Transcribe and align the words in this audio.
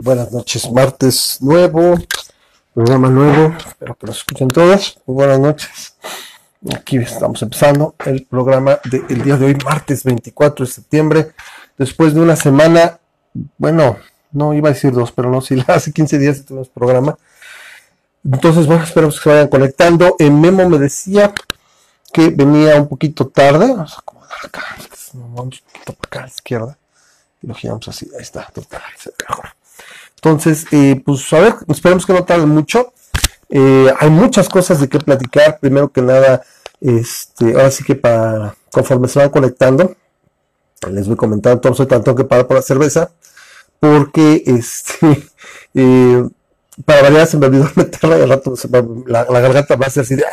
Buenas 0.00 0.30
noches, 0.30 0.70
martes 0.70 1.38
nuevo, 1.40 1.98
programa 2.72 3.08
nuevo, 3.08 3.52
espero 3.58 3.96
que 3.96 4.06
lo 4.06 4.12
escuchen 4.12 4.46
todos. 4.46 5.00
Buenas 5.06 5.40
noches. 5.40 5.96
Aquí 6.72 6.98
estamos 6.98 7.42
empezando 7.42 7.96
el 8.06 8.24
programa 8.24 8.78
del 8.84 9.22
día 9.22 9.36
de 9.36 9.46
hoy, 9.46 9.56
martes 9.64 10.04
24 10.04 10.64
de 10.64 10.70
septiembre, 10.70 11.32
después 11.76 12.14
de 12.14 12.20
una 12.20 12.36
semana, 12.36 13.00
bueno, 13.56 13.98
no 14.30 14.54
iba 14.54 14.68
a 14.68 14.72
decir 14.72 14.92
dos, 14.92 15.10
pero 15.10 15.32
no, 15.32 15.40
si 15.40 15.60
hace 15.66 15.92
15 15.92 16.16
días 16.16 16.44
tuvimos 16.44 16.68
programa. 16.68 17.18
Entonces, 18.24 18.68
bueno, 18.68 18.84
esperamos 18.84 19.16
que 19.16 19.24
se 19.24 19.30
vayan 19.30 19.48
conectando. 19.48 20.14
En 20.20 20.40
Memo 20.40 20.68
me 20.68 20.78
decía 20.78 21.34
que 22.12 22.28
venía 22.28 22.76
un 22.76 22.86
poquito 22.86 23.26
tarde, 23.26 23.66
vamos 23.66 23.96
a 23.96 23.98
acomodar 23.98 24.38
acá, 24.44 24.62
vamos 25.12 25.60
un 25.60 25.72
poquito 25.72 25.92
para 25.92 26.06
acá 26.06 26.18
a 26.20 26.22
la 26.22 26.28
izquierda 26.28 26.78
y 27.42 27.48
lo 27.48 27.54
giramos 27.54 27.88
así, 27.88 28.08
ahí 28.14 28.22
está, 28.22 28.44
total, 28.54 28.80
se 28.96 29.10
ve 29.10 29.16
mejor. 29.28 29.57
Entonces, 30.18 30.66
eh, 30.72 31.00
pues 31.04 31.32
a 31.32 31.40
ver, 31.40 31.54
esperemos 31.68 32.04
que 32.04 32.12
no 32.12 32.24
tarde 32.24 32.46
mucho. 32.46 32.92
Eh, 33.48 33.92
hay 33.98 34.10
muchas 34.10 34.48
cosas 34.48 34.80
de 34.80 34.88
qué 34.88 34.98
platicar. 34.98 35.58
Primero 35.60 35.90
que 35.90 36.02
nada, 36.02 36.42
este, 36.80 37.52
ahora 37.52 37.70
sí 37.70 37.84
que 37.84 37.94
para, 37.94 38.54
conforme 38.72 39.08
se 39.08 39.20
van 39.20 39.30
conectando, 39.30 39.94
les 40.90 41.06
voy 41.08 41.16
comentando, 41.16 41.56
entonces 41.56 41.88
tanto 41.88 42.14
que 42.14 42.24
parar 42.24 42.46
por 42.46 42.56
la 42.56 42.62
cerveza, 42.62 43.10
porque 43.80 44.42
este, 44.46 45.28
eh, 45.74 46.24
para 46.84 47.02
variar 47.02 47.26
se 47.26 47.36
me 47.36 47.46
olvidó 47.46 47.68
meterla 47.74 48.18
y 48.18 48.22
al 48.22 48.28
rato 48.30 48.54
me- 48.70 49.04
la, 49.12 49.24
garganta 49.24 49.76
va 49.76 49.86
a 49.86 49.90
ser 49.90 50.02
así 50.02 50.14
de, 50.16 50.24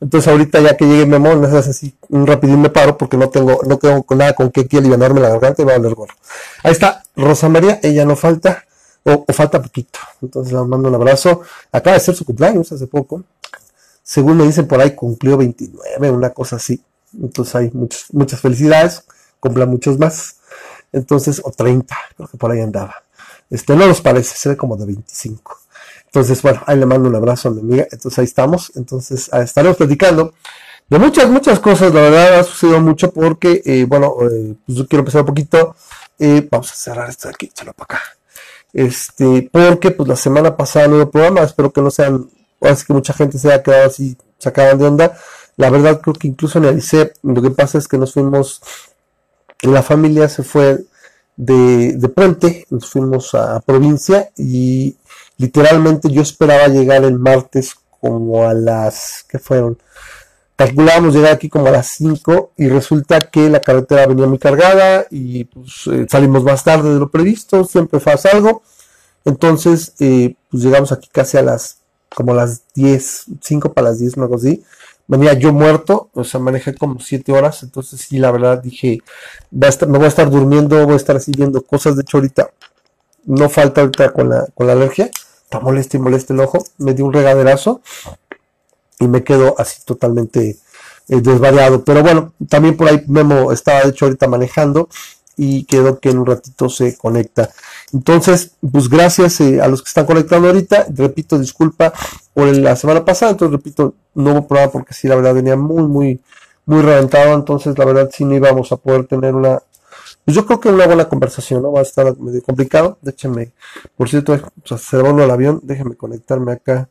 entonces 0.00 0.28
ahorita 0.32 0.60
ya 0.60 0.76
que 0.76 0.86
llegue 0.86 1.04
Memo, 1.06 1.36
me 1.36 1.46
haces 1.46 1.68
así 1.68 1.94
un 2.08 2.26
rapidín 2.26 2.60
me 2.62 2.70
paro 2.70 2.96
porque 2.96 3.18
no 3.18 3.28
tengo, 3.28 3.60
no 3.66 3.76
tengo 3.78 4.04
nada 4.16 4.32
con 4.34 4.50
qué 4.50 4.62
aquí 4.62 4.78
alivianarme 4.78 5.20
la 5.20 5.28
garganta 5.28 5.60
y 5.60 5.64
va 5.66 5.74
a 5.74 5.78
valer 5.78 5.94
gorro. 5.94 6.14
Ahí 6.62 6.72
está 6.72 7.02
Rosa 7.16 7.48
María, 7.50 7.80
ella 7.82 8.06
no 8.06 8.16
falta, 8.16 8.64
o, 9.04 9.24
falta 9.32 9.62
poquito. 9.62 9.98
Entonces 10.22 10.52
le 10.52 10.58
mando 10.64 10.88
un 10.88 10.94
abrazo. 10.94 11.42
Acaba 11.72 11.94
de 11.94 12.00
ser 12.00 12.14
su 12.14 12.24
cumpleaños 12.24 12.70
hace 12.72 12.86
poco. 12.86 13.24
Según 14.02 14.36
me 14.36 14.44
dicen 14.44 14.66
por 14.66 14.80
ahí 14.80 14.94
cumplió 14.94 15.36
29, 15.36 16.10
una 16.10 16.30
cosa 16.30 16.56
así. 16.56 16.82
Entonces 17.20 17.54
hay 17.54 17.70
muchas, 17.72 18.40
felicidades, 18.40 19.04
cumpla 19.38 19.66
muchos 19.66 19.98
más. 19.98 20.36
Entonces, 20.92 21.40
o 21.44 21.52
30, 21.52 21.96
creo 22.16 22.28
que 22.28 22.36
por 22.36 22.50
ahí 22.50 22.60
andaba. 22.60 22.94
Este, 23.48 23.76
no 23.76 23.86
nos 23.86 24.00
parece, 24.00 24.36
se 24.36 24.48
ve 24.48 24.56
como 24.56 24.76
de 24.76 24.86
25. 24.86 25.58
Entonces, 26.06 26.42
bueno, 26.42 26.60
ahí 26.66 26.76
le 26.76 26.86
mando 26.86 27.08
un 27.08 27.14
abrazo 27.14 27.48
a 27.48 27.52
mi 27.52 27.60
amiga. 27.60 27.86
Entonces 27.90 28.18
ahí 28.18 28.24
estamos. 28.24 28.72
Entonces 28.74 29.30
estaremos 29.32 29.76
platicando 29.76 30.34
de 30.88 30.98
muchas, 30.98 31.30
muchas 31.30 31.60
cosas. 31.60 31.94
La 31.94 32.00
verdad 32.00 32.40
ha 32.40 32.44
sucedido 32.44 32.80
mucho 32.80 33.12
porque, 33.12 33.62
eh, 33.64 33.84
bueno, 33.88 34.14
eh, 34.22 34.54
pues 34.66 34.78
yo 34.78 34.88
quiero 34.88 35.00
empezar 35.00 35.20
un 35.20 35.28
poquito. 35.28 35.76
Eh, 36.18 36.46
vamos 36.50 36.72
a 36.72 36.74
cerrar 36.74 37.08
esto 37.08 37.28
de 37.28 37.34
aquí, 37.34 37.46
échalo 37.46 37.72
para 37.72 37.96
acá. 37.96 38.19
Este, 38.72 39.48
porque 39.52 39.90
pues 39.90 40.08
la 40.08 40.16
semana 40.16 40.56
pasada 40.56 40.88
no 40.88 40.96
hubo 40.96 41.10
programa. 41.10 41.42
Espero 41.42 41.72
que 41.72 41.82
no 41.82 41.90
sean, 41.90 42.28
ahora 42.60 42.76
sí 42.76 42.86
que 42.86 42.92
mucha 42.92 43.12
gente 43.12 43.38
se 43.38 43.48
haya 43.48 43.62
quedado 43.62 43.86
así, 43.86 44.16
sacaban 44.38 44.78
de 44.78 44.86
onda. 44.86 45.18
La 45.56 45.70
verdad 45.70 46.00
creo 46.00 46.14
que 46.14 46.28
incluso 46.28 46.58
analicé. 46.58 47.12
Lo 47.22 47.42
que 47.42 47.50
pasa 47.50 47.78
es 47.78 47.88
que 47.88 47.98
nos 47.98 48.14
fuimos, 48.14 48.62
la 49.62 49.82
familia 49.82 50.28
se 50.28 50.42
fue 50.42 50.84
de, 51.36 51.94
de 51.94 52.08
puente, 52.08 52.66
nos 52.70 52.88
fuimos 52.88 53.34
a 53.34 53.60
provincia 53.60 54.30
y 54.36 54.96
literalmente 55.38 56.10
yo 56.10 56.22
esperaba 56.22 56.68
llegar 56.68 57.04
el 57.04 57.18
martes 57.18 57.74
como 58.00 58.46
a 58.46 58.54
las, 58.54 59.24
¿qué 59.28 59.38
fueron? 59.38 59.78
Calculábamos 60.60 61.14
llegar 61.14 61.32
aquí 61.32 61.48
como 61.48 61.68
a 61.68 61.70
las 61.70 61.86
5 61.86 62.52
y 62.58 62.68
resulta 62.68 63.18
que 63.18 63.48
la 63.48 63.60
carretera 63.60 64.06
venía 64.06 64.26
muy 64.26 64.38
cargada 64.38 65.06
y 65.10 65.44
pues 65.44 65.86
eh, 65.86 66.04
salimos 66.06 66.44
más 66.44 66.62
tarde 66.64 66.92
de 66.92 67.00
lo 67.00 67.10
previsto, 67.10 67.64
siempre 67.64 67.98
pasa 67.98 68.28
algo. 68.34 68.60
Entonces, 69.24 69.94
eh, 70.00 70.34
pues 70.50 70.62
llegamos 70.62 70.92
aquí 70.92 71.08
casi 71.10 71.38
a 71.38 71.42
las, 71.42 71.78
como 72.14 72.32
a 72.32 72.34
las 72.34 72.64
10, 72.74 73.24
5 73.40 73.72
para 73.72 73.88
las 73.88 74.00
10, 74.00 74.18
algo 74.18 74.36
así. 74.36 74.62
Venía 75.06 75.32
yo 75.32 75.54
muerto, 75.54 76.10
o 76.12 76.24
sea, 76.24 76.40
manejé 76.40 76.74
como 76.74 77.00
7 77.00 77.32
horas, 77.32 77.62
entonces 77.62 77.98
sí, 77.98 78.18
la 78.18 78.30
verdad 78.30 78.62
dije, 78.62 78.98
me 79.50 79.96
voy 79.96 80.04
a 80.04 80.08
estar 80.08 80.28
durmiendo, 80.28 80.84
voy 80.84 80.92
a 80.92 80.96
estar 80.96 81.16
así 81.16 81.32
viendo 81.34 81.62
cosas, 81.62 81.96
de 81.96 82.02
hecho 82.02 82.18
ahorita 82.18 82.50
no 83.24 83.48
falta 83.48 83.80
ahorita 83.80 84.12
con 84.12 84.28
la, 84.28 84.46
con 84.54 84.66
la 84.66 84.74
alergia, 84.74 85.10
está 85.42 85.58
molesta 85.58 85.96
y 85.96 86.00
molesta 86.00 86.34
el 86.34 86.40
ojo, 86.40 86.62
me 86.76 86.92
dio 86.92 87.06
un 87.06 87.14
regaderazo 87.14 87.80
y 89.00 89.08
me 89.08 89.24
quedo 89.24 89.54
así 89.58 89.82
totalmente 89.84 90.58
eh, 91.08 91.20
desvariado. 91.20 91.82
Pero 91.84 92.02
bueno, 92.02 92.34
también 92.48 92.76
por 92.76 92.88
ahí 92.88 93.02
Memo 93.08 93.50
estaba 93.50 93.82
de 93.82 93.90
hecho 93.90 94.04
ahorita 94.04 94.28
manejando 94.28 94.88
y 95.36 95.64
quedó 95.64 95.98
que 95.98 96.10
en 96.10 96.18
un 96.18 96.26
ratito 96.26 96.68
se 96.68 96.96
conecta. 96.96 97.50
Entonces, 97.92 98.52
pues 98.70 98.88
gracias 98.88 99.40
eh, 99.40 99.60
a 99.60 99.68
los 99.68 99.82
que 99.82 99.88
están 99.88 100.06
conectando 100.06 100.48
ahorita. 100.48 100.86
Repito, 100.94 101.38
disculpa 101.38 101.92
por 102.34 102.54
la 102.54 102.76
semana 102.76 103.04
pasada. 103.04 103.32
Entonces, 103.32 103.56
repito, 103.56 103.94
no 104.14 104.32
hubo 104.32 104.46
programa 104.46 104.70
porque 104.70 104.94
sí, 104.94 105.08
la 105.08 105.16
verdad 105.16 105.34
venía 105.34 105.56
muy, 105.56 105.82
muy, 105.84 106.20
muy 106.66 106.82
reventado. 106.82 107.34
Entonces, 107.34 107.76
la 107.78 107.86
verdad 107.86 108.10
sí 108.12 108.24
no 108.24 108.34
íbamos 108.34 108.70
a 108.70 108.76
poder 108.76 109.06
tener 109.06 109.34
una, 109.34 109.60
pues 110.24 110.34
yo 110.34 110.44
creo 110.44 110.60
que 110.60 110.68
una 110.68 110.86
buena 110.86 111.08
conversación, 111.08 111.62
¿no? 111.62 111.72
Va 111.72 111.80
a 111.80 111.84
estar 111.84 112.16
medio 112.18 112.42
complicado. 112.42 112.98
Déjenme, 113.00 113.52
por 113.96 114.10
cierto, 114.10 114.38
pues, 114.68 114.82
se 114.82 114.96
va 114.98 115.10
uno 115.10 115.22
al 115.22 115.30
avión. 115.30 115.60
Déjenme 115.62 115.96
conectarme 115.96 116.52
acá 116.52 116.88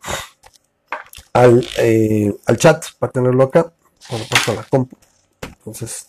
al, 1.42 1.68
eh, 1.78 2.36
al 2.46 2.58
chat 2.58 2.86
para 2.98 3.12
tenerlo 3.12 3.44
acá. 3.44 3.72
Bueno, 4.10 4.26
paso 4.30 4.52
a 4.52 4.56
la 4.56 4.64
compu. 4.64 4.96
Entonces, 5.42 6.08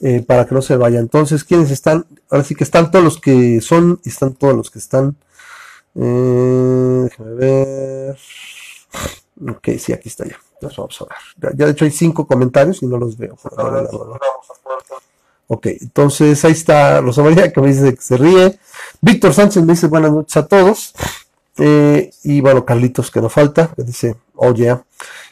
eh, 0.00 0.22
para 0.26 0.46
que 0.46 0.54
no 0.54 0.62
se 0.62 0.76
vaya. 0.76 0.98
Entonces, 0.98 1.44
¿quiénes 1.44 1.70
están? 1.70 2.06
Ahora 2.30 2.44
sí 2.44 2.54
que 2.54 2.64
están 2.64 2.90
todos 2.90 3.04
los 3.04 3.20
que 3.20 3.60
son 3.60 4.00
y 4.04 4.08
están 4.08 4.34
todos 4.34 4.54
los 4.54 4.70
que 4.70 4.78
están. 4.78 5.16
Eh, 5.94 7.08
déjame 7.10 7.34
ver. 7.34 8.18
Ok, 9.48 9.68
sí, 9.78 9.92
aquí 9.92 10.08
está 10.08 10.26
ya. 10.26 10.38
Ya, 11.54 11.66
de 11.66 11.72
hecho 11.72 11.84
hay 11.84 11.90
cinco 11.90 12.26
comentarios 12.26 12.82
y 12.82 12.86
no 12.86 12.98
los 12.98 13.16
veo. 13.16 13.36
ahora. 13.56 13.88
Ok, 15.46 15.66
entonces 15.80 16.44
ahí 16.44 16.52
está 16.52 17.00
Rosa 17.00 17.22
María 17.22 17.52
que 17.52 17.60
me 17.60 17.68
dice 17.68 17.94
que 17.94 18.02
se 18.02 18.16
ríe. 18.16 18.58
Víctor 19.00 19.34
Sánchez 19.34 19.64
me 19.64 19.72
dice 19.72 19.86
buenas 19.88 20.12
noches 20.12 20.36
a 20.36 20.46
todos. 20.46 20.94
Eh, 21.56 22.10
y 22.22 22.40
bueno, 22.40 22.64
Carlitos 22.64 23.10
que 23.10 23.20
no 23.20 23.28
falta, 23.28 23.72
que 23.74 23.82
dice, 23.82 24.16
oh 24.40 24.54
yeah. 24.54 24.82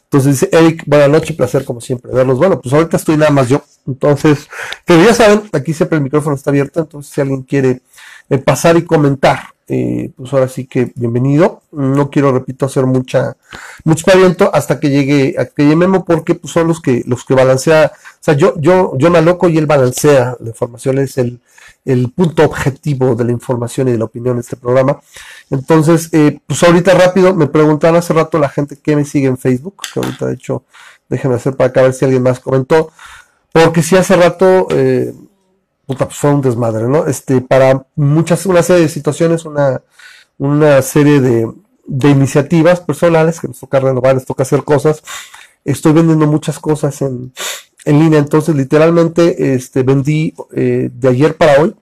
Entonces 0.05 0.41
dice 0.41 0.49
Eric, 0.57 0.85
buenas 0.87 1.11
noches, 1.11 1.37
placer 1.37 1.65
como 1.65 1.81
siempre 1.81 2.13
verlos. 2.13 2.39
Bueno, 2.39 2.61
pues 2.61 2.73
ahorita 2.73 2.97
estoy 2.97 3.17
nada 3.17 3.31
más 3.31 3.49
yo. 3.49 3.63
Entonces, 3.87 4.49
pero 4.87 5.03
ya 5.05 5.13
saben, 5.13 5.43
aquí 5.53 5.75
siempre 5.75 5.99
el 5.99 6.05
micrófono 6.05 6.35
está 6.35 6.51
abierto. 6.51 6.81
Entonces, 6.81 7.13
si 7.13 7.21
alguien 7.21 7.43
quiere 7.43 7.83
eh, 8.31 8.39
pasar 8.39 8.77
y 8.77 8.85
comentar, 8.85 9.41
eh, 9.67 10.11
pues 10.17 10.33
ahora 10.33 10.49
sí 10.49 10.67
que 10.67 10.93
bienvenido. 10.95 11.63
No 11.73 12.11
quiero, 12.11 12.33
repito, 12.33 12.67
hacer 12.67 12.87
mucha, 12.87 13.37
mucho 13.85 14.07
paviento 14.07 14.51
hasta 14.53 14.81
que 14.81 14.91
llegue, 14.91 15.35
a 15.39 15.45
que 15.47 15.63
llegue 15.63 15.77
Memo, 15.77 16.05
porque 16.05 16.35
pues, 16.35 16.53
son 16.53 16.69
los 16.69 16.81
que, 16.81 17.03
los 17.07 17.25
que 17.25 17.35
balancea. 17.35 17.93
O 17.95 18.19
sea, 18.21 18.35
yo, 18.35 18.55
yo, 18.59 18.93
yo 18.97 19.11
me 19.11 19.19
aloco 19.19 19.49
y 19.49 19.59
él 19.59 19.67
balancea. 19.67 20.37
La 20.41 20.49
información 20.49 20.99
es 20.99 21.19
el, 21.19 21.41
el 21.85 22.11
punto 22.13 22.45
objetivo 22.45 23.15
de 23.15 23.25
la 23.25 23.33
información 23.33 23.89
y 23.89 23.93
de 23.93 23.99
la 23.99 24.05
opinión 24.05 24.37
de 24.37 24.43
este 24.43 24.57
programa. 24.57 25.01
Entonces, 25.51 26.09
eh, 26.13 26.39
pues 26.47 26.63
ahorita 26.63 26.93
rápido, 26.95 27.35
me 27.35 27.47
preguntaron 27.47 27.97
hace 27.97 28.13
rato 28.13 28.39
la 28.39 28.49
gente 28.49 28.77
que 28.77 28.95
me 28.97 29.05
sigue 29.05 29.27
en 29.27 29.39
Facebook, 29.39 29.83
que 29.93 30.01
ahorita 30.01 30.27
de 30.27 30.35
hecho, 30.35 30.65
déjenme 31.09 31.37
hacer 31.37 31.57
para 31.57 31.71
acá 31.71 31.83
ver 31.83 31.95
si 31.95 32.05
alguien 32.05 32.23
más 32.23 32.41
comentó, 32.41 32.91
porque 33.53 33.83
si 33.83 33.97
hace 33.97 34.17
rato, 34.17 34.67
eh, 34.71 35.15
puta, 35.89 36.05
pues 36.05 36.19
fue 36.19 36.35
un 36.35 36.43
desmadre, 36.43 36.87
¿no? 36.87 37.07
Este, 37.07 37.41
para 37.41 37.87
muchas, 37.97 38.45
una 38.45 38.63
serie 38.63 38.83
de 38.83 38.89
situaciones, 38.91 39.47
una, 39.47 39.81
una 40.37 40.83
serie 40.83 41.19
de, 41.19 41.51
de 41.87 42.11
iniciativas 42.11 42.81
personales 42.81 43.41
que 43.41 43.49
nos 43.49 43.59
toca 43.59 43.81
renovar, 43.81 44.15
nos 44.15 44.27
toca 44.27 44.43
hacer 44.43 44.65
cosas. 44.65 45.03
Estoy 45.65 45.95
vendiendo 45.95 46.27
muchas 46.27 46.59
cosas 46.59 47.01
en, 47.01 47.33
en 47.87 47.99
línea, 47.99 48.19
entonces 48.19 48.55
literalmente 48.55 49.55
este, 49.55 49.83
vendí 49.83 50.35
eh, 50.53 50.91
de 50.93 51.09
ayer 51.09 51.39
para 51.39 51.63
hoy 51.63 51.75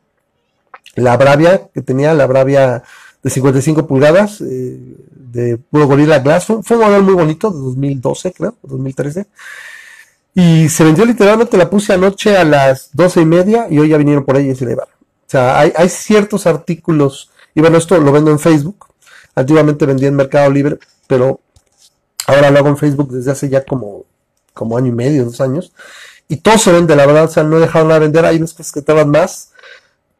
la 0.94 1.16
Bravia 1.16 1.68
que 1.74 1.82
tenía, 1.82 2.14
la 2.14 2.28
Bravia 2.28 2.84
de 3.24 3.30
55 3.30 3.88
pulgadas, 3.88 4.40
eh, 4.40 4.78
de 5.10 5.58
puro 5.58 5.88
Gorilla 5.88 6.20
Glass. 6.20 6.46
Fue, 6.46 6.62
fue 6.62 6.76
un 6.76 6.84
modelo 6.84 7.02
muy 7.02 7.14
bonito, 7.14 7.50
de 7.50 7.58
2012, 7.58 8.32
creo, 8.32 8.54
2013. 8.62 9.26
Y 10.38 10.68
se 10.68 10.84
vendió 10.84 11.06
literalmente, 11.06 11.56
la 11.56 11.70
puse 11.70 11.94
anoche 11.94 12.36
a 12.36 12.44
las 12.44 12.90
12 12.92 13.22
y 13.22 13.24
media 13.24 13.68
y 13.70 13.78
hoy 13.78 13.88
ya 13.88 13.96
vinieron 13.96 14.22
por 14.22 14.36
ella 14.36 14.52
y 14.52 14.54
se 14.54 14.66
la 14.66 14.72
llevaron. 14.72 14.92
O 14.92 15.30
sea, 15.30 15.58
hay, 15.58 15.72
hay 15.74 15.88
ciertos 15.88 16.46
artículos, 16.46 17.30
y 17.54 17.62
bueno, 17.62 17.78
esto 17.78 17.98
lo 17.98 18.12
vendo 18.12 18.30
en 18.30 18.38
Facebook. 18.38 18.86
Antiguamente 19.34 19.86
vendía 19.86 20.08
en 20.08 20.14
Mercado 20.14 20.50
Libre, 20.50 20.78
pero 21.06 21.40
ahora 22.26 22.50
lo 22.50 22.58
hago 22.58 22.68
en 22.68 22.76
Facebook 22.76 23.10
desde 23.10 23.30
hace 23.30 23.48
ya 23.48 23.64
como, 23.64 24.04
como 24.52 24.76
año 24.76 24.88
y 24.88 24.92
medio, 24.92 25.24
dos 25.24 25.40
años. 25.40 25.72
Y 26.28 26.36
todo 26.36 26.58
se 26.58 26.70
vende, 26.70 26.94
la 26.94 27.06
verdad, 27.06 27.24
o 27.24 27.28
sea, 27.28 27.42
no 27.42 27.56
he 27.56 27.60
dejado 27.60 27.86
nada 27.86 28.00
de 28.00 28.06
vender. 28.06 28.26
Hay 28.26 28.36
unas 28.36 28.52
cosas 28.52 28.72
que 28.72 28.82
tardan 28.82 29.08
más. 29.08 29.52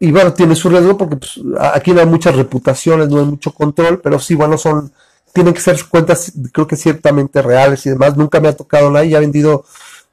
Y 0.01 0.13
bueno, 0.13 0.33
tiene 0.33 0.57
su 0.57 0.71
riesgo 0.71 0.97
porque 0.97 1.17
pues, 1.17 1.41
aquí 1.61 1.93
no 1.93 2.01
hay 2.01 2.07
muchas 2.07 2.35
reputaciones, 2.35 3.11
no 3.11 3.19
hay 3.19 3.27
mucho 3.27 3.53
control, 3.53 4.01
pero 4.01 4.19
sí, 4.19 4.35
bueno, 4.35 4.57
son, 4.57 4.91
tienen 5.35 5.53
que 5.53 5.61
ser 5.61 5.79
cuentas, 5.85 6.33
creo 6.53 6.67
que 6.67 6.77
ciertamente 6.77 7.43
reales 7.43 7.85
y 7.85 7.91
demás. 7.91 8.17
Nunca 8.17 8.41
me 8.41 8.49
ha 8.49 8.57
tocado 8.57 8.91
nada 8.91 9.05
y 9.05 9.11
ya 9.11 9.19
he 9.19 9.21
vendido 9.21 9.67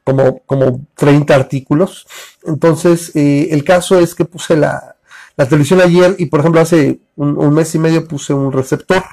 como, 0.03 0.39
como 0.45 0.85
30 0.95 1.33
artículos. 1.35 2.07
Entonces, 2.45 3.15
eh, 3.15 3.49
el 3.51 3.63
caso 3.63 3.99
es 3.99 4.15
que 4.15 4.25
puse 4.25 4.55
la, 4.55 4.95
la 5.35 5.47
televisión 5.47 5.81
ayer 5.81 6.15
y 6.19 6.27
por 6.27 6.39
ejemplo 6.39 6.61
hace 6.61 6.99
un, 7.15 7.53
mes 7.53 7.73
y 7.75 7.79
medio 7.79 8.07
puse 8.07 8.33
un 8.33 8.51
receptor 8.51 9.03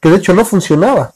que 0.00 0.10
de 0.10 0.16
hecho 0.16 0.34
no 0.34 0.44
funcionaba. 0.44 1.12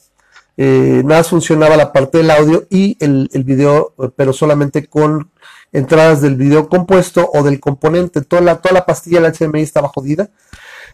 Eh, 0.57 1.03
nada 1.05 1.25
funcionaba 1.25 1.77
la 1.77 1.93
parte 1.93 2.19
del 2.19 2.31
audio 2.31 2.67
y 2.71 2.97
el, 3.01 3.29
el 3.33 3.43
video, 3.43 3.93
pero 4.15 4.33
solamente 4.33 4.87
con 4.87 5.31
entradas 5.73 6.21
del 6.21 6.37
video 6.37 6.69
compuesto 6.69 7.29
o 7.33 7.43
del 7.43 7.59
componente. 7.59 8.23
Toda 8.23 8.43
la, 8.43 8.57
toda 8.61 8.75
la 8.75 8.87
pastilla 8.87 9.21
del 9.21 9.33
HDMI 9.33 9.63
estaba 9.63 9.89
jodida. 9.89 10.31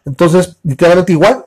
Entonces, 0.07 0.57
literalmente 0.63 1.13
igual, 1.13 1.45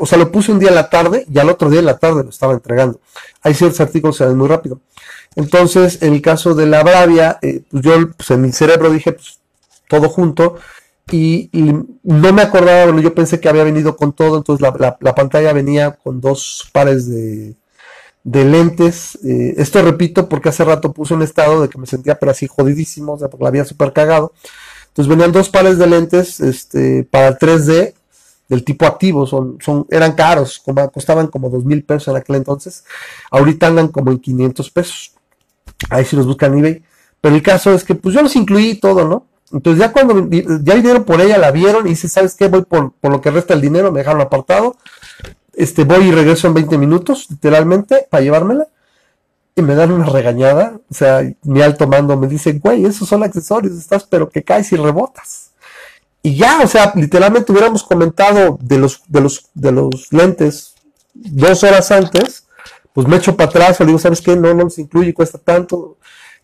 o 0.00 0.06
sea, 0.06 0.18
lo 0.18 0.30
puse 0.30 0.52
un 0.52 0.58
día 0.58 0.68
en 0.68 0.74
la 0.76 0.88
tarde 0.88 1.26
y 1.32 1.38
al 1.38 1.48
otro 1.50 1.68
día 1.68 1.80
en 1.80 1.86
la 1.86 1.98
tarde 1.98 2.22
lo 2.22 2.30
estaba 2.30 2.52
entregando. 2.52 3.00
Hay 3.42 3.54
ciertos 3.54 3.80
artículos 3.80 4.16
que 4.16 4.24
se 4.24 4.28
ven 4.28 4.38
muy 4.38 4.48
rápido. 4.48 4.80
Entonces, 5.36 6.02
en 6.02 6.14
el 6.14 6.22
caso 6.22 6.54
de 6.54 6.66
la 6.66 6.82
Bravia, 6.82 7.38
eh, 7.42 7.62
pues 7.70 7.84
yo 7.84 8.10
pues 8.16 8.30
en 8.30 8.42
mi 8.42 8.52
cerebro 8.52 8.90
dije, 8.90 9.12
pues 9.12 9.40
todo 9.88 10.08
junto, 10.08 10.56
y, 11.10 11.50
no 12.02 12.32
me 12.32 12.42
acordaba, 12.42 12.84
bueno, 12.84 13.00
yo 13.00 13.14
pensé 13.14 13.40
que 13.40 13.48
había 13.48 13.64
venido 13.64 13.96
con 13.96 14.12
todo, 14.12 14.36
entonces 14.36 14.60
la, 14.60 15.14
pantalla 15.14 15.52
venía 15.52 15.92
con 15.92 16.20
dos 16.20 16.68
pares 16.72 17.08
de, 17.08 17.56
lentes. 18.24 19.18
Eh, 19.24 19.54
esto 19.56 19.82
repito 19.82 20.28
porque 20.28 20.50
hace 20.50 20.64
rato 20.64 20.92
puse 20.92 21.14
un 21.14 21.22
estado 21.22 21.62
de 21.62 21.68
que 21.68 21.78
me 21.78 21.86
sentía 21.86 22.18
pero 22.18 22.32
así 22.32 22.46
jodidísimo, 22.46 23.14
o 23.14 23.18
sea, 23.18 23.28
porque 23.28 23.44
la 23.44 23.48
había 23.48 23.64
súper 23.64 23.92
cagado. 23.92 24.32
Entonces 24.88 25.08
venían 25.08 25.32
dos 25.32 25.48
pares 25.48 25.78
de 25.78 25.86
lentes 25.86 26.40
este, 26.40 27.04
para 27.04 27.38
3D 27.38 27.94
del 28.48 28.64
tipo 28.64 28.86
activo, 28.86 29.26
son, 29.26 29.58
son, 29.60 29.86
eran 29.90 30.12
caros, 30.12 30.58
como, 30.58 30.90
costaban 30.90 31.26
como 31.26 31.50
dos 31.50 31.64
mil 31.64 31.84
pesos 31.84 32.08
en 32.08 32.16
aquel 32.16 32.36
entonces. 32.36 32.84
Ahorita 33.30 33.66
andan 33.66 33.88
como 33.88 34.10
en 34.10 34.18
500 34.18 34.70
pesos. 34.70 35.14
Ahí 35.90 36.04
si 36.04 36.16
los 36.16 36.26
buscan 36.26 36.52
en 36.54 36.58
eBay. 36.60 36.82
Pero 37.20 37.34
el 37.34 37.42
caso 37.42 37.72
es 37.72 37.84
que 37.84 37.94
pues 37.94 38.14
yo 38.14 38.22
los 38.22 38.34
incluí 38.36 38.76
todo, 38.76 39.06
¿no? 39.06 39.26
Entonces 39.52 39.80
ya 39.80 39.92
cuando 39.92 40.28
ya 40.30 40.74
vinieron 40.74 41.04
por 41.04 41.20
ella, 41.20 41.38
la 41.38 41.50
vieron 41.50 41.86
y 41.86 41.90
dice, 41.90 42.08
¿sabes 42.08 42.34
qué? 42.34 42.48
Voy 42.48 42.62
por, 42.62 42.92
por 42.92 43.10
lo 43.10 43.20
que 43.20 43.30
resta 43.30 43.54
el 43.54 43.60
dinero, 43.60 43.92
me 43.92 44.00
dejaron 44.00 44.20
apartado. 44.20 44.76
Este, 45.54 45.84
voy 45.84 46.04
y 46.04 46.12
regreso 46.12 46.46
en 46.48 46.54
20 46.54 46.78
minutos, 46.78 47.26
literalmente, 47.30 48.06
para 48.10 48.22
llevármela. 48.22 48.68
Y 49.56 49.62
me 49.62 49.74
dan 49.74 49.92
una 49.92 50.06
regañada. 50.06 50.78
O 50.90 50.94
sea, 50.94 51.22
mi 51.42 51.62
alto 51.62 51.86
mando 51.86 52.16
me 52.16 52.28
dice, 52.28 52.52
güey, 52.52 52.84
esos 52.84 53.08
son 53.08 53.24
accesorios, 53.24 53.76
estás 53.76 54.04
pero 54.04 54.28
que 54.28 54.44
caes 54.44 54.72
y 54.72 54.76
rebotas. 54.76 55.47
Y 56.22 56.36
ya, 56.36 56.60
o 56.62 56.66
sea, 56.66 56.92
literalmente 56.94 57.52
hubiéramos 57.52 57.82
comentado 57.82 58.58
de 58.60 58.78
los, 58.78 59.02
de 59.06 59.20
los, 59.20 59.46
de 59.54 59.72
los 59.72 60.12
lentes 60.12 60.74
dos 61.14 61.62
horas 61.64 61.90
antes, 61.90 62.44
pues 62.92 63.06
me 63.06 63.16
echo 63.16 63.36
para 63.36 63.50
atrás, 63.50 63.80
o 63.80 63.84
digo, 63.84 63.98
¿sabes 63.98 64.20
qué? 64.20 64.36
No, 64.36 64.52
no 64.54 64.68
se 64.68 64.82
incluye, 64.82 65.14
cuesta 65.14 65.38
tanto 65.38 65.98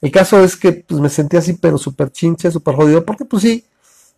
el 0.05 0.11
caso 0.11 0.44
es 0.44 0.56
que 0.56 0.85
pues, 0.87 1.00
me 1.00 1.09
sentí 1.09 1.38
así, 1.38 1.55
pero 1.55 1.79
súper 1.79 2.12
chinche, 2.12 2.50
súper 2.50 2.75
jodido, 2.75 3.06
porque 3.06 3.25
pues 3.25 3.43
sí, 3.43 3.65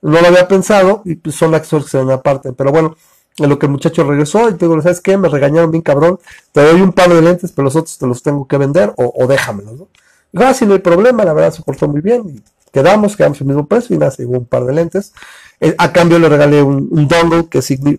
no 0.02 0.20
lo 0.20 0.26
había 0.26 0.48
pensado 0.48 1.02
y 1.04 1.14
pues 1.14 1.36
son 1.36 1.54
accesorios 1.54 1.86
que 1.86 1.90
se 1.92 1.98
dan 1.98 2.10
aparte. 2.10 2.52
Pero 2.52 2.72
bueno, 2.72 2.96
en 3.38 3.48
lo 3.48 3.56
que 3.56 3.66
el 3.66 3.72
muchacho 3.72 4.02
regresó 4.02 4.48
y 4.48 4.54
te 4.54 4.66
digo, 4.66 4.82
¿sabes 4.82 5.00
qué? 5.00 5.16
Me 5.16 5.28
regañaron 5.28 5.70
bien 5.70 5.82
cabrón, 5.82 6.18
te 6.50 6.60
doy 6.60 6.80
un 6.80 6.92
par 6.92 7.10
de 7.10 7.22
lentes, 7.22 7.52
pero 7.52 7.66
los 7.66 7.76
otros 7.76 7.98
te 7.98 8.04
los 8.04 8.20
tengo 8.20 8.48
que 8.48 8.58
vender 8.58 8.94
o, 8.96 9.12
o 9.16 9.28
déjamelos, 9.28 9.74
¿no? 9.74 9.88
Y 10.32 10.42
ah, 10.42 10.52
sí, 10.54 10.66
no 10.66 10.74
hay 10.74 10.80
problema, 10.80 11.24
la 11.24 11.32
verdad 11.32 11.52
se 11.52 11.62
portó 11.62 11.86
muy 11.86 12.00
bien 12.00 12.24
y 12.28 12.42
quedamos, 12.72 13.16
quedamos 13.16 13.40
el 13.40 13.46
mismo 13.46 13.68
precio 13.68 13.94
y 13.94 13.98
nada, 14.00 14.10
se 14.10 14.26
un 14.26 14.44
par 14.44 14.64
de 14.64 14.72
lentes. 14.72 15.12
Eh, 15.60 15.74
a 15.78 15.92
cambio 15.92 16.18
le 16.18 16.28
regalé 16.28 16.62
un, 16.62 17.08
dongle 17.08 17.48
que, 17.48 17.62
sirve, 17.62 17.96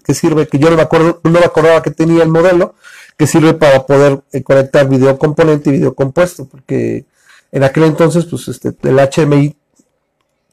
que 0.48 0.59
yo 0.59 0.69
no 0.69 0.75
me, 0.75 0.83
acuerdo, 0.83 1.19
no 1.24 1.31
me 1.31 1.39
acordaba 1.39 1.81
que 1.81 1.92
tenía 1.92 2.24
el 2.24 2.30
modelo, 2.30 2.75
que 3.18 3.25
sirve 3.25 3.54
para 3.56 3.86
poder 3.86 4.21
eh, 4.31 4.44
conectar 4.44 4.88
video 4.88 5.18
componente 5.18 5.69
y 5.69 5.74
video 5.74 5.95
compuesto, 5.95 6.45
porque 6.45 7.06
en 7.51 7.63
aquel 7.63 7.83
entonces, 7.86 8.25
pues 8.25 8.48
este, 8.48 8.75
el 8.83 9.00
HMI 9.00 9.56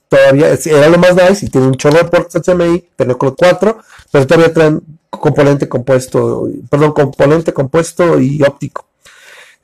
todavía 0.09 0.49
era 0.65 0.89
lo 0.89 0.99
más 0.99 1.15
nice 1.15 1.47
y 1.47 1.51
tiene 1.51 1.67
un 1.67 1.75
chorro 1.75 1.99
de 1.99 2.05
puertos 2.05 2.43
HMI, 2.47 2.89
pero 2.97 3.19
con 3.19 3.35
cuatro, 3.35 3.79
pero 4.11 4.27
todavía 4.27 4.53
traen 4.53 4.83
componente 5.11 5.69
compuesto, 5.69 6.49
perdón, 6.71 6.93
componente 6.93 7.53
compuesto 7.53 8.19
y 8.21 8.43
óptico. 8.43 8.87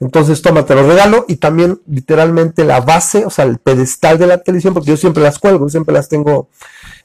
Entonces, 0.01 0.41
toma, 0.41 0.65
te 0.65 0.75
lo 0.75 0.87
regalo 0.87 1.27
y 1.29 1.37
también 1.37 1.81
literalmente 1.87 2.65
la 2.65 2.81
base, 2.81 3.27
o 3.27 3.31
sea, 3.31 3.45
el 3.45 3.59
pedestal 3.59 4.19
de 4.19 4.27
la 4.27 4.39
televisión, 4.39 4.73
porque 4.73 4.91
yo 4.91 4.97
siempre 4.97 5.23
las 5.23 5.39
cuelgo, 5.39 5.69
siempre 5.69 5.95
las 5.95 6.09
tengo 6.09 6.49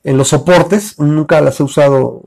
en 0.06 0.18
los 0.18 0.30
soportes, 0.30 1.00
nunca 1.00 1.42
las 1.42 1.60
he 1.60 1.64
usado, 1.64 2.22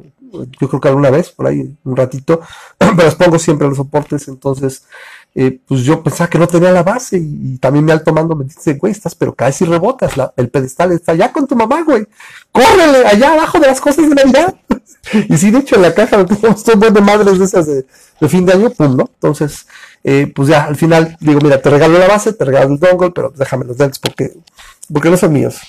yo 0.60 0.68
creo 0.68 0.80
que 0.80 0.88
alguna 0.88 1.10
vez, 1.10 1.30
por 1.30 1.46
ahí 1.46 1.76
un 1.84 1.96
ratito, 1.96 2.40
pero 2.78 2.96
las 2.96 3.14
pongo 3.14 3.38
siempre 3.38 3.66
en 3.66 3.70
los 3.70 3.78
soportes, 3.78 4.26
entonces 4.26 4.82
eh, 5.34 5.60
pues 5.64 5.82
yo 5.82 6.02
pensaba 6.02 6.28
que 6.28 6.38
no 6.38 6.48
tenía 6.48 6.72
la 6.72 6.82
base 6.82 7.16
y, 7.16 7.56
también 7.58 7.84
me 7.84 7.92
alto 7.92 8.12
mando 8.12 8.34
me 8.34 8.44
dice, 8.44 8.74
güey, 8.74 8.90
estás 8.90 9.14
pero 9.14 9.32
caes 9.32 9.60
y 9.62 9.64
rebotas, 9.64 10.12
el 10.36 10.48
pedestal 10.48 10.90
está 10.90 11.12
allá 11.12 11.32
con 11.32 11.46
tu 11.46 11.54
mamá, 11.54 11.82
güey, 11.82 12.04
córrele 12.50 13.06
allá 13.06 13.34
abajo 13.34 13.60
de 13.60 13.68
las 13.68 13.80
cosas 13.80 14.08
de 14.08 14.14
Navidad. 14.16 14.56
y 15.28 15.36
sí, 15.36 15.52
de 15.52 15.58
hecho 15.58 15.76
en 15.76 15.82
la 15.82 15.94
caja 15.94 16.26
tenemos 16.26 16.66
un 16.66 16.80
buen 16.80 16.92
de 16.92 17.00
madres 17.00 17.38
de 17.38 17.44
esas 17.44 17.66
de, 17.66 17.84
fin 18.28 18.44
de 18.44 18.54
año, 18.54 18.70
pum, 18.70 18.96
¿no? 18.96 19.08
Entonces, 19.14 19.68
eh, 20.04 20.32
pues 20.34 20.48
ya 20.48 20.64
al 20.64 20.76
final 20.76 21.16
digo, 21.20 21.40
mira, 21.42 21.60
te 21.60 21.70
regalo 21.70 21.98
la 21.98 22.08
base, 22.08 22.32
te 22.32 22.44
regalo 22.44 22.74
el 22.74 22.78
dongle, 22.78 23.10
pero 23.10 23.32
déjame 23.36 23.64
los 23.64 23.76
dentes 23.76 23.98
porque, 23.98 24.32
porque 24.92 25.10
no 25.10 25.16
son 25.16 25.32
míos. 25.32 25.60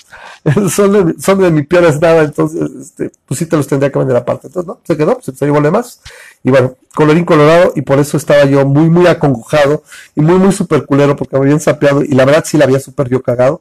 son, 0.70 0.92
de, 0.92 1.20
son 1.20 1.40
de 1.40 1.50
mi 1.50 1.62
peor 1.62 1.84
estado, 1.84 2.22
entonces, 2.22 2.70
este, 2.80 3.10
pues 3.26 3.38
sí 3.38 3.46
te 3.46 3.56
los 3.56 3.66
tendría 3.66 3.90
que 3.90 3.98
vender 3.98 4.16
aparte. 4.16 4.46
Entonces, 4.46 4.66
no, 4.66 4.80
se 4.84 4.96
quedó, 4.96 5.18
se 5.20 5.32
llevó 5.44 5.60
de 5.60 5.70
más. 5.70 6.00
Y 6.42 6.50
bueno, 6.50 6.76
colorín 6.94 7.24
colorado, 7.24 7.72
y 7.76 7.82
por 7.82 7.98
eso 7.98 8.16
estaba 8.16 8.44
yo 8.44 8.64
muy, 8.64 8.88
muy 8.88 9.06
acongojado 9.06 9.82
y 10.14 10.20
muy, 10.20 10.38
muy 10.38 10.52
super 10.52 10.86
culero 10.86 11.16
porque 11.16 11.36
me 11.36 11.42
habían 11.42 11.60
sapeado 11.60 12.02
y 12.02 12.08
la 12.08 12.24
verdad 12.24 12.44
sí 12.46 12.56
la 12.56 12.64
había 12.64 12.80
super 12.80 13.08
yo 13.08 13.22
cagado. 13.22 13.60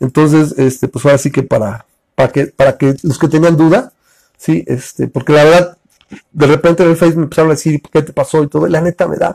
Entonces, 0.00 0.54
este, 0.58 0.88
pues 0.88 1.04
ahora 1.04 1.18
sí 1.18 1.30
que 1.30 1.42
para, 1.42 1.86
para 2.14 2.32
que, 2.32 2.46
para 2.46 2.76
que 2.76 2.96
los 3.02 3.18
que 3.18 3.28
tenían 3.28 3.56
duda, 3.56 3.92
sí, 4.36 4.64
este, 4.66 5.08
porque 5.08 5.32
la 5.32 5.44
verdad, 5.44 5.78
de 6.32 6.46
repente 6.46 6.82
en 6.82 6.90
el 6.90 6.96
Facebook 6.96 7.18
me 7.18 7.24
empezaron 7.24 7.50
a 7.50 7.54
decir, 7.54 7.80
¿qué 7.92 8.02
te 8.02 8.12
pasó? 8.12 8.42
Y 8.42 8.48
todo, 8.48 8.66
y 8.66 8.70
la 8.70 8.80
neta 8.80 9.06
me 9.08 9.16
da, 9.16 9.34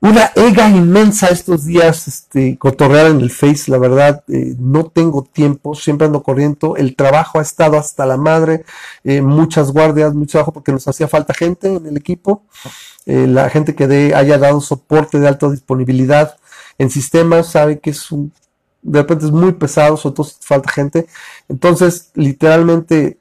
una 0.00 0.30
ega 0.36 0.68
inmensa 0.68 1.26
estos 1.28 1.64
días, 1.64 2.06
este, 2.06 2.56
cotorrear 2.56 3.06
en 3.06 3.20
el 3.20 3.30
Face, 3.30 3.68
la 3.68 3.78
verdad, 3.78 4.22
eh, 4.28 4.54
no 4.58 4.86
tengo 4.86 5.24
tiempo, 5.24 5.74
siempre 5.74 6.06
ando 6.06 6.22
corriendo, 6.22 6.76
el 6.76 6.94
trabajo 6.94 7.40
ha 7.40 7.42
estado 7.42 7.76
hasta 7.76 8.06
la 8.06 8.16
madre, 8.16 8.64
eh, 9.02 9.22
muchas 9.22 9.72
guardias, 9.72 10.14
mucho 10.14 10.32
trabajo 10.32 10.52
porque 10.52 10.70
nos 10.70 10.86
hacía 10.86 11.08
falta 11.08 11.34
gente 11.34 11.74
en 11.74 11.86
el 11.86 11.96
equipo, 11.96 12.44
eh, 13.06 13.26
la 13.26 13.50
gente 13.50 13.74
que 13.74 13.88
de, 13.88 14.14
haya 14.14 14.38
dado 14.38 14.60
soporte 14.60 15.18
de 15.18 15.26
alta 15.26 15.50
disponibilidad 15.50 16.36
en 16.78 16.90
sistemas 16.90 17.48
sabe 17.48 17.80
que 17.80 17.90
es 17.90 18.12
un, 18.12 18.32
de 18.82 19.00
repente 19.00 19.24
es 19.24 19.32
muy 19.32 19.52
pesado, 19.52 19.96
sobre 19.96 20.14
todo 20.14 20.26
si 20.28 20.36
falta 20.40 20.70
gente, 20.70 21.08
entonces 21.48 22.10
literalmente 22.14 23.18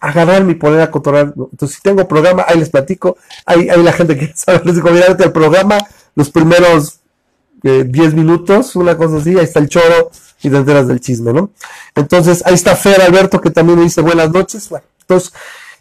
agarrar 0.00 0.42
mi 0.44 0.54
poner 0.54 0.80
a 0.80 0.90
cotorrear, 0.90 1.34
entonces 1.36 1.76
si 1.76 1.82
tengo 1.82 2.08
programa, 2.08 2.46
ahí 2.48 2.58
les 2.58 2.70
platico, 2.70 3.18
hay, 3.44 3.68
hay 3.68 3.82
la 3.82 3.92
gente 3.92 4.16
que 4.18 4.32
sabe, 4.34 4.62
les 4.64 4.76
digo, 4.76 4.88
el 4.88 5.32
programa, 5.32 5.78
los 6.14 6.30
primeros 6.30 7.00
10 7.62 8.12
eh, 8.12 8.16
minutos, 8.16 8.76
una 8.76 8.96
cosa 8.96 9.16
así, 9.16 9.30
ahí 9.30 9.44
está 9.44 9.58
el 9.60 9.68
choro 9.68 10.10
y 10.42 10.50
te 10.50 10.56
enteras 10.56 10.86
del 10.86 11.00
chisme, 11.00 11.32
¿no? 11.32 11.50
Entonces, 11.94 12.42
ahí 12.44 12.54
está 12.54 12.76
Fer 12.76 13.00
Alberto 13.00 13.40
que 13.40 13.50
también 13.50 13.78
me 13.78 13.84
dice 13.84 14.02
buenas 14.02 14.30
noches. 14.30 14.68
Bueno, 14.68 14.84
entonces, 15.00 15.32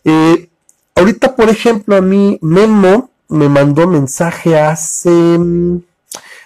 eh, 0.06 0.50
ahorita, 0.96 1.36
por 1.36 1.50
ejemplo, 1.50 1.98
a 1.98 2.02
mí 2.02 2.40
Memo 2.42 3.10
me 3.28 3.50
mandó 3.50 3.88
mensaje 3.88 4.58
hace 4.58 5.10
mm, 5.10 5.82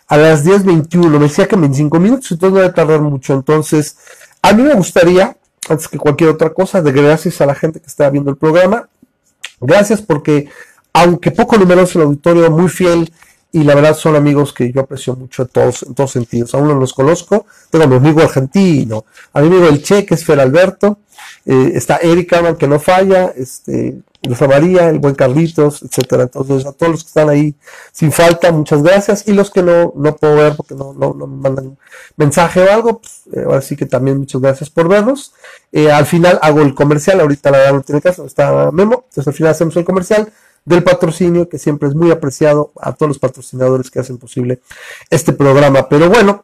a 0.08 0.18
las 0.18 0.46
10.21, 0.46 1.08
me 1.10 1.20
decía 1.20 1.48
que 1.48 1.56
en 1.56 1.62
25 1.62 2.00
minutos, 2.00 2.32
entonces 2.32 2.54
no 2.54 2.62
debe 2.62 2.74
tardar 2.74 3.02
mucho. 3.02 3.34
Entonces, 3.34 3.98
a 4.42 4.54
mí 4.54 4.64
me 4.64 4.74
gustaría, 4.74 5.38
antes 5.70 5.88
que 5.88 5.98
cualquier 5.98 6.32
otra 6.32 6.52
cosa, 6.52 6.82
de 6.82 6.92
gracias 6.92 7.42
a 7.42 7.46
la 7.46 7.54
gente 7.54 7.80
que 7.80 7.88
está 7.88 8.10
viendo 8.10 8.32
el 8.32 8.38
programa, 8.38 8.90
gracias 9.60 10.02
porque, 10.02 10.50
aunque 10.94 11.30
poco 11.30 11.58
numeroso 11.58 12.00
el 12.00 12.06
auditorio, 12.06 12.50
muy 12.50 12.70
fiel, 12.70 13.12
y 13.52 13.64
la 13.64 13.76
verdad 13.76 13.96
son 13.96 14.16
amigos 14.16 14.54
que 14.54 14.72
yo 14.72 14.82
aprecio 14.82 15.16
mucho 15.16 15.44
en 15.44 15.48
todos, 15.50 15.84
en 15.84 15.96
todos 15.96 16.12
sentidos. 16.12 16.54
A 16.54 16.58
uno 16.58 16.76
los 16.76 16.94
conozco, 16.94 17.46
tengo 17.70 17.86
a 17.86 17.88
mi 17.88 17.96
amigo 17.96 18.22
argentino, 18.22 19.06
a 19.34 19.42
mi 19.42 19.48
amigo 19.48 19.68
el 19.68 19.82
Che, 19.82 20.06
que 20.06 20.16
es 20.16 20.26
Fer 20.26 20.40
Alberto, 20.40 21.00
eh, 21.46 21.72
está 21.76 21.98
Erika, 21.98 22.58
que 22.58 22.68
no 22.68 22.80
falla, 22.80 23.34
este, 23.36 24.02
Rosa 24.24 24.48
María, 24.48 24.90
el 24.90 25.00
buen 25.00 25.16
Carlitos, 25.16 25.82
etcétera. 25.84 26.24
Entonces, 26.24 26.66
a 26.66 26.74
todos 26.74 26.92
los 26.92 27.04
que 27.04 27.08
están 27.08 27.30
ahí 27.30 27.56
sin 27.92 28.12
falta, 28.12 28.52
muchas 28.52 28.84
gracias. 28.84 29.28
Y 29.28 29.34
los 29.34 29.50
que 29.52 29.64
no, 29.64 29.94
no 29.96 30.16
puedo 30.16 30.36
ver 30.36 30.56
porque 30.56 30.76
no, 30.76 30.94
no, 30.94 31.14
no 31.14 31.28
me 31.28 31.42
mandan 31.42 31.78
mensaje 32.16 32.62
o 32.62 32.72
algo, 32.72 33.00
pues, 33.00 33.22
eh, 33.34 33.44
ahora 33.46 33.62
sí 33.62 33.76
que 33.76 33.86
también 33.86 34.18
muchas 34.18 34.42
gracias 34.42 34.70
por 34.70 34.88
vernos. 34.88 35.34
Eh, 35.72 35.92
al 35.92 36.06
final 36.06 36.40
hago 36.42 36.62
el 36.62 36.74
comercial, 36.74 37.20
ahorita 37.22 37.52
la 37.52 37.58
verdad 37.60 37.74
no 37.74 37.82
tiene 37.82 38.02
caso, 38.02 38.26
está 38.26 38.72
Memo, 38.72 39.06
entonces 39.10 39.28
al 39.28 39.34
final 39.34 39.52
hacemos 39.52 39.76
el 39.78 39.86
comercial 39.86 40.32
del 40.68 40.84
patrocinio, 40.84 41.48
que 41.48 41.58
siempre 41.58 41.88
es 41.88 41.96
muy 41.96 42.12
apreciado 42.12 42.74
a 42.82 42.92
todos 42.92 43.08
los 43.08 43.20
patrocinadores 43.20 43.90
que 43.90 44.00
hacen 44.00 44.18
posible 44.18 44.60
este 45.10 45.32
programa. 45.32 45.88
Pero 45.88 46.10
bueno, 46.10 46.44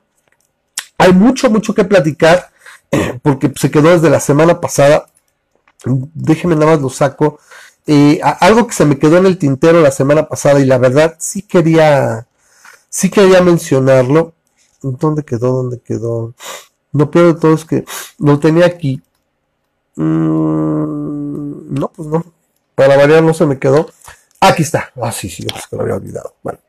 hay 0.97 1.11
mucho, 1.11 1.49
mucho 1.49 1.73
que 1.73 1.83
platicar, 1.83 2.49
porque 3.21 3.51
se 3.59 3.69
quedó 3.69 3.89
desde 3.89 4.09
la 4.09 4.21
semana 4.21 4.61
pasada. 4.61 5.07
Déjenme 5.83 6.55
nada 6.55 6.71
más 6.71 6.81
lo 6.81 6.89
saco. 6.89 7.39
Eh, 7.85 8.21
algo 8.39 8.65
que 8.65 8.73
se 8.73 8.85
me 8.85 8.97
quedó 8.97 9.17
en 9.17 9.25
el 9.25 9.37
tintero 9.37 9.81
la 9.81 9.91
semana 9.91 10.25
pasada 10.25 10.61
y 10.61 10.65
la 10.65 10.77
verdad 10.77 11.17
sí 11.19 11.41
quería, 11.41 12.25
sí 12.87 13.09
quería 13.09 13.41
mencionarlo. 13.41 14.33
¿Dónde 14.81 15.23
quedó? 15.23 15.51
¿Dónde 15.51 15.81
quedó? 15.81 16.33
No 16.93 17.11
peor 17.11 17.33
de 17.33 17.41
todo 17.41 17.55
es 17.55 17.65
que 17.65 17.83
lo 18.19 18.39
tenía 18.39 18.67
aquí. 18.67 19.01
Mm, 19.97 21.77
no, 21.77 21.91
pues 21.93 22.07
no. 22.07 22.23
Para 22.75 22.97
variar 22.97 23.23
no 23.23 23.33
se 23.33 23.45
me 23.45 23.59
quedó. 23.59 23.89
Aquí 24.39 24.63
está. 24.63 24.91
Ah, 25.01 25.11
sí, 25.11 25.29
sí, 25.29 25.45
es 25.55 25.67
que 25.67 25.75
lo 25.75 25.83
había 25.83 25.95
olvidado. 25.95 26.35
Bueno. 26.43 26.59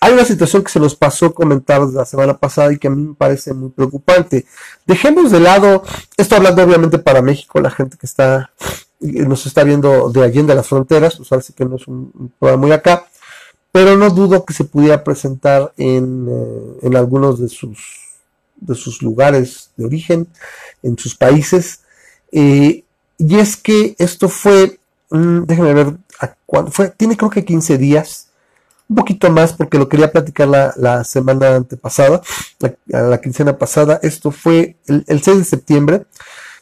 Hay 0.00 0.12
una 0.12 0.24
situación 0.24 0.62
que 0.62 0.70
se 0.70 0.78
nos 0.78 0.94
pasó 0.94 1.26
a 1.26 1.34
comentar 1.34 1.80
la 1.80 2.04
semana 2.04 2.36
pasada 2.36 2.72
y 2.72 2.78
que 2.78 2.86
a 2.86 2.90
mí 2.90 3.02
me 3.02 3.14
parece 3.14 3.54
muy 3.54 3.70
preocupante. 3.70 4.46
Dejemos 4.86 5.32
de 5.32 5.40
lado, 5.40 5.82
esto 6.16 6.36
hablando 6.36 6.62
obviamente 6.62 6.98
para 6.98 7.22
México, 7.22 7.60
la 7.60 7.70
gente 7.70 7.96
que 7.96 8.06
está, 8.06 8.50
nos 9.00 9.46
está 9.46 9.64
viendo 9.64 10.10
de 10.10 10.22
allí 10.22 10.42
de 10.42 10.54
las 10.54 10.68
fronteras, 10.68 11.16
pues 11.16 11.32
ahora 11.32 11.44
que 11.56 11.64
no 11.64 11.76
es 11.76 11.88
un, 11.88 12.32
programa 12.38 12.66
muy 12.66 12.72
acá, 12.72 13.06
pero 13.72 13.96
no 13.96 14.10
dudo 14.10 14.44
que 14.44 14.54
se 14.54 14.64
pudiera 14.64 15.02
presentar 15.02 15.72
en, 15.76 16.28
eh, 16.28 16.86
en 16.86 16.96
algunos 16.96 17.40
de 17.40 17.48
sus, 17.48 17.78
de 18.56 18.74
sus 18.74 19.02
lugares 19.02 19.70
de 19.76 19.86
origen, 19.86 20.28
en 20.82 20.98
sus 20.98 21.14
países. 21.14 21.80
Eh, 22.32 22.84
y 23.18 23.38
es 23.38 23.56
que 23.56 23.96
esto 23.98 24.28
fue, 24.28 24.78
mm, 25.10 25.44
déjenme 25.44 25.74
ver, 25.74 25.94
fue, 26.70 26.90
tiene 26.90 27.16
creo 27.16 27.30
que 27.30 27.44
15 27.44 27.78
días 27.78 28.28
un 28.88 28.96
poquito 28.96 29.30
más 29.30 29.52
porque 29.52 29.78
lo 29.78 29.88
quería 29.88 30.12
platicar 30.12 30.48
la, 30.48 31.04
semana 31.04 31.56
antepasada, 31.56 32.22
la, 32.86 33.20
quincena 33.20 33.58
pasada. 33.58 33.98
Esto 34.02 34.30
fue 34.30 34.76
el, 34.86 35.22
6 35.22 35.38
de 35.38 35.44
septiembre. 35.44 36.02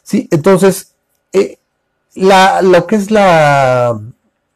Sí, 0.01 0.27
entonces, 0.31 0.93
eh, 1.33 1.59
la, 2.15 2.61
lo 2.63 2.87
que 2.87 2.95
es 2.95 3.11
la, 3.11 3.99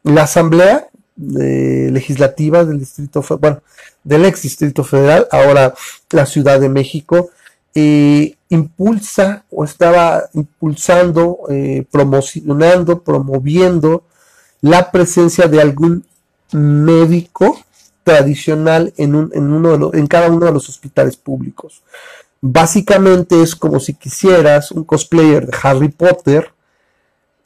la 0.02 0.22
asamblea 0.22 0.88
legislativa 1.16 2.64
del 2.64 2.78
distrito, 2.78 3.24
bueno, 3.38 3.62
del 4.02 4.24
ex 4.24 4.42
distrito 4.42 4.84
federal, 4.84 5.28
ahora 5.30 5.74
la 6.10 6.26
Ciudad 6.26 6.58
de 6.60 6.68
México, 6.68 7.30
impulsa 7.74 9.44
o 9.50 9.64
estaba 9.64 10.24
impulsando, 10.34 11.38
eh, 11.48 11.86
promocionando, 11.90 13.02
promoviendo 13.02 14.04
la 14.60 14.90
presencia 14.90 15.46
de 15.46 15.60
algún 15.60 16.04
médico 16.52 17.58
tradicional 18.02 18.92
en, 18.96 19.14
un, 19.14 19.30
en, 19.34 19.52
uno 19.52 19.70
de 19.72 19.78
los, 19.78 19.94
en 19.94 20.06
cada 20.06 20.28
uno 20.28 20.46
de 20.46 20.52
los 20.52 20.68
hospitales 20.68 21.16
públicos. 21.16 21.82
Básicamente 22.40 23.40
es 23.42 23.54
como 23.54 23.78
si 23.80 23.94
quisieras 23.94 24.72
un 24.72 24.84
cosplayer 24.84 25.46
de 25.46 25.56
Harry 25.62 25.88
Potter 25.88 26.52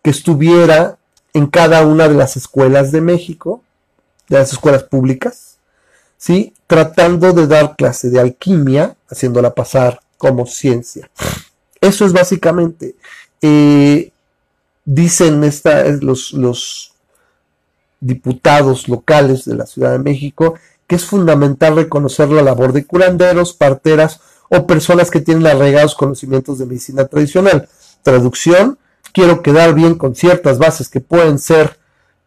que 0.03 0.11
estuviera 0.11 0.97
en 1.35 1.49
cada 1.49 1.85
una 1.85 2.09
de 2.09 2.15
las 2.15 2.37
escuelas 2.37 2.93
de 2.93 3.01
México, 3.01 3.63
de 4.29 4.39
las 4.39 4.53
escuelas 4.53 4.85
públicas, 4.85 5.59
¿sí? 6.17 6.55
tratando 6.67 7.33
de 7.33 7.47
dar 7.47 7.77
clase 7.77 8.09
de 8.09 8.21
alquimia, 8.21 8.97
haciéndola 9.09 9.55
pasar 9.55 10.01
como 10.25 10.47
ciencia. 10.47 11.11
Eso 11.83 12.07
es 12.07 12.15
básicamente, 12.15 12.95
eh, 13.43 14.11
dicen 14.87 15.45
esta, 15.45 15.85
los, 16.01 16.33
los 16.33 16.95
diputados 18.01 18.89
locales 18.89 19.45
de 19.45 19.55
la 19.55 19.67
Ciudad 19.67 19.93
de 19.93 19.99
México 19.99 20.55
que 20.87 20.97
es 20.97 21.05
fundamental 21.05 21.77
reconocer 21.77 22.31
la 22.31 22.41
labor 22.41 22.73
de 22.73 22.87
curanderos, 22.87 23.53
parteras 23.53 24.21
o 24.49 24.67
personas 24.67 25.11
que 25.11 25.21
tienen 25.21 25.47
arraigados 25.47 25.95
conocimientos 25.95 26.59
de 26.59 26.67
medicina 26.67 27.07
tradicional. 27.07 27.69
Traducción, 28.03 28.79
quiero 29.13 29.43
quedar 29.43 29.75
bien 29.75 29.97
con 29.97 30.15
ciertas 30.15 30.59
bases 30.59 30.89
que 30.89 31.01
pueden 31.01 31.39
ser 31.39 31.79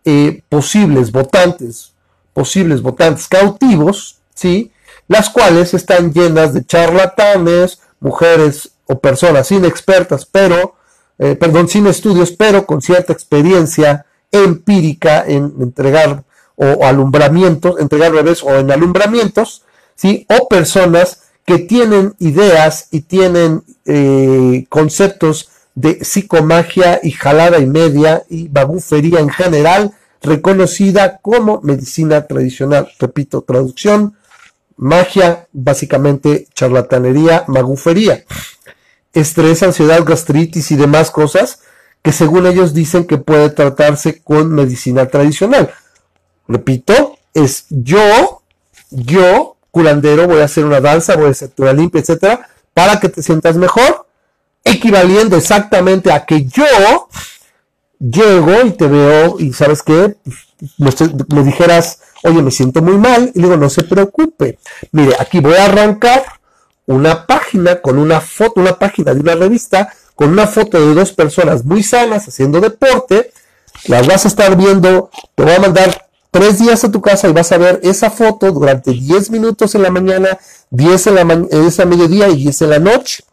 eh, 0.05 0.43
posibles 0.49 1.11
votantes, 1.11 1.93
posibles 2.33 2.81
votantes 2.83 3.27
cautivos, 3.27 4.19
¿sí? 4.35 4.71
Las 5.07 5.29
cuales 5.29 5.73
están 5.73 6.13
llenas 6.13 6.53
de 6.53 6.63
charlatanes, 6.63 7.79
mujeres 7.99 8.71
o 8.85 8.99
personas 8.99 9.51
inexpertas, 9.51 10.25
pero, 10.25 10.75
eh, 11.19 11.35
perdón, 11.35 11.67
sin 11.67 11.87
estudios, 11.87 12.31
pero 12.31 12.65
con 12.65 12.81
cierta 12.81 13.13
experiencia 13.13 14.05
empírica 14.31 15.23
en 15.25 15.53
entregar 15.59 16.23
o, 16.55 16.85
alumbramientos, 16.85 17.79
entregar 17.79 18.11
bebés 18.11 18.43
o 18.43 18.55
en 18.55 18.71
alumbramientos, 18.71 19.63
¿sí? 19.95 20.25
O 20.29 20.47
personas 20.47 21.23
que 21.45 21.59
tienen 21.59 22.13
ideas 22.19 22.87
y 22.91 23.01
tienen 23.01 23.63
eh, 23.85 24.65
conceptos 24.69 25.49
de 25.75 26.03
psicomagia 26.03 26.99
y 27.03 27.11
jalada 27.11 27.59
y 27.59 27.67
media 27.67 28.23
y 28.29 28.47
bagufería 28.47 29.19
en 29.19 29.29
general, 29.29 29.93
reconocida 30.23 31.19
como 31.19 31.61
medicina 31.61 32.25
tradicional. 32.25 32.89
Repito, 32.99 33.43
traducción, 33.43 34.15
magia, 34.77 35.47
básicamente 35.51 36.47
charlatanería, 36.53 37.43
magufería. 37.47 38.23
Estrés, 39.13 39.63
ansiedad, 39.63 40.03
gastritis 40.05 40.71
y 40.71 40.75
demás 40.75 41.11
cosas 41.11 41.59
que 42.01 42.11
según 42.13 42.45
ellos 42.47 42.73
dicen 42.73 43.05
que 43.05 43.17
puede 43.17 43.49
tratarse 43.49 44.21
con 44.21 44.53
medicina 44.53 45.07
tradicional. 45.07 45.71
Repito, 46.47 47.17
es 47.33 47.65
yo, 47.69 48.41
yo, 48.89 49.57
curandero, 49.71 50.27
voy 50.27 50.39
a 50.39 50.45
hacer 50.45 50.63
una 50.63 50.79
danza, 50.79 51.17
voy 51.17 51.27
a 51.27 51.31
hacer 51.31 51.51
una 51.57 51.73
limpia, 51.73 51.99
etcétera, 51.99 52.47
para 52.73 52.99
que 52.99 53.09
te 53.09 53.21
sientas 53.21 53.57
mejor, 53.57 54.05
equivaliendo 54.63 55.35
exactamente 55.35 56.11
a 56.11 56.25
que 56.25 56.45
yo 56.45 57.09
llego 57.99 58.65
y 58.65 58.71
te 58.71 58.87
veo 58.87 59.37
y 59.39 59.53
sabes 59.53 59.83
qué, 59.83 60.15
me, 60.77 61.43
dijeras, 61.43 61.99
oye, 62.23 62.41
me 62.41 62.51
siento 62.51 62.81
muy 62.81 62.97
mal, 62.97 63.31
y 63.33 63.41
digo, 63.41 63.57
no 63.57 63.69
se 63.69 63.83
preocupe, 63.83 64.59
mire, 64.91 65.15
aquí 65.19 65.39
voy 65.39 65.55
a 65.55 65.65
arrancar 65.65 66.23
una 66.85 67.25
página 67.25 67.81
con 67.81 67.97
una 67.97 68.21
foto, 68.21 68.61
una 68.61 68.79
página 68.79 69.13
de 69.13 69.19
una 69.19 69.35
revista 69.35 69.93
con 70.15 70.29
una 70.29 70.47
foto 70.47 70.79
de 70.79 70.95
dos 70.95 71.11
personas 71.11 71.63
muy 71.63 71.83
sanas 71.83 72.27
haciendo 72.27 72.59
deporte, 72.59 73.31
las 73.85 74.07
vas 74.07 74.25
a 74.25 74.27
estar 74.29 74.55
viendo, 74.57 75.11
te 75.35 75.43
voy 75.43 75.53
a 75.53 75.59
mandar 75.59 76.07
tres 76.31 76.59
días 76.59 76.83
a 76.83 76.91
tu 76.91 77.01
casa 77.01 77.27
y 77.27 77.33
vas 77.33 77.51
a 77.51 77.57
ver 77.57 77.79
esa 77.83 78.09
foto 78.09 78.51
durante 78.51 78.91
10 78.91 79.31
minutos 79.31 79.75
en 79.75 79.83
la 79.83 79.91
mañana, 79.91 80.37
10 80.71 81.07
en 81.07 81.15
la 81.15 81.25
ma 81.25 81.33
a 81.33 81.85
mediodía 81.85 82.27
y 82.29 82.35
10 82.35 82.61
en 82.63 82.69
la 82.69 82.79
noche. 82.79 83.23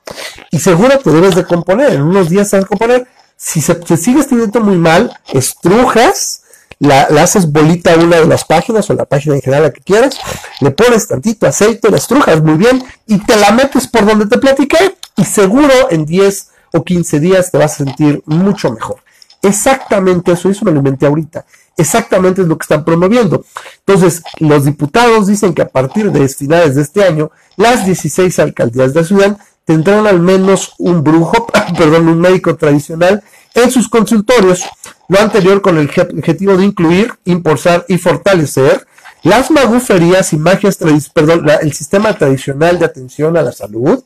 Y 0.51 0.59
seguro 0.59 0.99
te 0.99 1.11
debes 1.11 1.35
de 1.35 1.45
componer, 1.45 1.93
en 1.93 2.03
unos 2.03 2.29
días 2.29 2.51
vas 2.53 2.65
a 2.65 2.67
componer. 2.67 3.07
Si 3.37 3.61
se, 3.61 3.75
te 3.75 3.97
sigues 3.97 4.29
teniendo 4.29 4.61
muy 4.61 4.77
mal, 4.77 5.19
estrujas, 5.33 6.43
la, 6.79 7.03
haces 7.23 7.51
bolita 7.51 7.93
a 7.93 7.97
una 7.97 8.17
de 8.17 8.27
las 8.27 8.45
páginas 8.45 8.89
o 8.91 8.95
la 8.95 9.05
página 9.05 9.37
en 9.37 9.43
general 9.43 9.65
la 9.65 9.73
que 9.73 9.81
quieras, 9.81 10.19
le 10.61 10.71
pones 10.71 11.09
tantito 11.09 11.47
aceite, 11.47 11.91
la 11.91 11.97
estrujas 11.97 12.43
muy 12.43 12.55
bien 12.55 12.83
y 13.07 13.19
te 13.19 13.37
la 13.37 13.53
metes 13.53 13.87
por 13.89 14.07
donde 14.07 14.27
te 14.27 14.39
platiqué 14.39 14.97
y 15.17 15.25
seguro 15.25 15.91
en 15.91 16.05
10 16.05 16.49
o 16.73 16.85
15 16.85 17.21
días 17.21 17.51
te 17.51 17.59
vas 17.59 17.75
a 17.75 17.85
sentir 17.85 18.23
mucho 18.27 18.73
mejor. 18.73 18.97
Exactamente 19.43 20.33
eso, 20.33 20.49
eso 20.49 20.65
lo 20.65 20.73
inventé 20.73 21.07
ahorita. 21.07 21.45
Exactamente 21.77 22.43
es 22.43 22.49
lo 22.49 22.57
que 22.57 22.65
están 22.65 22.85
promoviendo. 22.85 23.45
Entonces, 23.87 24.23
los 24.39 24.65
diputados 24.65 25.27
dicen 25.27 25.53
que 25.53 25.63
a 25.63 25.69
partir 25.69 26.11
de 26.13 26.29
finales 26.29 26.77
de 26.77 26.83
este 26.83 27.05
año, 27.05 27.31
las 27.57 27.85
16 27.85 28.39
alcaldías 28.39 28.95
de 28.95 29.01
la 29.01 29.07
ciudad 29.07 29.39
tendrán 29.65 30.07
al 30.07 30.21
menos 30.21 30.75
un 30.79 31.03
brujo, 31.03 31.47
perdón, 31.79 32.09
un 32.09 32.21
médico 32.21 32.57
tradicional 32.57 33.23
en 33.55 33.71
sus 33.71 33.89
consultorios. 33.89 34.65
Lo 35.09 35.21
anterior 35.21 35.63
con 35.63 35.79
el 35.79 35.89
objetivo 35.89 36.57
de 36.57 36.65
incluir, 36.65 37.13
impulsar 37.25 37.85
y 37.89 37.99
fortalecer 37.99 38.87
las 39.23 39.51
maguferías 39.51 40.33
y 40.35 40.37
magias, 40.37 40.79
perdón, 41.13 41.47
el 41.63 41.73
sistema 41.73 42.17
tradicional 42.17 42.79
de 42.79 42.85
atención 42.85 43.37
a 43.37 43.43
la 43.43 43.53
salud, 43.53 44.05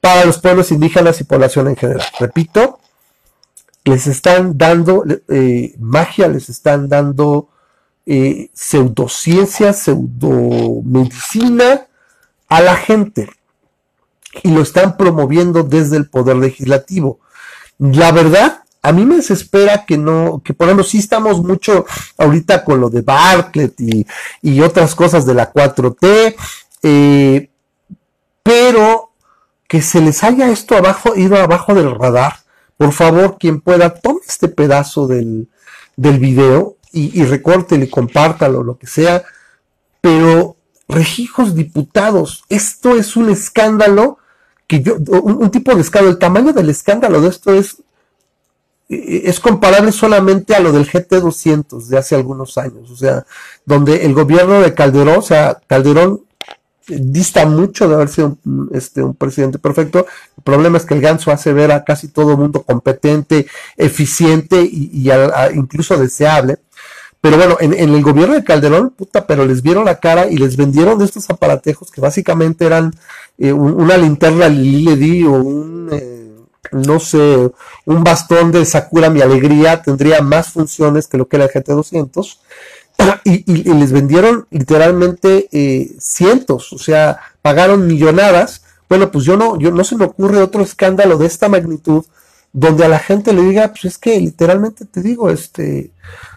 para 0.00 0.24
los 0.24 0.38
pueblos 0.38 0.70
indígenas 0.70 1.20
y 1.20 1.24
población 1.24 1.68
en 1.68 1.76
general. 1.76 2.06
Repito, 2.18 2.78
les 3.84 4.06
están 4.06 4.56
dando 4.56 5.04
eh, 5.28 5.74
magia, 5.78 6.28
les 6.28 6.48
están 6.48 6.88
dando 6.88 7.48
eh, 8.06 8.50
pseudociencia, 8.52 9.72
pseudomedicina 9.72 11.86
a 12.48 12.60
la 12.60 12.76
gente 12.76 13.30
y 14.42 14.50
lo 14.50 14.62
están 14.62 14.96
promoviendo 14.96 15.62
desde 15.62 15.96
el 15.96 16.08
poder 16.08 16.36
legislativo. 16.36 17.20
La 17.78 18.12
verdad, 18.12 18.64
a 18.82 18.92
mí 18.92 19.06
me 19.06 19.16
desespera 19.16 19.86
que 19.86 19.96
no, 19.96 20.42
que 20.44 20.52
por 20.52 20.66
ejemplo, 20.66 20.84
sí 20.84 20.98
estamos 20.98 21.42
mucho 21.42 21.86
ahorita 22.18 22.64
con 22.64 22.80
lo 22.80 22.90
de 22.90 23.00
Bartlett 23.00 23.80
y, 23.80 24.06
y 24.42 24.60
otras 24.60 24.94
cosas 24.94 25.24
de 25.24 25.34
la 25.34 25.52
4T, 25.52 26.36
eh, 26.82 27.50
pero 28.42 29.12
que 29.66 29.80
se 29.80 30.00
les 30.00 30.22
haya 30.22 30.50
esto 30.50 30.76
abajo, 30.76 31.16
ido 31.16 31.36
abajo 31.36 31.74
del 31.74 31.94
radar. 31.94 32.40
Por 32.76 32.92
favor, 32.92 33.38
quien 33.38 33.60
pueda, 33.60 33.94
tome 33.94 34.20
este 34.26 34.48
pedazo 34.48 35.06
del, 35.06 35.48
del 35.96 36.18
video 36.18 36.76
y, 36.92 37.18
y 37.18 37.24
recórtelo 37.24 37.84
y 37.84 37.88
compártalo, 37.88 38.62
lo 38.62 38.76
que 38.76 38.86
sea. 38.86 39.24
Pero, 40.02 40.56
regijos 40.88 41.54
diputados, 41.54 42.44
esto 42.50 42.96
es 42.96 43.16
un 43.16 43.30
escándalo 43.30 44.18
yo, 44.82 44.96
un, 44.96 45.50
tipo 45.50 45.74
de 45.74 45.80
escándalo, 45.80 46.12
el 46.12 46.18
tamaño 46.18 46.52
del 46.52 46.70
escándalo 46.70 47.20
de 47.20 47.28
esto 47.28 47.52
es, 47.52 47.76
es 48.88 49.40
comparable 49.40 49.92
solamente 49.92 50.54
a 50.54 50.60
lo 50.60 50.72
del 50.72 50.88
GT200 50.88 51.86
de 51.86 51.98
hace 51.98 52.14
algunos 52.14 52.56
años, 52.58 52.90
o 52.90 52.96
sea, 52.96 53.24
donde 53.64 54.04
el 54.04 54.14
gobierno 54.14 54.60
de 54.60 54.74
Calderón, 54.74 55.18
o 55.18 55.22
sea, 55.22 55.60
Calderón 55.66 56.22
dista 56.86 57.46
mucho 57.46 57.88
de 57.88 57.94
haber 57.94 58.08
sido 58.08 58.38
un, 58.44 58.70
este, 58.74 59.02
un 59.02 59.14
presidente 59.14 59.58
perfecto. 59.58 60.06
problema 60.42 60.78
es 60.78 60.84
que 60.84 60.94
el 60.94 61.00
ganso 61.00 61.30
hace 61.30 61.52
ver 61.52 61.72
a 61.72 61.84
casi 61.84 62.08
todo 62.08 62.36
mundo 62.36 62.62
competente, 62.62 63.46
eficiente 63.76 64.62
y, 64.62 65.10
incluso 65.54 65.96
deseable. 65.96 66.58
Pero 67.24 67.38
bueno, 67.38 67.56
en, 67.58 67.72
el 67.72 68.02
gobierno 68.02 68.34
de 68.34 68.44
Calderón, 68.44 68.90
puta, 68.90 69.26
pero 69.26 69.46
les 69.46 69.62
vieron 69.62 69.86
la 69.86 69.98
cara 69.98 70.26
y 70.30 70.36
les 70.36 70.58
vendieron 70.58 70.98
de 70.98 71.06
estos 71.06 71.30
aparatejos 71.30 71.90
que 71.90 72.02
básicamente 72.02 72.66
eran 72.66 72.94
eh, 73.38 73.50
una 73.50 73.96
linterna 73.96 74.46
Lili 74.46 75.24
o 75.24 75.32
un, 75.32 75.88
eh, 75.90 76.28
no 76.72 77.00
sé, 77.00 77.50
un 77.86 78.04
bastón 78.04 78.52
de 78.52 78.66
Sakura 78.66 79.08
Mi 79.08 79.22
Alegría, 79.22 79.80
tendría 79.80 80.20
más 80.20 80.52
funciones 80.52 81.06
que 81.06 81.16
lo 81.16 81.26
que 81.26 81.36
era 81.36 81.46
el 81.46 81.50
GT200. 81.50 82.40
Y, 83.24 83.72
les 83.72 83.90
vendieron 83.90 84.46
literalmente 84.50 85.48
eh, 85.50 85.96
cientos, 85.98 86.74
o 86.74 86.78
sea, 86.78 87.20
pagaron 87.40 87.86
millonadas. 87.86 88.64
Bueno, 88.86 89.10
pues 89.10 89.24
yo 89.24 89.38
no, 89.38 89.58
yo 89.58 89.70
no 89.70 89.82
se 89.82 89.96
me 89.96 90.04
ocurre 90.04 90.42
otro 90.42 90.62
escándalo 90.62 91.16
de 91.16 91.24
esta 91.24 91.48
magnitud 91.48 92.04
donde 92.52 92.84
a 92.84 92.88
la 92.88 92.98
gente 92.98 93.32
le 93.32 93.42
diga, 93.42 93.68
pues 93.68 93.86
es 93.86 93.98
que 93.98 94.20
literalmente 94.20 94.84
te 94.84 95.00
digo, 95.00 95.28
este, 95.28 95.90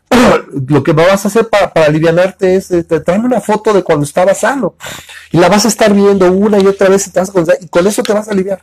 lo 0.68 0.84
que 0.84 0.94
vas 0.94 1.26
a 1.26 1.28
hacer 1.28 1.48
para, 1.50 1.74
para 1.74 1.88
alivianarte 1.88 2.56
es, 2.56 2.72
este, 2.72 3.00
traen 3.00 3.26
una 3.26 3.42
foto 3.42 3.74
de 3.74 3.84
cuando 3.84 4.06
estaba 4.06 4.34
sano 4.34 4.76
y 5.32 5.38
la 5.38 5.50
vas 5.50 5.66
a 5.66 5.68
estar 5.68 5.94
viendo 5.94 6.32
una 6.32 6.60
y 6.60 6.68
otra 6.68 6.90
vez 6.90 7.08
y, 7.08 7.12
te 7.12 7.20
vas 7.20 7.30
a, 7.30 7.34
y 7.60 7.68
con 7.68 7.86
eso 7.88 8.04
te 8.04 8.14
vas 8.14 8.28
a 8.28 8.32
aliviar. 8.32 8.62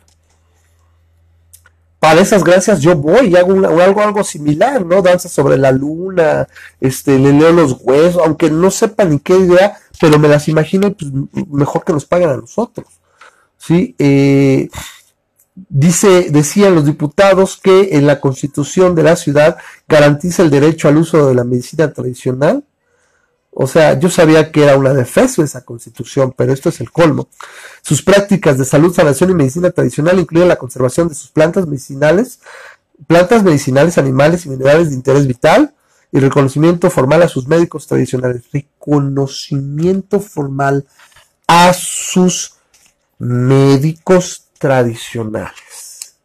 Para 1.99 2.21
esas 2.21 2.43
gracias 2.43 2.81
yo 2.81 2.95
voy 2.95 3.29
y 3.29 3.35
hago 3.35 3.53
algo, 3.81 4.01
algo 4.01 4.23
similar, 4.23 4.85
¿no? 4.85 5.01
Danza 5.01 5.27
sobre 5.27 5.57
la 5.57 5.71
luna, 5.71 6.47
este, 6.79 7.17
le 7.17 7.33
leo 7.33 7.51
los 7.51 7.77
huesos, 7.81 8.21
aunque 8.23 8.49
no 8.51 8.69
sepa 8.69 9.05
ni 9.05 9.19
qué 9.19 9.35
idea, 9.35 9.77
pero 9.99 10.19
me 10.19 10.27
las 10.27 10.47
imagino 10.47 10.93
pues 10.93 11.11
mejor 11.49 11.83
que 11.83 11.93
nos 11.93 12.05
paguen 12.05 12.29
a 12.29 12.37
nosotros. 12.37 12.87
¿Sí? 13.57 13.95
Eh, 13.97 14.69
Dice, 15.55 16.31
decían 16.31 16.75
los 16.75 16.85
diputados 16.85 17.57
que 17.61 17.95
en 17.95 18.05
la 18.05 18.19
constitución 18.19 18.93
de 18.93 19.03
la 19.03 19.15
ciudad 19.15 19.57
garantiza 19.87 20.43
el 20.43 20.49
derecho 20.49 20.89
al 20.89 20.97
uso 20.97 21.27
de 21.27 21.33
la 21.33 21.45
medicina 21.45 21.93
tradicional. 21.93 22.65
O 23.51 23.67
sea, 23.67 23.97
yo 23.97 24.09
sabía 24.09 24.51
que 24.51 24.63
era 24.63 24.77
una 24.77 24.93
defensa 24.93 25.41
esa 25.41 25.63
constitución, 25.63 26.33
pero 26.35 26.51
esto 26.51 26.67
es 26.67 26.81
el 26.81 26.91
colmo. 26.91 27.29
Sus 27.81 28.01
prácticas 28.01 28.57
de 28.57 28.65
salud, 28.65 28.93
sanación 28.93 29.29
y 29.29 29.33
medicina 29.33 29.71
tradicional 29.71 30.19
incluyen 30.19 30.49
la 30.49 30.57
conservación 30.57 31.07
de 31.07 31.15
sus 31.15 31.31
plantas 31.31 31.65
medicinales, 31.65 32.41
plantas 33.07 33.43
medicinales, 33.43 33.97
animales 33.97 34.45
y 34.45 34.49
minerales 34.49 34.89
de 34.89 34.95
interés 34.95 35.25
vital 35.25 35.73
y 36.11 36.19
reconocimiento 36.19 36.89
formal 36.89 37.23
a 37.23 37.29
sus 37.29 37.47
médicos 37.47 37.87
tradicionales. 37.87 38.43
Reconocimiento 38.51 40.19
formal 40.19 40.85
a 41.47 41.73
sus 41.73 42.55
médicos 43.19 44.44
tradicionales. 44.57 46.15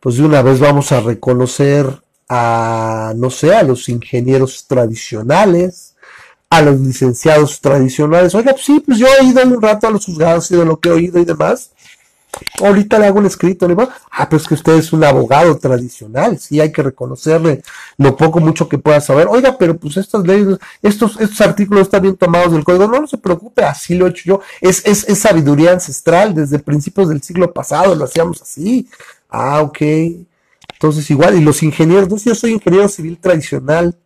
Pues 0.00 0.16
de 0.16 0.24
una 0.24 0.42
vez 0.42 0.60
vamos 0.60 0.92
a 0.92 1.00
reconocer 1.00 2.02
a, 2.28 3.12
no 3.16 3.30
sé, 3.30 3.54
a 3.54 3.62
los 3.62 3.88
ingenieros 3.88 4.66
tradicionales, 4.66 5.96
a 6.50 6.62
los 6.62 6.78
licenciados 6.80 7.60
tradicionales. 7.60 8.34
Oiga, 8.34 8.52
pues 8.52 8.64
sí, 8.64 8.80
pues 8.80 8.98
yo 8.98 9.06
he 9.06 9.24
ido 9.24 9.42
un 9.42 9.60
rato 9.60 9.86
a 9.86 9.90
los 9.90 10.06
juzgados 10.06 10.50
y 10.50 10.56
de 10.56 10.64
lo 10.64 10.78
que 10.78 10.88
he 10.88 10.92
oído 10.92 11.18
y 11.18 11.24
demás. 11.24 11.72
Ahorita 12.60 12.98
le 12.98 13.06
hago 13.06 13.18
un 13.18 13.26
escrito, 13.26 13.66
¿no? 13.66 13.88
Ah, 14.10 14.28
pero 14.28 14.40
es 14.40 14.46
que 14.46 14.54
usted 14.54 14.74
es 14.74 14.92
un 14.92 15.02
abogado 15.02 15.56
tradicional, 15.58 16.38
sí, 16.38 16.60
hay 16.60 16.70
que 16.70 16.82
reconocerle 16.82 17.62
lo 17.96 18.16
poco, 18.16 18.40
mucho 18.40 18.68
que 18.68 18.78
pueda 18.78 19.00
saber. 19.00 19.26
Oiga, 19.28 19.56
pero 19.58 19.76
pues 19.76 19.96
estas 19.96 20.24
leyes, 20.24 20.58
estos, 20.82 21.20
estos 21.20 21.40
artículos 21.40 21.82
están 21.82 22.02
bien 22.02 22.16
tomados 22.16 22.52
del 22.52 22.64
código. 22.64 22.86
No, 22.86 23.00
no 23.00 23.06
se 23.06 23.18
preocupe, 23.18 23.64
así 23.64 23.94
lo 23.94 24.06
he 24.06 24.10
hecho 24.10 24.22
yo. 24.24 24.40
Es, 24.60 24.84
es, 24.84 25.08
es 25.08 25.18
sabiduría 25.18 25.72
ancestral, 25.72 26.34
desde 26.34 26.58
principios 26.58 27.08
del 27.08 27.22
siglo 27.22 27.52
pasado 27.52 27.94
lo 27.94 28.04
hacíamos 28.04 28.42
así. 28.42 28.88
Ah, 29.28 29.60
ok. 29.62 29.78
Entonces, 30.74 31.10
igual, 31.10 31.36
y 31.36 31.40
los 31.40 31.62
ingenieros, 31.62 32.24
yo 32.24 32.34
soy 32.34 32.52
ingeniero 32.52 32.88
civil 32.88 33.18
tradicional. 33.18 33.96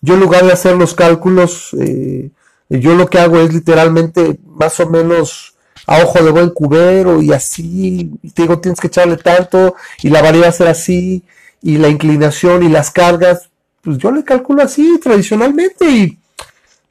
Yo 0.00 0.14
en 0.14 0.20
lugar 0.20 0.44
de 0.44 0.52
hacer 0.52 0.76
los 0.76 0.94
cálculos, 0.94 1.70
eh, 1.80 2.30
yo 2.68 2.94
lo 2.94 3.08
que 3.08 3.18
hago 3.18 3.38
es 3.38 3.54
literalmente 3.54 4.38
más 4.44 4.78
o 4.80 4.90
menos 4.90 5.53
a 5.86 6.02
ojo 6.02 6.22
de 6.22 6.30
buen 6.30 6.50
cubero 6.50 7.20
y 7.22 7.32
así, 7.32 8.12
y 8.22 8.30
te 8.30 8.42
digo, 8.42 8.58
tienes 8.58 8.80
que 8.80 8.86
echarle 8.86 9.16
tanto, 9.16 9.74
y 10.02 10.10
la 10.10 10.22
variedad 10.22 10.46
va 10.46 10.50
a 10.50 10.52
ser 10.52 10.68
así, 10.68 11.22
y 11.62 11.78
la 11.78 11.88
inclinación 11.88 12.62
y 12.62 12.68
las 12.68 12.90
cargas, 12.90 13.50
pues 13.82 13.98
yo 13.98 14.10
le 14.10 14.24
calculo 14.24 14.62
así 14.62 14.98
tradicionalmente, 15.02 15.90
y 15.90 16.18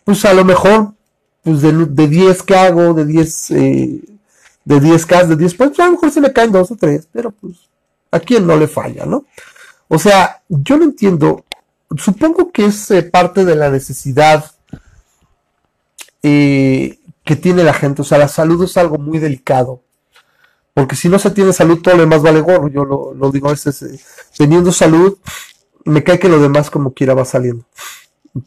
pues 0.04 0.24
a 0.26 0.34
lo 0.34 0.46
mejor, 0.46 0.94
pues 1.44 1.62
de, 1.62 1.86
de 1.86 2.08
10 2.08 2.44
que 2.44 2.56
hago, 2.56 2.94
de 2.94 3.06
10, 3.06 3.52
eh, 3.52 4.00
de 4.66 4.80
10 4.80 5.06
K, 5.06 5.24
de 5.26 5.36
10, 5.36 5.56
pues 5.56 5.80
a 5.80 5.86
lo 5.86 5.92
mejor 5.94 6.12
se 6.12 6.22
me 6.22 6.34
caen 6.34 6.52
dos 6.52 6.72
o 6.72 6.76
tres, 6.76 7.08
pero 7.12 7.32
pues 7.32 7.56
a 8.12 8.20
quién 8.20 8.46
no 8.46 8.56
le 8.56 8.68
falla, 8.68 9.06
¿no? 9.06 9.26
O 9.88 9.98
sea, 9.98 10.42
yo 10.48 10.78
no 10.78 10.86
entiendo, 10.86 11.46
supongo 11.98 12.52
que 12.52 12.66
es 12.68 12.92
eh, 12.92 13.04
parte 13.04 13.44
de 13.46 13.56
la 13.56 13.70
necesidad 13.70 14.52
eh, 16.22 17.00
que 17.24 17.36
tiene 17.36 17.64
la 17.64 17.74
gente. 17.74 18.02
O 18.02 18.06
sea, 18.06 18.18
la 18.18 18.28
salud 18.28 18.64
es 18.64 18.78
algo 18.78 18.98
muy 18.98 19.20
delicado. 19.20 19.82
Porque 20.74 20.96
si 20.96 21.08
no 21.08 21.20
se 21.20 21.32
tiene 21.32 21.54
salud, 21.54 21.82
todo 21.82 21.96
lo 21.96 22.02
demás 22.02 22.22
vale 22.22 22.42
gorro. 22.42 22.68
Yo 22.68 22.84
lo, 22.84 23.32
digo 23.32 23.48
a 23.48 23.52
veces, 23.52 23.82
eh, 23.84 24.00
teniendo 24.38 24.72
salud, 24.72 25.18
me 25.86 26.04
cae 26.04 26.20
que 26.20 26.30
lo 26.30 26.40
demás 26.40 26.72
como 26.72 26.94
quiera 26.94 27.14
va 27.14 27.26
saliendo. 27.26 27.66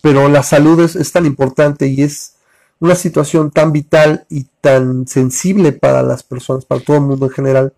Pero 0.03 0.29
la 0.29 0.43
salud 0.43 0.81
es, 0.81 1.13
tan 1.13 1.27
importante 1.27 1.87
y 1.87 2.03
es 2.03 2.35
una 2.81 2.97
situación 2.97 3.51
tan 3.53 3.73
vital 3.73 4.27
y 4.29 4.45
tan 4.61 5.07
sensible 5.07 5.73
para 5.73 6.03
las 6.03 6.23
personas, 6.25 6.65
para 6.65 6.83
todo 6.83 6.97
el 6.97 7.03
mundo 7.05 7.27
en 7.27 7.33
general, 7.33 7.73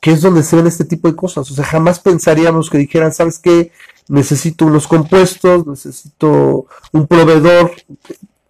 que 0.00 0.12
es 0.12 0.22
donde 0.22 0.44
se 0.44 0.54
ven 0.54 0.68
este 0.68 0.84
tipo 0.84 1.08
de 1.08 1.16
cosas. 1.16 1.50
O 1.50 1.54
sea, 1.54 1.64
jamás 1.64 1.98
pensaríamos 1.98 2.70
que 2.70 2.78
dijeran, 2.78 3.12
¿sabes 3.12 3.40
qué? 3.40 3.72
Necesito 4.06 4.66
unos 4.66 4.86
compuestos, 4.86 5.66
necesito 5.66 6.66
un 6.92 7.06
proveedor 7.08 7.72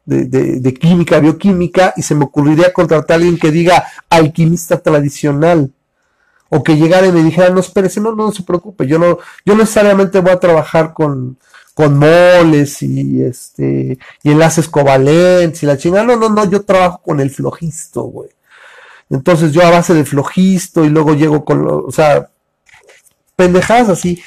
de, 0.08 0.74
química, 0.74 1.20
bioquímica, 1.20 1.92
y 1.96 2.02
se 2.02 2.14
me 2.14 2.24
ocurriría 2.24 2.72
contratar 2.72 3.12
a 3.12 3.14
alguien 3.16 3.38
que 3.38 3.50
diga 3.50 3.84
alquimista 4.08 4.80
tradicional. 4.80 5.72
O 6.50 6.62
que 6.62 6.76
llegara 6.76 7.06
y 7.06 7.12
me 7.12 7.22
dijera, 7.22 7.50
no, 7.50 7.60
espérese, 7.60 8.00
no, 8.00 8.14
no, 8.14 8.32
se 8.32 8.42
preocupe, 8.42 8.86
yo 8.86 8.98
no, 8.98 9.18
yo 9.44 9.54
necesariamente 9.54 10.20
voy 10.20 10.30
a 10.30 10.40
trabajar 10.40 10.94
con, 10.94 11.36
con 11.74 11.98
moles 11.98 12.82
y 12.82 13.22
este, 13.22 13.98
y 14.22 14.30
enlaces 14.30 14.66
covalentes 14.66 15.62
y 15.62 15.66
la 15.66 15.76
chingada. 15.76 16.04
No, 16.04 16.16
no, 16.16 16.30
no, 16.30 16.50
yo 16.50 16.62
trabajo 16.62 17.02
con 17.02 17.20
el 17.20 17.30
flojisto, 17.30 18.04
güey. 18.04 18.30
Entonces 19.10 19.52
yo 19.52 19.62
a 19.62 19.70
base 19.70 19.92
de 19.92 20.06
flojisto 20.06 20.86
y 20.86 20.88
luego 20.88 21.14
llego 21.14 21.44
con, 21.44 21.66
o 21.68 21.90
sea, 21.90 22.30
pendejadas 23.36 23.90
así. 23.90 24.22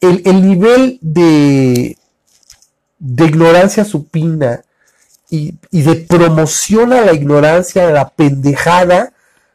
El, 0.00 0.22
el 0.24 0.42
nivel 0.42 0.98
de, 1.02 1.96
de 2.98 3.24
ignorancia 3.26 3.84
supina 3.84 4.64
y, 5.30 5.54
de 5.70 5.94
promoción 5.96 6.92
a 6.92 7.02
la 7.02 7.12
ignorancia, 7.12 7.88
a 7.88 7.92
la 7.92 8.08
pendejada, 8.08 9.12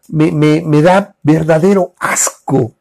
me, 0.08 0.32
me, 0.32 0.82
da 0.82 1.14
verdadero 1.22 1.94
asco. 2.00 2.72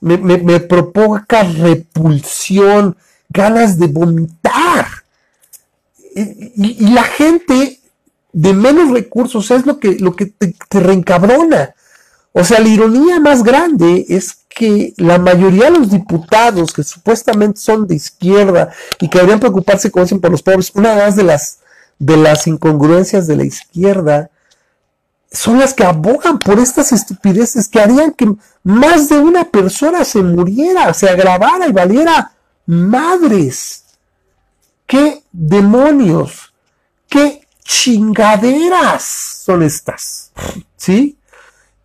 Me, 0.00 0.18
me, 0.18 0.60
provoca 0.60 1.42
repulsión, 1.42 2.96
ganas 3.30 3.78
de 3.78 3.86
vomitar. 3.86 4.86
Y, 6.14 6.90
la 6.90 7.04
gente 7.04 7.80
de 8.32 8.52
menos 8.52 8.90
recursos 8.90 9.50
es 9.50 9.64
lo 9.64 9.78
que, 9.80 9.96
lo 9.98 10.14
que 10.14 10.26
te, 10.26 10.54
reencabrona. 10.80 11.74
O 12.32 12.44
sea, 12.44 12.60
la 12.60 12.68
ironía 12.68 13.18
más 13.18 13.42
grande 13.42 14.04
es 14.10 14.36
que 14.50 14.92
la 14.98 15.18
mayoría 15.18 15.70
de 15.70 15.78
los 15.78 15.90
diputados 15.90 16.74
que 16.74 16.82
supuestamente 16.82 17.58
son 17.58 17.86
de 17.86 17.94
izquierda 17.94 18.70
y 19.00 19.08
que 19.08 19.16
deberían 19.16 19.40
preocuparse, 19.40 19.90
como 19.90 20.06
por 20.20 20.30
los 20.30 20.42
pobres, 20.42 20.70
una 20.74 21.10
de 21.10 21.22
las 21.22 21.60
de 21.98 22.16
las 22.16 22.46
incongruencias 22.46 23.26
de 23.26 23.36
la 23.36 23.44
izquierda 23.44 24.30
son 25.30 25.58
las 25.58 25.74
que 25.74 25.84
abogan 25.84 26.38
por 26.38 26.58
estas 26.58 26.92
estupideces 26.92 27.68
que 27.68 27.80
harían 27.80 28.12
que 28.12 28.32
más 28.62 29.08
de 29.08 29.18
una 29.18 29.44
persona 29.44 30.04
se 30.04 30.22
muriera, 30.22 30.92
se 30.94 31.08
agravara 31.08 31.66
y 31.68 31.72
valiera 31.72 32.32
madres. 32.66 33.84
¿Qué 34.86 35.22
demonios? 35.32 36.54
¿Qué 37.08 37.46
chingaderas 37.64 39.02
son 39.44 39.62
estas? 39.62 40.30
¿Sí? 40.76 41.18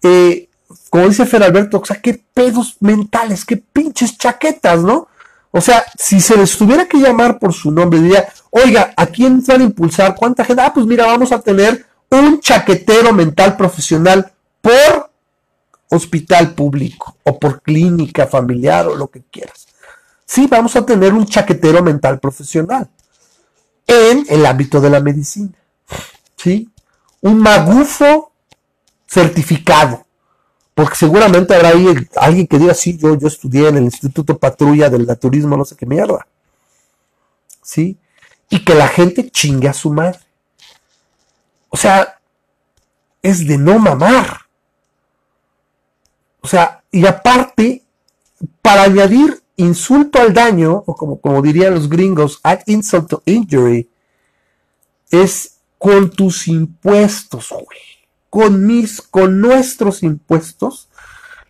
Eh, 0.03 0.49
como 0.89 1.07
dice 1.07 1.25
Fer 1.25 1.43
Alberto, 1.43 1.79
o 1.79 1.85
sea, 1.85 2.01
qué 2.01 2.21
pedos 2.33 2.77
mentales, 2.79 3.45
qué 3.45 3.57
pinches 3.57 4.17
chaquetas, 4.17 4.81
¿no? 4.81 5.07
O 5.51 5.59
sea, 5.59 5.83
si 5.97 6.21
se 6.21 6.37
les 6.37 6.57
tuviera 6.57 6.87
que 6.87 6.97
llamar 6.97 7.37
por 7.37 7.53
su 7.53 7.71
nombre, 7.71 7.99
diría, 7.99 8.27
oiga, 8.49 8.93
¿a 8.95 9.05
quién 9.07 9.43
van 9.45 9.61
a 9.61 9.65
impulsar? 9.65 10.15
¿Cuánta 10.15 10.45
gente? 10.45 10.61
Ah, 10.61 10.73
pues 10.73 10.85
mira, 10.85 11.05
vamos 11.05 11.31
a 11.31 11.39
tener 11.41 11.85
un 12.09 12.39
chaquetero 12.39 13.13
mental 13.13 13.57
profesional 13.57 14.31
por 14.61 15.11
hospital 15.89 16.53
público 16.55 17.17
o 17.23 17.37
por 17.37 17.61
clínica 17.61 18.27
familiar 18.27 18.87
o 18.87 18.95
lo 18.95 19.07
que 19.07 19.23
quieras. 19.29 19.67
Sí, 20.25 20.47
vamos 20.47 20.75
a 20.77 20.85
tener 20.85 21.13
un 21.13 21.25
chaquetero 21.25 21.83
mental 21.83 22.19
profesional 22.19 22.89
en 23.85 24.25
el 24.29 24.45
ámbito 24.45 24.79
de 24.79 24.89
la 24.89 25.01
medicina. 25.01 25.51
¿Sí? 26.37 26.69
Un 27.19 27.39
magufo 27.39 28.31
certificado. 29.05 30.05
Porque 30.73 30.95
seguramente 30.95 31.53
habrá 31.53 31.69
ahí 31.69 31.87
alguien 32.15 32.47
que 32.47 32.57
diga, 32.57 32.73
sí, 32.73 32.97
yo, 32.97 33.17
yo 33.17 33.27
estudié 33.27 33.67
en 33.67 33.77
el 33.77 33.83
Instituto 33.83 34.37
Patrulla 34.37 34.89
del 34.89 35.05
Naturismo, 35.05 35.57
no 35.57 35.65
sé 35.65 35.75
qué 35.75 35.85
mierda. 35.85 36.25
¿Sí? 37.61 37.97
Y 38.49 38.63
que 38.63 38.75
la 38.75 38.87
gente 38.87 39.29
chingue 39.29 39.67
a 39.67 39.73
su 39.73 39.91
madre. 39.91 40.19
O 41.69 41.77
sea, 41.77 42.19
es 43.21 43.47
de 43.47 43.57
no 43.57 43.79
mamar. 43.79 44.41
O 46.41 46.47
sea, 46.47 46.83
y 46.91 47.05
aparte, 47.05 47.83
para 48.61 48.83
añadir 48.83 49.41
insulto 49.57 50.19
al 50.19 50.33
daño, 50.33 50.83
o 50.85 50.95
como, 50.95 51.21
como 51.21 51.41
dirían 51.41 51.75
los 51.75 51.87
gringos, 51.87 52.39
add 52.43 52.61
insult 52.65 53.09
to 53.09 53.23
injury, 53.25 53.89
es 55.11 55.57
con 55.77 56.09
tus 56.09 56.47
impuestos, 56.47 57.49
güey. 57.49 57.90
Con 58.31 58.65
mis, 58.65 58.99
con 58.99 59.39
nuestros 59.39 60.01
impuestos, 60.01 60.89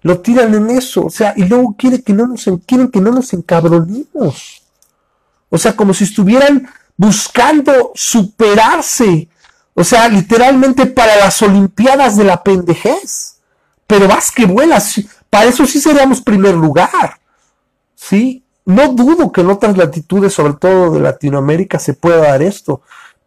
lo 0.02 0.20
tiran 0.20 0.54
en 0.54 0.70
eso. 0.72 1.06
O 1.06 1.10
sea, 1.10 1.34
y 1.38 1.46
luego 1.46 1.76
quieren 1.78 2.02
que 2.02 2.12
no 2.12 2.28
nos, 2.28 2.44
quieren 2.65 2.91
que 2.91 3.00
no 3.00 3.12
nos 3.12 3.32
encabronemos. 3.32 4.62
O 5.50 5.58
sea, 5.58 5.76
como 5.76 5.94
si 5.94 6.04
estuvieran 6.04 6.67
buscando 6.98 7.91
superarse. 7.96 9.30
O 9.74 9.84
sea, 9.84 10.10
literalmente 10.10 10.86
para 10.88 11.15
las 11.15 11.41
Olimpiadas 11.41 12.17
de 12.17 12.26
la 12.26 12.44
pendejez. 12.44 13.38
Pero 13.88 14.08
vas 14.10 14.32
que 14.32 14.46
vuelas. 14.46 15.02
Para 15.30 15.46
eso 15.46 15.65
sí 15.65 15.80
seríamos 15.80 16.22
primer 16.22 16.56
lugar. 16.56 17.20
¿Sí? 17.96 18.44
No 18.65 18.94
dudo 18.94 19.32
que 19.32 19.41
en 19.41 19.50
otras 19.50 19.78
latitudes, 19.78 20.34
sobre 20.34 20.54
todo 20.54 20.91
de 20.91 21.00
Latinoamérica, 21.00 21.80
se 21.80 21.94
pueda 21.94 22.17
dar 22.17 22.41
esto. 22.41 22.82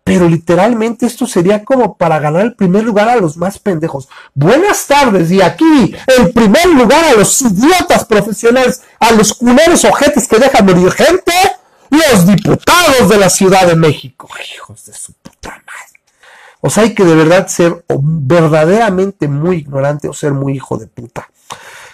Pero 0.04 0.28
literalmente 0.28 1.06
esto 1.06 1.26
sería 1.26 1.64
como 1.64 1.96
para 1.96 2.18
ganar 2.18 2.42
el 2.42 2.54
primer 2.54 2.84
lugar 2.84 3.08
a 3.08 3.16
los 3.16 3.38
más 3.38 3.58
pendejos. 3.58 4.08
Buenas 4.34 4.86
tardes, 4.86 5.30
y 5.30 5.40
aquí 5.40 5.94
el 6.18 6.30
primer 6.30 6.66
lugar 6.66 7.02
a 7.04 7.14
los 7.14 7.40
idiotas 7.40 8.04
profesionales, 8.04 8.82
a 9.00 9.12
los 9.12 9.32
culeros 9.32 9.84
ojetes 9.84 10.28
que 10.28 10.38
dejan 10.38 10.66
morir 10.66 10.92
gente, 10.92 11.32
los 11.90 12.26
diputados 12.26 13.08
de 13.08 13.16
la 13.16 13.30
Ciudad 13.30 13.66
de 13.66 13.76
México. 13.76 14.28
Hijos 14.54 14.84
de 14.84 14.92
su 14.92 15.12
puta 15.14 15.50
madre. 15.50 16.00
O 16.60 16.70
sea, 16.70 16.82
hay 16.84 16.94
que 16.94 17.04
de 17.04 17.14
verdad 17.14 17.46
ser 17.48 17.84
verdaderamente 17.88 19.28
muy 19.28 19.58
ignorante 19.58 20.08
o 20.08 20.12
ser 20.12 20.32
muy 20.32 20.54
hijo 20.54 20.76
de 20.76 20.86
puta. 20.86 21.28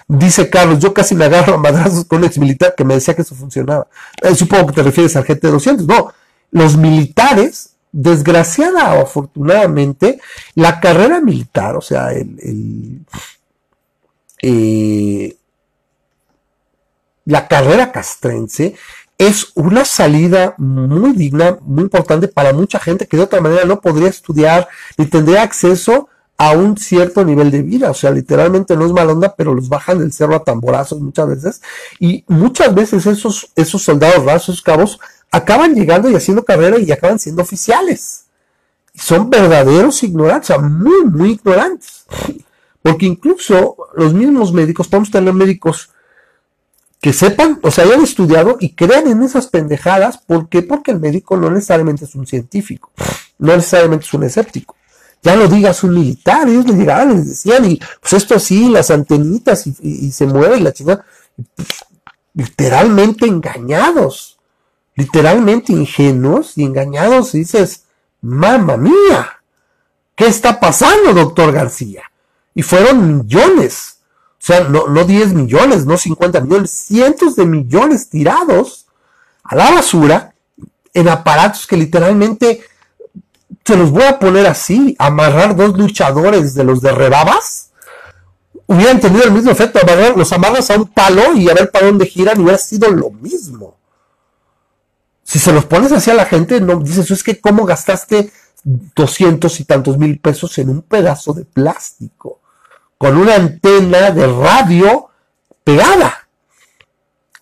Dice 0.06 0.50
Carlos, 0.50 0.80
yo 0.80 0.92
casi 0.92 1.14
me 1.14 1.26
agarro 1.26 1.54
a 1.54 1.58
madrazos 1.58 2.04
con 2.04 2.18
un 2.18 2.24
ex 2.24 2.38
militar 2.38 2.74
que 2.76 2.84
me 2.84 2.94
decía 2.94 3.14
que 3.14 3.22
eso 3.22 3.34
funcionaba. 3.36 3.86
Eh, 4.22 4.34
supongo 4.34 4.66
que 4.66 4.72
te 4.72 4.82
refieres 4.82 5.14
al 5.14 5.24
gente 5.24 5.46
de 5.46 5.52
200. 5.52 5.86
No, 5.86 6.12
los 6.50 6.76
militares, 6.76 7.69
desgraciada 7.92 8.94
o 8.94 9.02
afortunadamente, 9.02 10.20
la 10.54 10.80
carrera 10.80 11.20
militar, 11.20 11.76
o 11.76 11.80
sea, 11.80 12.12
el, 12.12 13.04
eh, 14.42 15.36
la 17.24 17.48
carrera 17.48 17.92
castrense 17.92 18.74
es 19.18 19.52
una 19.54 19.84
salida 19.84 20.54
muy 20.56 21.12
digna, 21.12 21.58
muy 21.60 21.82
importante 21.82 22.26
para 22.26 22.54
mucha 22.54 22.78
gente 22.78 23.06
que 23.06 23.18
de 23.18 23.24
otra 23.24 23.40
manera 23.40 23.64
no 23.64 23.80
podría 23.80 24.08
estudiar 24.08 24.66
ni 24.96 25.06
tendría 25.06 25.42
acceso 25.42 26.08
a 26.38 26.52
un 26.52 26.78
cierto 26.78 27.22
nivel 27.22 27.50
de 27.50 27.60
vida. 27.60 27.90
O 27.90 27.94
sea, 27.94 28.10
literalmente 28.12 28.74
no 28.74 28.86
es 28.86 28.92
mal 28.92 29.10
onda, 29.10 29.34
pero 29.36 29.54
los 29.54 29.68
bajan 29.68 29.98
del 29.98 30.10
cerro 30.10 30.36
a 30.36 30.42
tamborazos 30.42 30.98
muchas 30.98 31.28
veces. 31.28 31.62
Y 31.98 32.24
muchas 32.28 32.74
veces 32.74 33.04
esos, 33.04 33.52
esos 33.56 33.82
soldados 33.82 34.24
rasos, 34.24 34.54
esos 34.54 34.62
cabos, 34.62 34.98
acaban 35.30 35.74
llegando 35.74 36.10
y 36.10 36.14
haciendo 36.14 36.44
carrera 36.44 36.78
y 36.78 36.90
acaban 36.90 37.18
siendo 37.18 37.42
oficiales. 37.42 38.26
Y 38.92 38.98
son 38.98 39.30
verdaderos 39.30 40.02
ignorantes, 40.02 40.50
o 40.50 40.54
sea, 40.54 40.62
muy, 40.62 41.04
muy 41.04 41.30
ignorantes. 41.32 42.04
Porque 42.82 43.06
incluso 43.06 43.76
los 43.94 44.14
mismos 44.14 44.52
médicos, 44.52 44.88
podemos 44.88 45.10
tener 45.10 45.32
médicos 45.34 45.90
que 47.00 47.12
sepan, 47.12 47.58
o 47.62 47.70
sea, 47.70 47.84
hayan 47.84 48.02
estudiado 48.02 48.56
y 48.60 48.74
crean 48.74 49.06
en 49.06 49.22
esas 49.22 49.46
pendejadas. 49.46 50.18
¿Por 50.18 50.48
qué? 50.48 50.62
Porque 50.62 50.90
el 50.90 51.00
médico 51.00 51.36
no 51.36 51.50
necesariamente 51.50 52.04
es 52.04 52.14
un 52.14 52.26
científico, 52.26 52.90
no 53.38 53.54
necesariamente 53.54 54.06
es 54.06 54.14
un 54.14 54.24
escéptico 54.24 54.76
ya 55.22 55.36
lo 55.36 55.48
digas 55.48 55.84
un 55.84 55.94
militar, 55.94 56.48
ellos 56.48 56.66
le 56.66 56.74
llegaban, 56.74 57.14
les 57.14 57.28
decían, 57.28 57.70
y 57.70 57.78
pues 58.00 58.14
esto 58.14 58.34
así, 58.34 58.68
las 58.68 58.90
antenitas, 58.90 59.66
y, 59.66 60.10
se 60.12 60.26
mueve 60.26 60.60
la 60.60 60.72
chingada. 60.72 61.04
Literalmente 62.32 63.26
engañados, 63.26 64.29
literalmente 65.00 65.72
ingenuos 65.72 66.56
y 66.56 66.64
engañados, 66.64 67.34
y 67.34 67.40
dices, 67.40 67.84
mamá 68.20 68.76
mía, 68.76 69.40
¿qué 70.14 70.26
está 70.26 70.60
pasando, 70.60 71.14
doctor 71.14 71.52
García? 71.52 72.02
Y 72.54 72.62
fueron 72.62 73.18
millones, 73.18 73.98
o 74.32 74.46
sea, 74.46 74.60
no, 74.64 74.86
no 74.88 75.04
10 75.04 75.32
millones, 75.32 75.86
no 75.86 75.96
50 75.96 76.40
millones, 76.40 76.70
cientos 76.70 77.36
de 77.36 77.46
millones 77.46 78.10
tirados 78.10 78.86
a 79.42 79.54
la 79.56 79.70
basura 79.70 80.34
en 80.92 81.08
aparatos 81.08 81.66
que 81.66 81.76
literalmente 81.76 82.60
se 83.64 83.76
los 83.76 83.90
voy 83.90 84.02
a 84.02 84.18
poner 84.18 84.46
así, 84.46 84.96
amarrar 84.98 85.56
dos 85.56 85.78
luchadores 85.78 86.54
de 86.54 86.64
los 86.64 86.80
de 86.82 86.92
rebabas, 86.92 87.70
hubieran 88.66 89.00
tenido 89.00 89.24
el 89.24 89.32
mismo 89.32 89.50
efecto, 89.50 89.80
los 90.16 90.32
amarras 90.32 90.70
a 90.70 90.76
un 90.76 90.86
palo 90.86 91.34
y 91.34 91.48
a 91.48 91.54
ver 91.54 91.70
para 91.70 91.86
dónde 91.86 92.06
giran 92.06 92.38
y 92.38 92.42
hubiera 92.42 92.58
sido 92.58 92.90
lo 92.90 93.10
mismo. 93.10 93.79
Si 95.30 95.38
se 95.38 95.52
los 95.52 95.64
pones 95.64 95.92
así 95.92 96.10
a 96.10 96.14
la 96.14 96.24
gente, 96.24 96.60
no 96.60 96.80
dices, 96.80 97.08
es 97.12 97.22
que 97.22 97.40
cómo 97.40 97.64
gastaste 97.64 98.32
doscientos 98.64 99.60
y 99.60 99.64
tantos 99.64 99.96
mil 99.96 100.18
pesos 100.18 100.58
en 100.58 100.70
un 100.70 100.82
pedazo 100.82 101.32
de 101.32 101.44
plástico, 101.44 102.40
con 102.98 103.16
una 103.16 103.36
antena 103.36 104.10
de 104.10 104.26
radio 104.26 105.08
pegada. 105.62 106.26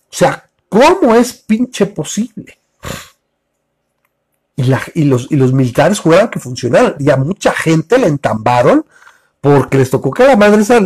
O 0.03 0.13
sea, 0.13 0.51
¿cómo 0.69 1.15
es 1.15 1.33
pinche 1.33 1.87
posible? 1.87 2.59
y, 4.93 5.05
los, 5.05 5.31
militares 5.31 5.97
jugaban 5.97 6.29
que 6.29 6.39
funcionaran. 6.39 6.93
Y 6.99 7.09
a 7.09 7.17
mucha 7.17 7.53
gente 7.53 7.97
le 7.97 8.05
entambaron 8.05 8.85
porque 9.41 9.79
les 9.79 9.89
tocó 9.89 10.11
que 10.11 10.27
la 10.27 10.35
madre 10.35 10.61
esa, 10.61 10.79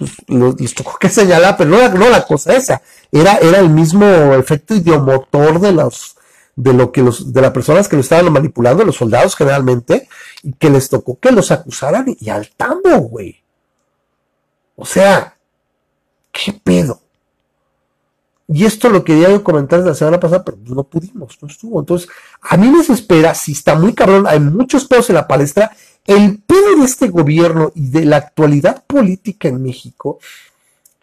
pues, 0.00 0.58
les 0.58 0.74
tocó 0.74 0.96
que 0.98 1.08
señalar, 1.10 1.56
pero 1.56 1.70
no 1.70 2.08
la, 2.08 2.24
cosa 2.24 2.54
esa. 2.54 2.80
Era, 3.12 3.36
era 3.36 3.58
el 3.58 3.68
mismo 3.68 4.06
efecto 4.34 4.74
idiomotor 4.74 5.60
de 5.60 5.72
los, 5.72 6.16
de 6.56 6.72
lo 6.72 6.90
que 6.90 7.02
los, 7.02 7.32
de 7.32 7.40
las 7.42 7.50
personas 7.52 7.86
que 7.86 7.96
lo 7.96 8.02
estaban 8.02 8.32
manipulando, 8.32 8.84
los 8.84 8.96
soldados 8.96 9.36
generalmente, 9.36 10.08
y 10.42 10.52
que 10.54 10.70
les 10.70 10.88
tocó 10.88 11.18
que 11.18 11.30
los 11.30 11.50
acusaran 11.50 12.06
y, 12.18 12.30
al 12.30 12.48
tambo, 12.50 12.96
güey. 12.96 13.42
O 14.76 14.86
sea, 14.86 15.36
¿qué 16.32 16.52
pedo? 16.52 17.00
Y 18.48 18.64
esto 18.64 18.88
lo 18.88 19.04
quería 19.04 19.30
yo 19.30 19.44
comentar 19.44 19.80
la 19.80 19.94
semana 19.94 20.18
pasada, 20.18 20.42
pero 20.42 20.58
no 20.64 20.82
pudimos, 20.82 21.38
no 21.40 21.46
estuvo. 21.46 21.78
Entonces, 21.78 22.08
a 22.40 22.56
mí 22.56 22.68
me 22.68 22.80
espera, 22.80 23.34
si 23.34 23.52
está 23.52 23.76
muy 23.76 23.92
cabrón, 23.92 24.26
hay 24.26 24.40
muchos 24.40 24.86
pedos 24.86 25.08
en 25.10 25.16
la 25.16 25.28
palestra. 25.28 25.70
El 26.10 26.42
pedo 26.42 26.74
de 26.76 26.86
este 26.86 27.06
gobierno 27.06 27.70
y 27.76 27.88
de 27.88 28.04
la 28.04 28.16
actualidad 28.16 28.82
política 28.84 29.46
en 29.46 29.62
México 29.62 30.18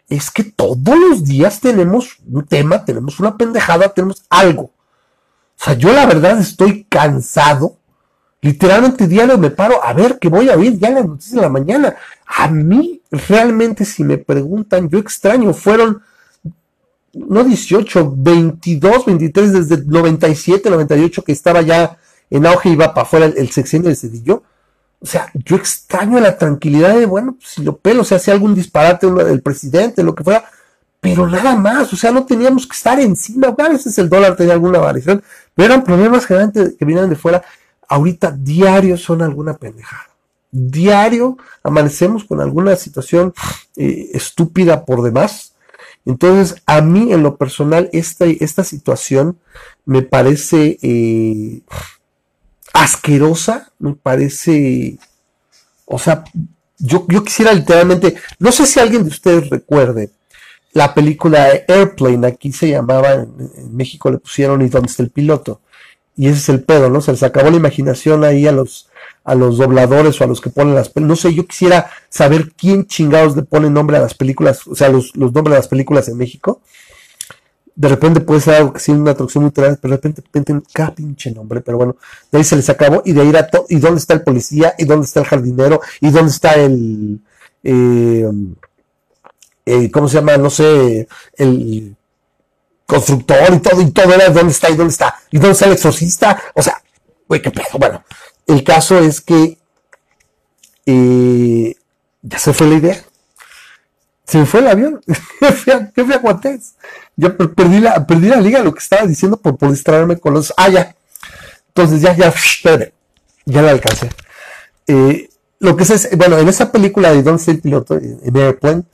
es 0.06 0.30
que 0.30 0.44
todos 0.44 0.98
los 0.98 1.24
días 1.24 1.60
tenemos 1.60 2.18
un 2.30 2.44
tema, 2.44 2.84
tenemos 2.84 3.18
una 3.18 3.34
pendejada, 3.34 3.88
tenemos 3.88 4.22
algo. 4.28 4.64
O 4.64 5.64
sea, 5.64 5.72
yo 5.72 5.94
la 5.94 6.04
verdad 6.04 6.38
estoy 6.38 6.84
cansado. 6.90 7.78
Literalmente 8.42 9.08
diario 9.08 9.38
me 9.38 9.48
paro 9.48 9.82
a 9.82 9.94
ver 9.94 10.18
qué 10.18 10.28
voy 10.28 10.50
a 10.50 10.56
oír 10.56 10.78
ya 10.78 10.90
las 10.90 11.06
noticias 11.06 11.36
de 11.36 11.40
la 11.40 11.48
mañana. 11.48 11.96
A 12.26 12.48
mí, 12.48 13.00
realmente, 13.10 13.86
si 13.86 14.04
me 14.04 14.18
preguntan, 14.18 14.90
yo 14.90 14.98
extraño, 14.98 15.54
fueron 15.54 16.02
no 17.14 17.44
18, 17.44 18.12
22, 18.14 19.06
23, 19.06 19.52
desde 19.54 19.74
el 19.76 19.88
97, 19.88 20.68
98, 20.68 21.24
que 21.24 21.32
estaba 21.32 21.62
ya 21.62 21.96
en 22.28 22.44
auge 22.44 22.68
y 22.68 22.72
iba 22.72 22.92
para 22.92 23.06
afuera 23.06 23.24
el, 23.24 23.50
sexenio 23.52 23.88
de 23.88 23.96
Cedillo. 23.96 24.42
O 25.00 25.06
sea, 25.06 25.30
yo 25.34 25.56
extraño 25.56 26.18
la 26.20 26.36
tranquilidad 26.36 26.96
de, 26.96 27.06
bueno, 27.06 27.36
pues 27.38 27.52
si 27.52 27.62
lo 27.62 27.76
pelo, 27.76 28.02
o 28.02 28.04
sea, 28.04 28.18
si 28.18 28.30
algún 28.30 28.54
disparate 28.54 29.10
del 29.10 29.42
presidente, 29.42 30.02
lo 30.02 30.14
que 30.14 30.24
fuera, 30.24 30.44
pero 31.00 31.28
nada 31.28 31.54
más, 31.54 31.92
o 31.92 31.96
sea, 31.96 32.10
no 32.10 32.26
teníamos 32.26 32.66
que 32.66 32.76
estar 32.76 32.98
encima, 32.98 33.48
a 33.48 33.68
veces 33.68 33.96
el 33.98 34.08
dólar 34.08 34.34
tenía 34.34 34.54
alguna 34.54 34.80
variación, 34.80 35.22
pero 35.54 35.72
eran 35.72 35.84
problemas 35.84 36.26
generalmente 36.26 36.76
que 36.76 36.84
vinieron 36.84 37.10
de 37.10 37.16
fuera. 37.16 37.42
Ahorita 37.88 38.32
diario 38.32 38.96
son 38.96 39.22
alguna 39.22 39.54
pendejada. 39.54 40.08
Diario 40.50 41.36
amanecemos 41.62 42.24
con 42.24 42.40
alguna 42.40 42.74
situación 42.74 43.32
eh, 43.76 44.10
estúpida 44.12 44.84
por 44.84 45.02
demás 45.02 45.52
entonces, 46.08 46.62
a 46.64 46.80
mí 46.80 47.12
en 47.12 47.22
lo 47.22 47.36
personal, 47.36 47.90
esta, 47.92 48.24
esta 48.24 48.64
situación 48.64 49.38
me 49.84 50.00
parece 50.00 50.78
eh, 50.80 51.60
asquerosa, 52.72 53.72
me 53.78 53.94
parece, 53.94 54.98
o 55.84 55.98
sea, 55.98 56.24
yo, 56.78 57.06
yo 57.08 57.24
quisiera 57.24 57.52
literalmente, 57.52 58.16
no 58.38 58.52
sé 58.52 58.66
si 58.66 58.80
alguien 58.80 59.02
de 59.02 59.10
ustedes 59.10 59.50
recuerde, 59.50 60.10
la 60.72 60.94
película 60.94 61.48
Airplane, 61.66 62.26
aquí 62.26 62.52
se 62.52 62.70
llamaba, 62.70 63.14
en, 63.14 63.76
México 63.76 64.10
le 64.10 64.18
pusieron 64.18 64.62
y 64.62 64.68
dónde 64.68 64.88
está 64.88 65.02
el 65.02 65.10
piloto. 65.10 65.60
Y 66.16 66.26
ese 66.28 66.38
es 66.38 66.48
el 66.48 66.62
pedo, 66.64 66.90
¿no? 66.90 67.00
Se 67.00 67.12
les 67.12 67.22
acabó 67.22 67.50
la 67.50 67.56
imaginación 67.56 68.24
ahí 68.24 68.46
a 68.46 68.52
los, 68.52 68.88
a 69.24 69.34
los 69.34 69.58
dobladores 69.58 70.20
o 70.20 70.24
a 70.24 70.26
los 70.26 70.40
que 70.40 70.50
ponen 70.50 70.74
las 70.74 70.88
películas. 70.88 71.08
No 71.08 71.30
sé, 71.30 71.34
yo 71.34 71.46
quisiera 71.46 71.90
saber 72.08 72.52
quién 72.56 72.86
chingados 72.86 73.36
le 73.36 73.42
pone 73.42 73.70
nombre 73.70 73.96
a 73.96 74.00
las 74.00 74.14
películas, 74.14 74.66
o 74.66 74.74
sea, 74.74 74.88
los, 74.88 75.16
los 75.16 75.32
nombres 75.32 75.54
de 75.54 75.58
las 75.58 75.68
películas 75.68 76.08
en 76.08 76.16
México. 76.16 76.60
De 77.78 77.86
repente 77.86 78.18
puede 78.20 78.40
ser 78.40 78.54
algo 78.56 78.72
que 78.72 78.80
sea 78.80 78.96
una 78.96 79.14
traducción 79.14 79.52
grande, 79.54 79.78
pero 79.80 79.92
de 79.92 79.96
repente 79.98 80.20
pinten 80.20 80.64
cada 80.72 80.92
pinche 80.92 81.30
nombre, 81.30 81.60
pero 81.60 81.76
bueno, 81.76 81.96
de 82.32 82.38
ahí 82.38 82.42
se 82.42 82.56
les 82.56 82.68
acabó 82.68 83.02
y 83.04 83.12
de 83.12 83.20
ahí 83.20 83.32
todo. 83.52 83.66
¿Y 83.68 83.78
dónde 83.78 84.00
está 84.00 84.14
el 84.14 84.22
policía? 84.22 84.74
¿Y 84.78 84.84
dónde 84.84 85.06
está 85.06 85.20
el 85.20 85.26
jardinero? 85.26 85.80
¿Y 86.00 86.10
dónde 86.10 86.32
está 86.32 86.54
el. 86.54 87.20
Eh, 87.62 88.28
eh, 89.64 89.90
¿Cómo 89.92 90.08
se 90.08 90.16
llama? 90.16 90.36
No 90.38 90.50
sé, 90.50 91.06
el 91.36 91.94
constructor 92.84 93.54
y 93.54 93.60
todo, 93.60 93.80
y 93.80 93.92
todo 93.92 94.12
era 94.12 94.28
dónde 94.30 94.50
está 94.50 94.70
y 94.70 94.74
dónde 94.74 94.90
está, 94.90 95.14
y 95.30 95.38
dónde 95.38 95.52
está 95.52 95.66
el 95.66 95.72
exorcista. 95.74 96.42
O 96.54 96.62
sea, 96.62 96.82
güey, 97.28 97.40
qué 97.40 97.52
pedo. 97.52 97.78
Bueno, 97.78 98.02
el 98.48 98.64
caso 98.64 98.98
es 98.98 99.20
que 99.20 99.56
eh, 100.84 101.76
ya 102.22 102.38
se 102.40 102.52
fue 102.52 102.66
la 102.66 102.74
idea. 102.74 103.04
Se 104.24 104.38
me 104.38 104.46
fue 104.46 104.58
el 104.60 104.66
avión. 104.66 105.00
¿Qué 105.38 105.52
fui 105.52 105.72
a, 105.72 105.92
qué 105.92 106.00
a? 106.00 106.58
Yo 107.20 107.36
perdí 107.36 107.80
la, 107.80 108.06
perdí 108.06 108.28
la 108.28 108.40
liga, 108.40 108.62
lo 108.62 108.72
que 108.72 108.78
estaba 108.78 109.04
diciendo 109.04 109.36
por, 109.36 109.58
por 109.58 109.70
distraerme 109.72 110.18
con 110.18 110.34
los. 110.34 110.54
Ah, 110.56 110.68
ya. 110.68 110.94
Entonces 111.66 112.00
ya, 112.00 112.16
ya, 112.16 112.28
espérame. 112.28 112.92
Ya 113.44 113.60
la 113.60 113.72
alcancé. 113.72 114.08
Eh, 114.86 115.28
lo 115.58 115.76
que 115.76 115.82
es, 115.82 116.16
bueno, 116.16 116.38
en 116.38 116.48
esa 116.48 116.70
película 116.70 117.10
de 117.12 117.24
Don't 117.24 117.40
Say 117.40 117.56
Piloto, 117.56 117.96
en 117.96 118.36
Airplane, 118.36 118.84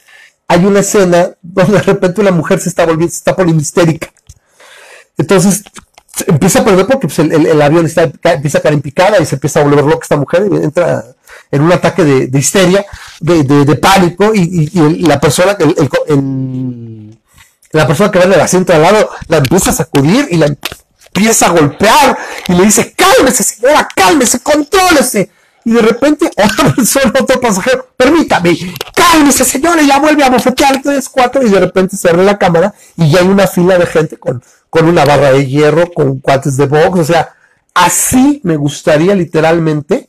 hay 0.49 0.65
una 0.65 0.81
escena 0.81 1.33
donde 1.43 1.75
de 1.75 1.83
repente 1.83 2.23
una 2.23 2.31
mujer 2.31 2.61
se 2.61 2.71
está 2.71 2.87
volviendo, 2.87 3.11
se 3.11 3.19
está 3.19 3.37
poniendo 3.37 3.63
histérica. 3.63 4.11
Entonces, 5.19 5.63
empieza 6.27 6.61
a 6.61 6.65
perder 6.65 6.87
porque 6.87 7.09
pues, 7.09 7.19
el, 7.19 7.61
avión 7.61 7.85
está, 7.85 8.05
empieza 8.05 8.59
a 8.59 8.63
caer 8.63 8.75
en 8.75 8.81
picada 8.81 9.21
y 9.21 9.27
se 9.27 9.35
empieza 9.35 9.61
a 9.61 9.65
volver 9.65 9.85
loca 9.85 10.01
esta 10.03 10.17
mujer 10.17 10.49
y 10.51 10.57
entra 10.57 11.05
en 11.51 11.63
un 11.63 11.73
ataque 11.73 12.05
de, 12.05 12.39
histeria, 12.39 12.87
de, 13.21 13.77
pánico 13.77 14.33
y, 14.35 14.71
la 15.01 15.21
persona 15.21 15.57
que 15.57 15.65
la 17.75 17.87
persona 17.87 18.11
que 18.11 18.19
va 18.19 18.25
en 18.25 18.33
el 18.33 18.41
asiento 18.41 18.73
al 18.73 18.83
lado 18.83 19.11
la 19.29 19.39
empieza 19.39 19.71
a 19.71 19.75
sacudir 19.75 20.29
y 20.31 20.37
la 20.37 20.47
empieza 20.47 21.47
a 21.47 21.51
golpear 21.51 22.17
y 22.49 22.55
le 22.55 22.65
dice 22.65 22.95
cálmese 22.95 23.43
señora, 23.43 23.89
cálmese, 23.95 24.41
contrólese 24.41 25.31
y 25.65 25.73
de 25.73 25.83
repente 25.83 26.27
otra 26.37 26.75
persona, 26.75 27.13
otro 27.21 27.41
pasajero, 27.41 27.89
permítame, 27.97 28.57
cálmese 28.95 29.45
señora, 29.45 29.83
y 29.83 29.89
ya 29.89 29.99
vuelve 29.99 30.23
a 30.25 30.31
bofetear 30.31 30.81
tres, 30.83 31.09
cuatro, 31.09 31.43
y 31.43 31.51
de 31.51 31.61
repente 31.61 31.97
se 31.97 32.09
abre 32.09 32.25
la 32.25 32.39
cámara 32.39 32.75
y 32.97 33.11
ya 33.11 33.21
hay 33.21 33.29
una 33.29 33.47
fila 33.47 33.79
de 33.79 33.87
gente 33.87 34.19
con, 34.19 34.43
con 34.71 34.87
una 34.87 35.05
barra 35.05 35.33
de 35.33 35.47
hierro, 35.47 35.91
con 35.93 36.19
cuates 36.21 36.57
de 36.57 36.67
box, 36.67 37.01
o 37.01 37.05
sea, 37.05 37.35
así 37.75 38.41
me 38.45 38.57
gustaría 38.57 39.15
literalmente 39.15 40.09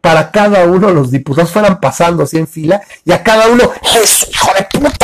para 0.00 0.30
cada 0.30 0.64
uno 0.66 0.92
los 0.92 1.10
diputados 1.10 1.50
fueran 1.50 1.80
pasando 1.80 2.22
así 2.22 2.38
en 2.38 2.46
fila 2.46 2.80
y 3.04 3.10
a 3.10 3.24
cada 3.24 3.48
uno, 3.48 3.72
¡es 4.00 4.28
hijo 4.30 4.52
de 4.56 4.78
puta! 4.78 4.95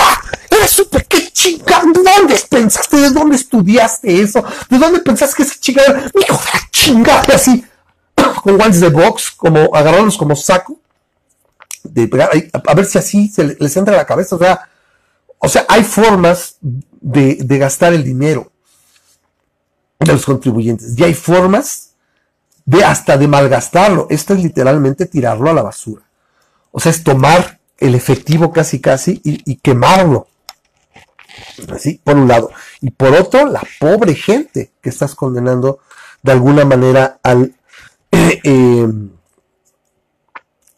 ¡Eres 0.63 0.77
súper 0.77 1.05
qué 1.07 1.29
chingada! 1.33 1.83
¿De 1.93 2.03
dónde 2.05 2.41
pensaste? 2.49 2.97
¿De 2.97 3.11
dónde 3.11 3.35
estudiaste 3.35 4.23
eso? 4.23 4.45
¿De 4.71 4.79
dónde 4.79 5.01
pensaste 5.01 5.37
que 5.37 5.43
esa 5.43 5.59
chica 5.59 5.83
era? 5.83 5.99
¡Hijo 6.07 6.39
de 6.39 6.51
la 6.55 6.71
chingada! 6.71 7.35
Así, 7.35 7.65
con 8.15 8.57
guantes 8.57 8.81
de 8.81 8.89
box, 8.89 9.33
como 9.33 9.75
agarrarlos 9.75 10.17
como 10.17 10.37
saco, 10.37 10.79
a, 11.85 12.75
ver 12.75 12.85
si 12.85 12.99
así 12.99 13.29
se 13.29 13.57
les 13.59 13.77
entra 13.77 13.95
a 13.95 13.97
la 13.99 14.07
cabeza. 14.07 14.37
O 14.37 14.39
sea, 14.39 14.69
o 15.39 15.49
sea 15.49 15.67
hay 15.69 15.83
formas 15.83 16.59
de, 16.61 17.37
gastar 17.59 17.93
el 17.93 18.05
dinero 18.05 18.53
de 19.99 20.13
los 20.13 20.25
contribuyentes 20.25 20.97
y 20.97 21.03
hay 21.03 21.15
formas 21.15 21.95
de 22.65 22.85
hasta 22.85 23.19
de 23.19 23.27
malgastarlo. 23.27 24.07
Esto 24.11 24.35
es 24.35 24.45
literalmente 24.45 25.07
tirarlo 25.07 25.51
a 25.51 25.55
la 25.55 25.63
basura. 25.63 26.03
O 26.71 26.79
sea, 26.79 26.91
es 26.93 27.03
tomar 27.03 27.59
el 27.79 27.97
efectivo 27.97 28.53
casi 28.53 28.81
casi 28.81 29.21
y 29.25 29.57
quemarlo. 29.57 30.29
Así, 31.73 32.01
por 32.03 32.17
un 32.17 32.29
lado. 32.29 32.51
Y 32.81 32.91
por 32.91 33.15
otro, 33.15 33.47
la 33.47 33.63
pobre 33.81 34.15
gente 34.15 34.73
que 34.81 34.91
estás 34.91 35.15
condenando 35.15 35.81
de 36.23 36.33
alguna 36.33 36.65
manera 36.65 37.19
al 37.23 37.55
eh, 38.11 38.89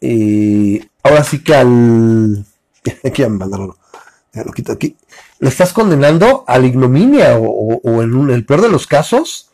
eh, 0.01 0.87
ahora 1.03 1.23
sí 1.23 1.43
que 1.43 1.55
al. 1.55 2.45
Aquí 3.03 3.23
lo 3.23 4.51
quito 4.51 4.73
aquí. 4.73 4.97
Le 5.39 5.49
estás 5.49 5.71
condenando 5.71 6.43
a 6.45 6.59
la 6.59 6.67
ignominia 6.67 7.37
o, 7.39 8.01
en 8.03 8.29
el 8.29 8.45
peor 8.45 8.61
de 8.61 8.69
los 8.69 8.85
casos 8.85 9.49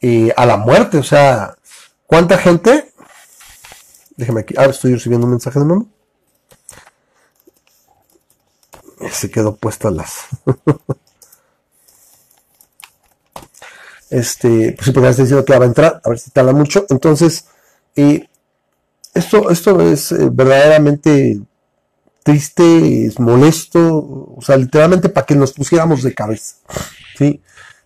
eh, 0.00 0.32
a 0.36 0.46
la 0.46 0.56
muerte. 0.56 0.98
O 0.98 1.02
sea, 1.02 1.56
¿cuánta 2.06 2.38
gente? 2.38 2.92
Déjame 4.16 4.42
aquí. 4.42 4.54
Ahora 4.56 4.70
estoy 4.70 4.94
recibiendo 4.94 5.26
un 5.26 5.32
mensaje 5.32 5.58
de 5.58 5.64
mamá. 5.64 5.84
Se 9.12 9.30
quedó 9.30 9.56
puesta 9.56 9.90
las. 9.90 10.26
Este, 14.10 14.74
pues 14.76 14.90
porque 14.90 15.08
está 15.08 15.22
diciendo 15.22 15.44
que 15.44 15.56
va 15.56 15.64
a 15.64 15.68
entrar, 15.68 16.00
a 16.04 16.08
ver 16.08 16.18
si 16.18 16.32
tarda 16.32 16.52
mucho. 16.52 16.84
Entonces, 16.90 17.46
eh, 17.94 18.28
esto, 19.14 19.50
esto 19.50 19.80
es 19.80 20.10
eh, 20.10 20.28
verdaderamente 20.32 21.40
triste, 22.22 23.06
es 23.06 23.18
molesto, 23.18 24.34
o 24.36 24.38
sea, 24.42 24.56
literalmente 24.56 25.08
para 25.08 25.26
que 25.26 25.34
nos 25.34 25.52
pusiéramos 25.52 26.02
de 26.02 26.14
cabeza. 26.14 26.56
¿sí? 27.16 27.40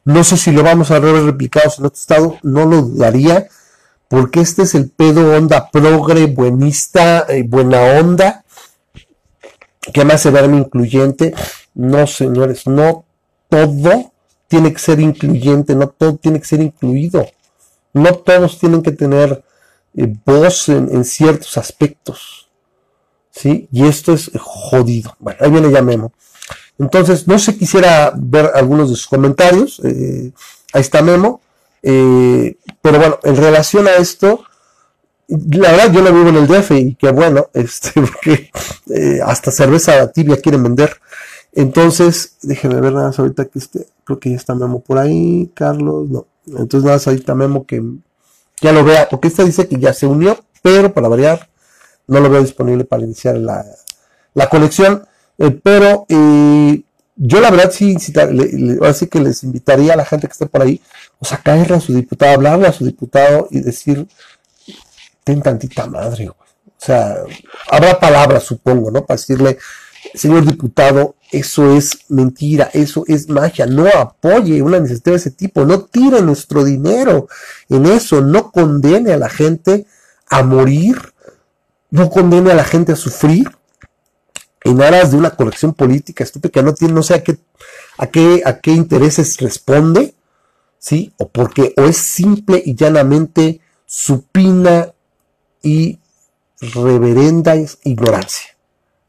No 0.04 0.24
sé 0.24 0.36
si 0.36 0.50
lo 0.50 0.62
vamos 0.62 0.90
a 0.90 0.98
ver 0.98 1.14
replicado 1.24 1.72
en 1.78 1.86
otro 1.86 1.98
estado, 1.98 2.38
no 2.42 2.64
lo 2.64 2.82
dudaría, 2.82 3.48
porque 4.08 4.40
este 4.40 4.62
es 4.62 4.74
el 4.74 4.90
pedo 4.90 5.36
onda 5.36 5.70
progre, 5.70 6.26
buenista, 6.26 7.26
eh, 7.28 7.44
buena 7.46 7.80
onda, 7.98 8.43
que 9.92 10.04
me 10.04 10.14
hace 10.14 10.30
verme 10.30 10.58
incluyente. 10.58 11.34
No, 11.74 12.06
señores, 12.06 12.66
no 12.66 13.04
todo 13.48 14.12
tiene 14.48 14.72
que 14.72 14.78
ser 14.78 15.00
incluyente, 15.00 15.74
no 15.74 15.88
todo 15.88 16.16
tiene 16.16 16.40
que 16.40 16.46
ser 16.46 16.60
incluido. 16.60 17.26
No 17.92 18.14
todos 18.14 18.58
tienen 18.58 18.82
que 18.82 18.92
tener 18.92 19.44
eh, 19.96 20.14
voz 20.24 20.68
en, 20.68 21.04
ciertos 21.04 21.56
aspectos. 21.56 22.48
¿Sí? 23.30 23.68
Y 23.72 23.86
esto 23.86 24.12
es 24.12 24.30
jodido. 24.38 25.16
Bueno, 25.18 25.38
ahí 25.42 25.50
viene 25.50 25.70
ya 25.70 25.82
Memo. 25.82 26.12
Entonces, 26.78 27.26
no 27.26 27.38
sé, 27.38 27.56
quisiera 27.56 28.12
ver 28.16 28.50
algunos 28.54 28.90
de 28.90 28.96
sus 28.96 29.06
comentarios. 29.06 29.80
Eh, 29.84 30.32
ahí 30.72 30.80
está 30.80 31.02
Memo. 31.02 31.40
Eh, 31.82 32.56
pero 32.80 32.98
bueno, 32.98 33.18
en 33.22 33.36
relación 33.36 33.86
a 33.86 33.96
esto, 33.96 34.44
la 35.28 35.70
verdad 35.72 35.92
yo 35.92 36.02
lo 36.02 36.12
vivo 36.12 36.28
en 36.28 36.36
el 36.36 36.46
DF 36.46 36.70
y 36.72 36.94
qué 36.94 37.10
bueno, 37.10 37.48
este, 37.54 37.92
porque 38.00 38.50
hasta 39.24 39.50
cerveza 39.50 40.10
tibia 40.12 40.36
quieren 40.36 40.62
vender. 40.62 40.96
Entonces, 41.52 42.36
déjenme 42.42 42.80
ver 42.80 42.92
nada 42.92 43.08
más 43.08 43.18
ahorita 43.18 43.44
que 43.46 43.58
este, 43.58 43.86
creo 44.04 44.18
que 44.18 44.30
ya 44.30 44.36
está 44.36 44.54
Memo 44.54 44.80
por 44.80 44.98
ahí, 44.98 45.50
Carlos, 45.54 46.08
no. 46.08 46.26
Entonces 46.46 46.82
nada 46.82 46.96
más 46.96 47.06
ahorita 47.06 47.34
Memo 47.34 47.64
que 47.64 47.82
ya 48.60 48.72
lo 48.72 48.84
vea, 48.84 49.08
porque 49.08 49.28
esta 49.28 49.44
dice 49.44 49.68
que 49.68 49.78
ya 49.78 49.92
se 49.92 50.06
unió, 50.06 50.38
pero 50.62 50.92
para 50.92 51.08
variar, 51.08 51.48
no 52.06 52.20
lo 52.20 52.30
veo 52.30 52.42
disponible 52.42 52.84
para 52.84 53.02
iniciar 53.02 53.36
la, 53.36 53.64
la 54.34 54.48
colección. 54.48 55.06
Eh, 55.38 55.50
pero 55.50 56.06
eh, 56.08 56.82
yo 57.16 57.40
la 57.40 57.50
verdad 57.50 57.70
sí, 57.72 57.96
así 58.82 59.06
que 59.06 59.20
les 59.20 59.42
invitaría 59.42 59.94
a 59.94 59.96
la 59.96 60.04
gente 60.04 60.26
que 60.26 60.32
esté 60.32 60.46
por 60.46 60.62
ahí, 60.62 60.80
o 61.18 61.24
sea, 61.24 61.38
caerle 61.38 61.76
a 61.76 61.80
su 61.80 61.94
diputado, 61.94 62.34
hablarle 62.34 62.66
a 62.66 62.72
su 62.72 62.84
diputado 62.84 63.48
y 63.50 63.60
decir, 63.60 64.06
ten 65.24 65.42
tantita 65.42 65.86
madre. 65.86 66.28
O 66.28 66.36
sea, 66.76 67.16
habrá 67.70 67.98
palabras, 67.98 68.44
supongo, 68.44 68.90
¿no? 68.90 69.04
Para 69.04 69.16
decirle, 69.16 69.58
señor 70.12 70.44
diputado, 70.44 71.16
eso 71.32 71.74
es 71.74 71.98
mentira, 72.08 72.70
eso 72.72 73.04
es 73.08 73.28
magia, 73.28 73.66
no 73.66 73.86
apoye 73.88 74.62
una 74.62 74.76
iniciativa 74.76 75.12
de 75.12 75.18
ese 75.18 75.30
tipo, 75.30 75.64
no 75.64 75.80
tire 75.80 76.22
nuestro 76.22 76.62
dinero 76.62 77.26
en 77.68 77.86
eso, 77.86 78.20
no 78.20 78.52
condene 78.52 79.12
a 79.12 79.18
la 79.18 79.28
gente 79.28 79.86
a 80.28 80.42
morir, 80.42 80.96
no 81.90 82.10
condene 82.10 82.52
a 82.52 82.54
la 82.54 82.64
gente 82.64 82.92
a 82.92 82.96
sufrir 82.96 83.50
en 84.62 84.80
aras 84.82 85.10
de 85.10 85.16
una 85.16 85.30
corrección 85.30 85.74
política 85.74 86.24
estúpida 86.24 86.52
que 86.52 86.62
no 86.62 86.74
tiene, 86.74 86.94
no 86.94 87.02
sé 87.02 87.14
a 87.14 87.22
qué, 87.22 87.38
a 87.98 88.06
qué, 88.06 88.42
a 88.44 88.60
qué 88.60 88.72
intereses 88.72 89.38
responde, 89.38 90.14
¿sí? 90.78 91.12
O 91.18 91.28
porque, 91.28 91.74
o 91.76 91.82
es 91.82 91.96
simple 91.96 92.62
y 92.64 92.74
llanamente 92.74 93.60
supina 93.86 94.93
y 95.64 95.98
reverenda 96.60 97.56
ignorancia. 97.82 98.56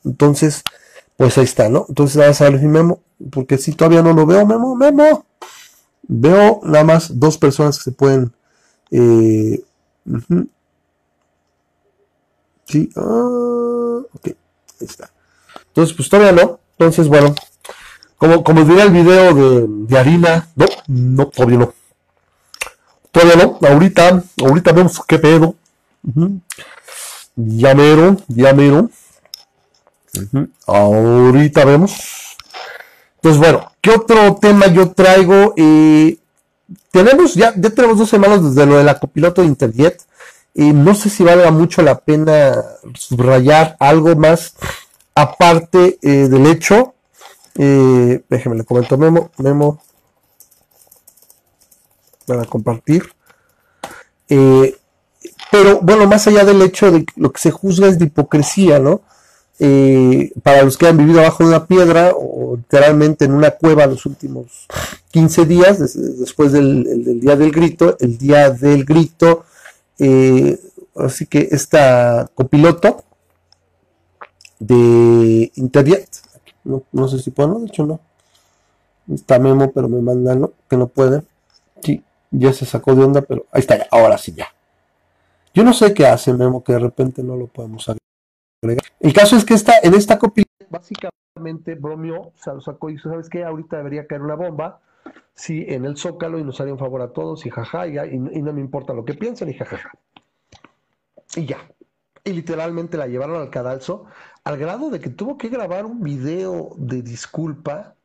Entonces, 0.04 0.64
pues 1.18 1.38
ahí 1.38 1.44
está, 1.44 1.70
¿no? 1.70 1.86
Entonces 1.88 2.18
vamos 2.18 2.42
a 2.42 2.50
ver 2.50 2.60
mi 2.60 2.68
memo, 2.68 3.00
porque 3.32 3.58
si 3.60 3.74
todavía 3.74 4.02
no 4.02 4.14
lo 4.14 4.26
veo, 4.26 4.46
memo, 4.46 4.76
memo. 4.76 5.26
Veo 6.08 6.62
nada 6.64 6.84
más 6.84 7.20
dos 7.20 7.38
personas 7.38 7.78
que 7.78 7.84
se 7.84 7.92
pueden. 7.92 8.34
Eh, 8.92 9.64
Sí, 12.68 12.90
ah, 12.96 14.02
ok, 14.14 14.28
ahí 14.28 14.36
está. 14.82 15.12
Entonces, 15.68 15.96
pues 15.96 16.10
todavía 16.10 16.32
no. 16.32 16.60
Entonces, 16.78 17.08
bueno, 17.08 17.36
como, 18.18 18.44
como 18.44 18.64
diría 18.64 18.84
el 18.84 18.92
video 18.92 19.34
de, 19.34 19.66
de 19.68 19.98
harina, 19.98 20.50
no, 20.56 20.66
no, 20.88 21.28
todavía 21.28 21.60
no. 21.60 21.74
Todavía 23.12 23.36
no, 23.36 23.60
ahorita, 23.68 24.24
ahorita 24.44 24.72
vemos 24.74 25.02
qué 25.08 25.20
pedo. 25.20 25.56
Ya 27.36 27.76
mero, 27.76 28.18
ya 28.28 28.54
mero. 28.54 28.90
Ahorita 30.66 31.66
vemos. 31.66 32.38
Entonces, 33.16 33.42
bueno, 33.42 33.72
¿qué 33.82 33.92
otro 33.92 34.36
tema 34.36 34.68
yo 34.68 34.92
traigo? 34.92 35.54
Eh, 35.58 36.18
tenemos 36.92 37.34
ya, 37.34 37.54
ya 37.56 37.70
tenemos 37.70 37.98
dos 37.98 38.10
semanas 38.10 38.44
desde 38.44 38.66
lo 38.66 38.78
de 38.78 38.84
la 38.84 39.00
copiloto 39.00 39.42
de 39.42 39.48
Interjet. 39.48 40.02
Y 40.54 40.72
no 40.72 40.96
sé 40.96 41.10
si 41.10 41.24
valga 41.24 41.52
mucho 41.52 41.82
la 41.82 42.00
pena 42.00 42.56
subrayar 42.94 43.76
algo 43.80 44.16
más 44.16 44.54
aparte 45.14 45.98
eh, 46.02 46.30
del 46.30 46.46
hecho. 46.46 46.94
Eh, 47.58 48.24
déjeme, 48.30 48.56
le 48.56 48.64
comento 48.64 48.98
Memo. 48.98 49.32
Memo. 49.38 49.82
Para 52.26 52.46
compartir. 52.46 53.12
Eh, 54.30 54.78
pero 55.52 55.80
bueno, 55.82 56.08
más 56.08 56.28
allá 56.28 56.44
del 56.46 56.62
hecho 56.62 56.92
de 56.92 57.06
que 57.06 57.14
lo 57.16 57.32
que 57.32 57.42
se 57.42 57.52
juzga 57.52 57.88
es 57.88 58.00
de 58.00 58.06
hipocresía, 58.06 58.80
¿no? 58.80 59.02
Eh, 59.58 60.34
para 60.44 60.64
los 60.64 60.78
que 60.78 60.86
han 60.86 60.98
vivido 60.98 61.22
abajo 61.22 61.44
de 61.44 61.50
una 61.50 61.66
piedra 61.66 62.12
o 62.14 62.58
literalmente 62.58 63.24
en 63.24 63.32
una 63.32 63.52
cueva 63.52 63.86
los 63.86 64.06
últimos 64.06 64.68
15 65.12 65.46
días, 65.46 65.94
después 66.20 66.52
del, 66.52 67.22
día 67.22 67.38
del 67.38 67.52
grito, 67.52 67.96
el 68.02 68.18
día 68.18 68.50
del 68.50 68.84
grito, 68.84 69.46
eh, 69.98 70.60
así 70.98 71.26
que 71.26 71.48
esta 71.52 72.30
copiloto 72.36 73.06
de 74.60 75.52
Interjet, 75.56 76.10
no, 76.66 77.08
sé 77.08 77.20
si 77.20 77.32
puedo, 77.32 77.50
no, 77.50 77.60
de 77.60 77.68
hecho 77.68 77.86
no, 77.86 78.02
está 79.14 79.40
Memo, 79.40 79.72
pero 79.72 79.88
me 79.88 80.02
mandan 80.02 80.42
¿no? 80.42 80.52
que 80.70 80.76
no 80.76 80.88
pueden, 80.88 81.26
sí, 81.82 82.04
ya 82.32 82.52
se 82.52 82.66
sacó 82.66 82.94
de 82.94 83.06
onda, 83.06 83.22
pero 83.22 83.46
ahí 83.54 83.62
está, 83.62 83.88
ahora 83.90 84.18
sí 84.18 84.34
ya. 84.36 84.55
Yo 85.56 85.64
no 85.64 85.74
sé 85.74 85.94
qué 85.94 86.06
hace 86.06 86.34
Memo 86.34 86.64
que 86.64 86.74
de 86.74 86.80
repente 86.80 87.24
no 87.24 87.38
lo 87.38 87.48
podemos 87.48 87.90
agregar. 88.62 88.86
El 89.00 89.14
caso 89.14 89.38
es 89.38 89.46
que 89.46 89.54
está 89.54 89.74
en 89.82 89.94
esta 89.94 90.20
copia 90.20 90.44
básicamente 90.70 91.76
bromeó, 91.76 92.20
o 92.20 92.34
sea, 92.36 92.54
lo 92.54 92.62
sacó 92.62 92.90
y 92.90 92.94
dijo, 92.94 93.10
¿sabes 93.10 93.30
qué? 93.30 93.46
Ahorita 93.46 93.78
debería 93.78 94.08
caer 94.08 94.22
una 94.22 94.36
bomba, 94.36 94.82
sí, 95.34 95.66
en 95.68 95.86
el 95.86 95.96
Zócalo 95.96 96.40
y 96.40 96.44
nos 96.44 96.60
haría 96.60 96.74
un 96.74 96.80
favor 96.80 97.02
a 97.02 97.14
todos 97.14 97.46
y 97.46 97.50
jaja, 97.50 97.88
y, 97.88 97.98
y, 97.98 98.18
no 98.42 98.52
me 98.52 98.60
importa 98.60 98.94
lo 98.94 99.06
que 99.06 99.14
piensen 99.14 99.50
y 99.50 99.54
jajaja. 99.54 99.92
Y 101.36 101.46
ya. 101.46 101.58
Y 102.24 102.34
literalmente 102.34 102.98
la 102.98 103.08
llevaron 103.08 103.42
al 103.42 103.50
cadalso 103.50 104.06
al 104.44 104.58
grado 104.58 104.90
de 104.90 105.00
que 105.00 105.10
tuvo 105.10 105.38
que 105.38 105.50
grabar 105.50 105.86
un 105.86 106.02
video 106.02 106.72
de 106.78 107.02
disculpa 107.02 107.96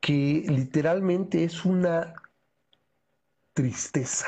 que 0.00 0.44
literalmente 0.48 1.44
es 1.44 1.64
una 1.64 2.14
tristeza. 3.54 4.26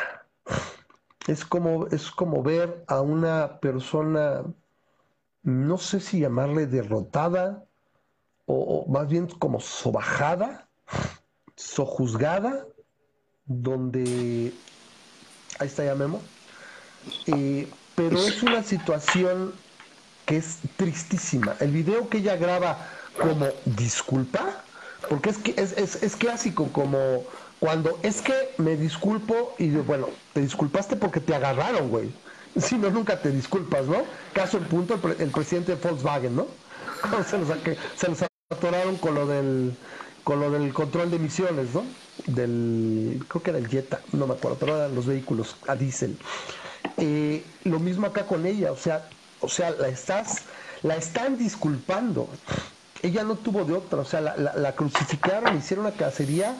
Es 1.26 1.44
como, 1.44 1.86
es 1.88 2.10
como 2.10 2.42
ver 2.42 2.84
a 2.88 3.00
una 3.00 3.60
persona 3.60 4.44
no 5.42 5.78
sé 5.78 6.00
si 6.00 6.20
llamarle 6.20 6.66
derrotada 6.66 7.64
o, 8.46 8.84
más 8.88 9.08
bien 9.08 9.26
como 9.26 9.60
sobajada, 9.60 10.68
sojuzgada, 11.56 12.66
donde... 13.46 14.52
Ahí 15.58 15.68
está 15.68 15.84
ya 15.84 15.94
Memo. 15.94 16.20
Eh, 17.26 17.68
pero 17.94 18.18
es 18.18 18.42
una 18.42 18.62
situación 18.62 19.52
que 20.26 20.38
es 20.38 20.58
tristísima. 20.76 21.54
El 21.60 21.70
video 21.70 22.08
que 22.08 22.18
ella 22.18 22.36
graba 22.36 22.88
como 23.20 23.46
disculpa, 23.64 24.64
porque 25.08 25.30
es, 25.30 25.38
es, 25.46 25.72
es, 25.76 26.02
es 26.02 26.16
clásico, 26.16 26.72
como 26.72 27.24
cuando 27.60 27.98
es 28.02 28.22
que 28.22 28.34
me 28.56 28.76
disculpo 28.76 29.54
y 29.58 29.68
bueno, 29.68 30.08
te 30.32 30.40
disculpaste 30.40 30.96
porque 30.96 31.20
te 31.20 31.34
agarraron, 31.34 31.90
güey. 31.90 32.10
Si 32.58 32.76
no, 32.76 32.90
nunca 32.90 33.20
te 33.20 33.30
disculpas, 33.30 33.86
¿no? 33.86 34.02
Caso 34.32 34.56
en 34.56 34.64
punto, 34.64 34.98
el, 35.18 35.30
presidente 35.30 35.76
de 35.76 35.88
Volkswagen, 35.88 36.34
¿no? 36.34 36.46
Se 37.30 37.38
nos, 37.38 37.48
se 37.96 38.08
nos 38.08 38.24
atoraron 38.50 38.96
con 38.96 39.14
lo 39.14 39.26
del 39.26 39.74
con 40.24 40.40
lo 40.40 40.50
del 40.50 40.72
control 40.72 41.10
de 41.10 41.16
emisiones, 41.16 41.74
¿no? 41.74 41.84
Del, 42.26 43.24
creo 43.28 43.42
que 43.42 43.50
era 43.50 43.58
el 43.58 43.68
Jetta, 43.68 44.00
no 44.12 44.26
me 44.26 44.34
acuerdo, 44.34 44.58
pero 44.58 44.76
eran 44.76 44.94
los 44.94 45.06
vehículos 45.06 45.56
a 45.66 45.74
diésel. 45.74 46.18
Eh, 46.98 47.42
lo 47.64 47.78
mismo 47.78 48.06
acá 48.06 48.26
con 48.26 48.44
ella, 48.46 48.72
o 48.72 48.76
sea, 48.76 49.08
o 49.40 49.48
sea, 49.48 49.70
la 49.70 49.88
estás, 49.88 50.42
la 50.82 50.96
están 50.96 51.38
disculpando. 51.38 52.28
Ella 53.02 53.24
no 53.24 53.36
tuvo 53.36 53.64
de 53.64 53.72
otra, 53.72 54.00
o 54.00 54.04
sea, 54.04 54.20
la, 54.20 54.36
la, 54.36 54.54
la 54.54 54.74
crucificaron, 54.74 55.56
hicieron 55.56 55.86
una 55.86 55.94
cacería 55.94 56.54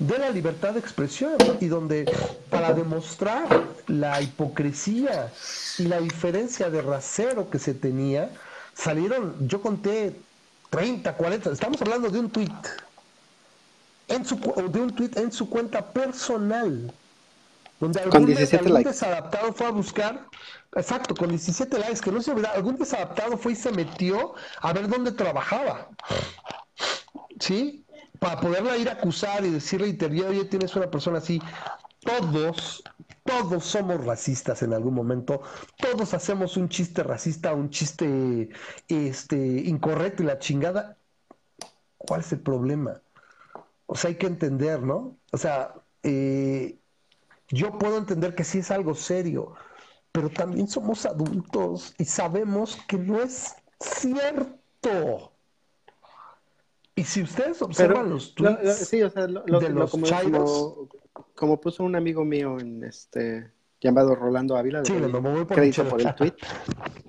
de 0.00 0.18
la 0.18 0.30
libertad 0.30 0.72
de 0.72 0.80
expresión 0.80 1.36
y 1.60 1.66
donde 1.66 2.10
para 2.48 2.72
demostrar 2.72 3.46
la 3.86 4.20
hipocresía 4.20 5.30
y 5.78 5.84
la 5.84 6.00
diferencia 6.00 6.70
de 6.70 6.80
rasero 6.80 7.50
que 7.50 7.58
se 7.58 7.74
tenía, 7.74 8.30
salieron, 8.74 9.36
yo 9.46 9.60
conté 9.60 10.16
30, 10.70 11.14
40, 11.14 11.52
estamos 11.52 11.82
hablando 11.82 12.08
de 12.08 12.18
un 12.18 12.30
tweet, 12.30 12.48
en 14.08 14.24
su, 14.24 14.36
de 14.36 14.80
un 14.80 14.94
tweet 14.94 15.10
en 15.16 15.30
su 15.32 15.50
cuenta 15.50 15.92
personal, 15.92 16.90
donde 17.78 18.00
algún, 18.00 18.26
desadaptado 18.26 19.52
fue 19.52 19.66
a 19.66 19.70
buscar, 19.70 20.24
exacto, 20.74 21.14
con 21.14 21.28
17 21.28 21.78
likes, 21.78 22.00
que 22.00 22.10
no 22.10 22.22
se 22.22 22.30
olvida, 22.30 22.52
algún 22.52 22.76
desadaptado 22.76 23.36
fue 23.36 23.52
y 23.52 23.56
se 23.56 23.70
metió 23.70 24.34
a 24.62 24.72
ver 24.72 24.88
dónde 24.88 25.12
trabajaba. 25.12 25.88
¿Sí? 27.38 27.84
Para 28.20 28.38
poderla 28.38 28.76
ir 28.76 28.88
a 28.88 28.92
acusar 28.92 29.44
y 29.44 29.50
decirle, 29.50 29.96
oye, 30.24 30.44
tienes 30.44 30.76
una 30.76 30.90
persona 30.90 31.18
así, 31.18 31.40
todos, 32.00 32.84
todos 33.24 33.64
somos 33.64 34.04
racistas 34.04 34.62
en 34.62 34.74
algún 34.74 34.94
momento, 34.94 35.42
todos 35.78 36.14
hacemos 36.14 36.56
un 36.56 36.68
chiste 36.68 37.02
racista, 37.02 37.54
un 37.54 37.70
chiste 37.70 38.50
este, 38.88 39.36
incorrecto 39.36 40.22
y 40.22 40.26
la 40.26 40.38
chingada. 40.38 40.96
¿Cuál 41.96 42.20
es 42.20 42.32
el 42.32 42.40
problema? 42.40 43.00
O 43.86 43.96
sea, 43.96 44.08
hay 44.08 44.16
que 44.16 44.26
entender, 44.26 44.82
¿no? 44.82 45.16
O 45.32 45.38
sea, 45.38 45.74
eh, 46.02 46.78
yo 47.48 47.78
puedo 47.78 47.96
entender 47.96 48.34
que 48.34 48.44
sí 48.44 48.58
es 48.58 48.70
algo 48.70 48.94
serio, 48.94 49.54
pero 50.12 50.28
también 50.28 50.68
somos 50.68 51.06
adultos 51.06 51.94
y 51.98 52.04
sabemos 52.04 52.78
que 52.86 52.98
no 52.98 53.20
es 53.20 53.54
cierto. 53.80 55.29
Y 57.00 57.04
si 57.04 57.22
ustedes 57.22 57.62
observan 57.62 58.10
los 58.10 58.34
tweets 58.34 58.86
sí, 58.86 59.02
o 59.02 59.08
sea, 59.08 59.26
lo, 59.26 59.58
de 59.58 59.70
los 59.70 59.90
como, 59.90 60.06
como, 61.34 61.58
puso 61.58 61.82
un 61.82 61.96
amigo 61.96 62.26
mío 62.26 62.60
en 62.60 62.84
este 62.84 63.50
llamado 63.80 64.14
Rolando 64.14 64.54
Ávila, 64.54 64.84
sí, 64.84 64.92
por 64.92 65.46
crédito 65.46 65.88
por 65.88 66.02
el 66.02 66.14
tweet, 66.14 66.34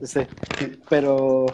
sí, 0.01 0.21
pero 0.89 1.45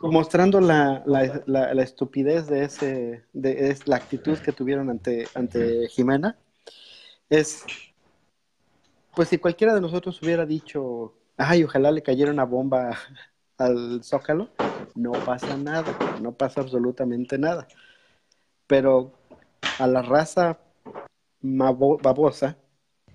mostrando 0.00 0.60
la, 0.60 1.04
la, 1.06 1.44
la, 1.46 1.82
estupidez 1.84 2.48
de 2.48 2.64
ese, 2.64 3.22
de 3.32 3.70
es, 3.70 3.86
la 3.86 3.94
actitud 3.94 4.36
que 4.38 4.50
tuvieron 4.50 4.90
ante, 4.90 5.28
ante 5.36 5.86
Jimena, 5.90 6.36
es, 7.30 7.62
pues 9.14 9.28
si 9.28 9.38
cualquiera 9.38 9.72
de 9.72 9.80
nosotros 9.80 10.20
hubiera 10.20 10.44
dicho, 10.44 11.14
ay, 11.36 11.62
ojalá 11.62 11.92
le 11.92 12.02
cayera 12.02 12.32
una 12.32 12.44
bomba 12.44 12.98
al 13.58 14.02
Zócalo, 14.02 14.48
no 14.94 15.12
pasa 15.12 15.56
nada, 15.56 15.96
no 16.22 16.32
pasa 16.32 16.60
absolutamente 16.60 17.38
nada. 17.38 17.66
Pero 18.66 19.12
a 19.78 19.86
la 19.86 20.02
raza 20.02 20.58
babosa 21.40 22.56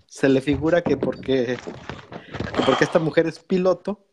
se 0.07 0.29
le 0.29 0.41
figura 0.41 0.81
que 0.81 0.97
porque, 0.97 1.57
porque 2.65 2.83
esta 2.83 2.99
mujer 2.99 3.27
es 3.27 3.39
piloto, 3.39 4.05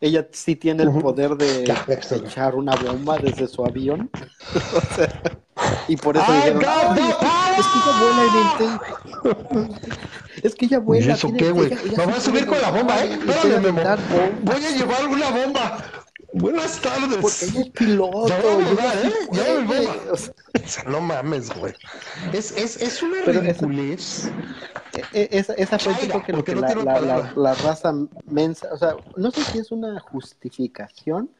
ella 0.00 0.28
sí 0.32 0.56
tiene 0.56 0.84
el 0.84 0.90
poder 0.92 1.36
de 1.36 1.64
echar 1.64 2.54
una 2.54 2.74
bomba 2.76 3.18
desde 3.18 3.48
su 3.48 3.64
avión. 3.64 4.10
y 5.88 5.96
por 5.96 6.16
eso 6.16 6.32
dijeron, 6.32 6.62
es 7.58 7.66
que 7.66 7.78
ella 7.78 7.92
vuela 8.00 8.22
en 8.24 9.64
el 9.64 9.70
Es 10.42 10.54
que 10.54 10.66
ella 10.66 10.78
vuela. 10.78 11.06
¿Y 11.06 11.10
eso 11.10 11.32
qué, 11.36 11.50
güey? 11.50 11.70
Me 11.96 12.04
voy 12.04 12.14
a 12.14 12.20
subir 12.20 12.46
con 12.46 12.60
la 12.60 12.70
bomba, 12.70 13.04
¿eh? 13.04 13.18
Voy 14.42 14.64
a 14.64 14.70
llevar 14.70 15.06
una 15.08 15.30
bomba. 15.30 15.78
Buenas 16.32 16.80
tardes. 16.80 17.18
Porque 17.18 17.44
ella 17.46 17.60
es 17.60 17.70
piloto. 17.70 18.28
Ya 18.28 18.40
voy 18.40 19.76
¿eh? 19.76 19.88
O 20.12 20.16
sea, 20.68 20.84
no 20.84 21.00
mames, 21.00 21.50
güey. 21.58 21.74
Es, 22.32 22.52
es, 22.52 22.80
es 22.82 23.02
una 23.02 23.22
ridiculez. 23.22 24.30
Esa, 25.12 25.54
e, 25.54 25.62
esa 25.62 25.78
fue 25.78 25.94
que, 26.22 26.32
lo 26.32 26.44
que 26.44 26.54
la, 26.54 26.74
la, 26.74 27.32
la, 27.34 27.54
raza 27.54 27.94
mensa, 28.26 28.68
o 28.72 28.76
sea, 28.76 28.96
no 29.16 29.30
sé 29.30 29.42
si 29.44 29.58
es 29.58 29.70
una 29.70 30.00
justificación 30.00 31.30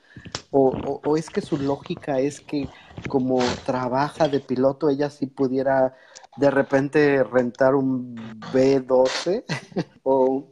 o, 0.51 0.69
o, 0.69 1.01
o, 1.05 1.17
es 1.17 1.29
que 1.29 1.41
su 1.41 1.59
lógica 1.59 2.21
es 2.21 2.41
que 2.41 2.69
como 3.09 3.41
trabaja 3.67 4.29
de 4.29 4.41
piloto, 4.41 4.89
ella 4.89 5.11
sí 5.11 5.27
pudiera 5.27 5.95
de 6.37 6.51
repente 6.51 7.25
rentar 7.25 7.75
un 7.75 8.15
B12 8.53 9.45
o 10.05 10.47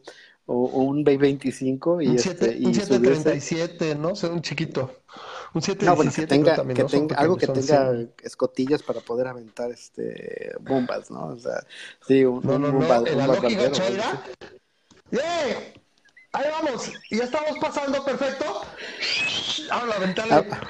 o, 0.46 0.82
un 0.82 1.04
B25 1.04 2.04
y 2.04 2.08
un 2.08 2.18
7, 2.18 2.44
este, 2.46 2.58
y 2.58 2.66
un 2.66 2.74
737, 2.74 3.94
¿no? 3.96 4.10
O 4.10 4.16
sea, 4.16 4.30
un 4.30 4.42
chiquito. 4.42 5.02
Un 5.54 5.62
727 5.62 5.84
no, 5.84 5.96
bueno, 5.96 6.12
que 6.12 6.26
tenga, 6.26 6.74
que 6.74 6.84
tenga 6.84 7.16
algo 7.16 7.36
que 7.36 7.46
tenga 7.48 7.92
escotillas 8.22 8.82
para 8.82 9.00
poder 9.00 9.26
aventar 9.26 9.70
este 9.70 10.52
bombas, 10.60 11.10
¿no? 11.10 11.28
O 11.28 11.38
sea, 11.38 11.64
sí, 12.06 12.24
un, 12.24 12.42
no, 12.44 12.58
no, 12.58 12.68
un, 12.68 12.80
no. 12.80 13.06
¿En 13.06 13.18
la 13.18 13.26
lógica 13.26 13.70
chaira? 13.72 14.24
¡Eh! 15.10 15.74
Ahí 16.32 16.50
vamos, 16.50 16.92
ya 17.10 17.24
estamos 17.24 17.58
pasando, 17.58 18.04
perfecto. 18.04 18.62
Ahora 19.70 19.86
la 19.86 19.98
ventana. 19.98 20.44
Ah. 20.50 20.60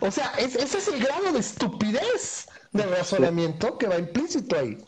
O 0.00 0.10
sea, 0.10 0.32
ese 0.38 0.62
es 0.62 0.88
el 0.88 1.00
grado 1.00 1.32
de 1.32 1.38
estupidez 1.38 2.46
del 2.76 2.90
razonamiento 2.90 3.78
que 3.78 3.86
va 3.86 3.98
implícito 3.98 4.56
ahí. 4.58 4.78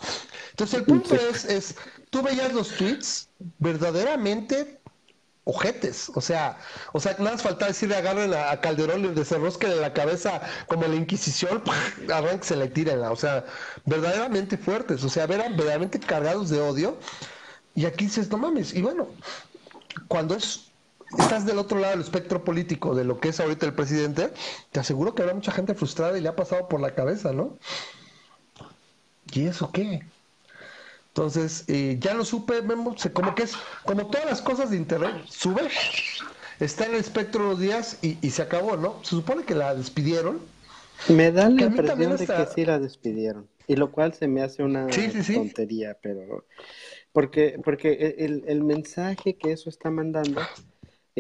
Entonces 0.51 0.81
el 0.81 0.85
punto 0.85 1.15
es, 1.15 1.45
es, 1.45 1.77
tú 2.11 2.23
veías 2.23 2.53
los 2.53 2.69
tweets 2.77 3.29
verdaderamente 3.59 4.79
ojetes, 5.49 6.13
o 6.15 6.21
sea, 6.21 6.59
o 6.93 7.01
sea, 7.01 7.13
nada 7.19 7.33
más 7.33 7.43
falta 7.43 7.67
decirle 7.67 7.97
agarren 7.97 8.35
a, 8.35 8.61
Calderón 8.61 9.07
y 9.07 9.09
desenrosquen 9.09 9.71
en 9.71 9.81
la 9.81 9.95
cabeza 9.95 10.43
como 10.67 10.87
la 10.87 10.95
Inquisición, 10.95 11.63
se 12.43 12.57
le 12.57 12.69
tiren, 12.69 13.01
o 13.01 13.17
sea, 13.17 13.47
verdaderamente 13.87 14.59
fuertes, 14.59 15.03
o 15.05 15.09
sea, 15.09 15.25
eran 15.25 15.57
verdaderamente 15.57 15.99
cargados 15.99 16.51
de 16.51 16.61
odio, 16.61 16.99
y 17.75 17.87
aquí 17.87 18.05
dices, 18.05 18.29
no 18.29 18.37
mames, 18.37 18.75
y 18.75 18.83
bueno, 18.83 19.09
cuando 20.07 20.35
es 20.35 20.68
estás 21.17 21.47
del 21.47 21.59
otro 21.59 21.79
lado 21.79 21.93
del 21.93 22.03
espectro 22.03 22.45
político 22.45 22.95
de 22.95 23.05
lo 23.05 23.19
que 23.21 23.29
es 23.31 23.41
ahorita 23.41 23.67
el 23.67 23.75
presidente, 23.75 24.31
te 24.73 24.81
aseguro 24.81 25.15
que 25.15 25.23
habrá 25.23 25.35
mucha 25.35 25.53
gente 25.53 25.75
frustrada 25.75 26.19
y 26.19 26.21
le 26.21 26.29
ha 26.29 26.37
pasado 26.37 26.69
por 26.69 26.81
la 26.81 26.95
cabeza, 26.95 27.33
¿no? 27.33 27.57
¿Y 29.33 29.47
eso 29.47 29.71
qué? 29.73 30.03
Entonces, 31.09 31.65
eh, 31.69 31.97
ya 31.99 32.15
lo 32.15 32.25
supe, 32.25 32.63
como 33.13 33.35
que 33.35 33.43
es, 33.45 33.55
como 33.85 34.07
todas 34.07 34.27
las 34.27 34.43
cosas 34.43 34.71
de 34.71 34.77
internet, 34.77 35.15
sube, 35.29 35.69
está 36.61 36.87
en 36.87 36.95
el 36.95 37.01
espectro 37.01 37.45
unos 37.47 37.59
días 37.59 37.99
y, 38.03 38.31
se 38.31 38.43
acabó, 38.43 38.77
¿no? 38.77 39.01
Se 39.03 39.11
supone 39.11 39.45
que 39.45 39.55
la 39.55 39.75
despidieron. 39.75 40.41
Me 41.09 41.33
da 41.33 41.49
la 41.49 41.63
impresión 41.63 42.17
de 42.17 42.27
que 42.27 42.47
sí 42.55 42.65
la 42.65 42.79
despidieron, 42.79 43.49
y 43.67 43.77
lo 43.77 43.91
cual 43.91 44.15
se 44.15 44.29
me 44.29 44.43
hace 44.43 44.63
una 44.63 44.87
tontería, 44.89 45.97
pero 46.01 46.45
porque, 47.13 47.59
porque 47.65 48.15
el, 48.19 48.45
el 48.47 48.63
mensaje 48.63 49.37
que 49.37 49.53
eso 49.53 49.71
está 49.71 49.91
mandando 49.91 50.41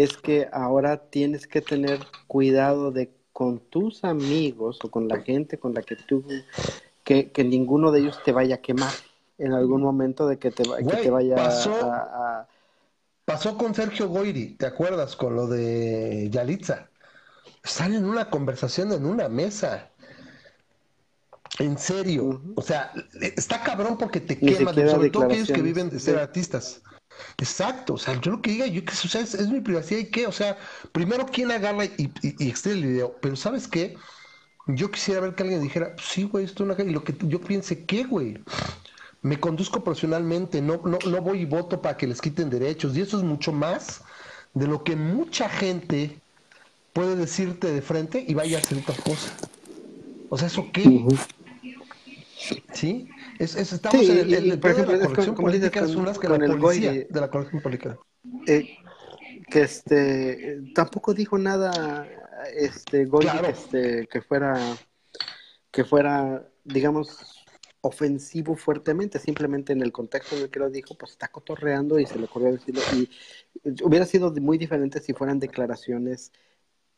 es 0.02 0.16
que 0.16 0.48
ahora 0.52 1.10
tienes 1.10 1.48
que 1.48 1.60
tener 1.60 1.98
cuidado 2.28 2.92
de 2.92 3.10
con 3.32 3.58
tus 3.58 4.04
amigos 4.04 4.78
o 4.84 4.90
con 4.90 5.08
la 5.08 5.20
gente 5.22 5.58
con 5.58 5.74
la 5.74 5.82
que 5.82 5.96
tú, 5.96 6.24
que, 7.02 7.32
que 7.32 7.42
ninguno 7.42 7.90
de 7.90 8.00
ellos 8.00 8.20
te 8.24 8.30
vaya 8.30 8.56
a 8.56 8.58
quemar 8.58 8.92
en 9.38 9.52
algún 9.52 9.82
momento 9.82 10.28
de 10.28 10.38
que 10.38 10.52
te, 10.52 10.62
te 10.62 11.10
vaya 11.10 11.36
a, 11.36 12.46
Pasó 13.24 13.58
con 13.58 13.74
Sergio 13.74 14.08
Goiri, 14.08 14.54
¿te 14.54 14.66
acuerdas? 14.66 15.16
Con 15.16 15.34
lo 15.34 15.48
de 15.48 16.28
Yalitza. 16.30 16.88
Están 17.62 17.92
en 17.92 18.04
una 18.04 18.30
conversación 18.30 18.92
en 18.92 19.04
una 19.04 19.28
mesa. 19.28 19.90
En 21.58 21.76
serio. 21.76 22.40
O 22.54 22.62
sea, 22.62 22.92
está 23.20 23.62
cabrón 23.62 23.98
porque 23.98 24.20
te 24.20 24.38
queman, 24.38 24.74
sobre 24.74 25.10
todo 25.10 25.24
aquellos 25.24 25.48
que 25.48 25.60
viven 25.60 25.90
de 25.90 25.98
ser 25.98 26.18
artistas. 26.18 26.82
Exacto, 27.38 27.94
o 27.94 27.98
sea, 27.98 28.20
yo 28.20 28.32
lo 28.32 28.42
que 28.42 28.50
diga, 28.50 28.66
yo 28.66 28.84
que 28.84 28.92
o 28.92 29.18
es, 29.18 29.48
mi 29.48 29.60
privacidad 29.60 30.00
y 30.00 30.10
qué, 30.10 30.26
o 30.26 30.32
sea, 30.32 30.58
primero 30.92 31.26
quién 31.26 31.50
agarra 31.50 31.84
y, 31.84 32.10
y, 32.22 32.48
extiende 32.48 32.80
el 32.80 32.86
video, 32.86 33.16
pero 33.20 33.36
¿sabes 33.36 33.68
qué? 33.68 33.96
Yo 34.66 34.90
quisiera 34.90 35.20
ver 35.20 35.34
que 35.34 35.42
alguien 35.44 35.62
dijera, 35.62 35.94
sí, 36.02 36.24
güey, 36.24 36.44
esto 36.44 36.64
es 36.64 36.78
una 36.78 36.90
y 36.90 36.92
lo 36.92 37.04
que 37.04 37.14
yo 37.20 37.40
piense, 37.40 37.84
¿qué, 37.84 38.04
güey? 38.04 38.38
me 39.22 39.40
conduzco 39.40 39.82
profesionalmente, 39.82 40.62
no, 40.62 40.80
no, 40.84 40.98
no 41.04 41.22
voy 41.22 41.40
y 41.40 41.44
voto 41.44 41.82
para 41.82 41.96
que 41.96 42.06
les 42.06 42.20
quiten 42.20 42.50
derechos. 42.50 42.96
Y 42.96 43.00
eso 43.00 43.18
es 43.18 43.24
mucho 43.24 43.52
más 43.52 44.02
de 44.54 44.66
lo 44.66 44.84
que 44.84 44.96
mucha 44.96 45.48
gente 45.48 46.18
puede 46.92 47.16
decirte 47.16 47.72
de 47.72 47.82
frente 47.82 48.24
y 48.26 48.34
vaya 48.34 48.58
a 48.58 48.60
hacer 48.60 48.78
otra 48.78 48.94
cosa. 48.96 49.32
O 50.30 50.38
sea, 50.38 50.48
¿eso 50.48 50.66
qué? 50.72 51.04
¿Sí? 52.72 53.08
Es, 53.38 53.56
estamos 53.56 54.08
en 54.08 54.18
el, 54.18 54.34
el, 54.34 54.60
de 54.60 54.72
la 54.72 55.06
corrección 55.06 55.34
política 55.34 55.80
es 55.80 55.94
una 55.94 56.12
que 56.12 56.28
la 56.28 56.38
policía 56.38 56.92
de 56.92 57.20
la 57.20 57.30
corrección 57.30 57.62
política. 57.62 57.98
Eh, 58.46 58.76
que 59.50 59.62
este 59.62 60.60
tampoco 60.74 61.14
dijo 61.14 61.38
nada 61.38 62.06
este 62.54 63.06
Goy 63.06 63.26
este, 63.48 64.06
que 64.06 64.20
fuera 64.20 64.76
que 65.70 65.84
fuera 65.84 66.46
digamos 66.64 67.38
ofensivo 67.80 68.56
fuertemente, 68.56 69.18
simplemente 69.18 69.72
en 69.72 69.82
el 69.82 69.92
contexto 69.92 70.36
en 70.36 70.42
el 70.42 70.50
que 70.50 70.58
lo 70.58 70.70
dijo, 70.70 70.96
pues 70.96 71.12
está 71.12 71.28
cotorreando 71.28 71.98
y 71.98 72.06
se 72.06 72.18
le 72.18 72.24
ocurrió 72.24 72.52
decirlo. 72.52 72.80
Y 72.94 73.08
hubiera 73.82 74.04
sido 74.04 74.32
muy 74.32 74.58
diferente 74.58 75.00
si 75.00 75.12
fueran 75.12 75.38
declaraciones 75.38 76.32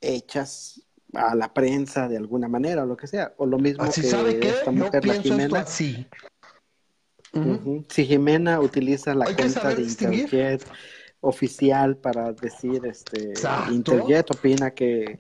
hechas 0.01 0.83
a 1.15 1.35
la 1.35 1.53
prensa 1.53 2.09
de 2.09 2.17
alguna 2.17 2.49
manera 2.49 2.85
o 2.85 2.87
lo 2.87 2.97
que 2.97 3.07
sea. 3.07 3.35
O 3.37 3.47
lo 3.47 3.59
mismo 3.59 3.85
que 3.91 4.01
esta 4.49 4.71
mujer, 4.71 5.07
la 5.07 5.15
Jimena. 5.15 5.67
Si 5.67 6.07
Jimena 7.89 8.61
utiliza 8.61 9.15
la 9.15 9.27
cuenta 9.27 9.75
de 9.75 9.83
Interjet 9.83 10.67
oficial 11.21 11.97
para 11.97 12.33
decir, 12.33 12.85
este, 12.87 13.35
Interjet 13.71 14.31
opina 14.31 14.71
que 14.71 15.19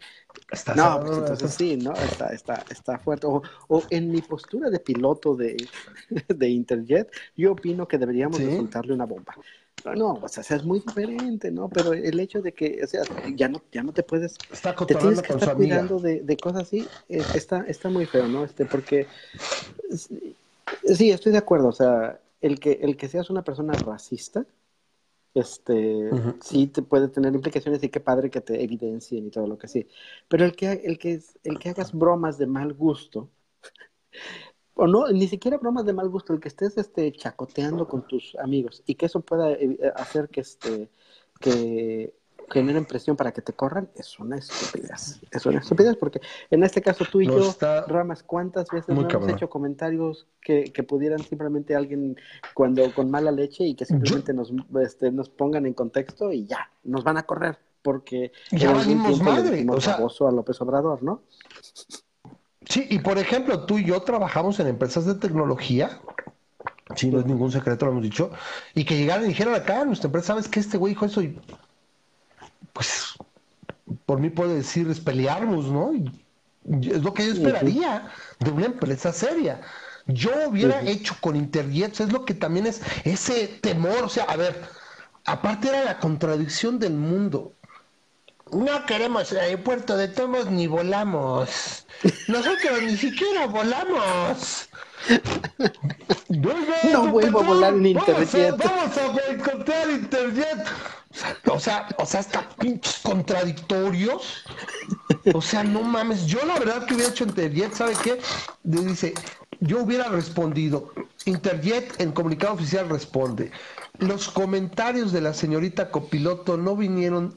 no, 0.74 1.00
pues 1.00 1.18
entonces 1.18 1.54
sí, 1.54 1.76
¿no? 1.76 1.92
Está, 1.92 2.28
está, 2.28 2.64
está 2.70 2.98
fuerte. 2.98 3.26
O, 3.26 3.42
en 3.90 4.10
mi 4.10 4.20
postura 4.20 4.70
de 4.70 4.80
piloto 4.80 5.36
de, 5.36 5.56
de 6.28 6.48
Interjet, 6.48 7.10
yo 7.36 7.52
opino 7.52 7.86
que 7.86 7.98
deberíamos 7.98 8.38
¿Sí? 8.38 8.56
soltarle 8.56 8.92
una 8.92 9.06
bomba. 9.06 9.34
No, 9.96 10.18
o 10.22 10.28
sea, 10.28 10.56
es 10.56 10.64
muy 10.64 10.80
diferente, 10.80 11.50
¿no? 11.50 11.68
Pero 11.68 11.92
el 11.92 12.18
hecho 12.20 12.42
de 12.42 12.52
que, 12.52 12.80
o 12.82 12.86
sea, 12.86 13.02
ya 13.34 13.48
no, 13.48 13.62
ya 13.72 13.82
no 13.82 13.92
te 13.92 14.02
puedes, 14.02 14.36
está 14.50 14.74
te 14.74 14.94
tienes 14.94 15.22
que 15.22 15.32
estar 15.32 15.54
cuidando 15.54 15.98
de, 15.98 16.20
de, 16.20 16.36
cosas 16.36 16.62
así, 16.62 16.86
eh, 17.08 17.22
está, 17.34 17.64
está 17.66 17.88
muy 17.88 18.06
feo, 18.06 18.26
¿no? 18.28 18.44
Este, 18.44 18.64
porque, 18.66 19.06
sí, 20.84 21.10
estoy 21.10 21.32
de 21.32 21.38
acuerdo, 21.38 21.68
o 21.68 21.72
sea, 21.72 22.20
el 22.40 22.58
que, 22.60 22.78
el 22.82 22.96
que 22.96 23.08
seas 23.08 23.30
una 23.30 23.42
persona 23.42 23.72
racista, 23.72 24.44
este, 25.34 26.10
sí 26.42 26.66
te 26.66 26.82
puede 26.82 27.08
tener 27.08 27.34
implicaciones 27.34 27.82
y 27.82 27.88
qué 27.88 28.00
padre 28.00 28.30
que 28.30 28.40
te 28.40 28.62
evidencien 28.62 29.26
y 29.26 29.30
todo 29.30 29.46
lo 29.46 29.58
que 29.58 29.68
sí. 29.68 29.86
Pero 30.28 30.44
el 30.44 30.56
que, 30.56 30.72
el 30.72 30.98
que, 30.98 31.20
el 31.44 31.58
que 31.58 31.68
hagas 31.68 31.92
bromas 31.92 32.36
de 32.38 32.46
mal 32.46 32.72
gusto, 32.74 33.30
o 34.80 34.86
no, 34.86 35.06
ni 35.08 35.28
siquiera 35.28 35.58
bromas 35.58 35.84
de 35.84 35.92
mal 35.92 36.08
gusto, 36.08 36.32
el 36.32 36.40
que 36.40 36.48
estés 36.48 36.78
este, 36.78 37.12
chacoteando 37.12 37.86
con 37.86 38.06
tus 38.06 38.34
amigos 38.36 38.82
y 38.86 38.94
que 38.94 39.06
eso 39.06 39.20
pueda 39.20 39.52
eh, 39.52 39.78
hacer 39.94 40.30
que, 40.30 40.40
este, 40.40 40.88
que 41.38 42.14
generen 42.50 42.86
presión 42.86 43.14
para 43.14 43.32
que 43.32 43.42
te 43.42 43.52
corran, 43.52 43.90
es 43.94 44.18
una 44.18 44.38
estupidez. 44.38 45.20
Es 45.30 45.44
una 45.44 45.60
estupidez 45.60 45.96
porque 45.96 46.20
en 46.50 46.64
este 46.64 46.80
caso 46.80 47.04
tú 47.04 47.20
y 47.20 47.26
yo, 47.26 47.54
Ramas, 47.86 48.22
¿cuántas 48.22 48.68
veces 48.70 48.88
hemos 48.88 49.28
hecho 49.28 49.50
comentarios 49.50 50.26
que, 50.40 50.64
que, 50.64 50.82
pudieran 50.82 51.20
simplemente 51.20 51.76
alguien 51.76 52.16
cuando 52.54 52.92
con 52.94 53.10
mala 53.10 53.30
leche 53.30 53.64
y 53.64 53.74
que 53.74 53.84
simplemente 53.84 54.32
nos, 54.32 54.50
este, 54.82 55.12
nos 55.12 55.28
pongan 55.28 55.66
en 55.66 55.74
contexto 55.74 56.32
y 56.32 56.46
ya, 56.46 56.70
nos 56.84 57.04
van 57.04 57.18
a 57.18 57.24
correr 57.24 57.58
porque 57.82 58.32
ya 58.50 58.72
venimos 58.72 59.20
madre, 59.22 59.66
o 59.68 59.80
sea, 59.80 59.96
a 59.96 60.32
López 60.32 60.60
Obrador, 60.60 61.02
¿no? 61.02 61.22
Sí, 62.70 62.86
y 62.88 63.00
por 63.00 63.18
ejemplo, 63.18 63.66
tú 63.66 63.78
y 63.78 63.84
yo 63.84 64.00
trabajamos 64.00 64.58
en 64.60 64.68
empresas 64.68 65.04
de 65.04 65.16
tecnología 65.16 66.00
Sí, 66.96 67.08
no 67.08 67.20
es 67.20 67.26
ningún 67.26 67.52
secreto, 67.52 67.86
lo 67.86 67.92
hemos 67.92 68.02
dicho. 68.02 68.30
Y 68.74 68.84
que 68.84 68.96
llegaran 68.96 69.24
y 69.24 69.28
dijeran 69.28 69.54
acá, 69.54 69.84
nuestra 69.84 70.08
empresa, 70.08 70.28
¿sabes 70.28 70.48
que 70.48 70.60
Este 70.60 70.76
güey 70.76 70.94
dijo 70.94 71.06
eso 71.06 71.22
y 71.22 71.38
pues 72.72 73.14
por 74.06 74.20
mí 74.20 74.30
puede 74.30 74.54
decir 74.54 74.88
es 74.88 75.00
pelearnos, 75.00 75.66
¿no? 75.66 75.92
es 75.92 77.02
lo 77.02 77.14
que 77.14 77.26
yo 77.26 77.32
esperaría 77.32 78.10
de 78.38 78.50
una 78.50 78.66
empresa 78.66 79.12
seria. 79.12 79.60
Yo 80.06 80.30
hubiera 80.48 80.82
hecho 80.82 81.16
con 81.20 81.36
Interjets, 81.36 82.00
es 82.00 82.12
lo 82.12 82.24
que 82.24 82.34
también 82.34 82.66
es 82.66 82.80
ese 83.04 83.48
temor, 83.60 84.04
o 84.04 84.08
sea, 84.08 84.24
a 84.24 84.36
ver, 84.36 84.60
aparte 85.24 85.68
era 85.68 85.84
la 85.84 85.98
contradicción 85.98 86.78
del 86.78 86.94
mundo. 86.94 87.54
No 88.52 88.84
queremos 88.86 89.30
el 89.32 89.38
aeropuerto 89.38 89.96
de 89.96 90.08
Tomos 90.08 90.46
ni 90.46 90.66
volamos. 90.66 91.86
Nosotros 92.28 92.82
ni 92.82 92.96
siquiera 92.96 93.46
volamos. 93.46 94.68
No, 96.92 97.08
vuelvo 97.08 97.40
a 97.40 97.42
volar 97.44 97.74
en 97.74 97.86
Interjet. 97.86 98.56
Vamos 98.56 98.96
a, 98.96 99.08
boicotear 99.08 99.90
Interjet. 99.90 100.66
O 101.46 101.58
sea, 101.58 101.88
o 101.98 102.06
sea, 102.06 102.20
hasta 102.20 102.48
pinches 102.56 103.00
contradictorios. 103.02 104.44
O 105.34 105.42
sea, 105.42 105.62
no 105.62 105.82
mames. 105.82 106.26
Yo 106.26 106.44
la 106.44 106.58
verdad 106.58 106.86
que 106.86 106.94
hubiera 106.94 107.10
hecho 107.10 107.24
Interjet, 107.24 107.72
¿sabe 107.72 107.94
qué? 108.02 108.20
Dice, 108.62 109.14
yo 109.60 109.82
hubiera 109.82 110.08
respondido. 110.08 110.92
Interjet 111.24 112.00
en 112.00 112.12
comunicado 112.12 112.54
oficial 112.54 112.88
responde. 112.88 113.50
Los 113.98 114.28
comentarios 114.28 115.12
de 115.12 115.20
la 115.20 115.34
señorita 115.34 115.90
copiloto 115.90 116.56
no 116.56 116.76
vinieron 116.76 117.34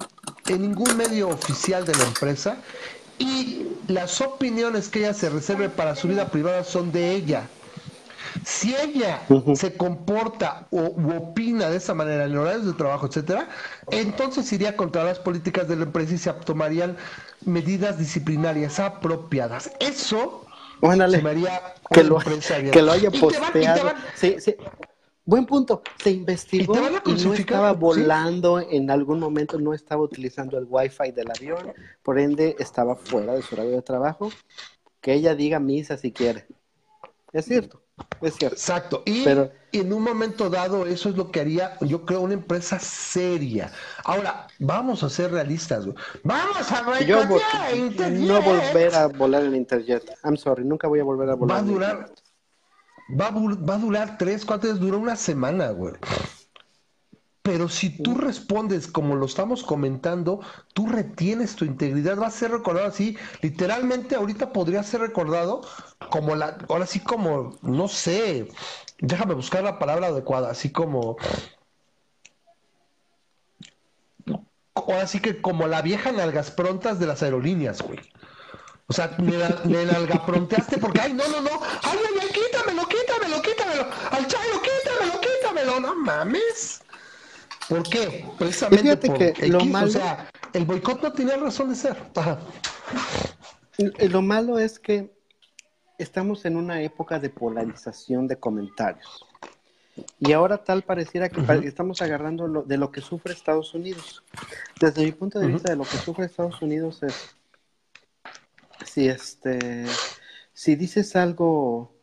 en 0.47 0.61
ningún 0.61 0.97
medio 0.97 1.29
oficial 1.29 1.85
de 1.85 1.95
la 1.95 2.03
empresa 2.03 2.57
y 3.19 3.67
las 3.87 4.21
opiniones 4.21 4.89
que 4.89 4.99
ella 4.99 5.13
se 5.13 5.29
reserve 5.29 5.69
para 5.69 5.95
su 5.95 6.07
vida 6.07 6.29
privada 6.29 6.63
son 6.63 6.91
de 6.91 7.11
ella. 7.11 7.47
Si 8.43 8.75
ella 8.75 9.21
se 9.55 9.77
comporta 9.77 10.67
o 10.71 10.95
opina 11.17 11.69
de 11.69 11.77
esa 11.77 11.93
manera 11.93 12.25
en 12.25 12.35
horarios 12.35 12.65
de 12.65 12.73
trabajo, 12.73 13.05
etcétera, 13.05 13.47
entonces 13.91 14.51
iría 14.51 14.75
contra 14.75 15.03
las 15.03 15.19
políticas 15.19 15.67
de 15.67 15.75
la 15.75 15.83
empresa 15.83 16.15
y 16.15 16.17
se 16.17 16.33
tomarían 16.33 16.97
medidas 17.45 17.99
disciplinarias 17.99 18.79
apropiadas. 18.79 19.71
Eso 19.79 20.45
se 20.81 21.21
me 21.21 21.29
haría 21.29 21.61
que 21.91 22.03
lo, 22.03 22.17
que 22.71 22.81
lo 22.81 22.91
haya 22.91 23.11
posteado. 23.11 23.93
Sí, 24.15 24.37
sí. 24.39 24.55
Buen 25.25 25.45
punto. 25.45 25.81
Se 26.03 26.11
investigó 26.11 26.75
y, 27.05 27.13
no 27.23 27.33
estaba 27.33 27.71
volando 27.71 28.59
en 28.59 28.91
algún 28.91 29.19
momento, 29.19 29.57
no 29.57 29.73
estaba 29.73 30.01
utilizando 30.01 30.57
el 30.57 30.65
wifi 30.69 31.11
del 31.11 31.31
avión, 31.31 31.73
por 32.01 32.19
ende 32.19 32.55
estaba 32.59 32.95
fuera 32.95 33.33
de 33.33 33.41
su 33.41 33.55
horario 33.55 33.71
de 33.71 33.81
trabajo. 33.81 34.31
Que 34.99 35.13
ella 35.13 35.35
diga 35.35 35.59
misa 35.59 35.97
si 35.97 36.11
quiere. 36.11 36.45
Es 37.31 37.45
cierto, 37.45 37.81
es 38.21 38.35
cierto. 38.35 38.55
Exacto. 38.55 39.03
Y 39.05 39.23
Pero, 39.23 39.51
en 39.71 39.91
un 39.91 40.03
momento 40.03 40.49
dado 40.49 40.85
eso 40.85 41.09
es 41.09 41.17
lo 41.17 41.31
que 41.31 41.41
haría, 41.41 41.77
yo 41.81 42.05
creo, 42.05 42.21
una 42.21 42.35
empresa 42.35 42.77
seria. 42.79 43.71
Ahora, 44.03 44.47
vamos 44.59 45.03
a 45.03 45.09
ser 45.09 45.31
realistas. 45.31 45.85
Vamos 46.23 46.71
a 46.71 47.01
yo 47.01 47.23
No 47.25 48.41
volver 48.41 48.95
a 48.95 49.07
volar 49.07 49.43
en 49.43 49.55
Interjet. 49.55 50.03
I'm 50.23 50.37
sorry, 50.37 50.63
nunca 50.63 50.87
voy 50.87 50.99
a 50.99 51.03
volver 51.03 51.29
a 51.29 51.35
volar. 51.35 51.57
Va 51.57 51.59
a 51.59 51.63
durar, 51.63 52.11
va 53.09 53.27
a, 53.27 53.77
durar 53.77 54.17
tres, 54.17 54.45
cuatro 54.45 54.69
días, 54.69 54.79
dura 54.79 54.97
una 54.97 55.15
semana, 55.15 55.69
güey. 55.69 55.93
Pero 57.41 57.67
si 57.67 57.89
tú 58.01 58.15
respondes 58.15 58.87
como 58.87 59.15
lo 59.15 59.25
estamos 59.25 59.63
comentando, 59.63 60.39
tú 60.73 60.87
retienes 60.87 61.57
tu 61.57 61.65
integridad, 61.65 62.17
va 62.17 62.27
a 62.27 62.31
ser 62.31 62.51
recordado 62.51 62.87
así. 62.87 63.17
Literalmente 63.41 64.15
ahorita 64.15 64.53
podría 64.53 64.81
ser 64.81 65.01
recordado 65.01 65.61
como 66.09 66.35
la, 66.35 66.57
ahora 66.69 66.85
sí 66.85 67.01
como, 67.01 67.57
no 67.61 67.89
sé, 67.89 68.47
déjame 68.99 69.33
buscar 69.33 69.63
la 69.63 69.77
palabra 69.77 70.07
adecuada, 70.07 70.51
así 70.51 70.71
como, 70.71 71.17
ahora 74.73 75.05
sí 75.07 75.19
que 75.19 75.41
como 75.41 75.67
la 75.67 75.81
vieja 75.81 76.13
nalgas 76.13 76.49
prontas 76.49 76.97
de 76.99 77.07
las 77.07 77.23
aerolíneas, 77.23 77.81
güey. 77.81 77.99
O 78.87 78.93
sea, 78.93 79.15
me, 79.17 79.37
me 79.65 79.85
nalgapronteaste 79.85 80.77
porque, 80.77 81.01
ay, 81.01 81.13
no, 81.13 81.27
no, 81.27 81.41
no, 81.41 81.49
ay, 81.83 81.97
ay, 82.05 82.19
ay, 82.21 82.29
quítamelo, 85.63 85.79
no 85.79 85.95
mames. 85.95 86.81
¿Por 87.69 87.83
qué? 87.83 88.25
Precisamente 88.37 88.97
porque 88.97 89.33
lo 89.47 89.65
malo... 89.65 89.87
o 89.87 89.91
sea, 89.91 90.29
el 90.53 90.65
boicot 90.65 91.01
no 91.01 91.13
tenía 91.13 91.37
razón 91.37 91.69
de 91.69 91.75
ser. 91.75 91.97
Lo 94.09 94.21
malo 94.21 94.59
es 94.59 94.79
que 94.79 95.13
estamos 95.97 96.45
en 96.45 96.57
una 96.57 96.81
época 96.81 97.19
de 97.19 97.29
polarización 97.29 98.27
de 98.27 98.37
comentarios. 98.37 99.25
Y 100.19 100.33
ahora 100.33 100.63
tal 100.63 100.81
pareciera 100.83 101.29
que 101.29 101.41
estamos 101.65 102.01
agarrando 102.01 102.47
lo, 102.47 102.63
de 102.63 102.77
lo 102.77 102.91
que 102.91 103.01
sufre 103.01 103.33
Estados 103.33 103.73
Unidos. 103.73 104.23
Desde 104.79 105.05
mi 105.05 105.11
punto 105.11 105.39
de 105.39 105.47
vista, 105.47 105.71
de 105.71 105.77
lo 105.77 105.83
que 105.83 105.97
sufre 105.97 106.25
Estados 106.25 106.61
Unidos 106.61 107.03
es 107.03 107.35
si 108.85 109.07
este 109.07 109.85
si 110.53 110.75
dices 110.75 111.15
algo 111.15 111.93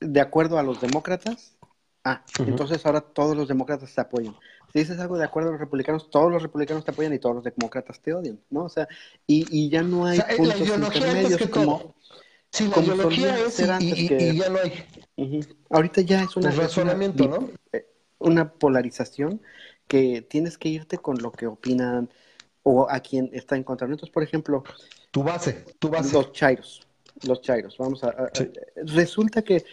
de 0.00 0.20
acuerdo 0.20 0.58
a 0.58 0.62
los 0.62 0.80
demócratas, 0.80 1.53
Ah, 2.04 2.22
entonces 2.38 2.84
ahora 2.84 3.00
todos 3.00 3.34
los 3.34 3.48
demócratas 3.48 3.94
te 3.94 4.00
apoyan. 4.00 4.36
Si 4.72 4.80
dices 4.80 4.98
algo 4.98 5.16
de 5.16 5.24
acuerdo 5.24 5.48
a 5.48 5.52
los 5.52 5.60
republicanos, 5.60 6.10
todos 6.10 6.30
los 6.30 6.42
republicanos 6.42 6.84
te 6.84 6.90
apoyan 6.90 7.14
y 7.14 7.18
todos 7.18 7.36
los 7.36 7.44
demócratas 7.44 8.00
te 8.00 8.12
odian, 8.12 8.38
¿no? 8.50 8.64
O 8.64 8.68
sea, 8.68 8.86
y, 9.26 9.46
y 9.50 9.70
ya 9.70 9.82
no 9.82 10.04
hay 10.04 10.20
puntos 10.36 10.60
intermedios 10.60 11.48
como... 11.48 11.94
Sí, 12.50 12.70
la 12.74 12.82
ideología 12.82 13.38
es 13.38 13.60
y, 13.80 14.36
ya 14.36 14.48
no 14.48 14.58
hay. 14.58 15.48
Ahorita 15.70 16.02
ya 16.02 16.22
es 16.22 16.36
una... 16.36 16.50
razonamiento, 16.50 17.26
¿no? 17.26 17.50
Eh, 17.72 17.86
una 18.18 18.52
polarización 18.52 19.40
que 19.88 20.22
tienes 20.22 20.58
que 20.58 20.68
irte 20.68 20.98
con 20.98 21.18
lo 21.18 21.32
que 21.32 21.46
opinan 21.46 22.10
o 22.62 22.88
a 22.88 23.00
quien 23.00 23.30
está 23.32 23.56
en 23.56 23.64
contra. 23.64 23.86
Entonces, 23.86 24.10
por 24.10 24.22
ejemplo... 24.22 24.62
Tu 25.10 25.22
base, 25.22 25.64
tu 25.78 25.88
base. 25.88 26.12
Los 26.12 26.32
chairos, 26.32 26.86
los 27.26 27.40
chairos. 27.40 27.76
Vamos 27.78 28.04
a 28.04 28.30
resulta 28.84 29.42
que 29.42 29.64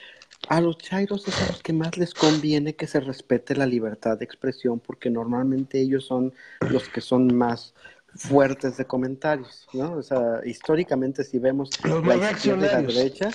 a 0.50 0.62
los 0.62 0.78
chairos 0.78 1.28
es 1.28 1.42
a 1.42 1.48
los 1.48 1.62
que 1.62 1.74
más 1.74 1.98
les 1.98 2.14
conviene 2.14 2.76
que 2.76 2.88
se 2.88 3.00
respete 3.00 3.56
la 3.56 3.66
libertad 3.66 4.18
de 4.18 4.26
expresión 4.26 4.80
porque 4.80 5.10
normalmente 5.10 5.80
ellos 5.80 6.06
son 6.06 6.34
los 6.62 6.90
que 6.90 7.02
son 7.02 7.36
más 7.36 7.74
fuertes 8.16 8.78
de 8.78 8.86
comentarios, 8.86 9.68
¿no? 9.74 9.94
O 9.94 10.04
sea, 10.04 10.42
históricamente 10.44 11.24
si 11.24 11.40
vemos 11.40 11.70
la 11.84 12.32
izquierda 12.32 12.68
y 12.68 12.70
la 12.70 12.82
derecha, 12.82 13.30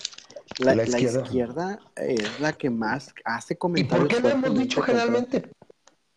la, 0.58 0.84
izquierda. 0.84 1.78
es 1.96 2.40
la 2.40 2.52
que 2.52 2.70
más 2.70 3.14
hace 3.24 3.56
comentarios. 3.56 4.08
¿Y 4.08 4.14
por 4.14 4.14
qué 4.14 4.20
lo 4.20 4.28
hemos 4.28 4.58
dicho 4.58 4.82
generalmente? 4.82 5.50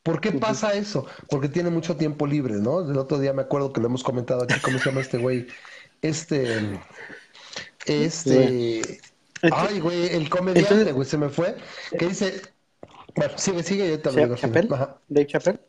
¿Por 0.04 0.22
qué 0.22 0.32
pasa 0.32 0.74
eso? 0.74 1.06
Porque 1.30 1.50
tiene 1.50 1.70
mucho 1.70 1.96
tiempo 1.96 2.26
libre, 2.26 2.56
¿no? 2.56 2.82
El 2.82 2.98
otro 2.98 3.20
día 3.20 3.34
me 3.34 3.44
acuerdo 3.44 3.72
que 3.72 3.82
lo 3.82 3.88
hemos 3.88 4.04
comentado 4.04 4.44
aquí, 4.44 4.56
¿cómo 4.62 4.80
se 4.80 4.90
llama 4.90 5.02
este 5.02 5.18
güey? 5.18 5.48
Este, 6.02 6.80
este, 7.86 9.00
Ay, 9.42 9.80
güey, 9.80 10.08
el 10.16 10.30
comediante, 10.30 10.92
güey, 10.92 11.08
se 11.08 11.18
me 11.18 11.30
fue. 11.30 11.56
Que 11.98 12.08
dice. 12.08 12.42
Bueno, 13.16 13.34
sigue, 13.38 13.64
sigue, 13.64 13.90
yo 13.90 14.00
te 14.00 14.12
lo 14.12 14.22
digo. 14.22 14.36
¿Chappelle? 14.36 14.70
¿Dave 15.08 15.28
Chappelle? 15.28 15.60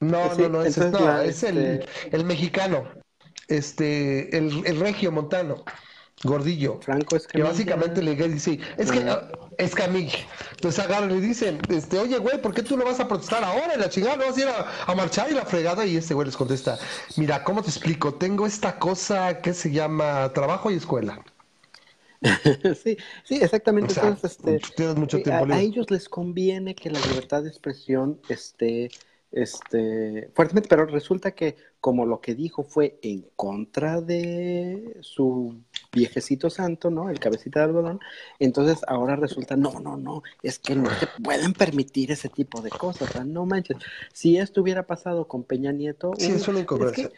No, 0.00 0.34
no, 0.34 0.48
no, 0.48 0.62
ese, 0.62 0.90
no, 0.90 1.20
es 1.20 1.42
el, 1.42 1.58
este 1.58 2.16
el, 2.16 2.24
mexicano. 2.24 2.88
Este, 3.48 4.36
el, 4.36 4.62
el 4.64 4.80
regio 4.80 5.12
montano. 5.12 5.64
Gordillo. 6.22 6.80
Franco 6.82 7.16
es 7.16 7.26
Que 7.26 7.42
básicamente 7.42 8.02
le 8.02 8.14
dice, 8.14 8.58
es 8.76 8.92
que 8.92 9.06
es 9.56 9.74
Camille. 9.74 10.26
Entonces 10.50 10.84
agarran 10.84 11.10
y 11.12 11.20
dicen, 11.20 11.58
este, 11.68 11.98
oye, 11.98 12.18
güey, 12.18 12.40
¿por 12.42 12.52
qué 12.52 12.62
tú 12.62 12.76
no 12.76 12.84
vas 12.84 13.00
a 13.00 13.08
protestar 13.08 13.42
ahora? 13.42 13.72
En 13.74 13.80
la 13.80 13.88
chingada, 13.88 14.16
no 14.16 14.26
vas 14.26 14.36
a 14.36 14.40
ir 14.40 14.48
a, 14.48 14.94
marchar 14.94 15.30
y 15.30 15.34
la 15.34 15.46
fregada. 15.46 15.86
Y 15.86 15.96
este 15.96 16.12
güey 16.12 16.26
les 16.26 16.36
contesta, 16.36 16.78
mira, 17.16 17.42
¿cómo 17.42 17.62
te 17.62 17.70
explico? 17.70 18.14
Tengo 18.14 18.46
esta 18.46 18.78
cosa 18.78 19.40
que 19.40 19.54
se 19.54 19.70
llama 19.70 20.30
trabajo 20.34 20.70
y 20.70 20.74
escuela. 20.74 21.22
sí, 22.82 22.96
sí, 23.24 23.36
exactamente. 23.40 23.94
este, 24.22 24.56
eh, 24.56 25.32
a, 25.32 25.60
ellos 25.60 25.90
les 25.90 26.08
conviene 26.08 26.74
que 26.74 26.90
la 26.90 27.00
libertad 27.00 27.42
de 27.42 27.48
expresión 27.48 28.20
esté 28.28 28.90
este, 29.32 30.30
fuertemente, 30.34 30.68
pero 30.68 30.86
resulta 30.86 31.32
que 31.32 31.56
como 31.80 32.04
lo 32.04 32.20
que 32.20 32.34
dijo 32.34 32.62
fue 32.62 32.98
en 33.02 33.26
contra 33.36 34.00
de 34.00 34.98
su 35.00 35.56
viejecito 35.92 36.50
santo, 36.50 36.90
¿no? 36.90 37.10
El 37.10 37.18
cabecita 37.18 37.60
de 37.60 37.66
algodón, 37.66 38.00
entonces 38.38 38.80
ahora 38.86 39.16
resulta, 39.16 39.56
no, 39.56 39.80
no, 39.80 39.96
no, 39.96 40.22
es 40.42 40.58
que 40.58 40.76
no 40.76 40.90
se 40.90 41.08
pueden 41.22 41.52
permitir 41.52 42.12
ese 42.12 42.28
tipo 42.28 42.60
de 42.60 42.70
cosas, 42.70 43.24
no 43.26 43.46
manches. 43.46 43.78
Si 44.12 44.36
esto 44.36 44.60
hubiera 44.60 44.86
pasado 44.86 45.26
con 45.26 45.42
Peña 45.42 45.72
Nieto, 45.72 46.12
sí, 46.18 46.32
es 46.32 46.46
una 46.48 46.60
incongruencia. 46.60 47.10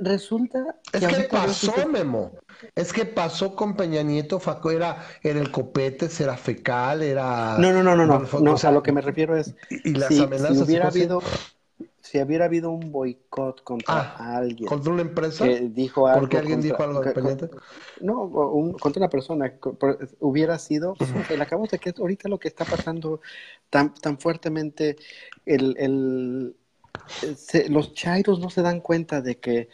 resulta 0.00 0.76
es 0.92 1.06
que, 1.06 1.24
pasó, 1.24 1.86
Memo, 1.86 2.32
es 2.74 2.92
que 2.92 3.04
pasó 3.04 3.54
con 3.54 3.76
Peña 3.76 4.02
Nieto, 4.02 4.40
era, 4.70 5.06
era 5.22 5.40
el 5.40 5.50
copete, 5.50 6.08
era 6.18 6.36
fecal, 6.36 7.02
era... 7.02 7.56
No, 7.58 7.72
no, 7.72 7.82
no, 7.82 7.94
no, 7.94 8.06
no, 8.06 8.40
no, 8.40 8.52
o 8.54 8.58
sea, 8.58 8.72
lo 8.72 8.82
que 8.82 8.92
me 8.92 9.00
refiero 9.00 9.36
es, 9.36 9.54
y, 9.70 9.92
las 9.94 10.10
amenazas 10.18 10.56
si 10.56 10.62
hubiera 10.62 10.88
habido 10.88 11.22
si 12.12 12.20
hubiera 12.20 12.44
habido 12.44 12.70
un 12.70 12.92
boicot 12.92 13.64
contra 13.64 14.14
ah, 14.18 14.36
alguien. 14.36 14.68
¿Contra 14.68 14.92
una 14.92 15.00
empresa? 15.00 15.46
Que 15.46 15.60
dijo 15.70 16.06
algo. 16.06 16.20
¿Porque 16.20 16.36
alguien 16.36 16.60
dijo 16.60 16.82
algo 16.82 17.00
dependiente? 17.00 17.48
No, 18.02 18.30
contra 18.78 19.00
una 19.00 19.08
persona. 19.08 19.54
Hubiera 20.20 20.58
sido. 20.58 20.94
El 21.30 21.40
acabamos 21.40 21.70
de 21.70 21.78
que 21.78 21.94
ahorita 21.96 22.28
lo 22.28 22.38
que 22.38 22.48
está 22.48 22.66
pasando 22.66 23.22
tan, 23.70 23.94
tan 23.94 24.18
fuertemente. 24.18 24.96
El, 25.46 25.74
el, 25.78 26.54
los 27.70 27.94
chairos 27.94 28.40
no 28.40 28.50
se 28.50 28.60
dan 28.60 28.82
cuenta 28.82 29.22
de 29.22 29.38
que 29.38 29.70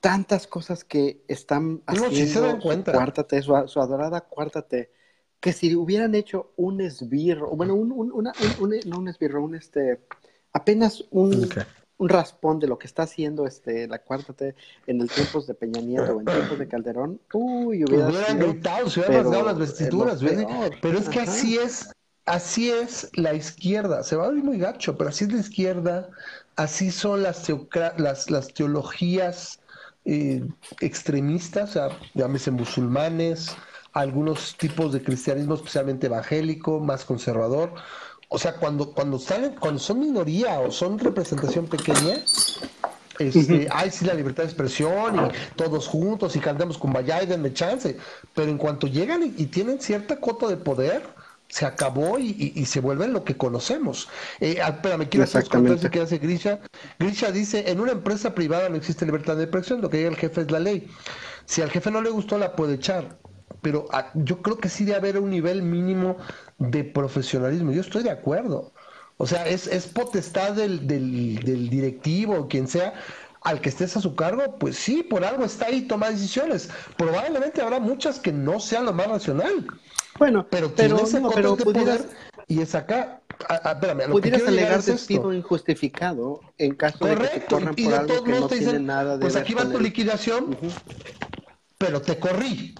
tantas 0.00 0.46
cosas 0.46 0.84
que 0.84 1.22
están 1.26 1.80
haciendo 1.86 2.52
no, 2.52 2.60
cuenta. 2.60 2.92
Cuártate, 2.92 3.40
su, 3.40 3.54
su, 3.66 3.80
adorada 3.80 4.20
cuártate, 4.20 4.90
que 5.40 5.54
si 5.54 5.74
hubieran 5.74 6.14
hecho 6.14 6.52
un 6.56 6.82
esbirro, 6.82 7.48
bueno, 7.56 7.74
un, 7.74 7.92
un, 7.92 8.12
una, 8.12 8.34
un, 8.60 8.74
no 8.84 8.98
un 8.98 9.08
esbirro, 9.08 9.42
un 9.42 9.54
este 9.54 10.00
apenas 10.56 11.04
un, 11.10 11.48
raspón 11.98 12.58
de 12.58 12.66
lo 12.66 12.78
que 12.78 12.86
está 12.86 13.04
haciendo 13.04 13.46
este 13.46 13.88
la 13.88 13.98
cuarta 14.00 14.34
T 14.34 14.54
en 14.86 15.00
el 15.00 15.10
tiempos 15.10 15.46
de 15.46 15.54
Peña 15.54 15.80
Nieto 15.80 16.16
o 16.16 16.20
en 16.20 16.26
tiempos 16.26 16.58
de 16.58 16.68
Calderón, 16.68 17.20
uy, 17.32 17.84
hubiera 17.84 18.08
hubieran 18.08 18.38
gritado, 18.38 18.90
se 18.90 19.00
hubieran 19.00 19.24
rasgado 19.24 19.44
las 19.44 19.58
vestiduras, 19.58 20.20
pero 20.82 20.98
es 20.98 21.08
que 21.08 21.20
así 21.20 21.56
es, 21.56 21.90
así 22.26 22.70
es 22.70 23.10
la 23.14 23.32
izquierda, 23.34 24.02
se 24.02 24.16
va 24.16 24.26
a 24.26 24.30
ver 24.30 24.42
muy 24.42 24.58
gacho, 24.58 24.98
pero 24.98 25.08
así 25.10 25.24
es 25.24 25.32
la 25.32 25.40
izquierda, 25.40 26.10
así 26.56 26.90
son 26.90 27.22
las, 27.22 27.46
las, 27.96 28.30
las 28.30 28.48
teologías 28.52 29.60
eh, 30.04 30.46
extremistas, 30.80 31.70
o 31.70 31.72
sea, 31.72 31.98
llámese 32.14 32.50
musulmanes, 32.50 33.56
algunos 33.92 34.56
tipos 34.58 34.92
de 34.92 35.02
cristianismo, 35.02 35.54
especialmente 35.54 36.08
evangélico, 36.08 36.80
más 36.80 37.06
conservador, 37.06 37.72
o 38.28 38.38
sea, 38.38 38.56
cuando, 38.56 38.92
cuando 38.92 39.18
salen, 39.18 39.54
cuando 39.54 39.78
son 39.78 40.00
minoría 40.00 40.58
o 40.60 40.70
son 40.70 40.98
representación 40.98 41.66
pequeña, 41.66 42.22
este, 43.18 43.68
hay 43.70 43.90
sí 43.90 44.04
la 44.04 44.14
libertad 44.14 44.42
de 44.42 44.48
expresión 44.48 45.16
y 45.16 45.56
todos 45.56 45.86
juntos 45.86 46.36
y 46.36 46.40
cantemos 46.40 46.76
con 46.76 46.92
vaya 46.92 47.22
y 47.22 47.26
denme 47.26 47.52
chance. 47.52 47.96
Pero 48.34 48.50
en 48.50 48.58
cuanto 48.58 48.88
llegan 48.88 49.22
y, 49.22 49.46
tienen 49.46 49.80
cierta 49.80 50.16
cuota 50.16 50.48
de 50.48 50.56
poder, 50.56 51.02
se 51.48 51.64
acabó 51.64 52.18
y, 52.18 52.66
se 52.66 52.80
vuelven 52.80 53.12
lo 53.12 53.22
que 53.24 53.36
conocemos. 53.36 54.08
Eh, 54.40 54.58
espérame, 54.60 55.08
quiero 55.08 55.24
hacer 55.24 55.44
que 55.90 56.00
hace 56.00 56.18
Grisha. 56.18 56.58
Grisha 56.98 57.30
dice, 57.30 57.70
en 57.70 57.80
una 57.80 57.92
empresa 57.92 58.34
privada 58.34 58.68
no 58.68 58.76
existe 58.76 59.06
libertad 59.06 59.36
de 59.36 59.44
expresión, 59.44 59.80
lo 59.80 59.88
que 59.88 59.98
diga 59.98 60.10
el 60.10 60.16
jefe 60.16 60.40
es 60.40 60.50
la 60.50 60.58
ley. 60.58 60.90
Si 61.44 61.62
al 61.62 61.70
jefe 61.70 61.92
no 61.92 62.02
le 62.02 62.10
gustó, 62.10 62.38
la 62.38 62.56
puede 62.56 62.74
echar 62.74 63.16
pero 63.66 63.88
ah, 63.90 64.12
yo 64.14 64.42
creo 64.42 64.58
que 64.58 64.68
sí 64.68 64.84
debe 64.84 64.98
haber 64.98 65.18
un 65.18 65.28
nivel 65.28 65.60
mínimo 65.60 66.18
de 66.58 66.84
profesionalismo. 66.84 67.72
Yo 67.72 67.80
estoy 67.80 68.04
de 68.04 68.12
acuerdo. 68.12 68.70
O 69.16 69.26
sea, 69.26 69.44
es, 69.44 69.66
es 69.66 69.88
potestad 69.88 70.52
del, 70.52 70.86
del, 70.86 71.40
del 71.40 71.68
directivo, 71.68 72.46
quien 72.46 72.68
sea, 72.68 72.94
al 73.40 73.60
que 73.60 73.70
estés 73.70 73.96
a 73.96 74.00
su 74.00 74.14
cargo, 74.14 74.56
pues 74.60 74.76
sí, 74.76 75.02
por 75.02 75.24
algo 75.24 75.44
está 75.44 75.66
ahí, 75.66 75.82
toma 75.82 76.10
decisiones. 76.10 76.70
Probablemente 76.96 77.60
habrá 77.60 77.80
muchas 77.80 78.20
que 78.20 78.30
no 78.30 78.60
sean 78.60 78.84
lo 78.84 78.92
más 78.92 79.08
racional. 79.08 79.66
Bueno, 80.16 80.46
pero 80.48 80.72
pero, 80.72 80.94
tienes 80.94 81.14
el 81.14 81.22
no, 81.24 81.30
pero 81.30 81.56
de 81.56 81.64
pudieras, 81.64 82.02
poder 82.02 82.16
y 82.46 82.60
es 82.60 82.72
acá. 82.76 83.20
Espérame, 83.40 84.02
a 84.02 84.06
lo 84.06 84.12
pudieras 84.12 84.46
alegar 84.46 84.78
es 84.78 84.86
despido 84.86 85.32
injustificado 85.32 86.38
en 86.58 86.76
caso 86.76 87.04
de 87.04 87.16
que 87.16 87.16
te 87.16 87.26
Correcto, 87.26 87.56
corran 87.56 87.74
y 87.76 87.82
por 87.82 87.92
de 87.92 87.98
algo 87.98 88.14
todos 88.14 88.24
que 88.24 88.30
no 88.30 88.46
te 88.46 88.56
tiene 88.58 88.66
dicen, 88.66 88.86
nada 88.86 89.14
de 89.14 89.22
pues 89.22 89.34
ver 89.34 89.42
aquí 89.42 89.54
va 89.54 89.64
tu 89.68 89.80
liquidación, 89.80 90.56
pero 91.78 92.00
te 92.00 92.16
corrí. 92.20 92.76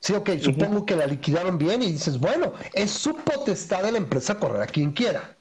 Sí, 0.00 0.14
ok, 0.14 0.30
supongo 0.40 0.86
que 0.86 0.96
la 0.96 1.06
liquidaron 1.06 1.58
bien 1.58 1.82
y 1.82 1.92
dices, 1.92 2.18
bueno, 2.18 2.52
es 2.72 2.90
su 2.92 3.16
potestad 3.16 3.82
de 3.82 3.92
la 3.92 3.98
empresa 3.98 4.38
correr 4.38 4.62
a 4.62 4.66
quien 4.66 4.92
quiera. 4.92 5.36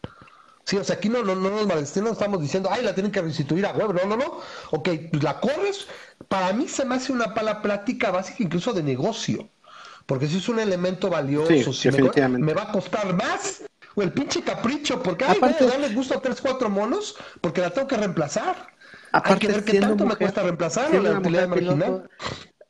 Sí, 0.66 0.78
o 0.78 0.84
sea, 0.84 0.98
aquí 0.98 1.10
no, 1.10 1.24
no, 1.24 1.36
no 1.36 1.50
nos 1.50 1.68
malestimamos, 1.68 2.18
no 2.18 2.22
estamos 2.22 2.42
diciendo, 2.42 2.70
ay, 2.72 2.84
la 2.84 2.94
tienen 2.94 3.12
que 3.12 3.22
restituir 3.22 3.66
a 3.66 3.74
huevo, 3.74 3.94
no, 3.94 4.06
no, 4.06 4.18
no. 4.18 4.40
Ok, 4.72 4.90
pues 5.12 5.24
la 5.24 5.40
corres, 5.40 5.88
para 6.28 6.54
mí 6.54 6.68
se 6.68 6.86
me 6.86 6.96
hace 6.96 7.14
una 7.14 7.34
pala 7.34 7.62
práctica 7.62 8.12
básica 8.12 8.44
incluso 8.44 8.74
de 8.74 8.84
negocio. 8.84 9.50
Porque 10.06 10.28
si 10.28 10.38
es 10.38 10.50
un 10.50 10.60
elemento 10.60 11.10
valioso, 11.10 11.72
Sí, 11.72 11.74
si 11.74 11.90
me, 11.90 12.00
me 12.38 12.54
va 12.54 12.64
a 12.64 12.72
costar 12.72 13.14
más. 13.16 13.64
O 13.96 14.02
el 14.04 14.14
pinche 14.14 14.44
capricho, 14.44 15.02
porque 15.02 15.26
ay, 15.26 15.40
Aparte- 15.40 15.64
voy 15.66 15.74
a 15.74 15.78
darle 15.80 15.96
gusto 15.96 16.16
a 16.16 16.22
tres, 16.22 16.40
cuatro 16.42 16.70
monos, 16.70 17.16
porque 17.42 17.62
la 17.62 17.72
tengo 17.72 17.88
que 17.88 17.98
reemplazar. 17.98 18.68
Hay 19.12 19.22
Aparte, 19.24 19.48
que 19.48 19.48
ver 19.50 19.66
qué 19.66 19.74
tanto 19.74 20.06
me 20.06 20.16
cuesta 20.16 20.44
reemplazar 20.44 20.92
o 20.92 21.02
la 21.02 21.14
utilidad 21.14 21.48
mujer 21.48 21.50
marginal. 21.50 21.80
piloto, 21.80 22.10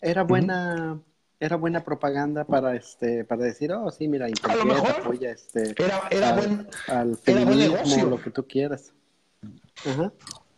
era 0.02 0.24
buena 0.24 1.02
era 1.40 1.56
buena 1.56 1.84
propaganda 1.84 2.46
para 2.46 2.76
este 2.76 3.24
para 3.24 3.44
decir 3.44 3.72
oh 3.72 3.92
sí 3.92 4.08
mira 4.08 4.28
Interjet 4.28 4.66
mejor 4.66 4.90
apoya 4.92 5.32
este 5.32 5.76
Era- 5.78 6.08
era 6.10 6.30
al, 6.30 6.36
buen- 6.36 6.68
al 6.88 7.20
era 7.26 7.46
buen 7.46 7.60
negocio. 7.60 8.06
lo 8.10 8.22
que 8.22 8.32
tú 8.32 8.46
quieras 8.48 8.94
Ajá. 9.86 10.12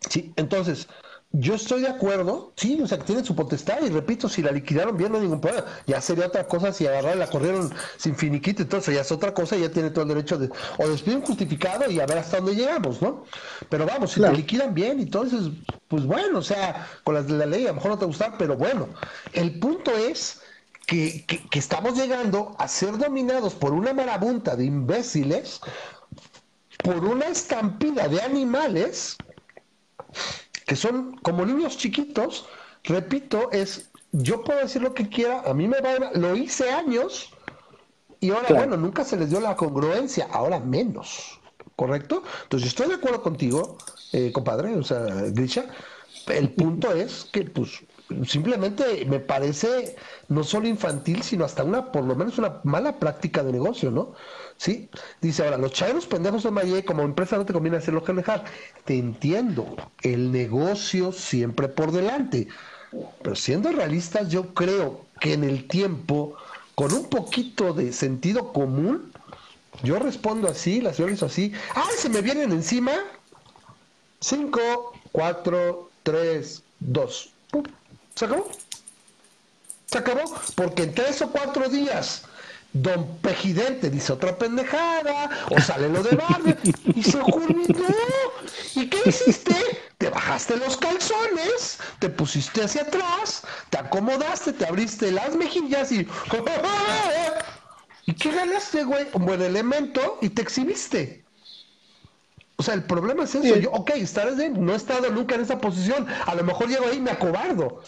Sí, 0.09 0.31
entonces, 0.37 0.87
yo 1.31 1.55
estoy 1.55 1.81
de 1.81 1.89
acuerdo, 1.89 2.53
sí, 2.55 2.79
o 2.81 2.87
sea, 2.87 2.97
que 2.97 3.03
tienen 3.03 3.25
su 3.25 3.35
potestad, 3.35 3.83
y 3.85 3.89
repito, 3.89 4.29
si 4.29 4.41
la 4.41 4.49
liquidaron 4.51 4.95
bien, 4.95 5.11
no 5.11 5.17
hay 5.17 5.23
ningún 5.25 5.41
problema. 5.41 5.65
Ya 5.85 5.99
sería 5.99 6.27
otra 6.27 6.47
cosa 6.47 6.71
si 6.71 6.87
agarraron 6.87 7.17
y 7.17 7.19
la 7.19 7.29
corrieron 7.29 7.69
sin 7.97 8.15
finiquito, 8.15 8.61
entonces 8.63 8.95
ya 8.95 9.01
es 9.01 9.11
otra 9.11 9.33
cosa, 9.33 9.57
ya 9.57 9.69
tiene 9.69 9.89
todo 9.91 10.03
el 10.03 10.07
derecho 10.07 10.37
de, 10.39 10.49
o 10.77 10.87
despido 10.87 11.19
justificado 11.21 11.91
y 11.91 11.99
a 11.99 12.05
ver 12.05 12.19
hasta 12.19 12.37
dónde 12.37 12.55
llegamos, 12.55 13.01
¿no? 13.01 13.25
Pero 13.69 13.85
vamos, 13.85 14.11
si 14.11 14.21
Claro. 14.21 14.33
te 14.33 14.39
liquidan 14.39 14.73
bien, 14.73 15.01
entonces, 15.01 15.51
pues 15.89 16.05
bueno, 16.05 16.39
o 16.39 16.43
sea, 16.43 16.87
con 17.03 17.13
las 17.15 17.27
de 17.27 17.33
la 17.37 17.45
ley 17.45 17.65
a 17.65 17.69
lo 17.69 17.75
mejor 17.75 17.91
no 17.91 17.99
te 17.99 18.05
gusta, 18.05 18.35
pero 18.37 18.55
bueno, 18.55 18.87
el 19.33 19.59
punto 19.59 19.91
es 19.91 20.41
que, 20.89 21.23
que, 21.27 21.37
que 21.49 21.59
estamos 21.59 21.95
llegando 21.95 22.55
a 22.57 22.67
ser 22.67 22.97
dominados 22.97 23.53
por 23.53 23.73
una 23.73 23.93
marabunta 23.93 24.55
de 24.55 24.65
imbéciles, 24.65 25.61
por 26.83 27.05
una 27.05 27.27
estampida 27.27 28.07
de 28.07 28.19
animales 28.21 29.15
que 30.65 30.75
son 30.75 31.17
como 31.17 31.45
niños 31.45 31.77
chiquitos, 31.77 32.47
repito, 32.83 33.51
es 33.51 33.91
yo 34.11 34.43
puedo 34.43 34.59
decir 34.61 34.81
lo 34.81 34.95
que 34.95 35.07
quiera, 35.07 35.41
a 35.41 35.53
mí 35.53 35.67
me 35.67 35.79
va, 35.79 36.11
lo 36.15 36.35
hice 36.35 36.71
años 36.71 37.31
y 38.19 38.31
ahora 38.31 38.47
Claro. 38.47 38.61
bueno, 38.67 38.77
nunca 38.77 39.03
se 39.03 39.15
les 39.15 39.29
dio 39.29 39.39
la 39.39 39.55
congruencia, 39.55 40.27
ahora 40.31 40.59
menos, 40.59 41.39
¿correcto? 41.75 42.23
Entonces 42.43 42.69
estoy 42.69 42.87
de 42.87 42.95
acuerdo 42.95 43.21
contigo, 43.21 43.77
eh, 44.11 44.31
compadre, 44.31 44.75
o 44.75 44.83
sea, 44.83 45.01
Grisha, 45.37 45.65
el 46.27 46.49
punto 46.49 46.91
es 46.93 47.25
que 47.31 47.43
pues 47.43 47.83
simplemente 48.25 49.05
me 49.05 49.19
parece 49.19 49.95
no 50.27 50.43
solo 50.43 50.67
infantil, 50.67 51.21
sino 51.23 51.45
hasta 51.45 51.63
una, 51.63 51.91
por 51.91 52.03
lo 52.03 52.15
menos 52.15 52.37
una 52.37 52.59
mala 52.63 52.97
práctica 52.97 53.43
de 53.43 53.51
negocio, 53.51 53.91
¿no? 53.91 54.13
Sí, 54.57 54.89
dice 55.21 55.43
ahora, 55.43 55.57
los 55.57 55.71
chairos 55.71 56.05
pendejos 56.05 56.43
de 56.43 56.51
Maye, 56.51 56.83
como 56.83 57.03
empresa 57.03 57.37
no 57.37 57.45
te 57.45 57.53
conviene 57.53 57.77
hacerlo 57.77 58.03
que 58.03 58.13
dejar. 58.13 58.43
Te 58.85 58.97
entiendo, 58.97 59.75
el 60.01 60.31
negocio 60.31 61.11
siempre 61.11 61.67
por 61.67 61.91
delante. 61.91 62.47
Pero 63.21 63.35
siendo 63.35 63.71
realistas, 63.71 64.29
yo 64.29 64.53
creo 64.53 65.05
que 65.19 65.33
en 65.33 65.43
el 65.43 65.67
tiempo, 65.67 66.35
con 66.75 66.91
un 66.93 67.05
poquito 67.09 67.73
de 67.73 67.93
sentido 67.93 68.51
común, 68.51 69.11
yo 69.83 69.99
respondo 69.99 70.49
así, 70.49 70.81
la 70.81 70.93
señora 70.93 71.15
así, 71.25 71.53
¡ay, 71.75 71.95
se 71.97 72.09
me 72.09 72.21
vienen 72.21 72.51
encima! 72.51 72.91
5, 74.19 74.59
4, 75.11 75.89
3, 76.03 76.63
2. 76.79 77.33
¿Se 78.19 78.25
acabó? 78.25 78.49
Se 79.85 79.97
acabó, 79.97 80.35
porque 80.55 80.83
en 80.83 80.93
tres 80.93 81.21
o 81.21 81.31
cuatro 81.31 81.69
días 81.69 82.23
Don 82.73 83.17
Pejidente 83.19 83.89
dice 83.89 84.11
otra 84.11 84.37
pendejada, 84.37 85.29
o 85.49 85.61
sale 85.61 85.87
lo 85.87 86.03
de 86.03 86.17
Barney, 86.17 86.53
y 86.95 87.01
se 87.01 87.17
ocurrió. 87.17 87.63
¿Y 88.75 88.89
qué 88.89 88.99
hiciste? 89.05 89.55
Te 89.97 90.09
bajaste 90.09 90.57
los 90.57 90.75
calzones, 90.75 91.79
te 91.99 92.09
pusiste 92.09 92.61
hacia 92.61 92.81
atrás, 92.81 93.43
te 93.69 93.77
acomodaste, 93.77 94.51
te 94.51 94.65
abriste 94.65 95.13
las 95.13 95.37
mejillas 95.37 95.89
y. 95.93 96.05
¿Y 98.05 98.13
qué 98.15 98.31
ganaste, 98.31 98.83
güey? 98.83 99.07
Un 99.13 99.25
buen 99.25 99.41
elemento 99.41 100.17
y 100.21 100.27
te 100.27 100.41
exhibiste. 100.41 101.23
O 102.59 102.63
sea, 102.63 102.73
el 102.73 102.83
problema 102.83 103.23
es 103.23 103.33
eso. 103.35 103.55
Yo, 103.55 103.71
ok, 103.71 103.91
estaré 103.91 104.49
no 104.49 104.73
he 104.73 104.75
estado 104.75 105.09
nunca 105.09 105.35
en 105.35 105.41
esa 105.41 105.59
posición. 105.59 106.05
A 106.25 106.35
lo 106.35 106.43
mejor 106.43 106.67
llego 106.67 106.87
ahí 106.87 106.97
y 106.97 106.99
me 106.99 107.11
acobardo. 107.11 107.81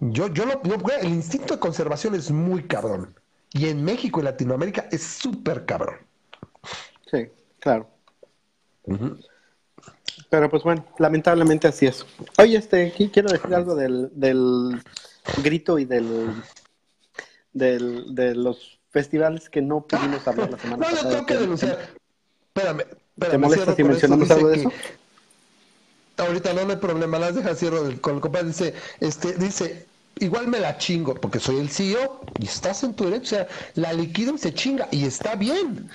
Yo, 0.00 0.28
yo 0.28 0.46
lo, 0.46 0.62
yo- 0.62 0.76
el 1.00 1.08
instinto 1.08 1.54
de 1.54 1.60
conservación 1.60 2.14
es 2.14 2.30
muy 2.30 2.64
cabrón. 2.64 3.14
Y 3.52 3.68
en 3.68 3.82
México 3.82 4.20
y 4.20 4.24
Latinoamérica 4.24 4.86
es 4.90 5.02
súper 5.02 5.64
cabrón. 5.64 5.96
sí 7.10 7.28
claro 7.60 7.88
pero 10.30 10.48
pues 10.50 10.62
bueno 10.62 10.84
lamentablemente 10.98 11.66
así 11.68 11.86
es 11.86 12.04
oye 12.38 12.56
este 12.58 12.86
aquí 12.88 13.08
quiero 13.08 13.30
decir 13.30 13.54
algo 13.54 13.74
del, 13.74 14.10
del 14.14 14.82
grito 15.42 15.78
y 15.78 15.84
del, 15.86 16.34
del 17.52 18.14
de 18.14 18.34
los 18.34 18.78
festivales 18.90 19.48
que 19.50 19.60
no 19.62 19.80
pudimos 19.86 20.26
hablar 20.28 20.50
la 20.50 20.58
semana 20.62 20.86
No, 20.86 20.90
pasada 20.92 21.10
tengo 21.10 21.26
que 21.26 21.36
denunciar. 21.36 21.78
Espérame, 22.54 22.80
espérame. 22.80 23.30
¿Te 23.30 23.38
molesta 23.38 23.74
si 23.76 23.84
mencionamos 23.84 24.30
algo 24.30 24.48
de 24.48 24.56
eso? 24.56 24.72
Ahorita 26.16 26.52
no, 26.52 26.64
no 26.64 26.70
hay 26.72 26.76
problema, 26.78 27.18
las 27.18 27.34
deja 27.34 27.54
cierro 27.54 27.82
con 28.00 28.16
el 28.16 28.20
compadre. 28.20 28.48
Dice, 28.48 28.74
este, 29.00 29.34
dice, 29.34 29.86
igual 30.20 30.48
me 30.48 30.60
la 30.60 30.78
chingo, 30.78 31.14
porque 31.14 31.40
soy 31.40 31.58
el 31.58 31.70
CEO 31.70 32.20
y 32.38 32.46
estás 32.46 32.82
en 32.84 32.94
tu 32.94 33.04
derecho. 33.04 33.36
O 33.36 33.38
sea, 33.38 33.48
la 33.74 33.92
liquido 33.92 34.34
y 34.34 34.38
se 34.38 34.52
chinga, 34.54 34.88
y 34.90 35.04
está 35.04 35.34
bien. 35.34 35.88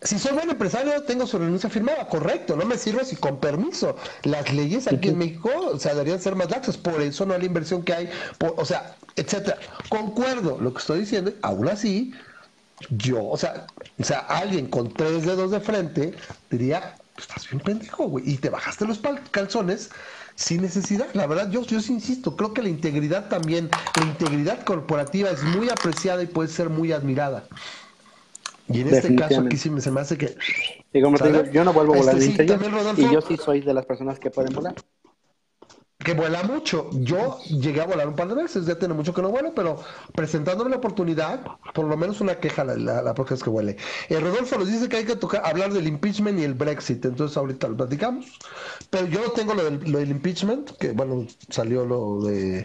Si 0.00 0.16
soy 0.18 0.32
buen 0.32 0.48
empresario, 0.48 1.02
tengo 1.02 1.26
su 1.26 1.38
renuncia 1.38 1.68
firmada, 1.68 2.06
correcto, 2.06 2.54
no 2.56 2.64
me 2.64 2.78
sirve 2.78 3.04
si 3.04 3.16
con 3.16 3.40
permiso. 3.40 3.96
Las 4.22 4.52
leyes 4.52 4.86
aquí 4.86 5.08
en 5.08 5.18
México, 5.18 5.50
o 5.72 5.78
sea, 5.78 5.92
deberían 5.94 6.20
ser 6.20 6.36
más 6.36 6.48
laxas, 6.50 6.76
por 6.76 7.00
eso 7.02 7.26
no 7.26 7.34
hay 7.34 7.40
la 7.40 7.46
inversión 7.46 7.82
que 7.82 7.92
hay, 7.94 8.10
por- 8.38 8.54
o 8.56 8.64
sea, 8.64 8.96
etcétera. 9.16 9.58
Concuerdo 9.88 10.58
lo 10.60 10.72
que 10.72 10.78
estoy 10.78 11.00
diciendo, 11.00 11.32
aún 11.42 11.68
así, 11.68 12.12
yo, 12.90 13.24
o 13.26 13.36
sea, 13.36 13.66
o 13.98 14.04
sea, 14.04 14.20
alguien 14.20 14.68
con 14.68 14.92
tres 14.94 15.24
dedos 15.26 15.50
de 15.50 15.58
frente 15.60 16.14
diría, 16.48 16.96
estás 17.16 17.50
bien 17.50 17.60
pendejo, 17.60 18.04
güey, 18.04 18.30
y 18.30 18.36
te 18.36 18.50
bajaste 18.50 18.86
los 18.86 19.00
calzones 19.32 19.90
sin 20.38 20.62
necesidad. 20.62 21.08
La 21.14 21.26
verdad, 21.26 21.50
yo, 21.50 21.62
yo 21.64 21.80
sí 21.80 21.92
insisto, 21.92 22.36
creo 22.36 22.54
que 22.54 22.62
la 22.62 22.68
integridad 22.68 23.28
también, 23.28 23.74
la 23.96 24.04
integridad 24.04 24.62
corporativa 24.64 25.30
es 25.30 25.42
muy 25.42 25.68
apreciada 25.68 26.22
y 26.22 26.26
puede 26.28 26.48
ser 26.48 26.70
muy 26.70 26.92
admirada. 26.92 27.48
Y 28.68 28.80
en 28.82 28.88
este 28.88 29.14
caso 29.14 29.40
aquí 29.40 29.56
sí 29.56 29.70
me, 29.70 29.80
se 29.80 29.90
me 29.90 30.00
hace 30.00 30.16
que... 30.18 30.36
Y 30.92 31.02
como 31.02 31.20
te 31.20 31.30
¿Sale? 31.30 31.32
digo, 31.32 31.50
yo 31.50 31.64
no 31.64 31.72
vuelvo 31.72 31.94
a 31.94 31.96
volar 31.96 32.14
Este, 32.14 32.18
en 32.18 32.22
sí, 32.22 32.30
interior, 32.30 32.46
también, 32.46 32.72
Rodolfo. 32.72 33.06
y 33.06 33.08
yo 33.08 33.20
sí 33.20 33.36
soy 33.36 33.62
de 33.62 33.74
las 33.74 33.86
personas 33.86 34.18
que 34.20 34.30
pueden 34.30 34.52
volar. 34.54 34.74
Que 36.04 36.14
vuela 36.14 36.42
mucho. 36.44 36.88
Yo 36.92 37.38
llegué 37.48 37.80
a 37.80 37.86
volar 37.86 38.06
un 38.08 38.14
par 38.14 38.28
de 38.28 38.34
veces, 38.36 38.66
ya 38.66 38.78
tiene 38.78 38.94
mucho 38.94 39.12
que 39.12 39.20
no 39.20 39.30
vuelo, 39.30 39.52
pero 39.54 39.80
presentándome 40.14 40.70
la 40.70 40.76
oportunidad, 40.76 41.40
por 41.74 41.86
lo 41.86 41.96
menos 41.96 42.20
una 42.20 42.36
queja 42.38 42.64
la, 42.64 42.76
la, 42.76 43.02
la 43.02 43.14
próxima 43.14 43.34
vez 43.36 43.42
que 43.44 43.50
vuele. 43.50 43.76
Eh, 44.08 44.20
Rodolfo 44.20 44.56
nos 44.58 44.68
dice 44.68 44.88
que 44.88 44.96
hay 44.98 45.04
que 45.04 45.16
tocar, 45.16 45.42
hablar 45.44 45.72
del 45.72 45.88
impeachment 45.88 46.38
y 46.38 46.44
el 46.44 46.54
Brexit, 46.54 47.04
entonces 47.04 47.36
ahorita 47.36 47.68
lo 47.68 47.76
platicamos. 47.76 48.38
Pero 48.90 49.06
yo 49.08 49.20
no 49.22 49.32
tengo 49.32 49.54
lo 49.54 49.64
del, 49.64 49.80
lo 49.90 49.98
del 49.98 50.10
impeachment, 50.10 50.70
que 50.78 50.92
bueno, 50.92 51.26
salió 51.48 51.84
lo 51.84 52.22
de 52.22 52.64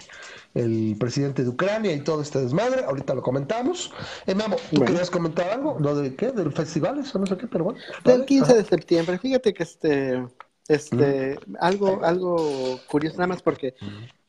el 0.54 0.96
presidente 1.00 1.42
de 1.44 1.50
Ucrania 1.50 1.92
y 1.94 2.04
todo 2.04 2.22
este 2.22 2.40
desmadre, 2.40 2.84
ahorita 2.86 3.16
lo 3.16 3.24
comentamos. 3.24 3.92
Eh, 4.28 4.36
Memo, 4.36 4.58
¿tú 4.76 4.82
Bueno. 4.82 4.86
querías 4.86 5.10
comentar 5.10 5.50
algo? 5.50 5.78
¿Lo 5.80 5.96
de 5.96 6.16
qué? 6.16 6.32
¿Del 6.32 6.54
festival? 6.54 7.00
Eso 7.00 7.18
no 7.18 7.26
sé 7.26 7.36
qué, 7.38 7.48
pero 7.48 7.64
bueno. 7.64 7.80
Del 8.06 8.26
dale. 8.26 8.26
15 8.26 8.52
Ajá. 8.52 8.54
de 8.54 8.64
septiembre, 8.66 9.18
fíjate 9.18 9.54
que 9.54 9.64
este, 9.64 10.24
este, 10.68 11.40
algo, 11.60 12.04
algo 12.04 12.80
curioso, 12.90 13.18
nada 13.18 13.28
más 13.28 13.42
porque 13.42 13.74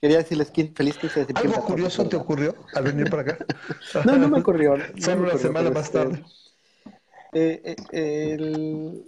quería 0.00 0.18
decirles 0.18 0.52
quin- 0.52 0.74
feliz 0.74 0.96
15 0.96 1.20
de 1.20 1.26
septiembre. 1.26 1.56
a 1.56 1.60
¿Algo 1.60 1.68
curioso 1.68 2.08
te 2.08 2.16
ocurrió 2.16 2.54
al 2.74 2.84
venir 2.84 3.08
para 3.10 3.22
acá? 3.22 3.38
No, 4.04 4.16
no 4.18 4.28
me 4.28 4.40
ocurrió. 4.40 4.76
no 4.76 4.84
Solo 5.00 5.20
una 5.22 5.28
ocurrió, 5.28 5.38
semana 5.38 5.70
más 5.70 5.86
este, 5.86 5.98
tarde. 5.98 6.24
eh, 7.32 7.76
eh, 7.92 8.34
el, 8.34 9.04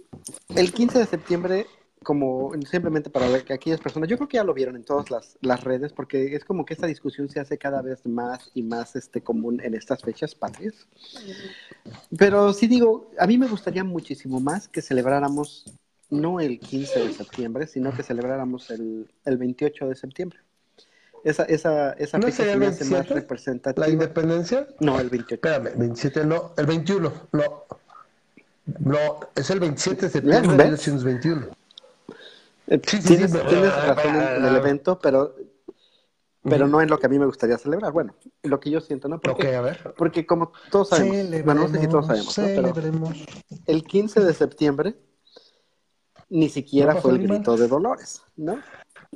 el 0.55 0.73
15 0.73 0.99
de 0.99 1.05
septiembre 1.05 1.65
como 2.03 2.53
simplemente 2.71 3.09
para 3.09 3.27
ver 3.27 3.43
que 3.43 3.51
aquellas 3.53 3.81
personas, 3.81 4.07
yo 4.07 4.15
creo 4.15 4.29
que 4.29 4.37
ya 4.37 4.43
lo 4.45 4.53
vieron 4.53 4.77
en 4.77 4.85
todas 4.85 5.11
las, 5.11 5.37
las 5.41 5.61
redes, 5.65 5.91
porque 5.91 6.35
es 6.35 6.45
como 6.45 6.63
que 6.63 6.73
esta 6.73 6.87
discusión 6.87 7.27
se 7.27 7.41
hace 7.41 7.57
cada 7.57 7.81
vez 7.81 8.05
más 8.05 8.49
y 8.53 8.63
más 8.63 8.95
este, 8.95 9.21
común 9.21 9.59
en 9.61 9.73
estas 9.73 10.03
fechas 10.03 10.33
patrias. 10.33 10.87
Pero 12.17 12.53
sí 12.53 12.67
digo, 12.67 13.11
a 13.19 13.27
mí 13.27 13.37
me 13.37 13.47
gustaría 13.47 13.83
muchísimo 13.83 14.39
más 14.39 14.69
que 14.69 14.81
celebráramos 14.81 15.65
no 16.09 16.39
el 16.39 16.59
15 16.59 16.99
de 16.99 17.13
septiembre, 17.13 17.67
sino 17.67 17.93
que 17.93 18.03
celebráramos 18.03 18.69
el, 18.69 19.09
el 19.25 19.37
28 19.37 19.89
de 19.89 19.95
septiembre. 19.95 20.39
Esa, 21.23 21.43
esa, 21.43 21.91
esa 21.93 22.17
¿No 22.17 22.27
fecha 22.27 22.37
sería 22.37 22.53
se 22.53 22.53
el 22.53 22.59
más 22.61 22.79
27? 22.79 23.13
representativa. 23.13 23.85
¿La 23.85 23.91
independencia? 23.91 24.67
No, 24.79 24.99
el 24.99 25.09
28. 25.09 25.35
Espérame, 25.35 25.77
27 25.77 26.25
no, 26.25 26.53
el 26.57 26.65
21, 26.65 27.13
no. 27.33 27.43
No, 28.79 29.19
es 29.35 29.49
el 29.49 29.59
27 29.59 30.05
de 30.05 30.11
septiembre 30.11 30.41
de 30.41 30.57
¿Ves? 30.57 30.87
1921. 30.87 31.47
Eh, 32.67 32.81
Sí, 32.85 33.01
sí, 33.01 33.07
tienes, 33.07 33.31
sí, 33.31 33.37
tienes 33.47 33.73
razón 33.73 34.15
en, 34.15 34.21
en 34.21 34.45
el 34.45 34.55
evento, 34.57 34.99
pero, 34.99 35.35
pero 36.43 36.67
no 36.67 36.81
en 36.81 36.89
lo 36.89 36.99
que 36.99 37.05
a 37.05 37.09
mí 37.09 37.17
me 37.17 37.25
gustaría 37.25 37.57
celebrar. 37.57 37.93
Bueno, 37.93 38.13
lo 38.43 38.59
que 38.59 38.69
yo 38.69 38.81
siento, 38.81 39.07
¿no? 39.07 39.19
Porque, 39.21 39.55
a 39.55 39.61
ver. 39.61 39.93
porque 39.97 40.25
como 40.25 40.51
todos 40.69 40.89
sabemos, 40.89 41.43
bueno, 41.45 41.61
no 41.61 41.67
sé 41.69 41.79
si 41.79 41.87
todos 41.87 42.07
sabemos, 42.07 42.37
¿no? 42.37 42.73
pero 42.73 42.93
el 43.67 43.83
15 43.83 44.19
de 44.19 44.33
septiembre 44.33 44.95
ni 46.29 46.49
siquiera 46.49 46.93
No 46.95 47.01
fue 47.01 47.11
el 47.13 47.27
grito 47.27 47.55
de 47.57 47.67
Dolores, 47.67 48.21
¿no? 48.35 48.59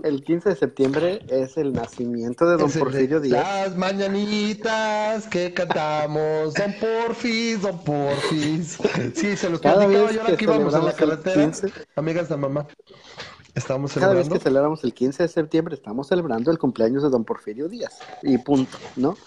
El 0.03 0.23
15 0.23 0.49
de 0.49 0.55
septiembre 0.55 1.19
es 1.27 1.57
el 1.57 1.73
nacimiento 1.73 2.45
de 2.45 2.57
Don 2.57 2.69
Es 2.69 2.75
el 2.75 2.79
de 2.79 2.85
Porfirio 2.85 3.19
Díaz. 3.19 3.43
Las 3.43 3.77
mañanitas 3.77 5.27
que 5.27 5.53
cantamos, 5.53 6.53
Don 6.53 6.73
Porfis, 6.79 7.61
Don 7.61 7.83
Porfis. 7.83 8.77
Sí, 9.13 9.35
se 9.35 9.49
los 9.49 9.59
Cada 9.59 9.85
platicaba 9.85 10.11
yo 10.11 10.13
que 10.13 10.19
ahora 10.21 10.37
que 10.37 10.43
íbamos 10.45 10.73
en 10.73 10.85
la 10.85 10.93
carretera. 10.93 11.43
15. 11.43 11.73
Amigas 11.97 12.29
de 12.29 12.37
mamá, 12.37 12.67
estábamos 13.53 13.93
Cada 13.93 14.13
vez 14.13 14.27
celebrando. 14.27 14.33
que 14.35 14.39
celebramos 14.43 14.83
el 14.85 14.93
15 14.93 15.23
de 15.23 15.29
septiembre 15.29 15.75
estamos 15.75 16.07
celebrando 16.07 16.51
el 16.51 16.57
cumpleaños 16.57 17.03
de 17.03 17.09
Don 17.09 17.25
Porfirio 17.25 17.67
Díaz. 17.67 17.99
Y 18.23 18.37
punto, 18.37 18.77
¿no? 18.95 19.17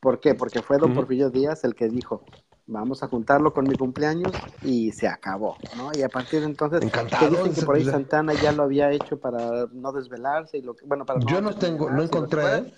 ¿Por 0.00 0.20
qué? 0.20 0.34
Porque 0.34 0.62
fue 0.62 0.78
Don. 0.78 0.94
Porfirio 0.94 1.30
Díaz 1.30 1.64
el 1.64 1.74
que 1.74 1.88
dijo, 1.88 2.24
vamos 2.66 3.02
a 3.02 3.08
juntarlo 3.08 3.52
con 3.52 3.68
mi 3.68 3.76
cumpleaños 3.76 4.32
y 4.62 4.92
se 4.92 5.06
acabó, 5.06 5.56
¿no? 5.76 5.90
Y 5.94 6.02
a 6.02 6.08
partir 6.08 6.40
de 6.40 6.46
entonces, 6.46 6.82
Encantado, 6.82 7.30
que 7.30 7.36
dicen 7.36 7.54
que 7.54 7.62
por 7.62 7.76
ahí 7.76 7.84
Santana 7.84 8.32
ya 8.34 8.52
lo 8.52 8.62
había 8.62 8.90
hecho 8.90 9.18
para 9.18 9.66
no 9.72 9.92
desvelarse 9.92 10.58
y 10.58 10.62
lo 10.62 10.74
que, 10.74 10.86
bueno, 10.86 11.04
para 11.04 11.20
Yo 11.20 11.40
no 11.40 11.54
tengo, 11.54 11.90
no 11.90 12.02
encontré, 12.02 12.40
fuera. 12.40 12.58
¿eh? 12.58 12.74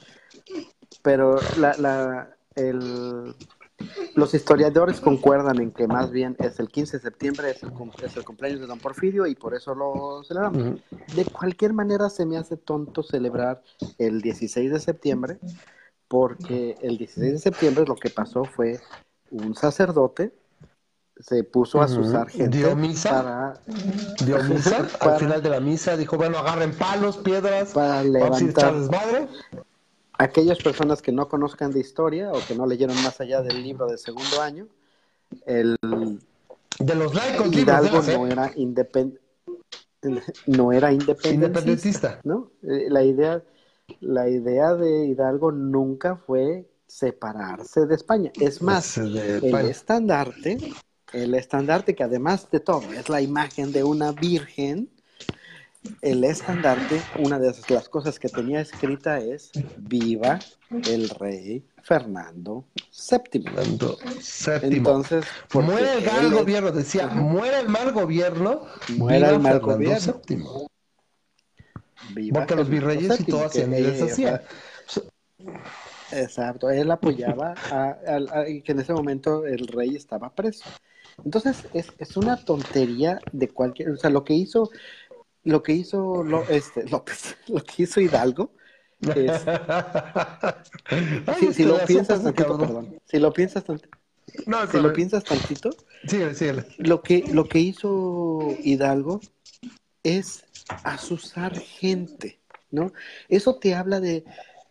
Pero 1.03 1.39
la, 1.59 1.75
la, 1.79 2.37
el, 2.57 3.35
los 4.15 4.35
historiadores 4.35 5.01
concuerdan 5.01 5.61
en 5.61 5.71
que 5.71 5.87
más 5.87 6.11
bien 6.11 6.37
es 6.39 6.59
el 6.59 6.69
15 6.69 6.97
de 6.97 7.03
septiembre, 7.03 7.51
es 7.51 7.63
el, 7.63 7.71
es 8.03 8.17
el 8.17 8.25
cumpleaños 8.25 8.61
de 8.61 8.67
Don 8.67 8.79
Porfirio 8.79 9.27
y 9.27 9.35
por 9.35 9.55
eso 9.55 9.75
lo 9.75 10.25
celebramos. 10.25 10.63
Ujú. 10.63 10.81
De 11.15 11.25
cualquier 11.27 11.73
manera 11.75 12.11
se 12.11 12.27
me 12.27 12.39
hace 12.39 12.57
tonto 12.57 13.03
celebrar 13.03 13.63
el 13.99 14.21
16 14.21 14.73
de 14.73 14.81
septiembre, 14.81 15.39
porque 16.09 16.77
el 16.81 16.99
16 16.99 17.33
de 17.35 17.39
septiembre 17.39 17.85
lo 17.87 17.95
que 17.95 18.11
pasó 18.11 18.45
fue 18.45 18.81
un 19.31 19.55
sacerdote 19.55 20.33
se 21.19 21.45
puso 21.45 21.81
a 21.81 21.87
Ujú. 21.87 22.01
usar 22.01 22.29
gente 22.29 22.59
¿Dio 22.59 22.77
misa? 22.77 23.11
para, 23.11 23.61
Dio 24.25 24.43
misa. 24.45 24.87
Para- 24.99 25.15
Al 25.15 25.21
final 25.21 25.43
de 25.43 25.49
la 25.51 25.61
misa 25.61 25.97
dijo, 25.97 26.17
bueno, 26.19 26.39
agarren 26.39 26.73
palos, 26.75 27.17
piedras, 27.17 27.73
para 27.73 28.03
levantar 28.03 28.75
desmadre. 28.75 29.29
aquellas 30.19 30.59
personas 30.59 31.01
que 31.03 31.13
no 31.13 31.29
conozcan 31.29 31.73
de 31.73 31.81
historia 31.81 32.33
o 32.33 32.41
que 32.47 32.55
no 32.55 32.67
leyeron 32.67 32.97
más 33.03 33.21
allá 33.21 33.41
del 33.43 33.63
libro 33.63 33.87
de 33.87 33.97
segundo 33.99 34.41
año. 34.43 34.67
El 35.47 35.77
De 36.79 36.95
los 36.95 37.15
laicos 37.15 37.51
Hidalgo 37.55 38.03
de 38.03 38.15
no 38.19 38.27
era 38.27 38.53
independ- 38.55 39.19
no 40.47 40.73
era 40.73 40.93
independentista, 40.93 41.31
Independentista. 41.35 42.21
¿no? 42.25 42.51
Eh, 42.63 42.87
La 42.91 43.03
idea, 43.03 43.43
la 44.01 44.29
idea 44.29 44.75
de 44.75 45.07
Hidalgo 45.07 45.51
nunca 45.53 46.17
fue 46.17 46.67
separarse 46.97 47.85
de 47.87 47.95
España. 47.95 48.31
Es 48.41 48.63
más, 48.63 48.97
Es 48.97 48.97
el 48.97 49.55
estandarte, 49.55 50.59
el 51.13 51.35
estandarte 51.35 51.95
que 51.95 52.03
además 52.03 52.51
de 52.51 52.61
todo 52.61 52.91
es 52.95 53.11
la 53.11 53.21
imagen 53.21 53.71
de 53.71 53.85
una 53.85 54.13
virgen, 54.13 54.89
el 56.01 56.25
estandarte, 56.25 57.03
una 57.19 57.39
de 57.39 57.53
las 57.69 57.89
cosas 57.91 58.19
que 58.19 58.29
tenía 58.29 58.61
escrita 58.61 59.19
es 59.19 59.51
viva 59.77 60.39
el 60.71 61.11
rey 61.11 61.67
Fernando 61.83 62.65
VII. 62.75 63.43
Fernando 63.43 63.99
VII. 64.03 64.77
Entonces, 64.77 65.27
muere 65.53 65.99
el 65.99 66.05
mal 66.07 66.31
gobierno, 66.31 66.73
decía, 66.73 67.09
muere 67.09 67.61
el 67.61 67.69
mal 67.69 67.93
gobierno, 67.93 68.63
viva 68.89 69.17
el 69.17 69.39
mal 69.39 69.61
gobierno. 69.61 70.23
VII. 70.27 70.45
viva 72.15 72.41
Porque 72.41 72.57
los 72.57 72.71
virreyes 72.71 73.21
y 73.21 73.25
todo 73.25 73.45
hacían 73.45 73.75
eh, 73.75 73.83
deshacían. 73.83 74.41
Exacto, 76.13 76.71
él 76.71 76.91
apoyaba 76.91 77.55
a, 77.71 77.97
que 78.65 78.73
en 78.73 78.81
ese 78.81 78.93
momento 78.93 79.47
el 79.47 79.67
rey 79.67 79.97
estaba 79.97 80.35
preso. 80.35 80.65
Entonces 81.25 81.67
es, 81.73 81.93
es 81.99 82.17
una 82.17 82.37
tontería 82.45 83.21
de 83.33 83.49
cualquier, 83.49 83.91
o 83.91 83.97
sea, 83.97 84.11
lo 84.11 84.25
que 84.25 84.35
hizo, 84.35 84.71
lo 85.45 85.63
que 85.63 85.73
hizo 85.73 86.23
Lo- 86.23 86.49
este, 86.49 86.85
López, 86.89 87.37
lo 87.49 87.63
que 87.63 87.83
hizo 87.85 88.01
Hidalgo, 88.01 88.53
es, 89.15 89.47
Ay, 91.27 91.37
si, 91.41 91.53
si 91.53 91.65
lo 91.65 91.77
este 91.77 91.87
piensas 91.87 92.23
tantito, 92.23 92.59
perdón, 92.59 92.99
si 93.05 93.19
lo 93.19 93.33
piensas 93.33 93.65
tantito, 93.65 93.97
No, 94.47 94.67
si 94.67 94.79
lo 94.81 94.93
piensas 94.93 95.25
tantito, 95.25 95.71
Síguele, 96.07 96.35
síguele. 96.35 96.65
lo 96.79 97.03
que, 97.03 97.25
lo 97.33 97.49
que 97.49 97.59
hizo 97.59 98.49
Hidalgo 98.63 99.21
es 100.03 100.45
asusar 100.85 101.59
gente, 101.59 102.39
¿no? 102.71 102.93
Eso 103.29 103.57
te 103.57 103.75
habla 103.75 104.01
de, 104.01 104.25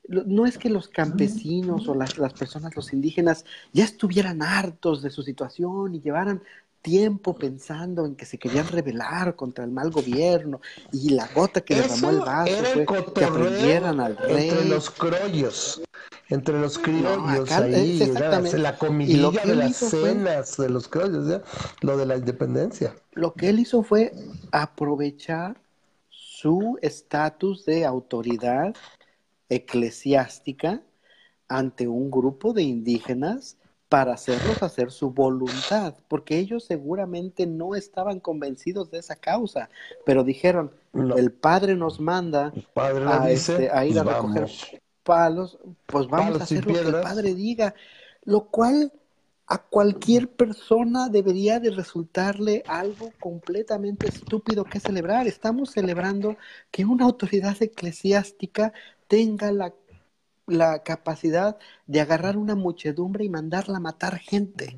no 0.08 0.46
es 0.46 0.58
que 0.58 0.70
los 0.70 0.88
campesinos 0.88 1.88
o 1.90 1.96
las, 1.96 2.18
las 2.18 2.34
personas, 2.34 2.76
los 2.76 2.94
indígenas, 2.94 3.46
ya 3.74 3.84
estuvieran 3.84 4.42
hartos 4.42 5.02
de 5.02 5.10
su 5.10 5.24
situación 5.24 5.96
y 5.96 6.02
llevaran 6.02 6.42
tiempo 6.82 7.36
pensando 7.36 8.06
en 8.06 8.16
que 8.16 8.26
se 8.28 8.38
querían 8.38 8.68
rebelar 8.68 9.36
contra 9.36 9.64
el 9.66 9.72
mal 9.72 9.90
gobierno 9.90 10.62
y 10.92 11.10
la 11.10 11.28
gota 11.34 11.62
que 11.62 11.74
derramó 11.76 12.12
el 12.12 12.20
vaso 12.20 12.52
el 12.60 12.66
fue 12.66 12.86
que 13.16 13.24
aprendieran 13.26 14.00
al 14.00 14.16
rey. 14.16 14.50
entre 14.50 14.66
los 14.70 14.92
criollos, 14.92 15.82
entre 16.30 16.60
los 16.60 16.78
criollos 16.78 17.52
acá 17.52 17.64
ahí, 17.64 18.00
es 18.04 18.10
exactamente. 18.10 18.60
la 18.60 18.78
comidilla 18.78 19.44
de 19.44 19.56
las 19.56 19.78
fue- 19.78 19.90
cenas 20.12 20.58
de 20.58 20.70
los 20.70 20.88
criollos, 20.88 21.28
¿ya? 21.28 21.42
lo 21.82 21.98
de 21.98 22.06
la 22.06 22.18
independencia. 22.18 22.94
Lo 23.14 23.34
que 23.34 23.50
él 23.50 23.60
hizo 23.60 23.82
fue 23.82 24.14
aprovechar 24.52 25.58
su 26.10 26.78
estatus 26.84 27.66
de 27.66 27.86
autoridad 27.86 28.76
eclesiástica 29.56 30.82
ante 31.48 31.88
un 31.88 32.10
grupo 32.12 32.54
de 32.54 32.64
indígenas 32.64 33.58
para 33.90 34.14
hacerlos 34.14 34.62
hacer 34.64 34.92
su 34.92 35.12
voluntad, 35.12 35.94
porque 36.08 36.38
ellos 36.40 36.66
seguramente 36.66 37.46
no 37.46 37.76
estaban 37.76 38.20
convencidos 38.20 38.90
de 38.92 39.00
esa 39.00 39.16
causa, 39.16 39.70
pero 40.06 40.24
dijeron, 40.24 40.72
No. 40.94 41.16
el 41.18 41.32
Padre 41.32 41.76
nos 41.76 42.00
manda 42.00 42.52
padre 42.74 43.06
a, 43.06 43.24
le 43.26 43.32
dice, 43.32 43.54
este, 43.54 43.70
a 43.72 43.86
ir 43.86 44.00
a 44.00 44.04
pues 44.04 44.16
recoger 44.16 44.42
vamos. 44.42 44.72
palos, 45.04 45.60
pues 45.86 46.08
vamos 46.08 46.26
Palos 46.28 46.42
a 46.42 46.44
hacer 46.46 46.66
lo 46.66 46.74
que 46.74 46.80
el. 46.80 47.02
Padre 47.02 47.36
diga, 47.36 47.76
lo 48.24 48.46
cual 48.50 48.92
a 49.48 49.60
cualquier 49.60 50.30
persona 50.32 51.08
debería 51.10 51.60
de 51.60 51.70
resultarle 51.70 52.64
algo 52.68 53.12
completamente 53.20 54.08
estúpido 54.08 54.64
que 54.64 54.80
celebrar. 54.80 55.28
Estamos 55.28 55.70
celebrando 55.72 56.36
que 56.72 56.84
una 56.86 57.06
autoridad 57.06 57.56
eclesiástica 57.62 58.74
tenga 59.16 59.50
la, 59.54 59.74
la 60.46 60.84
capacidad 60.84 61.58
de 61.88 62.02
agarrar 62.02 62.36
una 62.36 62.54
muchedumbre 62.54 63.24
y 63.24 63.30
mandarla 63.30 63.78
a 63.78 63.80
matar 63.80 64.18
gente 64.20 64.78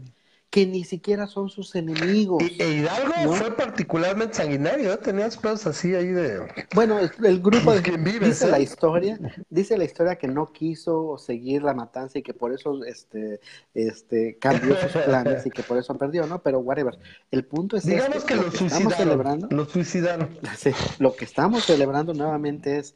que 0.52 0.68
ni 0.68 0.84
siquiera 0.84 1.26
son 1.26 1.50
sus 1.50 1.74
enemigos. 1.74 2.44
Y, 2.44 2.62
e 2.62 2.70
Hidalgo 2.70 3.14
¿no? 3.24 3.34
fue 3.34 3.58
particularmente 3.58 4.36
sanguinario, 4.36 4.94
¿eh? 4.94 4.98
tenías 4.98 5.38
pedos 5.38 5.66
así 5.66 5.96
ahí 5.96 6.10
de... 6.10 6.48
Bueno, 6.76 7.00
el, 7.00 7.10
el 7.26 7.42
grupo 7.42 7.74
de, 7.74 7.82
¿Quién 7.82 8.04
vives, 8.04 8.30
dice 8.30 8.46
eh? 8.46 8.52
la 8.52 8.60
historia, 8.60 9.20
dice 9.50 9.76
la 9.76 9.86
historia 9.86 10.18
que 10.18 10.28
no 10.28 10.52
quiso 10.54 11.18
seguir 11.18 11.64
la 11.64 11.74
matanza 11.74 12.20
y 12.20 12.22
que 12.22 12.36
por 12.36 12.54
eso 12.54 12.84
este, 12.86 13.40
este, 13.74 14.38
cambió 14.38 14.76
sus 14.76 14.92
planes 15.04 15.48
y 15.48 15.50
que 15.50 15.64
por 15.64 15.80
eso 15.80 15.98
perdió, 15.98 16.28
¿no? 16.28 16.44
Pero 16.44 16.60
whatever. 16.60 17.00
El 17.32 17.44
punto 17.44 17.76
es 17.76 17.88
Digamos 17.88 18.18
este, 18.18 18.28
que 18.28 18.36
lo 18.36 18.44
lo 18.44 18.48
estamos 18.50 18.72
suicidaron, 18.72 18.98
celebrando, 18.98 19.48
lo 19.50 19.66
suicidaron. 19.66 20.30
sí, 20.58 20.70
lo 21.00 21.16
que 21.16 21.26
estamos 21.26 21.66
celebrando 21.66 22.14
nuevamente 22.14 22.78
es 22.78 22.94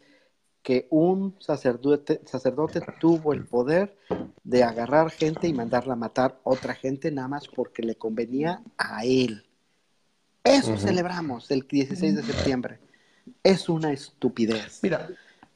que 0.64 0.88
un 0.92 1.36
sacerdote, 1.40 2.22
sacerdote 2.26 2.82
tuvo 3.00 3.34
el 3.34 3.46
poder 3.46 3.96
de 4.44 4.64
agarrar 4.64 5.10
gente 5.10 5.48
y 5.48 5.54
mandarla 5.54 5.94
a 5.94 5.98
matar 5.98 6.40
otra 6.44 6.74
gente 6.76 7.12
nada 7.12 7.28
más 7.28 7.48
porque 7.48 7.82
le 7.84 7.96
convenía 7.96 8.62
a 8.78 9.04
él. 9.06 9.46
Eso 10.44 10.78
celebramos 10.78 11.50
el 11.52 11.68
16 11.68 12.16
de 12.16 12.24
septiembre. 12.24 12.80
Es 13.44 13.70
una 13.70 13.92
estupidez. 13.92 14.80
Mira, 14.82 15.08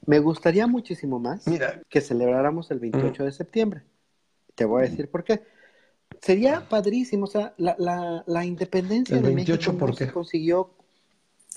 Me 0.06 0.20
gustaría 0.20 0.68
muchísimo 0.68 1.20
más 1.20 1.47
mira, 1.47 1.82
que 1.89 1.99
celebráramos 2.01 2.70
el 2.70 2.80
28 2.80 3.24
de 3.26 3.32
septiembre. 3.32 3.82
Te 4.53 4.66
voy 4.66 4.84
a 4.84 4.89
decir 4.89 5.10
por 5.10 5.24
qué. 5.24 5.41
Sería 6.22 6.68
padrísimo, 6.70 7.24
o 7.26 7.28
sea, 7.28 7.53
la, 7.58 7.76
la- 7.80 8.24
la 8.28 8.45
independencia 8.45 9.18
¿El 9.18 9.24
de 9.24 9.34
28 9.34 9.72
México 9.74 9.80
por 9.80 9.89
no 9.89 9.95
qué? 9.95 10.06
se 10.06 10.12
consiguió 10.14 10.70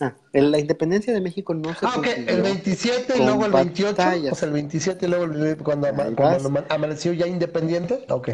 Ah, 0.00 0.14
la 0.32 0.58
independencia 0.58 1.12
de 1.12 1.20
México 1.20 1.54
no 1.54 1.74
se 1.74 1.84
Ah, 1.84 1.94
ok, 1.96 2.06
el 2.26 2.42
27 2.42 3.14
y 3.16 3.24
luego 3.24 3.46
el 3.46 3.52
28, 3.52 3.90
o 4.30 4.34
sea, 4.34 4.46
el 4.46 4.52
27 4.52 5.06
y 5.06 5.08
luego 5.08 5.24
el, 5.24 5.56
cuando, 5.58 5.88
cuando 6.14 6.64
amaneció 6.68 7.12
ya 7.12 7.26
independiente, 7.26 8.04
ok. 8.08 8.28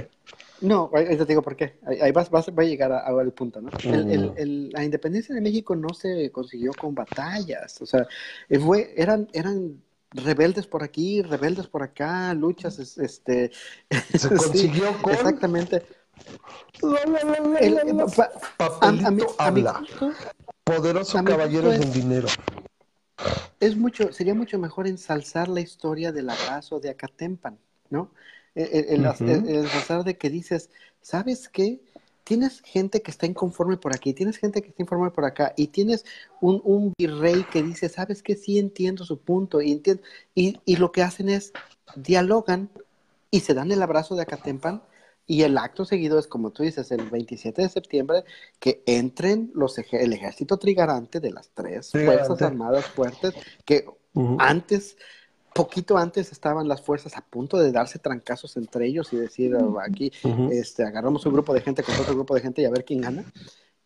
No, 0.60 0.90
ahí 0.94 1.16
te 1.16 1.24
digo 1.24 1.42
por 1.42 1.56
qué. 1.56 1.78
Ahí 2.00 2.12
vas, 2.12 2.30
vas, 2.30 2.48
va 2.48 2.62
a 2.62 2.66
llegar 2.66 2.92
a, 2.92 3.08
el 3.20 3.32
punto, 3.32 3.60
¿no? 3.60 3.70
El, 3.82 4.10
el, 4.10 4.30
mm. 4.30 4.34
el, 4.36 4.70
la 4.70 4.84
independencia 4.84 5.34
de 5.34 5.40
México 5.40 5.74
no 5.74 5.90
se 5.94 6.30
consiguió 6.30 6.72
con 6.72 6.94
batallas, 6.94 7.80
o 7.80 7.86
sea, 7.86 8.06
eh, 8.48 8.58
fue, 8.58 8.94
eran, 8.96 9.28
eran 9.32 9.82
rebeldes 10.10 10.66
por 10.66 10.82
aquí, 10.82 11.22
rebeldes 11.22 11.66
por 11.66 11.82
acá, 11.82 12.32
luchas, 12.34 12.78
este... 12.98 13.50
Se 14.16 14.28
consiguió 14.34 15.00
con... 15.02 15.12
Exactamente. 15.12 15.82
El, 17.60 17.94
Papelito 18.56 19.34
habla. 19.38 19.82
Poderoso 20.64 21.22
caballero 21.24 21.70
del 21.70 21.92
dinero. 21.92 22.28
Es 23.60 23.76
mucho, 23.76 24.12
sería 24.12 24.34
mucho 24.34 24.58
mejor 24.58 24.86
ensalzar 24.86 25.48
la 25.48 25.60
historia 25.60 26.12
del 26.12 26.30
abrazo 26.30 26.80
de 26.80 26.90
Acatempan, 26.90 27.58
¿no? 27.90 28.10
El, 28.54 29.04
el, 29.04 30.04
de 30.04 30.16
que 30.16 30.30
dices, 30.30 30.70
¿sabes 31.00 31.48
qué? 31.48 31.80
Tienes 32.24 32.60
gente 32.62 33.02
que 33.02 33.10
está 33.10 33.26
inconforme 33.26 33.76
por 33.76 33.94
aquí, 33.94 34.14
tienes 34.14 34.38
gente 34.38 34.62
que 34.62 34.68
está 34.68 34.82
inconforme 34.82 35.10
por 35.10 35.24
acá, 35.24 35.52
y 35.56 35.68
tienes 35.68 36.04
un, 36.40 36.60
un 36.64 36.92
virrey 36.96 37.44
que 37.44 37.62
dice, 37.62 37.88
¿sabes 37.88 38.22
qué? 38.22 38.36
Sí 38.36 38.58
entiendo 38.58 39.04
su 39.04 39.18
punto, 39.18 39.60
y, 39.60 39.72
entiendo, 39.72 40.02
y, 40.34 40.60
y 40.64 40.76
lo 40.76 40.92
que 40.92 41.02
hacen 41.02 41.28
es 41.28 41.52
dialogan 41.96 42.70
y 43.30 43.40
se 43.40 43.54
dan 43.54 43.72
el 43.72 43.82
abrazo 43.82 44.14
de 44.14 44.22
Acatempan, 44.22 44.82
y 45.26 45.42
el 45.42 45.56
acto 45.56 45.84
seguido 45.84 46.18
es, 46.18 46.26
como 46.26 46.50
tú 46.50 46.62
dices, 46.62 46.90
el 46.90 47.08
27 47.08 47.62
de 47.62 47.68
septiembre, 47.68 48.24
que 48.58 48.82
entren 48.86 49.50
los 49.54 49.78
el 49.78 50.12
ejército 50.12 50.58
trigarante 50.58 51.20
de 51.20 51.32
las 51.32 51.50
tres 51.50 51.90
Fuerzas 51.90 52.42
Armadas 52.42 52.86
fuertes, 52.86 53.34
que 53.64 53.86
antes, 54.38 54.98
poquito 55.54 55.96
antes 55.96 56.30
estaban 56.30 56.68
las 56.68 56.82
fuerzas 56.82 57.16
a 57.16 57.22
punto 57.22 57.58
de 57.58 57.72
darse 57.72 57.98
trancazos 57.98 58.56
entre 58.56 58.86
ellos 58.86 59.12
y 59.12 59.16
decir, 59.16 59.54
oh, 59.54 59.80
aquí 59.80 60.12
este, 60.50 60.84
agarramos 60.84 61.24
un 61.24 61.32
grupo 61.32 61.54
de 61.54 61.62
gente 61.62 61.82
con 61.82 61.94
otro 61.96 62.14
grupo 62.14 62.34
de 62.34 62.42
gente 62.42 62.60
y 62.60 62.66
a 62.66 62.70
ver 62.70 62.84
quién 62.84 63.00
gana. 63.00 63.24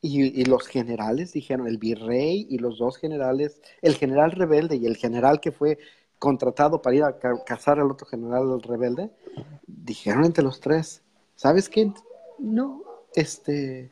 Y, 0.00 0.40
y, 0.40 0.44
los 0.44 0.68
generales 0.68 1.32
dijeron, 1.32 1.66
el 1.66 1.78
virrey 1.78 2.46
y 2.48 2.58
los 2.58 2.78
dos 2.78 2.98
generales, 2.98 3.60
el 3.82 3.96
general 3.96 4.30
rebelde 4.30 4.76
y 4.76 4.86
el 4.86 4.96
general 4.96 5.40
que 5.40 5.50
fue 5.50 5.78
contratado 6.20 6.82
para 6.82 6.96
ir 6.96 7.02
a 7.02 7.18
cazar 7.44 7.80
al 7.80 7.90
otro 7.90 8.06
general 8.06 8.60
rebelde, 8.62 9.10
dijeron 9.66 10.24
entre 10.24 10.44
los 10.44 10.60
tres, 10.60 11.02
¿sabes 11.38 11.68
qué? 11.68 11.92
No, 12.38 12.82
este, 13.14 13.90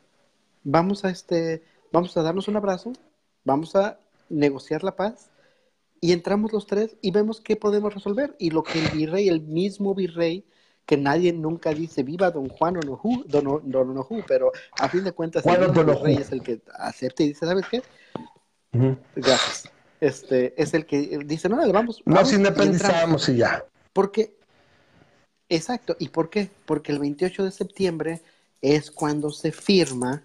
vamos 0.63 1.05
a 1.05 1.09
este, 1.09 1.63
vamos 1.91 2.15
a 2.17 2.21
darnos 2.21 2.47
un 2.47 2.57
abrazo, 2.57 2.93
vamos 3.45 3.75
a 3.75 3.99
negociar 4.29 4.83
la 4.83 4.95
paz 4.95 5.31
y 6.01 6.11
entramos 6.11 6.51
los 6.51 6.67
tres 6.67 6.97
y 7.01 7.11
vemos 7.11 7.41
qué 7.41 7.55
podemos 7.55 7.93
resolver. 7.93 8.35
Y 8.37 8.51
lo 8.51 8.63
que 8.63 8.79
el 8.79 8.89
virrey, 8.89 9.29
el 9.29 9.41
mismo 9.41 9.95
virrey, 9.95 10.45
que 10.85 10.97
nadie 10.97 11.33
nunca 11.33 11.73
dice 11.73 12.03
viva 12.03 12.31
don 12.31 12.49
Juan 12.49 12.77
Onojú, 12.77 13.23
don, 13.27 13.61
don 13.63 13.89
Onojú, 13.89 14.23
pero 14.27 14.51
a 14.77 14.89
fin 14.89 15.05
de 15.05 15.13
cuentas 15.13 15.45
el 15.45 15.71
virrey 15.71 16.15
es 16.17 16.31
el 16.31 16.43
que 16.43 16.61
acepta 16.77 17.23
y 17.23 17.29
dice, 17.29 17.45
¿sabes 17.45 17.65
qué? 17.71 17.81
Gracias. 19.15 19.71
Este, 20.01 20.53
es 20.61 20.73
el 20.73 20.85
que 20.85 21.19
dice, 21.25 21.47
no, 21.47 21.71
vamos. 21.71 22.03
Nos 22.05 22.33
independizamos 22.33 23.27
y 23.29 23.37
ya. 23.37 23.65
Porque 23.93 24.36
Exacto. 25.49 25.95
¿Y 25.99 26.09
por 26.09 26.29
qué? 26.29 26.49
Porque 26.65 26.91
el 26.91 26.99
28 26.99 27.45
de 27.45 27.51
septiembre 27.51 28.21
es 28.61 28.91
cuando 28.91 29.29
se 29.31 29.51
firma 29.51 30.23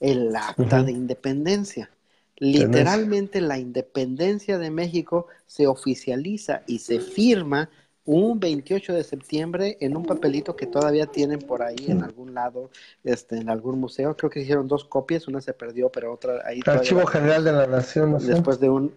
el 0.00 0.34
acta 0.34 0.82
de 0.82 0.92
independencia. 0.92 1.90
Literalmente 2.36 3.40
la 3.40 3.58
independencia 3.58 4.58
de 4.58 4.70
México 4.70 5.28
se 5.46 5.66
oficializa 5.66 6.62
y 6.66 6.80
se 6.80 6.98
firma 6.98 7.70
un 8.06 8.38
28 8.38 8.92
de 8.92 9.04
septiembre 9.04 9.78
en 9.80 9.96
un 9.96 10.04
papelito 10.04 10.56
que 10.56 10.66
todavía 10.66 11.06
tienen 11.06 11.38
por 11.38 11.62
ahí 11.62 11.86
en 11.86 12.02
algún 12.02 12.34
lado, 12.34 12.70
este, 13.02 13.36
en 13.36 13.48
algún 13.48 13.80
museo. 13.80 14.14
Creo 14.16 14.28
que 14.28 14.40
hicieron 14.40 14.68
dos 14.68 14.84
copias, 14.84 15.26
una 15.26 15.40
se 15.40 15.54
perdió, 15.54 15.88
pero 15.88 16.12
otra 16.12 16.42
ahí. 16.44 16.60
Archivo 16.66 17.06
General 17.06 17.44
de 17.44 17.52
la 17.52 17.66
Nación. 17.66 18.18
Después 18.18 18.60
de 18.60 18.68
un 18.68 18.92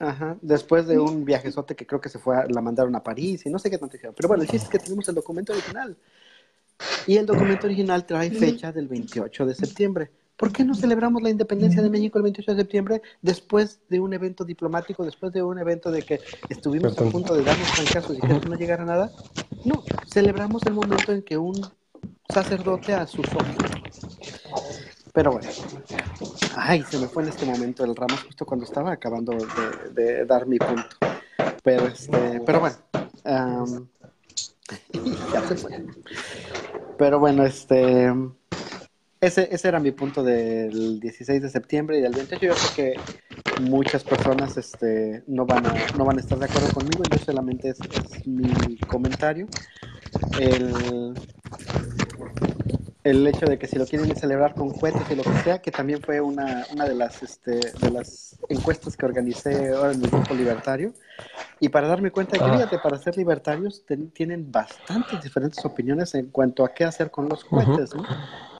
Ajá, 0.00 0.38
después 0.40 0.86
de 0.86 0.98
un 0.98 1.26
viajezote 1.26 1.76
que 1.76 1.86
creo 1.86 2.00
que 2.00 2.08
se 2.08 2.18
fue, 2.18 2.34
a, 2.34 2.46
la 2.46 2.62
mandaron 2.62 2.96
a 2.96 3.02
París 3.02 3.44
y 3.44 3.50
no 3.50 3.58
sé 3.58 3.70
qué 3.70 3.76
tanto 3.76 3.92
dijeron. 3.92 4.14
Pero 4.16 4.28
bueno, 4.28 4.42
el 4.42 4.48
chiste 4.48 4.64
es 4.64 4.70
que 4.70 4.78
tenemos 4.78 5.06
el 5.10 5.14
documento 5.14 5.52
original. 5.52 5.94
Y 7.06 7.18
el 7.18 7.26
documento 7.26 7.66
original 7.66 8.06
trae 8.06 8.30
fecha 8.30 8.72
del 8.72 8.88
28 8.88 9.44
de 9.44 9.54
septiembre. 9.54 10.10
¿Por 10.36 10.52
qué 10.52 10.64
no 10.64 10.74
celebramos 10.74 11.22
la 11.22 11.28
independencia 11.28 11.82
de 11.82 11.90
México 11.90 12.16
el 12.16 12.22
28 12.22 12.52
de 12.52 12.62
septiembre 12.62 13.02
después 13.20 13.80
de 13.90 14.00
un 14.00 14.14
evento 14.14 14.42
diplomático, 14.42 15.04
después 15.04 15.34
de 15.34 15.42
un 15.42 15.58
evento 15.58 15.90
de 15.90 16.00
que 16.00 16.20
estuvimos 16.48 16.96
a 16.98 17.04
punto 17.04 17.34
de 17.34 17.42
darnos 17.42 17.68
fracasos 17.68 18.16
y 18.16 18.20
que 18.22 18.48
no 18.48 18.56
llegara 18.56 18.86
nada? 18.86 19.12
No, 19.66 19.84
celebramos 20.08 20.64
el 20.64 20.72
momento 20.72 21.12
en 21.12 21.20
que 21.20 21.36
un 21.36 21.60
sacerdote 22.30 22.94
a 22.94 23.06
sus 23.06 23.26
ojos. 23.34 24.89
Pero 25.12 25.32
bueno, 25.32 25.48
ay, 26.56 26.84
se 26.88 26.98
me 26.98 27.08
fue 27.08 27.24
en 27.24 27.30
este 27.30 27.44
momento 27.44 27.84
el 27.84 27.96
ramo 27.96 28.16
justo 28.24 28.46
cuando 28.46 28.64
estaba 28.64 28.92
acabando 28.92 29.36
de, 29.92 30.24
dar 30.24 30.46
mi 30.46 30.58
punto. 30.58 30.96
Pero 31.62 31.88
este, 31.88 32.40
pero 32.46 32.60
bueno, 32.60 32.76
ya 35.32 35.48
se 35.48 35.56
fue. 35.56 35.84
Pero 36.96 37.18
bueno, 37.18 37.44
este, 37.44 38.12
ese, 39.20 39.48
ese 39.50 39.68
era 39.68 39.80
mi 39.80 39.90
punto 39.90 40.22
del 40.22 41.00
16 41.00 41.42
de 41.42 41.50
septiembre 41.50 41.98
y 41.98 42.02
del 42.02 42.12
28. 42.12 42.46
Yo 42.46 42.54
sé 42.54 42.74
que 42.74 42.94
muchas 43.60 44.04
personas 44.04 44.56
este, 44.56 45.24
no, 45.26 45.44
van 45.44 45.66
a, 45.66 45.74
no 45.96 46.04
van 46.04 46.18
a 46.18 46.20
estar 46.20 46.38
de 46.38 46.44
acuerdo 46.44 46.72
conmigo, 46.72 47.02
yo 47.10 47.18
solamente 47.18 47.70
es 47.70 47.78
mi 48.26 48.78
comentario. 48.86 49.48
El, 50.38 51.14
el 53.02 53.26
hecho 53.26 53.46
de 53.46 53.58
que 53.58 53.66
si 53.66 53.78
lo 53.78 53.86
quieren 53.86 54.14
celebrar 54.14 54.54
con 54.54 54.70
cohetes 54.70 55.02
y 55.10 55.14
lo 55.14 55.22
que 55.22 55.32
sea, 55.42 55.62
que 55.62 55.70
también 55.70 56.02
fue 56.02 56.20
una, 56.20 56.66
una 56.72 56.84
de, 56.84 56.94
las, 56.94 57.22
este, 57.22 57.52
de 57.52 57.90
las 57.90 58.38
encuestas 58.48 58.96
que 58.96 59.06
organicé 59.06 59.72
ahora 59.72 59.92
en 59.92 60.00
mi 60.00 60.08
grupo 60.08 60.34
libertario. 60.34 60.92
Y 61.60 61.70
para 61.70 61.88
darme 61.88 62.10
cuenta 62.10 62.38
que, 62.38 62.44
ah. 62.44 62.52
fíjate, 62.52 62.78
para 62.78 62.98
ser 62.98 63.16
libertarios 63.16 63.84
tienen 64.12 64.52
bastantes 64.52 65.22
diferentes 65.22 65.64
opiniones 65.64 66.14
en 66.14 66.26
cuanto 66.26 66.64
a 66.64 66.74
qué 66.74 66.84
hacer 66.84 67.10
con 67.10 67.28
los 67.28 67.44
cohetes. 67.44 67.94
¿no? 67.94 68.04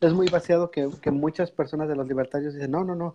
Es 0.01 0.13
muy 0.13 0.29
vaciado 0.29 0.71
que, 0.71 0.89
que 1.03 1.11
muchas 1.11 1.51
personas 1.51 1.89
de 1.89 1.97
los 1.97 2.09
libertarios 2.09 2.55
dicen, 2.55 2.71
no, 2.71 2.83
no, 2.83 2.95
no, 2.95 3.15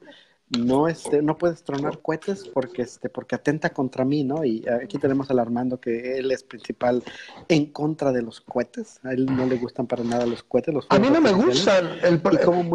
no 0.49 0.87
este 0.87 1.23
no 1.23 1.37
puedes 1.37 1.63
tronar 1.63 1.99
cohetes 1.99 2.47
porque 2.47 2.83
este 2.83 3.09
porque 3.09 3.35
atenta 3.35 3.71
contra 3.71 4.05
mí 4.05 4.23
no 4.23 4.43
y 4.45 4.63
aquí 4.67 4.99
tenemos 4.99 5.29
al 5.31 5.39
Armando 5.39 5.79
que 5.79 6.19
él 6.19 6.31
es 6.31 6.43
principal 6.43 7.03
en 7.49 7.65
contra 7.71 8.11
de 8.11 8.21
los 8.21 8.41
cohetes. 8.41 8.99
A 9.03 9.13
él 9.13 9.25
no 9.25 9.45
le 9.47 9.57
gustan 9.57 9.87
para 9.87 10.03
nada 10.03 10.25
los 10.25 10.43
cohetes 10.43 10.73
los 10.73 10.87
a 10.89 10.99
mí 10.99 11.09
no 11.09 11.19
me 11.19 11.31
gustan 11.31 11.87
el, 12.03 12.21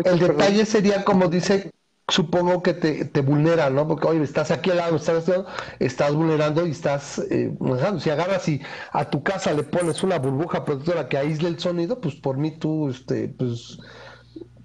el 0.04 0.18
detalle 0.18 0.66
sería 0.66 1.04
como 1.04 1.28
dice 1.28 1.70
supongo 2.10 2.62
que 2.62 2.74
te, 2.74 3.04
te, 3.04 3.20
vulnera, 3.20 3.70
¿no? 3.70 3.86
Porque, 3.86 4.08
oye, 4.08 4.22
estás 4.22 4.50
aquí 4.50 4.70
al 4.70 4.78
lado, 4.78 4.96
estás, 4.96 5.30
estás 5.78 6.14
vulnerando 6.14 6.66
y 6.66 6.72
estás 6.72 7.18
eh, 7.30 7.54
Si 7.98 8.10
agarras 8.10 8.48
y 8.48 8.60
a 8.92 9.08
tu 9.08 9.22
casa 9.22 9.52
le 9.52 9.62
pones 9.62 10.02
una 10.02 10.18
burbuja 10.18 10.64
protectora 10.64 11.08
que 11.08 11.16
aísle 11.16 11.48
el 11.48 11.58
sonido, 11.58 12.00
pues 12.00 12.16
por 12.16 12.36
mí 12.36 12.50
tú, 12.50 12.90
este, 12.90 13.28
pues 13.28 13.78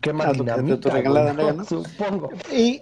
Qué 0.05 0.13
más 0.13 0.37
Supongo. 1.67 2.29
Y, 2.53 2.79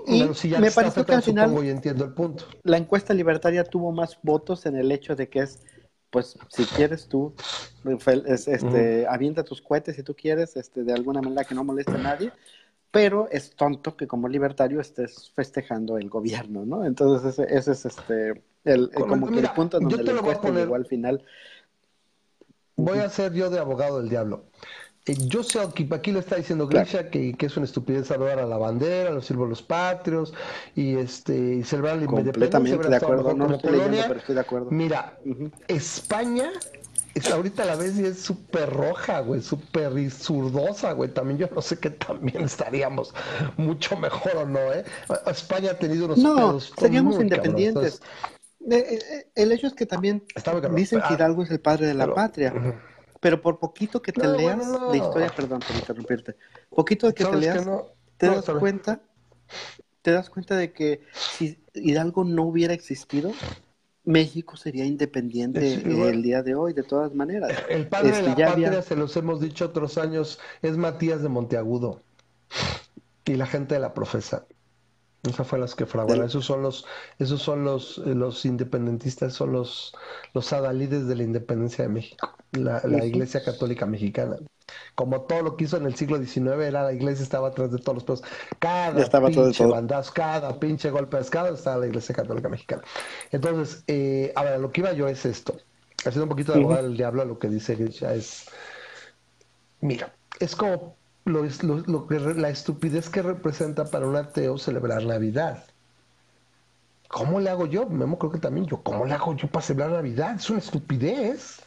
me 0.60 0.72
parece 0.72 1.06
que 1.06 1.14
al 1.14 1.24
final 1.24 1.66
y 1.66 1.70
entiendo 1.70 2.04
el 2.04 2.14
punto. 2.14 2.44
la 2.64 2.76
encuesta 2.76 3.14
libertaria 3.14 3.64
tuvo 3.64 3.94
más 3.94 4.20
votos 4.22 4.66
en 4.66 4.76
el 4.76 4.92
hecho 4.92 5.16
de 5.16 5.30
que 5.30 5.40
es, 5.40 5.62
pues, 6.10 6.38
si 6.50 6.66
quieres 6.66 7.08
tú, 7.08 7.34
este, 8.26 9.08
avienta 9.08 9.46
tus 9.46 9.62
cohetes 9.62 9.96
si 9.96 10.04
tú 10.04 10.14
quieres, 10.14 10.58
este, 10.58 10.84
de 10.84 10.92
alguna 10.92 11.22
manera 11.22 11.46
que 11.46 11.56
no 11.56 11.64
moleste 11.64 11.94
a 11.94 11.98
nadie, 11.98 12.34
pero 12.92 13.30
es 13.32 13.56
tonto 13.56 13.96
que 13.96 14.06
como 14.06 14.28
libertario 14.28 14.82
estés 14.82 15.32
festejando 15.34 15.98
el 15.98 16.10
gobierno, 16.10 16.66
¿no? 16.66 16.84
Entonces 16.84 17.40
ese, 17.40 17.72
es 17.72 17.86
este, 17.86 18.44
el, 18.66 18.92
como 18.92 19.32
que 19.32 19.40
el 19.40 19.50
punto 19.52 19.80
donde 19.80 20.04
la 20.04 20.12
encuesta 20.12 20.50
llegó 20.50 20.76
al 20.76 20.86
final. 20.86 21.24
Voy 22.76 23.00
a 23.00 23.08
ser 23.08 23.32
yo 23.32 23.50
de 23.50 23.60
abogado 23.60 24.00
del 24.00 24.10
diablo. 24.10 24.44
Eh, 25.06 25.16
yo 25.28 25.44
sé 25.44 25.60
que 25.76 25.88
aquí 25.92 26.12
lo 26.12 26.20
está 26.20 26.38
diciendo 26.38 26.68
Grisha 26.68 27.10
que, 27.10 27.36
es 27.38 27.58
una 27.58 27.66
estupidez 27.66 28.08
saludar 28.08 28.40
a 28.40 28.46
la 28.46 28.58
bandera, 28.58 29.10
a 29.10 29.14
los 29.14 29.26
símbolos 29.26 29.62
patrios 29.62 30.34
y 30.76 30.96
este 30.96 31.56
y 31.56 31.64
celebrar 31.64 31.98
la 31.98 32.04
independencia. 32.06 32.78
de 32.78 32.96
acuerdo, 32.96 33.34
no 33.34 33.56
estoy 33.56 33.72
leyendo, 33.72 33.98
pero 34.08 34.20
estoy 34.20 34.36
de 34.36 34.42
acuerdo. 34.42 34.72
Mira, 34.72 35.18
España 35.68 36.52
es, 37.16 37.30
ahorita 37.30 37.66
la 37.66 37.76
vez 37.76 37.98
y 38.00 38.06
es 38.06 38.22
súper 38.22 38.70
roja, 38.70 39.20
güey, 39.20 39.42
súper 39.42 40.10
zurdosa, 40.10 40.94
güey. 40.94 41.10
También 41.10 41.38
yo 41.38 41.50
no 41.54 41.62
sé 41.62 41.78
que 41.80 41.90
también 41.90 42.44
estaríamos 42.44 43.14
mucho 43.58 43.98
mejor 43.98 44.38
o 44.38 44.46
no, 44.46 44.72
¿eh? 44.72 44.86
España 45.28 45.72
ha 45.72 45.78
tenido 45.78 46.06
unos 46.06 46.18
No, 46.18 46.60
seríamos 46.60 47.20
independientes. 47.20 48.02
Eh, 48.72 48.78
eh, 48.78 49.28
el 49.36 49.52
hecho 49.52 49.68
es 49.68 49.74
que 49.74 49.86
también 49.86 50.24
dicen 50.74 51.02
que 51.06 51.14
Hidalgo 51.14 51.44
es 51.44 51.52
el 51.52 51.60
padre 51.60 51.88
de 51.88 51.94
la 51.94 52.14
patria 52.14 52.54
pero 53.24 53.42
por 53.42 53.58
poquito 53.58 54.02
que 54.02 54.12
te 54.12 54.28
leas 54.28 54.68
la 54.68 54.98
historia, 54.98 55.34
perdón 55.36 55.62
por 55.66 55.76
interrumpirte, 55.76 56.36
poquito 56.70 57.12
que 57.12 57.26
te 57.26 57.36
leas, 57.36 57.68
te 58.18 58.28
das 58.28 58.46
cuenta 58.60 59.02
te 60.04 60.12
das 60.12 60.30
cuenta 60.30 60.56
de 60.58 60.74
que 60.74 61.02
si 61.14 61.58
Hidalgo 61.74 62.26
no 62.26 62.44
hubiera 62.44 62.74
existido, 62.74 63.32
México 64.04 64.58
sería 64.58 64.86
independiente 64.86 65.76
el 65.76 66.22
día 66.22 66.44
de 66.44 66.56
hoy, 66.56 66.74
de 66.74 66.84
todas 66.84 67.16
maneras. 67.16 67.58
El 67.70 67.88
padre 67.88 68.12
de 68.12 68.18
este, 68.18 68.42
la 68.42 68.48
patria, 68.50 68.82
se 68.82 68.96
los 68.98 69.16
hemos 69.16 69.40
dicho 69.40 69.66
otros 69.66 69.98
años, 69.98 70.40
es 70.62 70.76
Matías 70.76 71.24
de 71.24 71.30
Monteagudo. 71.30 72.02
Y 73.26 73.36
la 73.36 73.46
gente 73.46 73.76
de 73.76 73.80
la 73.80 73.94
profesa. 73.94 74.46
Esas 75.24 75.48
fue 75.48 75.58
las 75.58 75.74
que 75.74 75.86
fraguaron. 75.86 76.26
Esos 76.26 76.46
son 76.46 76.62
los, 76.62 76.86
esos 77.18 77.42
son 77.42 77.64
los, 77.64 78.00
eh, 78.00 78.14
los 78.14 78.44
independentistas, 78.44 79.34
son 79.34 79.54
los, 79.54 79.96
los 80.34 80.52
adalides 80.52 81.08
de 81.08 81.16
la 81.16 81.24
independencia 81.24 81.86
de 81.86 81.90
México, 81.90 82.36
la, 82.52 82.82
Iglesia 83.06 83.42
Católica 83.42 83.86
Mexicana. 83.86 84.36
Como 84.96 85.22
todo 85.22 85.42
lo 85.42 85.56
que 85.56 85.64
hizo 85.64 85.78
en 85.78 85.86
el 85.86 85.96
siglo 85.96 86.18
XIX, 86.18 86.64
era 86.64 86.84
la 86.84 86.94
iglesia 86.94 87.24
estaba 87.24 87.50
atrás 87.50 87.72
de 87.72 87.78
todos 87.78 87.96
los 87.96 88.04
pedos. 88.04 88.24
Cada 88.60 88.94
pinche 89.30 89.66
bandazo, 89.66 90.12
cada 90.14 90.60
pinche 90.60 90.90
golpe 90.90 91.18
de 91.18 91.24
escala 91.24 91.50
estaba 91.50 91.78
la 91.78 91.88
Iglesia 91.88 92.14
Católica 92.14 92.50
Mexicana. 92.50 92.82
Entonces, 93.32 93.84
eh, 93.88 94.34
a 94.36 94.44
ver, 94.44 94.60
lo 94.60 94.72
que 94.72 94.82
iba 94.82 94.92
yo 94.92 95.08
es 95.08 95.26
esto. 95.26 95.56
Haciendo 96.00 96.24
un 96.24 96.30
poquito 96.30 96.52
de 96.52 96.60
abogado 96.60 96.84
del 96.84 96.98
diablo, 96.98 97.24
lo 97.24 97.40
que 97.40 97.48
dice 97.48 97.76
Grisha 97.76 98.14
es. 98.14 98.50
Mira, 99.80 100.14
es 100.40 100.56
como 100.56 100.98
lo, 101.26 101.44
lo, 101.88 102.08
que, 102.08 102.20
la 102.20 102.50
estupidez 102.50 103.10
que 103.10 103.22
representa 103.22 103.86
para 103.86 104.08
un 104.08 104.16
ateo 104.16 104.58
celebrar 104.58 105.06
Navidad. 105.06 105.64
¿Cómo 107.08 107.40
le 107.40 107.50
hago 107.50 107.68
yo? 107.68 107.86
Memo 107.88 108.18
creo 108.18 108.32
que 108.32 108.40
también 108.40 108.66
yo. 108.66 108.82
¿Cómo 108.82 109.06
le 109.06 109.14
hago 109.14 109.36
yo 109.36 109.48
para 109.48 109.66
celebrar 109.66 109.92
Navidad? 109.92 110.36
Es 110.36 110.50
una 110.50 110.60
estupidez. 110.60 111.62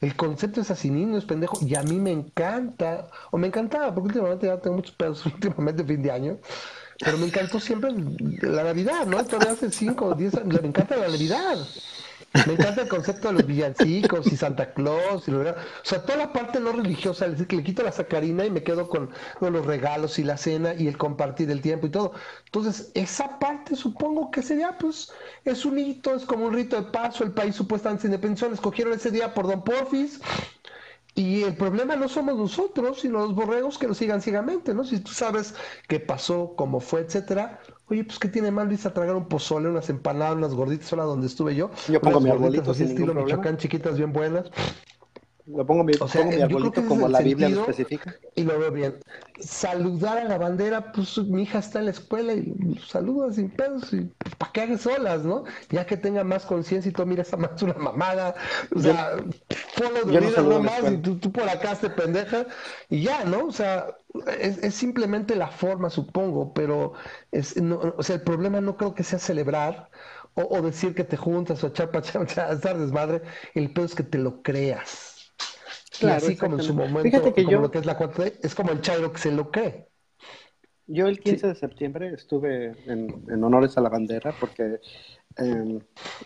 El 0.00 0.16
concepto 0.16 0.60
es 0.60 0.70
así, 0.70 0.90
es 1.14 1.24
pendejo. 1.24 1.58
Y 1.60 1.74
a 1.74 1.82
mí 1.82 1.98
me 1.98 2.12
encanta, 2.12 3.10
o 3.30 3.38
me 3.38 3.48
encantaba, 3.48 3.92
porque 3.92 4.08
últimamente 4.08 4.46
ya 4.46 4.58
tengo 4.58 4.76
muchos 4.76 4.94
pedos, 4.94 5.26
últimamente 5.26 5.84
fin 5.84 6.02
de 6.02 6.10
año. 6.10 6.38
Pero 7.00 7.18
me 7.18 7.26
encantó 7.26 7.60
siempre 7.60 7.92
la 8.42 8.64
Navidad, 8.64 9.06
¿no? 9.06 9.24
Todavía 9.24 9.52
hace 9.52 9.70
5 9.70 10.04
o 10.04 10.14
10 10.14 10.34
años. 10.36 10.62
Me 10.62 10.68
encanta 10.68 10.96
la 10.96 11.08
Navidad. 11.08 11.58
Me 12.46 12.54
encanta 12.54 12.82
el 12.82 12.88
concepto 12.88 13.28
de 13.28 13.34
los 13.34 13.46
villancicos 13.46 14.26
y 14.26 14.36
Santa 14.36 14.72
Claus. 14.72 15.28
Y 15.28 15.32
o 15.32 15.54
sea, 15.82 16.02
toda 16.02 16.18
la 16.18 16.32
parte 16.32 16.60
no 16.60 16.72
religiosa, 16.72 17.26
es 17.26 17.32
decir, 17.32 17.46
que 17.46 17.56
le 17.56 17.62
quito 17.62 17.82
la 17.82 17.92
sacarina 17.92 18.44
y 18.44 18.50
me 18.50 18.62
quedo 18.62 18.88
con, 18.88 19.10
los 19.40 19.66
regalos 19.66 20.18
y 20.18 20.24
la 20.24 20.36
cena 20.36 20.74
y 20.74 20.88
el 20.88 20.98
compartir 20.98 21.50
el 21.50 21.60
tiempo 21.60 21.86
y 21.86 21.90
todo. 21.90 22.12
Entonces, 22.44 22.90
esa 22.94 23.38
parte 23.38 23.76
supongo 23.76 24.30
que 24.30 24.42
sería, 24.42 24.76
pues, 24.78 25.12
es 25.44 25.64
un 25.64 25.78
hito, 25.78 26.14
es 26.14 26.24
como 26.24 26.46
un 26.46 26.54
rito 26.54 26.76
de 26.76 26.90
paso. 26.90 27.24
El 27.24 27.32
país 27.32 27.54
supuestamente 27.54 28.02
se 28.02 28.08
independizó, 28.08 28.46
escogieron 28.52 28.94
ese 28.94 29.10
día 29.10 29.32
por 29.34 29.46
Don 29.46 29.62
Porfis. 29.62 30.20
Y 31.18 31.42
el 31.42 31.56
problema 31.56 31.96
no 31.96 32.08
somos 32.08 32.36
nosotros, 32.36 33.00
sino 33.00 33.18
los 33.18 33.34
borregos 33.34 33.76
que 33.76 33.88
lo 33.88 33.94
sigan 33.94 34.22
ciegamente, 34.22 34.72
¿no? 34.72 34.84
Si 34.84 35.00
tú 35.00 35.12
sabes 35.12 35.54
qué 35.88 35.98
pasó, 35.98 36.54
cómo 36.56 36.78
fue, 36.78 37.00
etcétera, 37.00 37.58
Oye, 37.90 38.04
pues 38.04 38.18
¿qué 38.18 38.28
tiene 38.28 38.50
mal 38.50 38.68
a 38.70 38.92
tragar 38.92 39.16
un 39.16 39.28
pozole, 39.28 39.68
unas 39.68 39.88
empanadas, 39.88 40.36
unas 40.36 40.54
gorditas, 40.54 40.86
sola 40.86 41.04
donde 41.04 41.26
estuve 41.26 41.54
yo? 41.54 41.70
Yo 41.88 42.00
pongo 42.00 42.18
arbolito 42.30 42.70
así 42.70 42.84
estilo 42.84 43.14
Michoacán, 43.14 43.56
chiquitas 43.56 43.96
bien 43.96 44.12
buenas. 44.12 44.50
Lo 45.50 45.64
pongo 45.64 45.82
mi, 45.82 45.96
o 45.98 46.06
sea, 46.06 46.20
pongo 46.22 46.34
mi 46.34 46.42
arbolito 46.42 46.84
como 46.84 47.08
la 47.08 47.22
Biblia 47.22 47.48
lo 47.48 47.56
especifica. 47.56 48.14
Y 48.34 48.44
lo 48.44 48.58
veo 48.58 48.70
bien. 48.70 49.00
Saludar 49.40 50.18
a 50.18 50.24
la 50.24 50.36
bandera, 50.36 50.92
pues 50.92 51.16
mi 51.18 51.42
hija 51.44 51.60
está 51.60 51.78
en 51.78 51.86
la 51.86 51.90
escuela 51.92 52.34
y 52.34 52.78
saluda 52.86 53.32
sin 53.32 53.50
pedos 53.50 53.92
y 53.94 54.02
pues, 54.18 54.34
para 54.36 54.52
que 54.52 54.60
haga 54.60 54.76
solas, 54.78 55.24
¿no? 55.24 55.44
Ya 55.70 55.86
que 55.86 55.96
tenga 55.96 56.22
más 56.22 56.44
conciencia 56.44 56.90
y 56.90 56.92
todo, 56.92 57.06
mira, 57.06 57.22
esa 57.22 57.38
más 57.38 57.62
una 57.62 57.74
mamada. 57.74 58.34
O 58.74 58.80
sea, 58.80 59.16
follow 59.74 60.04
de 60.06 60.18
vida 60.18 60.42
no 60.42 60.60
más 60.60 60.90
y 60.90 60.98
tú, 60.98 61.18
tú, 61.18 61.32
por 61.32 61.48
acá 61.48 61.74
te 61.76 61.88
pendeja 61.90 62.46
y 62.90 63.02
ya, 63.02 63.24
¿no? 63.24 63.46
O 63.46 63.52
sea, 63.52 63.86
es, 64.38 64.58
es 64.58 64.74
simplemente 64.74 65.34
la 65.34 65.48
forma, 65.48 65.88
supongo, 65.88 66.52
pero 66.52 66.92
es, 67.32 67.56
no, 67.60 67.94
o 67.96 68.02
sea, 68.02 68.16
el 68.16 68.22
problema 68.22 68.60
no 68.60 68.76
creo 68.76 68.94
que 68.94 69.02
sea 69.04 69.18
celebrar 69.18 69.90
o, 70.34 70.42
o 70.58 70.62
decir 70.62 70.94
que 70.94 71.04
te 71.04 71.16
juntas 71.16 71.62
o 71.64 71.68
echar 71.68 71.90
para 71.90 72.04
estar 72.52 72.78
desmadre. 72.78 73.22
El 73.54 73.72
pedo 73.72 73.86
es 73.86 73.94
que 73.94 74.02
te 74.02 74.18
lo 74.18 74.42
creas. 74.42 75.07
Claro, 75.98 76.16
así 76.16 76.36
como 76.36 76.56
en 76.56 76.62
su 76.62 76.74
momento, 76.74 77.02
Fíjate 77.02 77.32
que 77.32 77.44
yo, 77.44 77.60
lo 77.60 77.70
que 77.70 77.78
es 77.78 77.86
la 77.86 77.96
4 77.96 78.24
es 78.42 78.54
como 78.54 78.72
el 78.72 78.80
Chairo 78.80 79.12
que 79.12 79.18
se 79.18 79.32
lo 79.32 79.50
cree. 79.50 79.88
Yo 80.86 81.06
el 81.06 81.20
15 81.20 81.48
de 81.48 81.54
septiembre 81.54 82.14
estuve 82.14 82.72
en, 82.86 83.24
en, 83.28 83.44
honores 83.44 83.76
a 83.76 83.82
la 83.82 83.90
bandera 83.90 84.34
porque, 84.40 84.80
eh, 85.36 85.78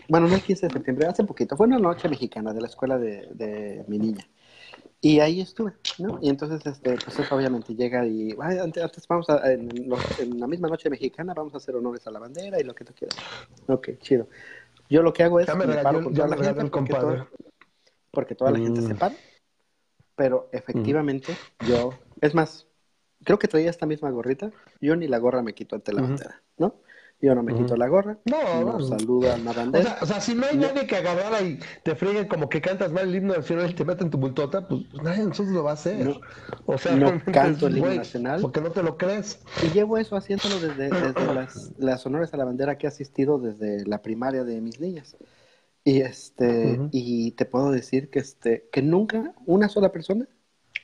bueno, 0.08 0.28
no 0.28 0.34
el 0.36 0.42
15 0.42 0.68
de 0.68 0.72
septiembre, 0.72 1.06
hace 1.06 1.24
poquito, 1.24 1.56
fue 1.56 1.66
una 1.66 1.80
noche 1.80 2.08
mexicana 2.08 2.52
de 2.52 2.60
la 2.60 2.68
escuela 2.68 2.96
de, 2.96 3.28
de 3.32 3.84
mi 3.88 3.98
niña. 3.98 4.24
Y 5.00 5.18
ahí 5.18 5.40
estuve, 5.40 5.72
¿no? 5.98 6.20
Y 6.22 6.28
entonces, 6.28 6.64
este, 6.64 6.96
pues 6.96 7.32
obviamente 7.32 7.74
llega 7.74 8.06
y, 8.06 8.36
antes, 8.38 8.84
antes, 8.84 9.08
vamos 9.08 9.28
a, 9.30 9.52
en, 9.52 9.68
en, 10.20 10.38
la 10.38 10.46
misma 10.46 10.68
noche 10.68 10.88
mexicana 10.88 11.34
vamos 11.34 11.54
a 11.54 11.56
hacer 11.56 11.74
honores 11.74 12.06
a 12.06 12.12
la 12.12 12.20
bandera 12.20 12.60
y 12.60 12.62
lo 12.62 12.72
que 12.72 12.84
tú 12.84 12.94
quieras. 12.94 13.18
Ok, 13.66 13.98
chido. 13.98 14.28
Yo 14.88 15.02
lo 15.02 15.12
que 15.12 15.24
hago 15.24 15.40
es, 15.40 15.48
ya 15.48 15.56
me, 15.56 15.66
me 15.66 15.78
paro 15.78 16.04
con 16.04 16.14
toda 16.14 16.28
la 16.28 16.36
gente 16.36 16.66
porque, 16.66 16.92
todo, 16.92 17.28
porque 18.12 18.34
toda 18.36 18.52
la 18.52 18.58
gente 18.60 18.80
se 18.80 18.94
mm. 18.94 18.98
para 18.98 19.16
pero 20.16 20.48
efectivamente 20.52 21.34
yo, 21.66 21.94
es 22.20 22.34
más, 22.34 22.66
creo 23.24 23.38
que 23.38 23.48
traía 23.48 23.70
esta 23.70 23.86
misma 23.86 24.10
gorrita, 24.10 24.50
yo 24.80 24.96
ni 24.96 25.08
la 25.08 25.18
gorra 25.18 25.42
me 25.42 25.54
quito 25.54 25.76
ante 25.76 25.92
la 25.92 26.02
bandera, 26.02 26.42
¿no? 26.58 26.76
Yo 27.20 27.36
no 27.36 27.44
me 27.44 27.54
quito 27.54 27.76
la 27.76 27.86
gorra, 27.86 28.18
no, 28.24 28.64
no, 28.64 28.80
saluda 28.80 29.36
a 29.36 29.38
la 29.38 29.52
bandera. 29.52 29.96
O 30.02 30.06
sea, 30.06 30.20
si 30.20 30.34
no 30.34 30.44
hay 30.44 30.56
nadie 30.56 30.88
que 30.88 30.96
agarrara 30.96 31.40
y 31.40 31.60
te 31.84 31.94
friegue 31.94 32.26
como 32.26 32.48
que 32.48 32.60
cantas 32.60 32.90
mal 32.90 33.08
el 33.08 33.14
himno 33.14 33.36
nacional 33.36 33.70
y 33.70 33.74
te 33.74 33.84
mete 33.84 34.02
en 34.02 34.10
tu 34.10 34.18
bultota, 34.18 34.66
pues 34.66 34.92
nadie 35.04 35.20
de 35.20 35.28
nosotros 35.28 35.54
lo 35.54 35.62
va 35.62 35.70
a 35.70 35.74
hacer. 35.74 36.20
o 36.66 36.78
sea, 36.78 36.96
no 36.96 37.22
canto 37.32 37.68
el 37.68 37.78
himno 37.78 37.94
nacional. 37.94 38.40
Porque 38.40 38.60
no 38.60 38.72
te 38.72 38.82
lo 38.82 38.96
crees. 38.96 39.38
Y 39.62 39.68
llevo 39.68 39.98
eso 39.98 40.16
haciéndolo 40.16 40.58
desde, 40.58 40.90
desde 40.90 41.32
las, 41.32 41.70
las 41.78 42.04
honores 42.06 42.34
a 42.34 42.38
la 42.38 42.44
bandera 42.44 42.76
que 42.76 42.86
he 42.86 42.88
asistido 42.88 43.38
desde 43.38 43.86
la 43.86 44.02
primaria 44.02 44.42
de 44.42 44.60
mis 44.60 44.80
niñas. 44.80 45.16
Y 45.85 46.01
este, 46.01 46.78
y 46.93 47.33
te 47.33 47.45
puedo 47.45 47.72
decir 47.72 48.09
que 48.09 48.20
este, 48.20 48.68
que 48.70 48.83
nunca, 48.83 49.35
una 49.47 49.68
sola 49.68 49.91
persona, 49.91 50.28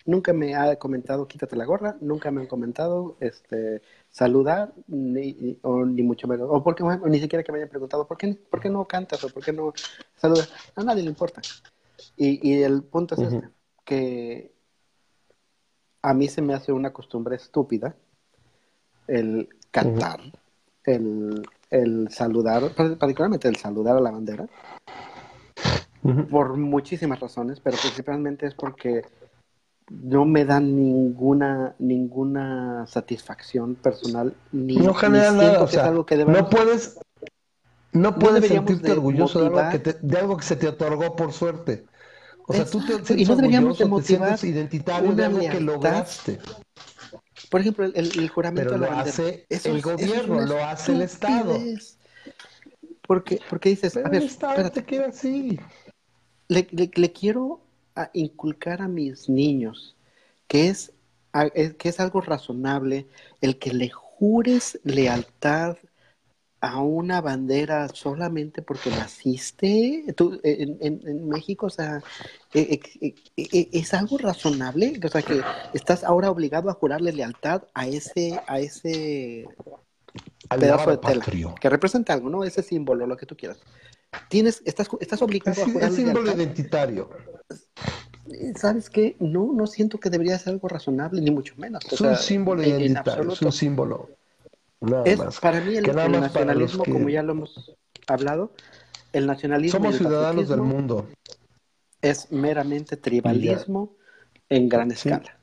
nunca 0.04 0.32
me 0.32 0.56
ha 0.56 0.76
comentado 0.76 1.28
quítate 1.28 1.54
la 1.54 1.66
gorra, 1.66 1.96
nunca 2.00 2.30
me 2.30 2.40
han 2.40 2.46
comentado 2.48 3.16
este 3.20 3.82
saludar, 4.10 4.72
ni, 4.88 5.58
o 5.62 5.84
ni 5.84 6.02
mucho 6.02 6.26
menos, 6.26 6.48
o 6.50 6.64
porque 6.64 6.82
ni 7.06 7.20
siquiera 7.20 7.44
que 7.44 7.52
me 7.52 7.58
hayan 7.58 7.68
preguntado 7.68 8.08
¿por 8.08 8.16
qué, 8.16 8.34
por 8.50 8.60
qué 8.60 8.70
no 8.70 8.86
cantas 8.86 9.22
o 9.22 9.28
por 9.28 9.44
qué 9.44 9.52
no 9.52 9.72
saludas, 10.16 10.52
a 10.74 10.82
nadie 10.82 11.02
le 11.02 11.10
importa. 11.10 11.42
Y, 12.16 12.48
y 12.48 12.62
el 12.62 12.82
punto 12.82 13.14
es 13.14 13.32
este, 13.32 13.48
que 13.84 14.52
a 16.02 16.14
mí 16.14 16.26
se 16.28 16.42
me 16.42 16.54
hace 16.54 16.72
una 16.72 16.92
costumbre 16.92 17.36
estúpida 17.36 17.94
el 19.06 19.48
cantar, 19.70 20.20
el 20.84 21.42
el 21.70 22.08
saludar, 22.10 22.70
particularmente 22.74 23.48
el 23.48 23.56
saludar 23.56 23.96
a 23.96 24.00
la 24.00 24.10
bandera, 24.10 24.46
por 26.30 26.56
muchísimas 26.56 27.20
razones, 27.20 27.60
pero 27.60 27.76
principalmente 27.76 28.46
es 28.46 28.54
porque 28.54 29.02
no 29.90 30.24
me 30.24 30.44
da 30.44 30.60
ninguna 30.60 31.74
ninguna 31.78 32.86
satisfacción 32.86 33.74
personal 33.74 34.34
ni 34.52 34.76
no 34.76 34.92
genera 34.94 35.32
nada, 35.32 35.62
o 35.62 35.66
sea, 35.66 35.90
no 35.90 36.50
puedes 36.50 36.98
no 37.92 38.14
puedes 38.18 38.46
sentirte 38.46 38.92
orgulloso 38.92 39.40
de 39.40 39.46
algo, 39.46 39.70
que 39.70 39.96
de 40.00 40.18
algo 40.18 40.36
que 40.36 40.44
se 40.44 40.56
te 40.56 40.68
otorgó 40.68 41.16
por 41.16 41.32
suerte. 41.32 41.84
O 42.46 42.54
sea, 42.54 42.64
tú 42.64 42.80
te, 42.84 43.20
y 43.20 43.24
no 43.24 43.36
deberíamos 43.36 43.78
de 43.78 43.84
motivar 43.84 44.38
identitario 44.42 45.14
de 45.14 45.24
algo 45.24 45.40
que 45.40 45.60
lograste. 45.60 46.38
Por 47.50 47.60
ejemplo, 47.60 47.84
el, 47.84 47.94
el 47.96 48.28
juramento 48.28 48.72
Pero 48.72 48.86
lo 48.86 48.92
hace 48.92 49.46
el 49.48 49.82
gobierno, 49.82 50.40
lo 50.40 50.64
hace 50.64 50.92
el 50.92 51.02
Estado. 51.02 51.58
Porque, 53.06 53.40
porque 53.48 53.70
dices, 53.70 53.96
a 53.96 54.08
ver, 54.08 54.22
el 54.22 54.28
Estado 54.28 54.70
te 54.70 54.84
queda 54.84 55.06
así. 55.06 55.58
Le, 56.48 56.66
le, 56.70 57.12
quiero 57.12 57.60
inculcar 58.12 58.82
a 58.82 58.88
mis 58.88 59.28
niños 59.28 59.96
que 60.46 60.68
es, 60.68 60.92
que 61.78 61.88
es 61.88 62.00
algo 62.00 62.20
razonable 62.20 63.06
el 63.40 63.58
que 63.58 63.72
le 63.72 63.90
jures 63.90 64.78
lealtad 64.84 65.76
a 66.60 66.80
una 66.80 67.20
bandera 67.20 67.88
solamente 67.88 68.62
porque 68.62 68.90
naciste 68.90 70.04
tú, 70.16 70.40
en, 70.42 70.78
en, 70.80 71.28
México, 71.28 71.66
o 71.66 71.70
sea, 71.70 72.02
eh, 72.52 72.80
eh, 73.00 73.14
eh, 73.36 73.68
es 73.72 73.94
algo 73.94 74.18
razonable, 74.18 74.98
o 75.02 75.08
sea, 75.08 75.22
que 75.22 75.40
estás 75.72 76.02
ahora 76.02 76.30
obligado 76.30 76.68
a 76.68 76.74
jurarle 76.74 77.12
lealtad 77.12 77.62
a 77.74 77.86
ese, 77.86 78.40
a 78.48 78.58
ese 78.58 79.46
pedazo 80.48 80.90
de 80.90 80.96
tela 80.98 81.24
que 81.60 81.70
representa 81.70 82.12
algo, 82.12 82.28
¿no? 82.28 82.42
Ese 82.42 82.62
símbolo, 82.62 83.06
lo 83.06 83.16
que 83.16 83.26
tú 83.26 83.36
quieras. 83.36 83.58
Tienes, 84.28 84.62
estás, 84.64 84.88
estás 85.00 85.22
obligado 85.22 85.62
a 85.62 85.66
jurarle 85.66 85.88
Es 85.88 85.94
símbolo 85.94 86.34
identitario. 86.34 87.10
¿Sabes 88.56 88.90
qué? 88.90 89.16
No, 89.20 89.52
no 89.54 89.66
siento 89.66 89.98
que 89.98 90.10
debería 90.10 90.38
ser 90.38 90.54
algo 90.54 90.68
razonable, 90.68 91.20
ni 91.20 91.30
mucho 91.30 91.54
menos. 91.56 91.84
Es 91.90 92.00
un 92.00 92.16
símbolo 92.16 92.62
identitario, 92.62 93.32
es 93.32 93.42
un 93.42 93.52
símbolo 93.52 94.17
es 95.04 95.40
para 95.40 95.60
mí 95.60 95.76
el, 95.76 95.86
nacionalismo, 95.86 96.84
como 96.84 97.08
ya 97.08 97.22
lo 97.22 97.32
hemos 97.32 97.74
hablado, 98.06 98.52
el 99.12 99.26
nacionalismo. 99.26 99.78
Somos 99.78 99.96
ciudadanos 99.96 100.48
del 100.48 100.60
mundo. 100.60 101.08
Es 102.00 102.30
meramente 102.30 102.96
tribalismo 102.96 103.96
en 104.48 104.68
gran 104.68 104.90
escala. 104.92 105.36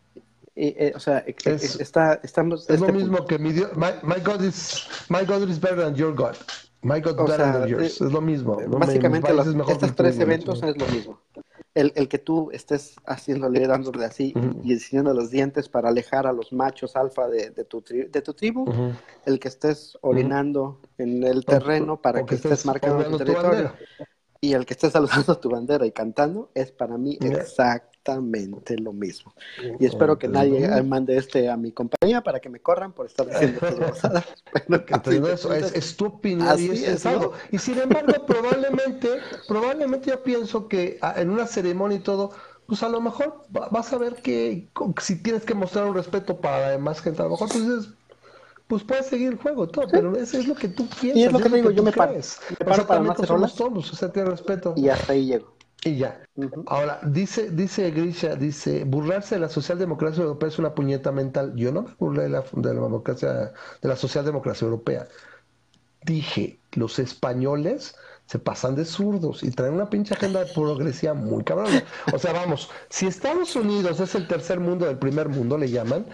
eh, 0.55 0.73
eh, 0.79 0.93
o 0.95 0.99
sea, 0.99 1.19
Es- 1.43 1.79
está, 1.81 2.21
estamos... 2.23 2.69
Es 2.69 2.79
lo 2.79 2.87
este 2.87 2.97
mismo 2.97 3.17
punto. 3.17 3.27
que 3.27 3.39
mi 3.39 3.51
Dios, 3.51 3.75
my, 3.75 3.87
my 4.03 4.21
God 4.23 4.41
is 4.41 4.87
my 5.09 5.25
God 5.25 5.49
is 5.49 5.59
better 5.59 5.79
than 5.83 5.95
your 5.95 6.15
God. 6.15 6.35
My 6.81 7.01
God 7.01 7.19
O 7.19 7.25
better 7.25 7.37
sea, 7.45 7.59
than 7.59 7.67
yours. 7.67 7.99
eh, 7.99 8.05
es 8.05 8.11
lo 8.11 8.21
mismo. 8.21 8.55
Básicamente, 8.67 9.33
los- 9.33 9.47
estos 9.47 9.89
que 9.91 9.95
tres 9.95 10.19
eventos 10.19 10.63
es 10.63 10.77
lo 10.77 10.87
mismo. 10.87 11.19
El, 11.75 11.91
el 11.95 12.07
que 12.07 12.17
tú 12.19 12.49
estés 12.51 12.95
haciéndole, 13.05 13.67
dándole 13.67 14.05
así 14.05 14.33
y 14.63 14.71
enseñando 14.73 15.13
los 15.13 15.29
dientes 15.29 15.67
para 15.67 15.89
alejar 15.89 16.25
a 16.25 16.31
los 16.31 16.53
machos 16.53 16.95
alfa 16.95 17.27
de, 17.27 17.49
de 17.51 17.65
tu, 17.65 17.81
tri- 17.81 18.09
de 18.09 18.21
tu 18.21 18.33
tribu, 18.33 18.65
el 19.25 19.39
que 19.39 19.49
estés 19.49 19.97
orinando 20.01 20.79
en 20.97 21.21
el 21.23 21.45
terreno 21.45 22.01
para 22.01 22.21
O 22.21 22.25
que, 22.25 22.35
estés 22.35 22.65
marcando 22.65 23.03
tu 23.03 23.17
territorio. 23.17 23.49
bandera. 23.49 23.75
Y 24.45 24.53
el 24.53 24.65
que 24.65 24.75
estés 24.75 24.93
saludando 24.93 25.37
tu 25.39 25.49
bandera 25.49 25.85
y 25.85 25.91
cantando 25.91 26.51
es 26.53 26.71
para 26.71 26.97
mí 26.97 27.17
exactamente 27.21 28.77
lo 28.77 28.93
mismo. 28.93 29.33
Y 29.79 29.85
espero 29.85 30.19
que 30.19 30.27
nadie 30.27 30.67
mande 30.83 31.17
este 31.17 31.49
a 31.49 31.57
mi 31.57 31.71
compañía 31.71 32.21
para 32.21 32.39
que 32.39 32.49
me 32.49 32.59
corran 32.59 32.93
por 32.93 33.07
estar 33.07 33.27
diciendo 33.27 33.59
cosas. 33.79 34.23
Pero 34.67 34.85
que 34.85 35.33
eso 35.33 35.53
es, 35.53 35.73
es 35.73 35.97
tu 35.97 36.05
opinión 36.05 36.47
así 36.47 36.67
y 36.67 36.71
es, 36.71 36.87
es, 36.87 37.05
algo. 37.05 37.33
Y 37.51 37.57
sin 37.57 37.79
embargo, 37.79 38.13
probablemente, 38.27 39.19
probablemente 39.47 40.11
yo 40.11 40.21
pienso 40.21 40.67
que 40.67 40.99
ah, 41.01 41.15
en 41.17 41.31
una 41.31 41.47
ceremonia 41.47 41.97
y 41.97 42.01
todo, 42.01 42.31
pues 42.67 42.83
a 42.83 42.89
lo 42.89 43.01
mejor 43.01 43.43
va- 43.55 43.69
vas 43.69 43.91
a 43.93 43.97
ver 43.97 44.15
que 44.15 44.69
si 45.01 45.21
tienes 45.23 45.43
que 45.43 45.55
mostrar 45.55 45.85
un 45.85 45.95
respeto 45.95 46.39
para 46.39 46.59
la 46.59 46.69
demás 46.69 47.01
gente, 47.01 47.21
a 47.21 47.25
lo 47.25 47.31
mejor 47.31 47.49
pues 47.49 47.67
dices, 47.67 47.93
pues 48.67 48.83
puedes 48.83 49.05
seguir 49.05 49.33
el 49.33 49.37
juego 49.37 49.67
todo, 49.67 49.87
pero 49.91 50.15
eso 50.15 50.39
es 50.39 50.47
lo 50.47 50.55
que 50.55 50.67
tú 50.67 50.87
piensas. 50.87 51.17
Y 51.17 51.23
es 51.23 51.31
lo 51.31 51.39
que 51.39 51.49
te 51.49 51.55
digo, 51.57 51.71
yo 51.71 51.83
me 51.83 51.91
paro. 51.91 52.13
Me 52.13 52.65
paro 52.65 52.87
para 52.87 53.11
hacer 53.11 53.27
somos 53.27 53.55
todos, 53.55 53.93
o 53.93 53.95
sea, 53.95 54.11
tiene 54.11 54.29
respeto. 54.29 54.73
Y 54.75 54.89
hasta 54.89 55.13
ahí 55.13 55.27
llego. 55.27 55.55
Y 55.83 55.97
ya. 55.97 56.19
Ahora, 56.65 56.99
dice, 57.03 57.51
dice 57.51 57.91
Grisha, 57.91 58.35
dice, 58.35 58.85
burlarse 58.85 59.35
de 59.35 59.41
la 59.41 59.49
socialdemocracia 59.49 60.23
europea 60.23 60.49
es 60.49 60.57
una 60.57 60.73
puñeta 60.73 61.11
mental. 61.11 61.53
Yo 61.55 61.71
no 61.71 61.83
me 61.83 61.95
burlé 61.99 62.23
de 62.23 62.29
la, 62.29 62.41
de 62.41 62.73
la 62.73 62.81
democracia, 62.81 63.53
de 63.81 63.87
la 63.87 63.95
socialdemocracia 63.95 64.65
europea. 64.65 65.07
Dije, 66.03 66.59
los 66.73 66.97
españoles 66.97 67.95
se 68.25 68.39
pasan 68.39 68.75
de 68.75 68.85
zurdos 68.85 69.43
y 69.43 69.51
traen 69.51 69.75
una 69.75 69.89
pinche 69.89 70.13
agenda 70.13 70.43
de 70.43 70.53
progresía 70.53 71.13
muy 71.13 71.43
cabrona. 71.43 71.83
O 72.11 72.17
sea, 72.17 72.33
vamos, 72.33 72.69
si 72.89 73.07
Estados 73.07 73.55
Unidos 73.55 73.99
es 73.99 74.15
el 74.15 74.27
tercer 74.27 74.59
mundo 74.59 74.85
del 74.85 74.97
primer 74.97 75.29
mundo, 75.29 75.57
le 75.57 75.69
llaman, 75.69 76.05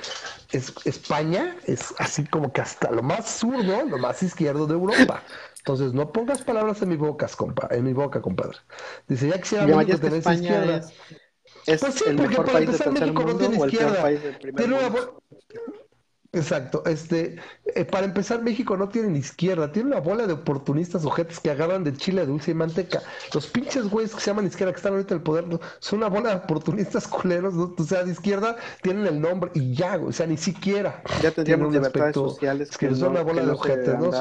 es, 0.52 0.74
España 0.86 1.56
es 1.66 1.94
así 2.00 2.26
como 2.26 2.52
que 2.52 2.62
hasta 2.62 2.92
lo 2.92 3.02
más 3.02 3.40
zurdo, 3.40 3.84
lo 3.86 3.98
más 3.98 4.22
izquierdo 4.24 4.68
de 4.68 4.74
Europa. 4.74 5.24
Entonces, 5.60 5.94
no 5.94 6.12
pongas 6.12 6.42
palabras 6.42 6.82
en 6.82 6.90
mi 6.90 6.96
boca, 6.98 7.28
compa, 7.38 7.68
en 7.72 7.84
mi 7.84 7.94
boca, 7.94 8.22
compadre. 8.22 8.58
Dice, 9.08 9.30
ya 9.30 9.40
quisiera 9.40 9.66
¿Llamarías 9.66 10.02
México 10.02 10.02
que 10.02 10.22
tener 10.22 10.42
izquierda. 10.42 10.78
es, 10.78 10.94
es 11.68 11.80
Pues 11.80 11.94
sí, 11.94 12.04
el 12.08 12.16
porque 12.16 12.30
mejor 12.30 12.46
para 12.46 12.58
país 12.58 12.70
empezar 12.70 12.92
México 12.92 13.24
no 13.24 13.38
tiene 13.38 13.58
izquierda. 13.58 14.10
Tiene 14.56 14.74
una 14.74 14.90
Exacto, 16.34 16.82
este, 16.86 17.36
eh, 17.76 17.84
para 17.84 18.06
empezar 18.06 18.42
México 18.42 18.78
no 18.78 18.88
tiene 18.88 19.10
ni 19.10 19.20
izquierda, 19.20 19.70
tiene 19.74 19.90
una 19.90 20.00
bola 20.00 20.26
de 20.28 20.32
oportunistas 20.34 21.04
ojetes 21.04 21.42
que 21.42 21.52
agarran 21.52 21.84
de 21.84 21.92
chile 21.94 22.26
dulce 22.26 22.52
y 22.52 22.54
manteca. 22.54 23.02
Los 23.34 23.48
pinches 23.48 23.90
güeyes 23.90 24.16
que 24.16 24.22
se 24.22 24.28
llaman 24.32 24.48
izquierda, 24.48 24.72
que 24.72 24.78
están 24.78 24.94
ahorita 24.94 25.14
en 25.14 25.18
el 25.20 25.24
poder, 25.24 25.46
son 25.80 26.00
una 26.00 26.08
bola 26.08 26.30
de 26.30 26.36
oportunistas 26.38 27.06
culeros, 27.10 27.54
¿no? 27.54 27.76
o 27.78 27.84
sea, 27.84 28.06
de 28.06 28.12
izquierda 28.14 28.56
tienen 28.82 29.08
el 29.08 29.20
nombre 29.20 29.52
y 29.56 29.74
ya, 29.76 29.98
o 29.98 30.14
sea, 30.14 30.26
ni 30.26 30.38
siquiera. 30.38 31.04
Ya 31.22 31.32
tendríamos 31.32 31.74
libertades 31.74 32.16
aspecto- 32.16 32.30
sociales 32.30 32.70
es 32.70 32.78
que, 32.78 32.88
que 32.88 32.96
son 32.96 33.02
no- 33.14 33.20
una 33.20 33.22
bola 33.24 33.46
de 33.46 33.52
ojetes, 33.52 34.00
¿no? 34.00 34.14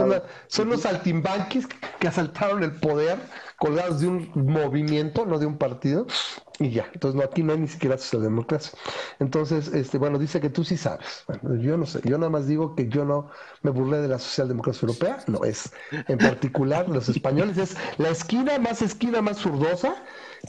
Son 0.48 0.68
los 0.68 0.80
saltimbanquis 0.80 1.68
que 2.00 2.08
asaltaron 2.08 2.64
el 2.64 2.72
poder 2.72 3.18
colgados 3.60 4.00
de 4.00 4.08
un 4.08 4.30
movimiento, 4.34 5.26
no 5.26 5.38
de 5.38 5.44
un 5.44 5.58
partido, 5.58 6.06
y 6.58 6.70
ya. 6.70 6.90
Entonces, 6.94 7.18
no, 7.20 7.22
aquí 7.24 7.42
no 7.42 7.52
hay 7.52 7.58
ni 7.58 7.68
siquiera 7.68 7.98
socialdemocracia. 7.98 8.78
Entonces, 9.18 9.68
este, 9.68 9.98
bueno, 9.98 10.18
dice 10.18 10.40
que 10.40 10.48
tú 10.48 10.64
sí 10.64 10.78
sabes. 10.78 11.24
Yo 11.60 11.76
no 11.76 11.84
sé. 11.84 12.00
Yo 12.04 12.16
nada 12.16 12.30
más 12.30 12.46
digo 12.46 12.74
que 12.74 12.88
yo 12.88 13.04
no 13.04 13.28
me 13.62 13.70
burlé 13.70 13.98
de 13.98 14.08
la 14.08 14.18
socialdemocracia 14.18 14.86
europea. 14.86 15.18
No 15.26 15.44
es. 15.44 15.72
En 16.08 16.16
particular, 16.16 16.88
los 16.88 17.10
españoles 17.10 17.58
es 17.58 17.76
la 17.98 18.08
esquina 18.08 18.58
más 18.58 18.80
esquina 18.80 19.20
más 19.20 19.38
zurdosa. 19.38 19.94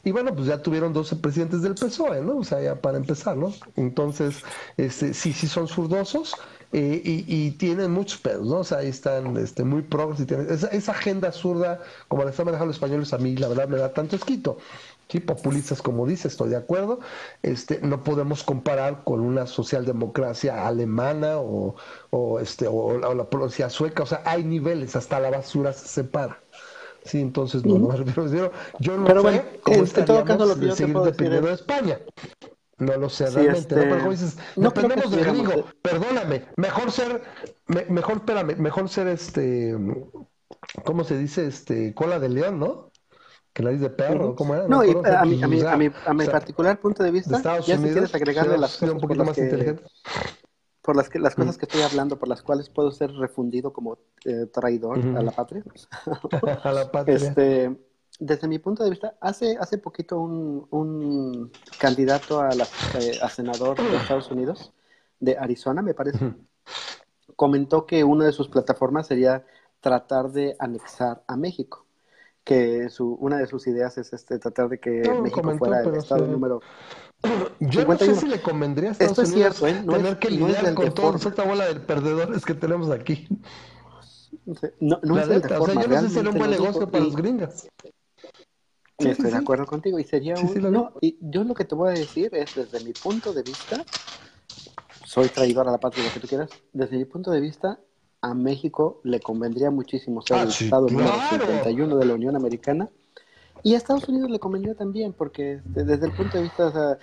Y 0.05 0.11
bueno, 0.11 0.33
pues 0.33 0.47
ya 0.47 0.61
tuvieron 0.61 0.93
12 0.93 1.17
presidentes 1.17 1.61
del 1.61 1.75
PSOE, 1.75 2.21
¿no? 2.21 2.37
O 2.37 2.43
sea, 2.45 2.61
ya 2.61 2.81
para 2.81 2.97
empezar, 2.97 3.35
¿no? 3.35 3.53
Entonces, 3.75 4.41
este, 4.77 5.13
sí, 5.13 5.33
sí 5.33 5.47
son 5.47 5.67
zurdosos. 5.67 6.33
Eh, 6.73 7.01
y, 7.03 7.25
y 7.47 7.51
tienen 7.51 7.91
muchos 7.91 8.19
pedos, 8.21 8.47
¿no? 8.47 8.59
O 8.59 8.63
sea, 8.63 8.79
ahí 8.79 8.87
están 8.89 9.37
este, 9.37 9.63
muy 9.63 9.81
progres 9.83 10.21
y 10.21 10.25
tienen 10.25 10.49
esa, 10.51 10.67
esa 10.67 10.91
agenda 10.93 11.31
zurda, 11.31 11.81
como 12.07 12.23
la 12.23 12.29
están 12.31 12.45
manejando 12.45 12.67
los 12.67 12.75
españoles, 12.77 13.13
a 13.13 13.17
mí 13.17 13.35
la 13.35 13.47
verdad 13.49 13.67
me 13.67 13.77
da 13.77 13.93
tanto 13.93 14.15
esquito. 14.15 14.57
Sí, 15.09 15.19
populistas, 15.19 15.81
como 15.81 16.07
dice, 16.07 16.29
estoy 16.29 16.49
de 16.49 16.55
acuerdo. 16.55 16.99
Este, 17.41 17.81
no 17.81 18.01
podemos 18.03 18.43
comparar 18.43 19.03
con 19.03 19.19
una 19.19 19.45
socialdemocracia 19.45 20.65
alemana 20.67 21.37
o, 21.39 21.75
o, 22.11 22.39
este, 22.39 22.67
o, 22.67 22.97
la- 22.97 23.09
o 23.09 23.13
la 23.15 23.29
provincia 23.29 23.69
sueca. 23.69 24.03
O 24.03 24.05
sea, 24.05 24.21
hay 24.25 24.43
niveles, 24.45 24.95
hasta 24.95 25.19
la 25.19 25.29
basura 25.29 25.73
se 25.73 25.87
separa. 25.87 26.39
Sí, 27.03 27.19
entonces 27.21 27.65
no, 27.65 27.79
no 27.79 27.89
yo, 28.79 28.97
no 28.97 29.13
Pero 29.13 29.21
sé 29.21 29.23
bueno, 29.23 29.43
cómo 29.63 29.83
en- 29.83 29.91
en 29.95 30.05
todo 30.05 30.23
estaríamos 30.23 30.25
caso, 30.25 30.45
lo 30.45 30.59
que 30.59 30.65
de 30.65 30.71
yo 30.71 30.77
te 30.77 30.87
seguir 30.87 30.87
puedo 30.87 31.07
decir 31.07 31.31
dependiendo 31.31 31.47
es- 31.47 31.49
de 31.49 31.55
España. 31.55 31.99
No 32.81 32.97
lo 32.97 33.09
sé 33.09 33.27
Sí, 33.27 33.35
realmente, 33.35 33.75
¿no? 33.75 33.81
este, 33.81 33.89
Pero 33.89 33.97
como 33.99 34.11
dices, 34.11 34.37
no 34.55 34.69
dependemos 34.69 35.11
del 35.11 35.25
gringo. 35.25 35.51
de- 35.51 35.63
Perdóname, 35.81 36.45
mejor 36.57 36.91
ser, 36.91 37.21
me- 37.67 37.85
mejor, 37.85 38.17
espérame, 38.17 38.55
mejor 38.57 38.89
ser 38.89 39.07
este, 39.07 39.77
¿cómo 40.83 41.03
se 41.03 41.17
dice? 41.17 41.45
Este, 41.45 41.93
cola 41.93 42.19
de 42.19 42.29
león, 42.29 42.59
¿no? 42.59 42.91
Que 43.53 43.63
nariz 43.63 43.81
de 43.81 43.89
perro. 43.89 44.35
¿cómo 44.35 44.55
era? 44.55 44.67
No, 44.67 44.83
y 44.83 44.91
a 44.91 45.25
mi, 45.25 45.43
a 45.43 45.47
mi, 45.47 45.61
a 45.61 45.77
mi, 45.77 45.85
a 46.05 46.13
mi 46.13 46.21
o 46.21 46.23
sea, 46.23 46.31
particular 46.31 46.79
punto 46.79 47.03
de 47.03 47.11
de 47.11 47.19
vista, 47.19 47.37
Estados 47.37 47.67
ya 47.67 47.77
si 47.77 47.83
quieres 47.83 48.15
agregarle 48.15 48.57
las 48.57 48.77
cosas 48.77 48.89
un 48.89 48.99
por 48.99 49.01
poquito 49.01 49.19
las 49.19 49.27
más 49.27 49.35
que, 49.35 49.43
inteligente. 49.43 49.83
por 50.81 50.95
las 50.95 51.09
que 51.09 51.19
las 51.19 51.35
cosas 51.35 51.55
Mm. 51.55 51.59
que 51.59 51.65
estoy 51.65 51.81
hablando, 51.83 52.17
por 52.17 52.29
las 52.29 52.41
cuales 52.41 52.69
puedo 52.69 52.91
ser 52.91 53.11
refundido 53.11 53.71
como 53.73 53.99
eh, 54.25 54.47
traidor 54.51 54.97
a 55.17 55.21
la 55.21 55.31
patria. 55.31 55.63
a 56.63 56.71
la 56.71 56.91
patria. 56.91 57.15
Este, 57.15 57.77
desde 58.23 58.47
mi 58.47 58.59
punto 58.59 58.83
de 58.83 58.91
vista, 58.91 59.15
hace, 59.19 59.57
hace 59.59 59.79
poquito 59.79 60.19
un, 60.19 60.67
un 60.69 61.51
candidato 61.79 62.39
a, 62.39 62.53
la- 62.53 62.67
eh, 62.99 63.17
a 63.19 63.27
senador 63.29 63.77
de 63.77 63.97
Estados 63.97 64.29
Unidos, 64.29 64.71
de 65.19 65.37
Arizona, 65.39 65.81
me 65.81 65.95
parece, 65.95 66.33
comentó 67.35 67.87
que 67.87 68.03
una 68.03 68.25
de 68.25 68.31
sus 68.31 68.47
plataformas 68.47 69.07
sería 69.07 69.43
tratar 69.79 70.29
de 70.31 70.55
anexar 70.59 71.23
a 71.27 71.35
México. 71.35 71.85
Que 72.43 72.89
su, 72.89 73.13
una 73.19 73.37
de 73.37 73.47
sus 73.47 73.65
ideas 73.67 73.97
es 73.97 74.13
este, 74.13 74.37
tratar 74.39 74.69
de 74.69 74.79
que 74.79 75.01
No 75.01 75.21
México 75.21 75.41
comentó, 75.41 75.65
fuera 75.65 75.81
el 75.83 75.95
estado 75.95 76.25
sí. 76.25 76.31
número 76.31 76.59
Yo 77.59 77.85
no 77.85 77.97
sé 77.97 78.05
51. 78.15 78.19
si 78.19 78.27
le 78.27 78.41
convendría 78.41 78.89
a 78.89 78.91
Estados 78.93 79.11
Esto 79.17 79.21
es 79.23 79.31
Unidos 79.33 79.57
cierto, 79.57 79.79
¿eh? 79.79 79.83
No 79.83 79.93
tener 79.93 80.13
es- 80.13 80.17
que 80.19 80.29
lidiar 80.29 80.73
con 80.75 80.93
toda 80.93 81.11
forma. 81.13 81.29
esta 81.29 81.43
bola 81.43 81.65
de 81.65 81.79
perdedores 81.79 82.45
que 82.45 82.53
tenemos 82.53 82.89
aquí. 82.91 83.27
No, 84.79 84.99
no 85.03 85.17
es 85.17 85.23
el 85.23 85.29
de 85.29 85.35
neta, 85.35 85.59
o 85.59 85.65
sea, 85.65 85.73
forma, 85.75 85.81
yo 85.83 85.87
no 85.87 86.01
sé 86.01 86.07
si 86.07 86.13
sería 86.15 86.31
un 86.31 86.37
buen 86.37 86.49
negocio 86.51 86.89
para 86.89 87.03
los 87.03 87.15
gringos. 87.15 87.67
Sí, 89.03 89.09
estoy 89.09 89.25
sí, 89.25 89.31
de 89.31 89.37
sí. 89.37 89.43
acuerdo 89.43 89.65
contigo. 89.65 89.99
Y 89.99 90.03
sería 90.03 90.35
un. 90.35 90.71
no, 90.71 90.93
y 91.01 91.17
yo 91.21 91.43
lo 91.43 91.53
que 91.53 91.65
te 91.65 91.75
voy 91.75 91.89
a 91.89 91.93
decir 91.93 92.33
es, 92.33 92.55
desde 92.55 92.83
mi 92.85 92.93
punto 92.93 93.33
de 93.33 93.43
vista, 93.43 93.83
soy 95.05 95.29
traidor 95.29 95.67
a 95.67 95.71
la 95.71 95.79
patria, 95.79 96.05
lo 96.05 96.11
que 96.13 96.19
tú 96.19 96.27
quieras. 96.27 96.49
Desde 96.73 96.97
mi 96.97 97.05
punto 97.05 97.31
de 97.31 97.41
vista, 97.41 97.79
a 98.21 98.33
México 98.33 99.01
le 99.03 99.19
convendría 99.19 99.71
muchísimo 99.71 100.21
ser 100.21 100.37
Ah, 100.37 100.43
el 100.43 100.49
estado 100.49 100.87
número 100.87 101.09
claro. 101.29 101.45
51 101.45 101.97
de 101.97 102.05
la 102.05 102.13
Unión 102.13 102.35
Americana. 102.35 102.89
Y 103.63 103.75
a 103.75 103.77
Estados 103.77 104.07
Unidos 104.09 104.31
le 104.31 104.39
convendría 104.39 104.73
también, 104.75 105.13
porque 105.13 105.53
este, 105.53 105.83
desde 105.83 106.07
el 106.07 106.13
punto 106.13 106.37
de 106.37 106.43
vista, 106.43 106.67
o 106.67 106.71
sea, 106.71 106.97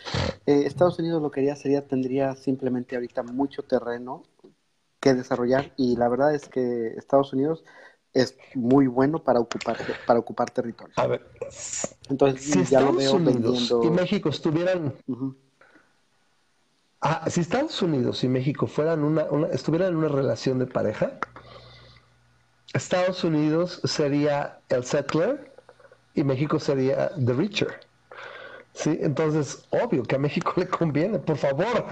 eh, 0.47 0.63
Estados 0.67 0.99
Unidos 0.99 1.23
lo 1.23 1.31
que 1.31 1.41
haría 1.41 1.55
sería, 1.55 1.87
tendría 1.87 2.35
simplemente 2.35 2.97
ahorita 2.97 3.23
mucho 3.23 3.63
terreno 3.63 4.25
que 5.01 5.15
desarrollar 5.15 5.73
y 5.77 5.97
la 5.97 6.09
verdad 6.09 6.35
es 6.35 6.49
que 6.49 6.89
Estados 6.97 7.33
Unidos 7.33 7.65
es 8.21 8.37
muy 8.55 8.87
bueno 8.87 9.23
para 9.23 9.41
ocupar, 9.41 9.77
para 10.07 10.19
ocupar 10.19 10.51
territorio. 10.51 10.93
A 10.97 11.07
ver, 11.07 11.27
Entonces 12.09 12.43
si 12.45 12.65
ya 12.65 12.81
lo 12.81 12.89
Estados 12.91 12.97
veo 12.97 13.15
Unidos 13.17 13.35
vendiendo. 13.69 13.85
y 13.85 13.91
México 13.91 14.29
estuvieran. 14.29 14.95
Ah, 17.01 17.25
si 17.31 17.41
Estados 17.41 17.81
Unidos 17.81 18.25
y 18.25 18.29
México 18.29 18.67
fueran 18.67 19.05
una, 19.05 19.25
una- 19.25 19.49
estuvieran 19.49 19.91
en 19.91 19.97
una 19.97 20.09
relación 20.09 20.59
de 20.59 20.67
pareja, 20.67 21.19
Estados 22.75 23.23
Unidos 23.25 23.81
sería 23.85 24.61
el 24.69 24.85
settler 24.85 25.55
y 26.15 26.25
México 26.25 26.59
sería 26.59 27.11
the 27.25 27.33
richer. 27.33 27.81
Sí, 28.79 28.97
entonces, 29.03 29.67
obvio 29.71 30.05
que 30.05 30.15
a 30.15 30.19
México 30.21 30.53
le 30.55 30.69
conviene, 30.69 31.19
por 31.19 31.37
favor. 31.37 31.87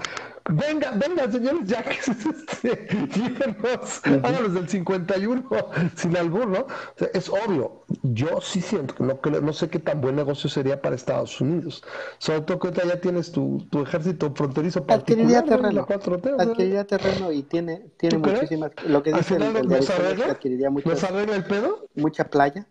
Venga, 0.49 0.91
venga, 0.91 1.29
señores 1.29 1.67
Yankees, 1.67 2.07
este, 2.63 2.87
llévenos, 3.13 4.01
háganos 4.05 4.53
del 4.53 4.69
51, 4.69 5.43
sin 5.97 6.15
albur, 6.15 6.47
¿no? 6.47 6.59
O 6.59 6.67
sea, 6.95 7.09
es 7.13 7.27
obvio. 7.27 7.83
Yo 8.03 8.39
sí 8.39 8.61
siento 8.61 8.95
que 8.95 9.03
no, 9.03 9.41
no 9.41 9.51
sé 9.51 9.67
qué 9.67 9.79
tan 9.79 9.99
buen 9.99 10.15
negocio 10.15 10.49
sería 10.49 10.81
para 10.81 10.95
Estados 10.95 11.41
Unidos. 11.41 11.83
Sobre 12.19 12.39
todo 12.39 12.57
que 12.57 12.67
ahorita 12.69 12.87
ya 12.87 13.01
tienes 13.01 13.33
tu, 13.33 13.67
tu 13.69 13.81
ejército 13.81 14.33
fronterizo 14.33 14.85
Adquiriría 14.87 15.41
particular, 15.41 15.73
¿no? 15.73 15.85
terreno. 15.85 15.87
La 15.89 16.21
4T, 16.21 16.33
o 16.35 16.37
sea, 16.37 16.51
Adquiriría 16.51 16.87
terreno 16.87 17.33
y 17.33 17.43
tiene, 17.43 17.91
tiene 17.97 18.17
muchísimas. 18.17 18.71
Lo 18.85 19.03
que 19.03 19.11
dice 19.11 19.35
el, 19.35 19.43
el 19.43 19.67
nos 19.67 19.89
arregla, 19.89 20.27
adquiriría 20.27 20.69
nos 20.69 21.03
arregla 21.03 21.35
el 21.35 21.43
pedo. 21.43 21.89
mucha 21.95 22.29
playa. 22.29 22.65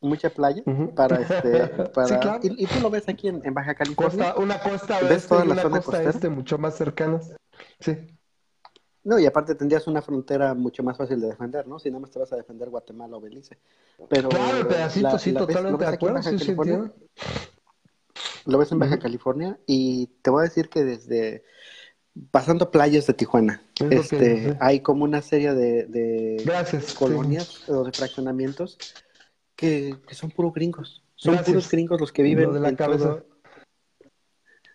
Mucha 0.00 0.30
playa 0.30 0.62
para 0.94 1.20
este 1.20 1.66
para 1.94 2.40
y, 2.42 2.66
tú 2.66 2.80
lo 2.80 2.90
ves 2.90 3.08
aquí 3.08 3.28
en, 3.28 3.54
Baja 3.54 3.74
California. 3.74 4.34
Una 4.36 4.60
costa 4.60 4.98
oeste 4.98 5.34
y 5.34 5.48
una 5.48 5.62
costa 5.62 6.02
este 6.02 6.28
mucho 6.28 6.58
más 6.58 6.76
cercanas 6.76 7.34
sí. 7.80 7.96
No 9.02 9.18
y 9.18 9.26
aparte 9.26 9.54
tendrías 9.54 9.86
una 9.86 10.02
frontera 10.02 10.54
mucho 10.54 10.82
más 10.82 10.96
fácil 10.96 11.20
de 11.20 11.28
defender 11.28 11.66
no 11.66 11.78
si 11.78 11.90
nada 11.90 12.00
más 12.00 12.10
te 12.10 12.18
vas 12.18 12.32
a 12.32 12.36
defender 12.36 12.68
Guatemala 12.70 13.16
o 13.16 13.20
Belice. 13.20 13.58
Pero 14.08 14.28
claro 14.28 14.58
el 14.58 14.66
pedacito 14.66 15.18
sí 15.18 15.32
totalmente 15.32 15.84
de 15.84 15.90
acuerdo 15.90 16.22
sí, 16.22 16.38
sí, 16.38 16.54
lo 18.46 18.58
ves 18.58 18.72
en 18.72 18.78
Baja 18.78 18.98
California 18.98 19.58
y 19.66 20.06
te 20.22 20.30
voy 20.30 20.40
a 20.40 20.44
decir 20.44 20.68
que 20.68 20.84
desde 20.84 21.44
pasando 22.30 22.70
playas 22.70 23.06
de 23.06 23.14
Tijuana, 23.14 23.62
este, 23.90 24.56
hay 24.60 24.80
como 24.80 25.04
una 25.04 25.22
serie 25.22 25.54
de, 25.54 26.42
colonias 26.98 27.68
o 27.68 27.84
de 27.84 27.92
fraccionamientos 27.92 28.78
que, 29.60 29.98
son 30.12 30.30
puros 30.30 30.54
gringos. 30.54 31.02
Son 31.16 31.36
puros 31.44 31.70
gringos 31.70 32.00
los 32.00 32.12
que 32.12 32.22
viven 32.22 32.52
de 32.54 32.60
la 32.60 32.74
cabeza. 32.74 33.22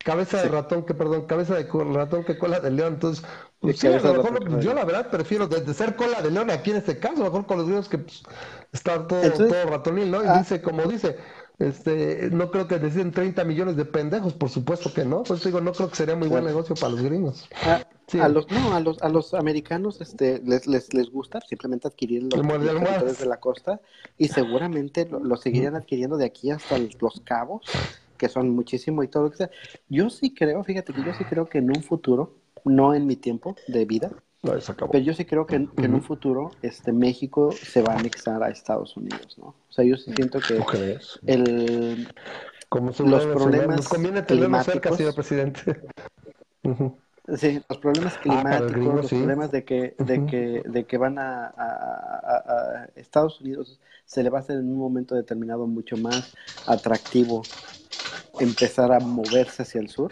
Cabeza 0.04 0.44
de 0.44 0.50
ratón, 0.50 0.86
que 0.86 0.94
perdón, 0.94 1.26
cabeza 1.26 1.56
de 1.56 1.64
ratón 1.64 2.24
que 2.24 2.38
cola 2.38 2.60
de 2.60 2.70
león. 2.70 2.94
Entonces, 2.94 3.26
pues, 3.60 3.82
yo 3.82 4.74
la 4.76 4.86
verdad 4.86 5.10
prefiero 5.10 5.48
de, 5.48 5.74
ser 5.74 5.96
cola 5.96 6.22
de 6.22 6.30
león 6.30 6.52
aquí 6.52 6.70
en 6.70 6.78
este 6.78 7.00
caso, 7.00 7.24
mejor 7.24 7.48
con 7.48 7.58
los 7.58 7.66
gringos 7.66 7.90
que 7.90 7.98
pues, 7.98 8.22
están 8.72 9.08
todo, 9.08 9.32
todo 9.32 9.66
ratonil, 9.66 10.12
¿no? 10.12 10.24
Y 10.24 10.28
ah. 10.28 10.38
dice, 10.38 10.62
como 10.62 10.84
dice, 10.84 11.18
este, 11.58 12.30
no 12.32 12.52
creo 12.52 12.68
que 12.68 12.80
deciden 12.80 13.12
30 13.12 13.44
millones 13.46 13.76
de 13.76 13.86
pendejos, 13.86 14.34
por 14.34 14.50
supuesto 14.50 14.94
que 14.94 15.06
no. 15.06 15.24
Pues 15.24 15.44
digo, 15.44 15.62
no 15.62 15.72
creo 15.72 15.90
que 15.90 15.96
sería 15.96 16.16
muy 16.16 16.28
buen 16.28 16.44
negocio 16.44 16.76
para 16.76 16.92
los 16.92 17.02
gringos. 17.02 17.48
Ah, 17.64 17.82
a, 18.20 18.30
los, 18.30 18.50
no, 18.52 18.76
a 18.76 18.80
los, 18.80 19.02
a 19.02 19.10
los 19.10 19.34
americanos 19.34 20.02
este, 20.02 20.42
les, 20.44 20.68
les, 20.68 20.94
les 20.94 21.10
gusta 21.10 21.40
simplemente 21.42 21.88
adquirir 21.88 22.24
los, 22.24 22.32
territorios 22.42 23.20
de 23.20 23.26
la 23.26 23.40
costa 23.40 23.80
y 24.18 24.28
seguramente 24.28 25.08
lo, 25.10 25.36
seguirían 25.38 25.76
adquiriendo 25.76 26.18
de 26.18 26.26
aquí 26.26 26.52
hasta 26.52 26.78
los 26.78 27.22
cabos, 27.24 27.66
que 28.18 28.28
son 28.28 28.50
muchísimo 28.50 29.04
y 29.04 29.08
todo 29.08 29.24
lo 29.24 29.32
que 29.32 29.38
sea. 29.38 29.50
Yo 29.90 30.10
sí 30.10 30.34
creo, 30.34 30.64
fíjate 30.64 30.94
que 30.94 31.04
yo 31.04 31.14
sí 31.14 31.24
creo 31.24 31.48
que 31.48 31.60
en 31.60 31.70
un 31.70 31.84
futuro, 31.84 32.36
no 32.66 32.94
en 32.94 33.08
mi 33.08 33.16
tiempo 33.16 33.56
de 33.68 33.86
vida, 33.86 34.12
pero 34.92 35.04
yo 35.04 35.14
sí 35.14 35.26
creo 35.26 35.46
que, 35.46 35.56
en 35.56 35.94
un 35.94 36.02
futuro 36.02 36.52
este, 36.62 36.92
México 36.92 37.52
se 37.52 37.82
va 37.82 37.94
a 37.94 38.00
anexar 38.00 38.44
a 38.44 38.50
Estados 38.50 38.96
Unidos, 38.98 39.38
¿no? 39.38 39.48
O 39.48 39.72
sea, 39.72 39.84
yo 39.86 39.98
sí 39.98 40.12
siento 40.16 40.40
que 40.40 40.98
el, 41.26 42.08
Como 42.70 42.92
los 42.92 43.26
problemas 43.26 43.78
nos 43.78 43.90
conviene 43.90 44.24
climáticos, 44.24 44.74
cerca, 44.74 44.96
señor 44.96 45.16
presidente. 45.16 45.82
Sí, 47.38 47.60
los 47.68 47.80
problemas 47.80 48.14
ah, 48.18 48.20
climáticos, 48.22 48.96
los 48.96 49.08
problemas 49.08 49.52
de 49.52 49.64
que, 49.64 49.96
de 49.98 50.28
que, 50.28 50.62
de 50.64 50.84
que 50.84 50.98
van 51.00 51.18
a, 51.18 51.48
a, 51.48 52.88
Estados 52.96 53.42
Unidos 53.42 53.80
se 54.06 54.22
le 54.22 54.30
va 54.30 54.38
a 54.38 54.42
hacer 54.42 54.60
en 54.60 54.70
un 54.70 54.78
momento 54.78 55.16
determinado 55.16 55.66
mucho 55.66 55.98
más 55.98 56.36
atractivo 56.68 57.42
empezar 58.40 58.92
a 58.92 59.00
moverse 59.00 59.64
hacia 59.64 59.82
el 59.82 59.90
sur. 59.90 60.12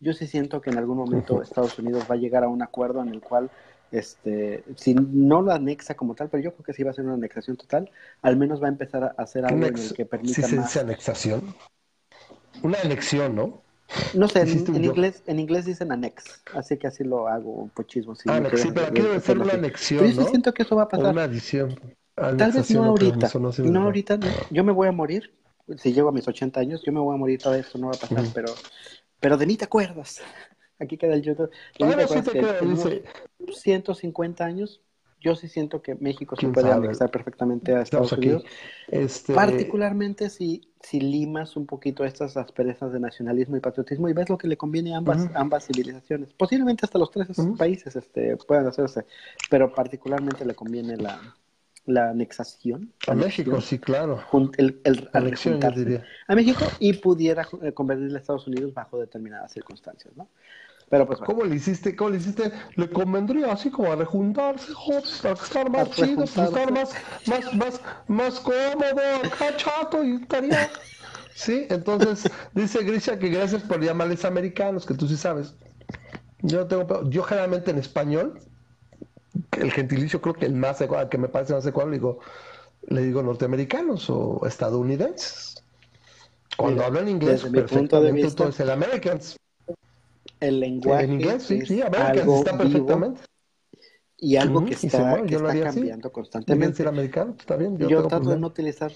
Yo 0.00 0.12
sí 0.12 0.26
siento 0.26 0.60
que 0.60 0.68
en 0.68 0.76
algún 0.76 0.98
momento 0.98 1.40
Estados 1.40 1.78
Unidos 1.78 2.04
va 2.10 2.16
a 2.16 2.18
llegar 2.18 2.44
a 2.44 2.48
un 2.48 2.62
acuerdo 2.62 3.00
en 3.00 3.08
el 3.08 3.20
cual 3.22 3.50
este, 3.90 4.64
si 4.76 4.94
no 4.94 5.42
lo 5.42 5.52
anexa 5.52 5.94
como 5.94 6.14
tal, 6.14 6.28
pero 6.28 6.42
yo 6.42 6.52
creo 6.54 6.64
que 6.64 6.72
sí 6.72 6.82
va 6.82 6.90
a 6.90 6.94
ser 6.94 7.04
una 7.04 7.14
anexación 7.14 7.56
total, 7.56 7.90
al 8.22 8.36
menos 8.36 8.62
va 8.62 8.66
a 8.66 8.70
empezar 8.70 9.04
a 9.04 9.22
hacer 9.22 9.44
algo 9.44 9.66
en 9.66 9.76
el 9.76 9.92
que 9.94 10.06
permita 10.06 10.34
¿Sí 10.34 10.42
se 10.42 10.58
dice 10.58 10.80
anexación? 10.80 11.54
Una 12.62 12.78
anexión, 12.82 13.34
¿no? 13.34 13.62
No 14.14 14.28
sé, 14.28 14.42
en, 14.42 14.84
inglés, 14.84 15.22
en 15.26 15.40
inglés 15.40 15.64
dicen 15.64 15.90
anex, 15.90 16.42
así 16.54 16.76
que 16.76 16.86
así 16.86 17.02
lo 17.02 17.26
hago, 17.26 17.50
un 17.50 17.70
pochismo. 17.70 18.14
sí, 18.14 18.28
pero 18.72 18.86
aquí 18.86 19.02
debe 19.02 19.18
ser 19.20 19.38
una 19.38 19.54
anexión, 19.54 20.00
Pero 20.00 20.12
yo 20.12 20.28
siento 20.28 20.54
que 20.54 20.62
eso 20.62 20.76
va 20.76 20.84
a 20.84 20.88
pasar. 20.88 21.12
una 21.12 21.24
adición. 21.24 21.78
Tal 22.14 22.52
vez 22.52 22.70
no 22.70 22.84
ahorita, 22.84 23.30
no, 23.64 23.82
ahorita, 23.82 24.18
yo 24.50 24.62
me 24.62 24.72
voy 24.72 24.86
a 24.88 24.92
morir, 24.92 25.34
si 25.76 25.92
llego 25.92 26.10
a 26.10 26.12
mis 26.12 26.28
80 26.28 26.60
años, 26.60 26.82
yo 26.84 26.92
me 26.92 27.00
voy 27.00 27.14
a 27.14 27.18
morir, 27.18 27.40
todo 27.40 27.54
esto 27.54 27.78
no 27.78 27.88
va 27.88 27.94
a 27.96 27.98
pasar, 27.98 28.24
pero, 28.32 28.52
pero 29.18 29.36
de 29.36 29.46
mí 29.46 29.56
te 29.56 29.64
acuerdas. 29.64 30.20
Aquí 30.80 30.96
queda 30.96 31.14
el 31.14 31.22
YouTube. 31.22 31.50
Ahora 31.80 32.08
sí 32.08 32.22
te 32.22 32.32
queda, 32.32 32.60
dice... 32.60 33.04
150 33.52 34.44
años, 34.44 34.80
yo 35.20 35.36
sí 35.36 35.48
siento 35.48 35.82
que 35.82 35.94
México 35.96 36.34
se 36.36 36.48
puede 36.48 36.70
anexar 36.70 37.10
perfectamente 37.10 37.74
a 37.74 37.82
Estados 37.82 38.12
Unidos. 38.12 38.44
Este... 38.88 39.34
Particularmente 39.34 40.30
si, 40.30 40.72
si 40.80 41.00
limas 41.00 41.56
un 41.56 41.66
poquito 41.66 42.04
estas 42.04 42.36
asperezas 42.36 42.92
de 42.92 43.00
nacionalismo 43.00 43.56
y 43.56 43.60
patriotismo 43.60 44.08
y 44.08 44.14
ves 44.14 44.30
lo 44.30 44.38
que 44.38 44.48
le 44.48 44.56
conviene 44.56 44.94
a 44.94 44.98
ambas, 44.98 45.28
ambas 45.34 45.66
civilizaciones. 45.66 46.32
Posiblemente 46.32 46.86
hasta 46.86 46.98
los 46.98 47.10
tres 47.10 47.28
países 47.58 47.94
este, 47.94 48.36
puedan 48.38 48.66
hacerse, 48.66 49.04
pero 49.50 49.72
particularmente 49.74 50.44
le 50.46 50.54
conviene 50.54 50.96
la, 50.96 51.20
la 51.84 52.10
anexación. 52.10 52.92
A 53.06 53.14
México, 53.14 53.60
sí, 53.60 53.78
claro. 53.78 54.22
El, 54.56 54.80
el, 54.84 55.10
a 55.12 55.20
México 56.34 56.64
y 56.78 56.94
pudiera 56.94 57.46
eh, 57.62 57.72
convertirle 57.72 58.16
a 58.16 58.20
Estados 58.20 58.46
Unidos 58.46 58.72
bajo 58.72 58.98
determinadas 58.98 59.52
circunstancias, 59.52 60.16
¿no? 60.16 60.28
Pero 60.90 61.06
pues, 61.06 61.20
¿Cómo 61.20 61.44
le 61.44 61.54
hiciste? 61.54 61.94
¿Cómo 61.94 62.10
le 62.10 62.16
hiciste? 62.16 62.50
Le 62.74 62.90
convendría 62.90 63.52
así 63.52 63.70
como 63.70 63.92
a 63.92 63.96
rejuntarse, 63.96 64.72
para 65.22 65.34
estar 65.34 65.70
más 65.70 65.90
chido, 65.90 66.24
para 66.34 66.48
estar 66.48 66.72
más, 66.72 66.90
más, 67.26 67.54
más, 67.54 67.80
más 68.08 68.40
cómodo, 68.40 69.00
acá 69.24 69.56
chato 69.56 70.02
y 70.02 70.16
estaría. 70.16 70.68
Sí, 71.32 71.66
entonces 71.70 72.28
dice 72.54 72.82
Grisha 72.82 73.20
que 73.20 73.28
gracias 73.28 73.62
por 73.62 73.80
llamarles 73.80 74.24
americanos, 74.24 74.84
que 74.84 74.94
tú 74.94 75.06
sí 75.06 75.16
sabes. 75.16 75.54
Yo 76.42 76.66
tengo, 76.66 77.08
yo 77.08 77.22
generalmente 77.22 77.70
en 77.70 77.78
español, 77.78 78.40
el 79.58 79.70
gentilicio 79.70 80.20
creo 80.20 80.34
que 80.34 80.46
el 80.46 80.54
más 80.54 80.80
adecuado, 80.80 81.08
que 81.08 81.18
me 81.18 81.28
parece 81.28 81.54
más 81.54 81.62
adecuado, 81.62 81.88
le 81.88 81.98
digo, 81.98 82.18
le 82.88 83.02
digo 83.02 83.22
norteamericanos 83.22 84.10
o 84.10 84.40
estadounidenses. 84.44 85.62
Cuando 86.56 86.84
hablan 86.84 87.08
inglés, 87.08 87.44
perfectamente 87.44 88.28
todo 88.32 88.48
es 88.48 88.58
el 88.58 88.70
Americans 88.70 89.39
el 90.40 90.60
lenguaje 90.60 91.04
en 91.04 91.12
inglés, 91.12 91.42
sí, 91.42 91.64
sí, 91.66 91.82
algo 91.82 92.38
está 92.38 92.56
perfectamente. 92.56 93.20
y 94.16 94.36
algo 94.36 94.64
que 94.64 94.74
está, 94.74 95.22
que 95.22 95.34
está 95.34 95.60
cambiando 95.60 96.12
constantemente. 96.12 96.76
Ser 96.78 96.88
americano, 96.88 97.36
está 97.38 97.56
bien. 97.56 97.78
Yo, 97.78 98.06
trato 98.06 98.30
de 98.30 98.38
no 98.38 98.46
utilizar, 98.48 98.92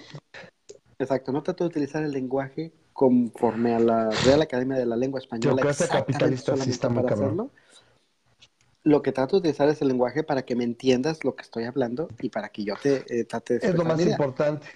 exacto, 0.99 1.33
no 1.33 1.43
trato 1.43 1.65
de 1.65 1.69
utilizar 1.69 2.03
el 2.03 2.13
lenguaje 2.13 2.73
conforme 2.93 3.75
a 3.75 3.79
la 3.79 4.11
Real 4.25 4.41
Academia 4.41 4.79
de 4.79 4.87
la 4.87 4.97
Lengua 4.97 5.21
Española. 5.21 5.63
Yo 5.63 5.89
capitalista 5.89 6.57
sí 6.57 6.71
está 6.71 6.89
muy 6.89 7.05
hacerlo. 7.05 7.51
Lo 8.85 9.03
que 9.03 9.13
trato 9.13 9.37
de 9.37 9.41
utilizar 9.41 9.69
es 9.69 9.81
el 9.81 9.89
lenguaje 9.89 10.23
para 10.25 10.43
que 10.43 10.55
me 10.55 10.65
entiendas 10.65 11.25
lo 11.25 11.35
que 11.35 11.43
estoy 11.43 11.65
hablando 11.65 12.09
y 12.21 12.29
para 12.29 12.51
que 12.51 12.65
yo 12.65 12.75
te 12.83 13.03
eh, 13.09 13.25
trate 13.25 13.59
de... 13.59 13.69
Es 13.69 13.75
lo 13.75 13.85
más 13.85 13.99
importante. 13.99 14.67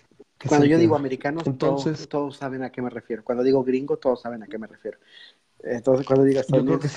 Cuando 0.46 0.66
yo 0.66 0.78
digo 0.78 0.96
americanos, 0.96 1.46
Entonces... 1.46 2.08
todos, 2.08 2.36
saben 2.36 2.62
a 2.62 2.70
qué 2.70 2.80
me 2.80 2.90
refiero. 2.90 3.22
Cuando 3.22 3.44
digo 3.44 3.62
gringo, 3.64 3.98
todos 3.98 4.22
saben 4.22 4.42
a 4.42 4.46
qué 4.46 4.56
me 4.56 4.66
refiero. 4.66 4.98
Entonces, 5.62 6.06
cuando 6.06 6.24
digas 6.24 6.46
Yo 6.48 6.64
creo 6.64 6.78
que, 6.78 6.88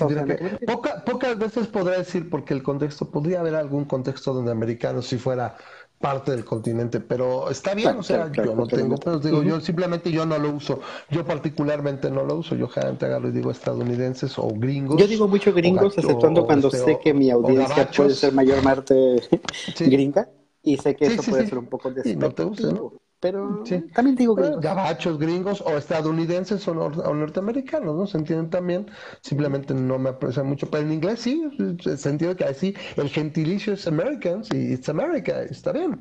pocas 1.04 1.38
veces 1.38 1.66
podrá 1.66 1.98
decir, 1.98 2.30
porque 2.30 2.54
el 2.54 2.62
contexto, 2.62 3.10
podría 3.10 3.40
haber 3.40 3.56
algún 3.56 3.84
contexto 3.84 4.32
donde 4.32 4.52
americanos 4.52 5.06
si 5.06 5.18
fuera 5.18 5.56
parte 6.02 6.32
del 6.32 6.44
continente, 6.44 7.00
pero 7.00 7.48
está 7.48 7.74
bien, 7.74 7.96
o 7.96 8.02
sea, 8.02 8.30
yo 8.32 8.54
no 8.54 8.66
tengo, 8.66 8.96
pero 8.96 9.18
digo, 9.20 9.42
yo 9.42 9.60
simplemente 9.60 10.10
yo 10.10 10.26
no 10.26 10.36
lo 10.36 10.50
uso, 10.50 10.80
yo 11.10 11.24
particularmente 11.24 12.10
no 12.10 12.24
lo 12.24 12.36
uso, 12.36 12.56
yo 12.56 12.66
generalmente 12.66 13.06
agarro 13.06 13.28
y 13.28 13.32
digo 13.32 13.52
estadounidenses 13.52 14.36
o 14.36 14.48
gringos. 14.48 15.00
Yo 15.00 15.06
digo 15.06 15.28
mucho 15.28 15.54
gringos, 15.54 15.96
exceptuando 15.96 16.44
cuando 16.44 16.68
este, 16.68 16.84
sé 16.84 16.98
que 17.02 17.14
mi 17.14 17.30
audiencia 17.30 17.88
puede 17.96 18.14
ser 18.14 18.32
mayormente 18.32 19.22
gringa, 19.78 20.28
y 20.62 20.76
sé 20.76 20.96
que 20.96 21.06
eso 21.06 21.22
puede 21.22 21.48
ser 21.48 21.58
un 21.58 21.66
poco 21.66 21.90
despectivo. 21.90 23.00
Pero 23.22 23.62
también 23.94 24.16
digo 24.16 24.34
gringos. 24.34 24.60
Gabachos 24.60 25.16
gringos 25.16 25.60
o 25.60 25.76
estadounidenses 25.76 26.66
o, 26.66 26.74
norteamericanos, 26.74 27.94
¿no? 27.94 28.04
Se 28.04 28.18
entienden 28.18 28.50
también. 28.50 28.90
Simplemente 29.20 29.74
no 29.74 29.96
me 29.96 30.10
aprecia 30.10 30.42
mucho. 30.42 30.68
Pero 30.68 30.82
en 30.82 30.92
inglés 30.92 31.20
sí, 31.20 31.40
se 31.78 32.08
entiende 32.08 32.34
que 32.34 32.44
así 32.44 32.74
el 32.96 33.08
gentilicio 33.08 33.74
es 33.74 33.86
Americans 33.86 34.48
y 34.52 34.72
it's 34.72 34.88
America. 34.88 35.40
Está 35.40 35.70
bien. 35.70 36.00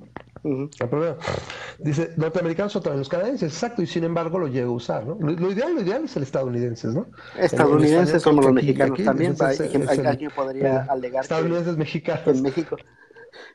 Dice, 1.78 2.12
norteamericanos 2.18 2.76
o 2.76 2.82
también 2.82 3.02
los 3.02 3.10
canadienses, 3.10 3.54
exacto, 3.54 3.84
y 3.84 3.86
sin 3.86 4.04
embargo 4.04 4.40
lo 4.40 4.48
llego 4.48 4.72
a 4.72 4.76
usar, 4.76 5.06
¿no? 5.06 5.16
Lo, 5.20 5.52
ideal, 5.52 5.76
lo 5.76 5.82
ideal 5.82 6.06
es 6.06 6.18
el 6.18 6.24
estadounidense, 6.24 6.88
¿no? 6.88 7.06
Estadounidenses 7.38 8.24
somos 8.24 8.46
los 8.46 8.54
mexicanos 8.56 8.98
también, 9.04 9.36
alguien 9.40 10.32
podría 10.36 10.88
alegar 10.90 11.22
estadounidenses 11.22 11.78
mexicanos. 11.78 12.26
en 12.26 12.42
México 12.42 12.78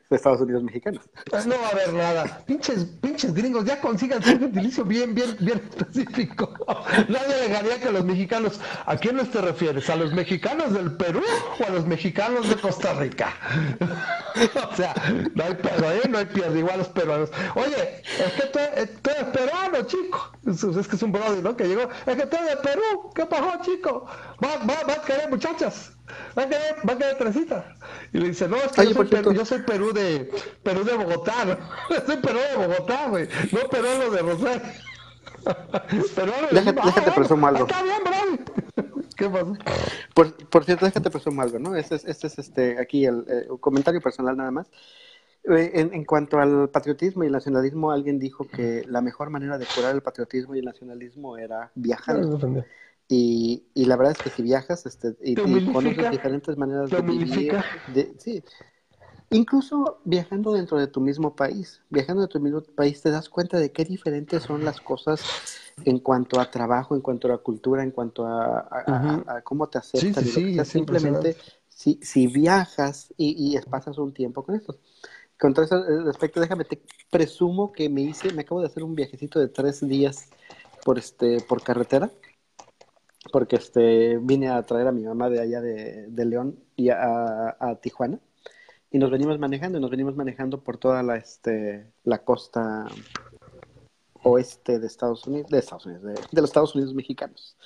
de 0.09 0.15
Estados 0.15 0.41
Unidos 0.41 0.63
mexicanos. 0.63 1.01
Pues 1.29 1.45
no 1.45 1.55
va 1.59 1.67
a 1.67 1.71
haber 1.71 1.93
nada. 1.93 2.43
Pinches, 2.45 2.85
pinches 3.01 3.33
gringos, 3.33 3.65
ya 3.65 3.79
consigan 3.81 4.23
ser 4.23 4.39
gentilicio 4.39 4.85
bien, 4.85 5.13
bien, 5.13 5.35
bien 5.39 5.61
específico. 5.69 6.53
Nadie 7.09 7.33
alegaría 7.33 7.79
que 7.79 7.91
los 7.91 8.05
mexicanos. 8.05 8.59
¿A 8.85 8.95
quiénes 8.95 9.31
te 9.31 9.41
refieres? 9.41 9.89
¿A 9.89 9.95
los 9.95 10.13
mexicanos 10.13 10.73
del 10.73 10.95
Perú 10.95 11.21
o 11.59 11.63
a 11.65 11.69
los 11.69 11.85
mexicanos 11.85 12.49
de 12.49 12.55
Costa 12.55 12.93
Rica? 12.93 13.33
o 14.71 14.75
sea, 14.75 14.93
no 15.33 15.43
hay 15.43 15.55
pedo, 15.55 15.91
¿eh? 15.91 16.01
No 16.09 16.17
hay 16.19 16.25
pierde, 16.25 16.59
igual 16.59 16.79
los 16.79 16.89
peruanos. 16.89 17.31
Oye, 17.55 18.01
es 18.03 18.33
que 18.33 18.47
tú, 18.47 18.59
eh, 18.59 18.89
eres 19.03 19.23
peruano, 19.33 19.81
chico. 19.83 20.31
Es, 20.45 20.87
que 20.87 20.95
es 20.95 21.03
un 21.03 21.11
brother, 21.11 21.43
¿no? 21.43 21.55
Que 21.55 21.65
llegó. 21.65 21.89
Es 22.05 22.15
que 22.15 22.25
tú 22.25 22.37
eres 22.37 22.49
de 22.49 22.57
Perú. 22.57 23.11
¿Qué 23.13 23.25
pasó, 23.25 23.61
chico? 23.61 24.07
Va, 24.43 24.57
va, 24.57 24.83
va 24.87 24.93
a 24.93 25.01
querer 25.01 25.29
muchachas. 25.29 25.91
Va 26.37 26.43
a 26.43 26.49
quedar, 26.49 26.87
va 26.87 26.93
a 26.93 26.97
quedar 26.97 27.17
trencita. 27.17 27.75
Y 28.13 28.19
le 28.19 28.27
dice, 28.29 28.47
no, 28.47 28.57
es 28.57 28.71
que 28.71 28.85
yo, 28.85 28.93
soy 28.93 29.07
Perú, 29.07 29.33
yo, 29.33 29.45
soy 29.45 29.61
Perú, 29.63 29.93
de 29.93 30.31
Perú 30.63 30.83
de 30.83 30.95
Bogotá, 30.95 31.45
¿no? 31.45 31.57
soy 32.05 32.17
Perú 32.17 32.39
de 32.39 32.67
Bogotá, 32.67 33.09
güey. 33.09 33.27
No 33.51 33.69
Perú 33.69 34.11
de 34.11 34.21
Rosario. 34.21 34.61
Pero 36.15 36.33
déjate, 36.51 36.81
déjate 36.83 37.11
presumo 37.11 37.47
algo. 37.47 37.65
Está 37.65 37.83
bien, 37.83 37.97
bro. 38.03 39.01
¿Qué 39.17 39.29
pasa? 39.29 39.53
Por, 40.13 40.33
por 40.49 40.65
cierto, 40.65 40.85
déjate 40.85 41.09
presumo 41.09 41.41
algo, 41.41 41.59
¿no? 41.59 41.75
Este 41.75 41.95
es, 41.95 42.05
este 42.05 42.27
es 42.27 42.39
este, 42.39 42.79
aquí 42.79 43.05
el, 43.05 43.25
eh, 43.27 43.47
comentario 43.59 44.01
personal 44.01 44.37
nada 44.37 44.51
más. 44.51 44.67
Eh, 45.43 45.71
en, 45.75 45.93
en, 45.93 46.05
cuanto 46.05 46.39
al 46.39 46.69
patriotismo 46.69 47.23
y 47.23 47.27
el 47.27 47.33
nacionalismo, 47.33 47.91
alguien 47.91 48.19
dijo 48.19 48.47
que 48.47 48.83
la 48.87 49.01
mejor 49.01 49.29
manera 49.29 49.57
de 49.57 49.65
curar 49.73 49.95
el 49.95 50.01
patriotismo 50.01 50.55
y 50.55 50.59
el 50.59 50.65
nacionalismo 50.65 51.37
era 51.37 51.71
viajar. 51.75 52.19
Y, 53.09 53.63
y, 53.73 53.85
la 53.85 53.95
verdad 53.95 54.15
es 54.17 54.23
que 54.23 54.29
si 54.29 54.41
viajas 54.41 54.85
este, 54.85 55.15
y, 55.23 55.31
y 55.31 55.71
conoces 55.71 56.11
diferentes 56.11 56.57
maneras 56.57 56.89
de 56.89 57.01
vivir, 57.01 57.57
de, 57.93 58.13
sí, 58.17 58.43
incluso 59.29 59.99
viajando 60.03 60.51
dentro 60.51 60.77
de 60.77 60.87
tu 60.87 60.99
mismo 60.99 61.35
país, 61.35 61.81
viajando 61.89 62.23
de 62.23 62.27
tu 62.27 62.41
mismo 62.41 62.61
país 62.61 63.01
te 63.01 63.09
das 63.09 63.29
cuenta 63.29 63.59
de 63.59 63.71
qué 63.71 63.85
diferentes 63.85 64.43
son 64.43 64.65
las 64.65 64.81
cosas 64.81 65.21
en 65.85 65.99
cuanto 65.99 66.39
a 66.39 66.51
trabajo, 66.51 66.95
en 66.95 67.01
cuanto 67.01 67.27
a 67.27 67.31
la 67.31 67.37
cultura, 67.37 67.81
en 67.81 67.91
cuanto 67.91 68.25
a, 68.25 69.41
cómo 69.43 69.67
te 69.67 69.77
aceptan. 69.77 70.25
Sí, 70.25 70.57
simplemente 70.65 71.37
si, 71.69 71.99
si 72.01 72.27
viajas 72.27 73.13
y, 73.15 73.55
y 73.55 73.61
pasas 73.69 73.97
un 73.97 74.13
tiempo 74.13 74.43
con 74.43 74.55
esto. 74.55 74.79
Con 75.39 75.53
todo 75.53 75.63
ese 75.63 75.75
respecto, 76.03 76.41
déjame, 76.41 76.65
te 76.65 76.81
presumo 77.11 77.71
que 77.71 77.87
me 77.89 78.01
hice, 78.01 78.33
me 78.33 78.41
acabo 78.41 78.59
de 78.59 78.67
hacer 78.67 78.83
un 78.83 78.95
viajecito 78.95 79.39
de 79.39 79.47
tres 79.47 79.87
días 79.87 80.29
por 80.83 80.97
este, 80.97 81.39
por 81.41 81.61
carretera 81.61 82.11
porque 83.31 83.57
este, 83.57 84.17
vine 84.17 84.49
a 84.49 84.63
traer 84.63 84.87
a 84.87 84.91
mi 84.91 85.03
mamá 85.03 85.29
de 85.29 85.41
allá 85.41 85.61
de, 85.61 86.25
León 86.25 86.59
y 86.75 86.89
a, 86.89 87.79
Tijuana. 87.81 88.19
Y 88.91 88.99
nos 88.99 89.11
venimos 89.11 89.37
manejando, 89.39 89.77
y 89.77 89.81
nos 89.81 89.91
venimos 89.91 90.15
manejando 90.15 90.63
por 90.63 90.77
toda 90.77 91.03
la, 91.03 91.17
este, 91.17 91.91
la 92.03 92.19
costa 92.23 92.87
oeste 94.23 94.79
de 94.79 94.87
Estados 94.87 95.27
Unidos, 95.27 95.49
de 95.49 95.59
Estados 95.59 95.85
Unidos, 95.85 96.03
de, 96.03 96.41
los 96.41 96.49
Estados 96.49 96.75
Unidos 96.75 96.93
mexicanos. 96.93 97.57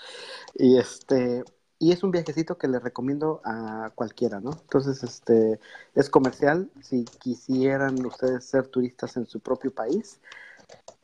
Y 0.55 0.77
este, 0.77 1.43
y 1.79 1.91
es 1.91 2.03
un 2.03 2.11
viajecito 2.11 2.57
que 2.57 2.67
le 2.67 2.79
recomiendo 2.79 3.41
a 3.43 3.91
cualquiera, 3.95 4.39
¿no? 4.39 4.51
Entonces, 4.51 5.03
este, 5.03 5.59
es 5.95 6.09
comercial. 6.09 6.69
Si 6.81 7.05
quisieran 7.05 8.05
ustedes 8.05 8.45
ser 8.45 8.67
turistas 8.67 9.17
en 9.17 9.25
su 9.25 9.39
propio 9.39 9.73
país, 9.73 10.19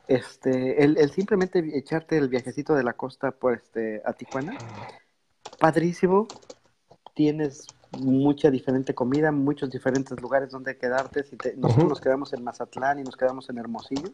este, 0.08 0.84
el, 0.84 1.12
simplemente 1.12 1.60
echarte 1.78 2.18
el 2.18 2.30
viajecito 2.30 2.76
de 2.76 2.84
la 2.84 2.94
costa 2.94 3.32
por 3.32 3.54
este, 3.54 4.02
a 4.06 4.14
Tijuana, 4.14 4.58
padrísimo, 5.60 6.28
tienes 7.14 7.68
mucha 8.00 8.52
diferente 8.52 8.94
comida, 8.94 9.32
muchos 9.32 9.70
diferentes 9.70 10.20
lugares 10.22 10.52
donde 10.52 10.78
quedarte, 10.78 11.24
si 11.24 11.38
nosotros 11.58 11.90
nos 11.90 12.02
quedamos 12.02 12.34
en 12.34 12.44
Mazatlán 12.44 13.00
y 13.00 13.04
nos 13.04 13.16
quedamos 13.16 13.50
en 13.50 13.58
Hermosillo, 13.58 14.12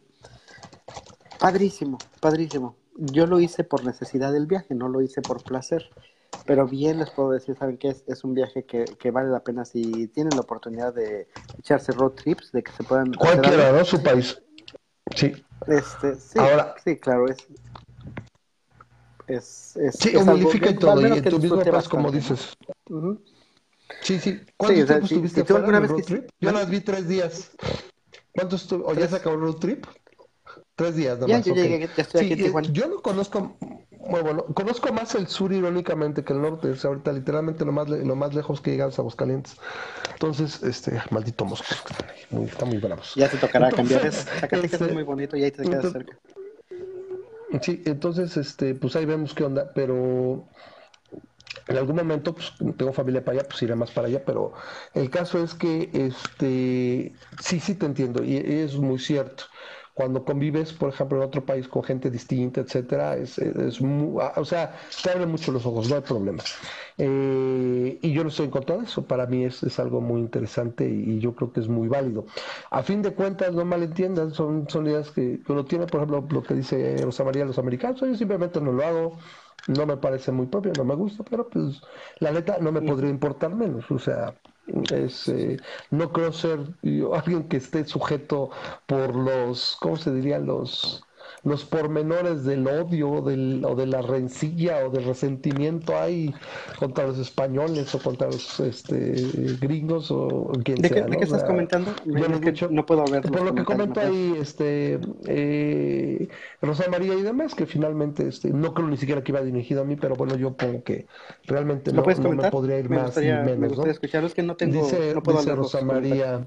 padrísimo, 1.38 1.98
padrísimo. 2.20 2.76
Yo 2.96 3.26
lo 3.26 3.40
hice 3.40 3.64
por 3.64 3.84
necesidad 3.84 4.32
del 4.32 4.46
viaje, 4.46 4.74
no 4.74 4.88
lo 4.88 5.00
hice 5.00 5.20
por 5.20 5.42
placer. 5.42 5.90
Pero 6.46 6.66
bien 6.66 6.98
les 6.98 7.10
puedo 7.10 7.30
decir, 7.30 7.56
¿saben 7.56 7.78
qué? 7.78 7.88
Es, 7.88 8.04
es 8.06 8.24
un 8.24 8.34
viaje 8.34 8.64
que, 8.64 8.84
que, 8.84 9.10
vale 9.10 9.30
la 9.30 9.40
pena 9.40 9.64
si 9.64 10.08
tienen 10.08 10.34
la 10.34 10.40
oportunidad 10.40 10.92
de 10.92 11.28
echarse 11.58 11.92
road 11.92 12.12
trips, 12.12 12.52
de 12.52 12.62
que 12.62 12.72
se 12.72 12.82
puedan... 12.82 13.12
Cualquiera, 13.14 13.72
¿no? 13.72 13.84
Su 13.84 14.02
país. 14.02 14.42
Sí. 15.14 15.32
Este, 15.66 16.14
sí, 16.16 16.38
Ahora, 16.38 16.74
sí, 16.82 16.96
claro, 16.96 17.28
es. 17.28 17.46
Es, 19.26 19.76
es, 19.76 19.96
sí, 19.98 20.16
humidifica 20.16 20.70
y 20.70 20.76
todo, 20.76 21.00
y 21.00 21.18
en 21.18 21.24
tu 21.24 21.38
mismo 21.38 21.62
país, 21.62 21.88
como 21.88 22.10
dices. 22.10 22.54
Sí, 24.02 24.18
sí. 24.18 24.40
¿Cuánto 24.56 24.80
sí, 24.80 24.86
tiempo 24.86 25.04
estuviste 25.06 25.40
si, 25.40 25.46
fuera 25.46 25.80
road 25.80 26.02
trip? 26.02 26.28
Yo 26.40 26.52
las 26.52 26.68
vi 26.68 26.80
tres 26.80 27.08
días. 27.08 27.50
¿Cuánto 28.32 28.56
estuvo? 28.56 28.86
¿O 28.86 28.94
ya 28.94 29.08
se 29.08 29.16
acabó 29.16 29.36
el 29.36 29.42
road 29.42 29.56
trip? 29.56 29.86
Tres 30.74 30.96
días, 30.96 31.18
nomás. 31.18 31.28
Ya, 31.28 31.40
yo 31.40 31.52
okay. 31.52 31.68
llegué, 31.68 31.88
ya 31.96 32.02
estoy 32.02 32.20
sí, 32.20 32.26
aquí 32.26 32.32
en 32.34 32.46
Tijuana. 32.46 32.68
Yo 32.70 32.88
no 32.88 33.00
conozco 33.00 33.56
bueno, 34.08 34.44
conozco 34.54 34.92
más 34.92 35.14
el 35.14 35.26
sur 35.28 35.52
irónicamente 35.52 36.24
que 36.24 36.32
el 36.32 36.42
norte, 36.42 36.70
o 36.70 36.76
sea, 36.76 36.90
ahorita 36.90 37.12
literalmente 37.12 37.64
lo 37.64 37.72
más, 37.72 37.88
lo 37.88 38.16
más 38.16 38.34
lejos 38.34 38.60
que 38.60 38.72
llegas 38.72 38.98
a 38.98 39.02
Aguascalientes. 39.02 39.56
Entonces, 40.12 40.62
este, 40.62 41.00
maldito 41.10 41.44
mosco, 41.44 41.66
muy, 42.30 42.46
está 42.46 42.64
muy 42.64 42.78
bravos. 42.78 43.14
Ya 43.14 43.28
te 43.28 43.36
tocará 43.36 43.70
cambiar 43.70 44.06
eso. 44.06 44.22
Zacatecas 44.40 44.72
este, 44.72 44.86
es 44.86 44.92
muy 44.92 45.02
bonito 45.02 45.36
y 45.36 45.44
ahí 45.44 45.50
te 45.50 45.62
quedas 45.62 45.92
cerca. 45.92 46.18
Sí, 47.62 47.82
entonces, 47.86 48.36
este, 48.36 48.74
pues 48.74 48.96
ahí 48.96 49.04
vemos 49.04 49.32
qué 49.32 49.44
onda, 49.44 49.70
pero 49.74 50.44
en 51.68 51.76
algún 51.76 51.96
momento, 51.96 52.34
pues 52.34 52.52
tengo 52.76 52.92
familia 52.92 53.24
para 53.24 53.38
allá, 53.38 53.48
pues 53.48 53.62
iré 53.62 53.74
más 53.74 53.90
para 53.90 54.08
allá, 54.08 54.24
pero 54.24 54.52
el 54.92 55.08
caso 55.08 55.42
es 55.42 55.54
que, 55.54 55.88
este, 55.92 57.14
sí, 57.40 57.60
sí 57.60 57.74
te 57.74 57.86
entiendo, 57.86 58.24
y 58.24 58.36
es 58.36 58.76
muy 58.76 58.98
cierto 58.98 59.44
cuando 59.94 60.24
convives, 60.24 60.72
por 60.72 60.88
ejemplo, 60.90 61.18
en 61.18 61.24
otro 61.24 61.46
país 61.46 61.68
con 61.68 61.84
gente 61.84 62.10
distinta, 62.10 62.60
etcétera, 62.60 63.16
es, 63.16 63.38
es 63.38 63.80
muy, 63.80 64.20
ah, 64.20 64.32
o 64.36 64.44
sea, 64.44 64.74
te 65.02 65.10
abren 65.10 65.30
mucho 65.30 65.52
los 65.52 65.64
ojos, 65.64 65.88
no 65.88 65.94
hay 65.94 66.02
problema. 66.02 66.42
Eh, 66.98 67.98
y 68.02 68.12
yo 68.12 68.24
no 68.24 68.28
estoy 68.28 68.46
en 68.46 68.50
contra 68.50 68.76
de 68.76 68.84
eso, 68.84 69.06
para 69.06 69.26
mí 69.26 69.44
es, 69.44 69.62
es 69.62 69.78
algo 69.78 70.00
muy 70.00 70.20
interesante 70.20 70.88
y, 70.88 71.20
yo 71.20 71.34
creo 71.34 71.52
que 71.52 71.60
es 71.60 71.68
muy 71.68 71.86
válido. 71.86 72.26
A 72.70 72.82
fin 72.82 73.02
de 73.02 73.14
cuentas, 73.14 73.54
no 73.54 73.64
malentiendan, 73.64 74.34
son, 74.34 74.68
son 74.68 74.86
ideas 74.86 75.10
que, 75.12 75.40
uno 75.48 75.64
tiene, 75.64 75.86
por 75.86 76.00
ejemplo, 76.00 76.26
lo 76.28 76.42
que 76.42 76.54
dice 76.54 76.96
Rosa 77.04 77.22
María, 77.22 77.44
los 77.44 77.58
americanos, 77.58 78.00
yo 78.00 78.16
simplemente 78.16 78.60
no 78.60 78.72
lo 78.72 78.84
hago, 78.84 79.18
no 79.68 79.86
me 79.86 79.96
parece 79.96 80.32
muy 80.32 80.46
propio, 80.46 80.72
no 80.76 80.84
me 80.84 80.96
gusta, 80.96 81.22
pero 81.22 81.48
pues 81.48 81.80
la 82.18 82.32
neta 82.32 82.58
no 82.60 82.72
me 82.72 82.82
podría 82.82 83.10
importar 83.10 83.54
menos, 83.54 83.88
o 83.90 83.98
sea, 83.98 84.34
es, 84.92 85.28
eh, 85.28 85.58
no 85.90 86.12
creo 86.12 86.32
ser 86.32 86.60
alguien 87.14 87.48
que 87.48 87.58
esté 87.58 87.84
sujeto 87.84 88.50
por 88.86 89.14
los, 89.14 89.76
¿cómo 89.80 89.96
se 89.96 90.12
dirían? 90.12 90.46
Los, 90.46 91.04
los 91.44 91.64
pormenores 91.64 92.44
del 92.44 92.66
odio 92.66 93.20
del, 93.20 93.64
o 93.64 93.74
de 93.74 93.86
la 93.86 94.00
rencilla 94.02 94.86
o 94.86 94.90
del 94.90 95.04
resentimiento 95.04 95.96
hay 95.96 96.34
contra 96.78 97.06
los 97.06 97.18
españoles 97.18 97.94
o 97.94 97.98
contra 97.98 98.28
los 98.28 98.60
este, 98.60 99.12
gringos 99.60 100.10
o 100.10 100.50
quien 100.64 100.78
¿De 100.78 100.88
sea. 100.88 101.04
Qué, 101.04 101.10
¿De 101.10 101.16
qué 101.18 101.24
estás 101.24 101.44
comentando? 101.44 101.92
no 102.70 102.86
puedo 102.86 103.04
ver. 103.04 103.22
Por 103.22 103.42
lo 103.42 103.54
que 103.54 103.64
comento 103.64 104.00
ahí, 104.00 104.36
este, 104.40 104.98
eh, 105.26 106.28
Rosa 106.62 106.88
María 106.90 107.14
y 107.14 107.22
demás, 107.22 107.54
que 107.54 107.66
finalmente 107.66 108.26
este, 108.26 108.50
no 108.50 108.72
creo 108.72 108.88
ni 108.88 108.96
siquiera 108.96 109.22
que 109.22 109.32
iba 109.32 109.42
dirigido 109.42 109.82
a 109.82 109.84
mí, 109.84 109.96
pero 109.96 110.14
bueno, 110.14 110.36
yo 110.36 110.56
como 110.56 110.82
que 110.82 111.06
realmente 111.44 111.92
no, 111.92 112.02
no 112.02 112.30
me 112.30 112.50
podría 112.50 112.78
ir 112.78 112.88
más 112.88 113.16
ni 113.16 113.24
menos. 113.24 113.58
Me 113.58 113.68
gustaría 113.68 114.28
que 114.34 114.42
no 114.42 114.56
tengo. 114.56 114.82
Dice, 114.82 115.14
puedo 115.22 115.38
dice 115.38 115.54
Rosa 115.54 115.82
María. 115.82 116.46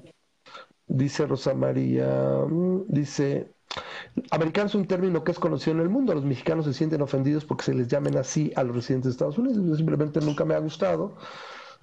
Dice 0.90 1.26
Rosa 1.26 1.52
María, 1.52 2.46
mm, 2.48 2.84
dice, 2.88 3.52
Americano 4.30 4.66
es 4.66 4.74
un 4.74 4.86
término 4.86 5.24
que 5.24 5.32
es 5.32 5.38
conocido 5.38 5.76
en 5.76 5.82
el 5.82 5.88
mundo. 5.88 6.14
Los 6.14 6.24
mexicanos 6.24 6.64
se 6.64 6.72
sienten 6.72 7.02
ofendidos 7.02 7.44
porque 7.44 7.64
se 7.64 7.74
les 7.74 7.88
llamen 7.88 8.16
así 8.16 8.52
a 8.56 8.62
los 8.62 8.74
residentes 8.74 9.10
de 9.10 9.10
Estados 9.12 9.38
Unidos. 9.38 9.76
simplemente 9.76 10.20
nunca 10.20 10.44
me 10.44 10.54
ha 10.54 10.58
gustado. 10.58 11.16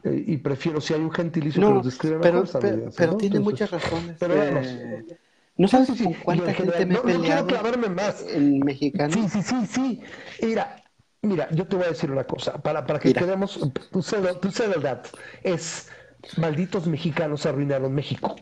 Eh, 0.04 0.24
y 0.28 0.38
prefiero 0.38 0.82
si 0.82 0.94
hay 0.94 1.02
un 1.02 1.12
gentilicio 1.12 1.62
que 1.62 1.74
los 1.74 1.86
describe 1.86 2.20
pero, 2.22 2.42
mejor. 2.42 2.62
Pero, 2.62 2.90
pero 2.96 3.18
tiene 3.18 3.40
muchas 3.40 3.72
razones. 3.72 4.18
Pero 4.20 4.34
eh, 4.36 5.06
no 5.58 5.68
sabes 5.68 5.90
con 6.02 6.14
cuánta 6.14 6.54
gente 6.54 6.86
me 6.86 6.96
he 6.96 6.98
peleado 6.98 7.18
no 7.18 7.24
quiero 7.24 7.48
clavarme 7.48 7.90
más. 7.90 8.26
en 8.28 8.60
mexicano. 8.60 9.14
Sí, 9.14 9.30
sí, 9.30 9.42
sí, 9.42 9.66
sí. 9.66 10.02
Mira, 10.42 10.84
mira, 11.22 11.48
yo 11.52 11.66
te 11.66 11.76
voy 11.76 11.86
a 11.86 11.90
decir 11.90 12.12
una 12.12 12.26
cosa. 12.26 12.62
Para, 12.62 12.86
para 12.86 13.00
que 13.00 13.14
quedemos, 13.14 13.60
tú 13.92 14.02
sé, 14.02 14.18
tú 14.42 14.52
sé 14.52 14.68
verdad. 14.68 15.04
Es 15.44 15.90
malditos 16.38 16.88
mexicanos 16.88 17.46
arruinaron 17.46 17.94
México. 17.94 18.36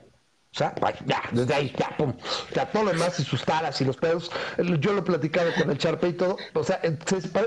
O 0.54 0.56
sea, 0.56 0.76
ya, 1.08 1.24
desde 1.32 1.52
ahí, 1.52 1.74
ya, 1.76 1.98
pum. 1.98 2.14
Ya, 2.54 2.70
todo 2.70 2.84
lo 2.84 2.92
demás 2.92 3.20
y 3.20 3.24
sus 3.24 3.44
taras 3.44 3.82
y 3.82 3.86
los 3.86 3.98
pedos. 3.98 4.30
Yo 4.80 4.94
lo 4.94 5.00
he 5.00 5.02
platicado 5.02 5.52
con 5.58 5.72
el 5.72 5.80
Charpe 5.80 6.10
y 6.10 6.14
todo. 6.14 6.38
O 6.54 6.64
sea, 6.64 6.80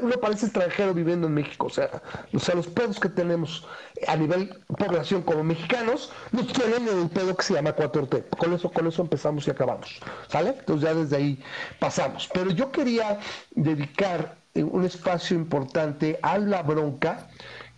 uno 0.02 0.16
parece 0.20 0.46
extranjero 0.46 0.92
viviendo 0.92 1.28
en 1.28 1.34
México. 1.34 1.66
O 1.66 1.70
sea, 1.70 1.88
o 2.34 2.38
sea, 2.40 2.56
los 2.56 2.66
pedos 2.66 2.98
que 2.98 3.08
tenemos 3.08 3.64
a 4.08 4.16
nivel 4.16 4.60
población 4.76 5.22
como 5.22 5.44
mexicanos 5.44 6.10
nos 6.32 6.52
tienen 6.52 6.88
en 6.88 6.98
un 6.98 7.08
pedo 7.08 7.36
que 7.36 7.44
se 7.44 7.54
llama 7.54 7.76
4T. 7.76 8.28
Con 8.36 8.52
eso, 8.52 8.72
con 8.72 8.88
eso 8.88 9.02
empezamos 9.02 9.46
y 9.46 9.52
acabamos. 9.52 10.00
¿Sale? 10.26 10.56
Entonces 10.58 10.88
ya 10.88 10.94
desde 10.94 11.16
ahí 11.16 11.44
pasamos. 11.78 12.28
Pero 12.34 12.50
yo 12.50 12.72
quería 12.72 13.20
dedicar 13.52 14.36
un 14.54 14.84
espacio 14.84 15.36
importante 15.36 16.18
a 16.22 16.38
la 16.38 16.62
bronca 16.62 17.28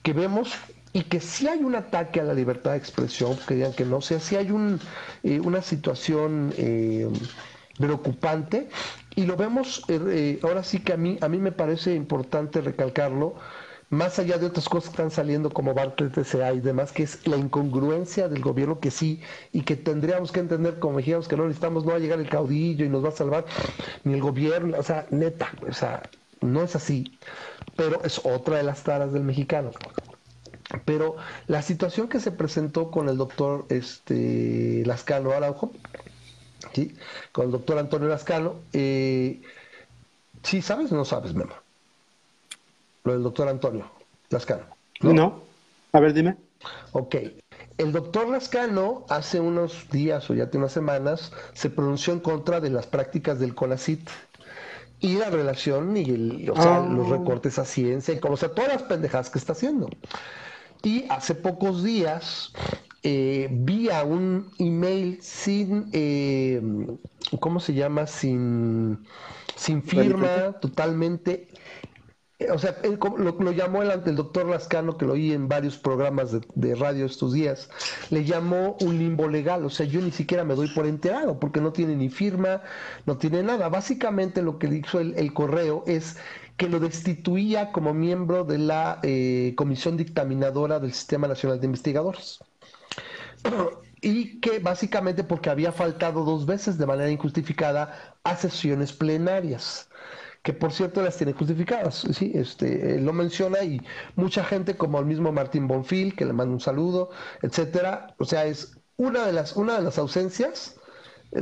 que 0.03 0.15
vemos 0.15 0.55
y 0.99 1.05
que 1.05 1.21
si 1.21 1.47
hay 1.47 1.63
un 1.63 1.77
ataque 1.77 2.19
a 2.21 2.25
la 2.25 2.35
libertad 2.35 2.73
de 2.73 2.79
expresión, 2.79 3.39
que 3.47 3.55
digan 3.55 3.73
que 3.73 3.85
no, 3.85 3.99
o 3.99 4.01
sea, 4.01 4.19
si 4.19 4.35
hay 4.35 4.49
eh, 5.23 5.39
una 5.39 5.63
situación 5.63 6.53
eh, 6.57 7.09
preocupante 7.79 8.69
y 9.15 9.25
lo 9.25 9.37
vemos, 9.37 9.85
eh, 9.87 10.41
ahora 10.43 10.65
sí 10.65 10.81
que 10.81 10.95
a 10.95 10.97
mí, 10.97 11.17
a 11.21 11.29
mí 11.29 11.39
me 11.39 11.53
parece 11.53 11.95
importante 11.95 12.61
recalcarlo, 12.61 13.37
más 13.91 14.19
allá 14.19 14.39
de 14.39 14.47
otras 14.47 14.69
cosas 14.69 14.91
que 14.91 14.95
están 14.95 15.13
saliendo 15.13 15.51
como 15.51 15.73
Barclays 15.73 16.13
TCA 16.13 16.53
y 16.55 16.61
demás, 16.61 16.91
que 16.91 17.05
es 17.05 17.25
la 17.29 17.37
incongruencia 17.37 18.29
del 18.29 18.43
gobierno 18.43 18.81
que 18.81 18.91
sí, 18.91 19.23
y 19.53 19.63
que 19.63 19.77
tendríamos 19.77 20.33
que 20.33 20.41
entender 20.41 20.81
como 20.81 20.97
mexicanos 20.97 21.29
que 21.29 21.37
no 21.37 21.45
necesitamos, 21.45 21.85
no 21.85 21.93
va 21.93 21.99
a 21.99 22.01
llegar 22.01 22.19
el 22.19 22.29
caudillo 22.29 22.85
y 22.85 22.89
nos 22.89 23.05
va 23.05 23.11
a 23.11 23.13
salvar, 23.13 23.45
ni 24.03 24.15
el 24.15 24.21
gobierno, 24.21 24.77
o 24.77 24.83
sea, 24.83 25.07
neta, 25.11 25.53
o 25.69 25.73
sea, 25.73 26.03
no 26.41 26.63
es 26.65 26.75
así, 26.75 27.19
pero 27.77 28.03
es 28.03 28.21
otra 28.25 28.57
de 28.57 28.65
las 28.65 28.83
taras 28.83 29.13
del 29.13 29.23
mexicano. 29.23 29.71
Pero 30.85 31.17
la 31.47 31.63
situación 31.63 32.09
que 32.09 32.21
se 32.21 32.31
presentó 32.31 32.91
con 32.91 33.09
el 33.09 33.17
doctor 33.17 33.67
este, 33.71 34.83
Lascano 34.85 35.33
Araujo, 35.33 35.73
¿sí? 36.73 36.95
con 37.33 37.47
el 37.47 37.53
doctor 37.53 37.79
Antonio 37.79 38.09
Lascano, 38.09 38.57
eh, 38.73 39.41
¿sí 40.43 40.61
sabes 40.61 40.93
o 40.93 40.97
no 40.97 41.05
sabes, 41.05 41.35
Memo? 41.35 41.55
Lo 43.05 43.13
del 43.15 43.23
doctor 43.23 43.49
Antonio 43.49 43.91
Lascano. 44.29 44.65
¿no? 45.01 45.41
A 45.93 46.01
ver, 46.01 46.13
dime. 46.13 46.37
Ok. 46.93 47.17
El 47.79 47.93
doctor 47.93 48.29
Lascano 48.29 49.07
hace 49.09 49.41
unos 49.41 49.89
días 49.91 50.29
o 50.29 50.35
ya 50.35 50.51
tiene 50.51 50.65
unas 50.65 50.73
semanas 50.73 51.33
se 51.55 51.71
pronunció 51.71 52.13
en 52.13 52.21
contra 52.21 52.61
de 52.61 52.71
las 52.71 52.87
prácticas 52.87 53.39
del 53.39 53.55
CONACIT 53.55 54.11
y 55.01 55.17
la 55.17 55.31
relación 55.31 55.97
y 55.97 56.11
el, 56.11 56.51
o 56.51 56.61
sea, 56.61 56.81
los 56.81 57.07
ah. 57.07 57.19
recortes 57.19 57.59
a 57.59 57.65
ciencia 57.65 58.15
y 58.15 58.19
como, 58.19 58.35
o 58.35 58.37
sea, 58.37 58.51
todas 58.51 58.73
las 58.73 58.83
pendejadas 58.83 59.31
que 59.31 59.39
está 59.39 59.53
haciendo. 59.53 59.89
Y 60.83 61.05
hace 61.09 61.35
pocos 61.35 61.83
días 61.83 62.53
eh, 63.03 63.49
vía 63.51 64.05
un 64.05 64.51
email 64.59 65.19
sin, 65.21 65.89
eh, 65.93 66.61
¿cómo 67.41 67.61
se 67.61 67.75
llama? 67.75 68.07
Sin, 68.07 69.07
sin 69.57 69.83
firma, 69.83 70.55
totalmente 70.61 71.49
eh, 72.41 72.53
o 72.53 72.59
sea, 72.59 72.77
lo, 73.19 73.53
llamó 73.53 73.83
el, 73.83 73.91
el, 73.91 74.15
doctor 74.15 74.47
Lascano, 74.47 74.97
que 74.97 75.05
lo 75.05 75.15
oí 75.15 75.33
en 75.33 75.49
varios 75.49 75.77
programas 75.77 76.37
de, 76.55 76.75
radio 76.77 77.05
estos 77.05 77.33
días, 77.33 77.69
le 78.11 78.25
llamó 78.25 78.77
un 78.81 78.97
limbo 78.97 79.29
legal, 79.29 79.65
o 79.65 79.71
sea, 79.71 79.87
yo 79.87 80.01
ni 80.01 80.13
siquiera 80.13 80.45
me 80.45 80.55
doy 80.55 80.69
por 80.69 80.87
enterado, 80.87 81.41
porque 81.41 81.61
no 81.61 81.73
tiene 81.73 81.97
ni 81.97 82.09
firma, 82.09 82.63
no 83.07 83.19
tiene 83.19 83.43
nada. 83.43 83.69
Básicamente 83.69 84.43
lo 84.43 84.59
que 84.59 84.69
dijo 84.69 85.01
el, 85.01 85.33
correo 85.33 85.83
es 85.89 86.17
que 86.59 86.69
lo 86.69 86.81
destituía 86.81 87.73
como 87.73 87.95
miembro 87.95 88.45
de 88.45 88.59
la 88.59 89.01
eh, 89.03 89.55
Comisión 89.57 89.97
Dictaminadora 89.97 90.79
del 90.81 90.93
Sistema 90.93 91.29
Nacional 91.29 91.61
de 91.61 91.67
Investigadores. 91.67 92.41
y 94.03 94.41
que 94.41 94.59
básicamente 94.59 95.25
porque 95.25 95.51
había 95.51 95.73
faltado 95.73 96.25
dos 96.25 96.45
veces 96.47 96.77
de 96.79 96.87
manera 96.87 97.11
injustificada 97.11 98.17
a 98.25 98.37
sesiones 98.37 98.93
plenarias 98.93 99.89
que 100.43 100.53
por 100.53 100.73
cierto 100.73 101.03
las 101.03 101.17
tiene 101.17 101.33
justificadas, 101.33 102.07
sí, 102.13 102.33
este, 102.35 103.01
lo 103.01 103.13
menciona 103.13 103.63
y 103.65 103.81
mucha 104.17 104.45
gente 104.45 104.77
como 104.77 104.99
el 104.99 105.07
mismo 105.07 105.33
Martín 105.33 105.67
Bonfil, 105.69 106.15
que 106.15 106.25
le 106.25 106.33
manda 106.33 106.55
un 106.55 106.61
saludo, 106.61 107.11
etcétera, 107.43 108.15
o 108.19 108.25
sea, 108.25 108.47
es 108.47 108.79
una 108.97 109.27
de 109.27 109.33
las, 109.33 109.57
una 109.57 109.77
de 109.77 109.83
las 109.83 109.99
ausencias, 109.99 110.78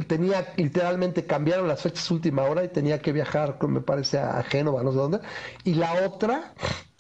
tenía 0.06 0.52
literalmente 0.56 1.26
cambiaron 1.26 1.68
las 1.68 1.82
fechas 1.82 2.10
última 2.10 2.42
hora 2.44 2.64
y 2.64 2.68
tenía 2.68 3.00
que 3.00 3.12
viajar, 3.12 3.58
me 3.68 3.80
parece, 3.80 4.18
a 4.18 4.42
Génova, 4.42 4.82
no 4.82 4.92
sé 4.92 4.98
dónde, 4.98 5.20
y 5.64 5.74
la 5.74 6.06
otra 6.06 6.54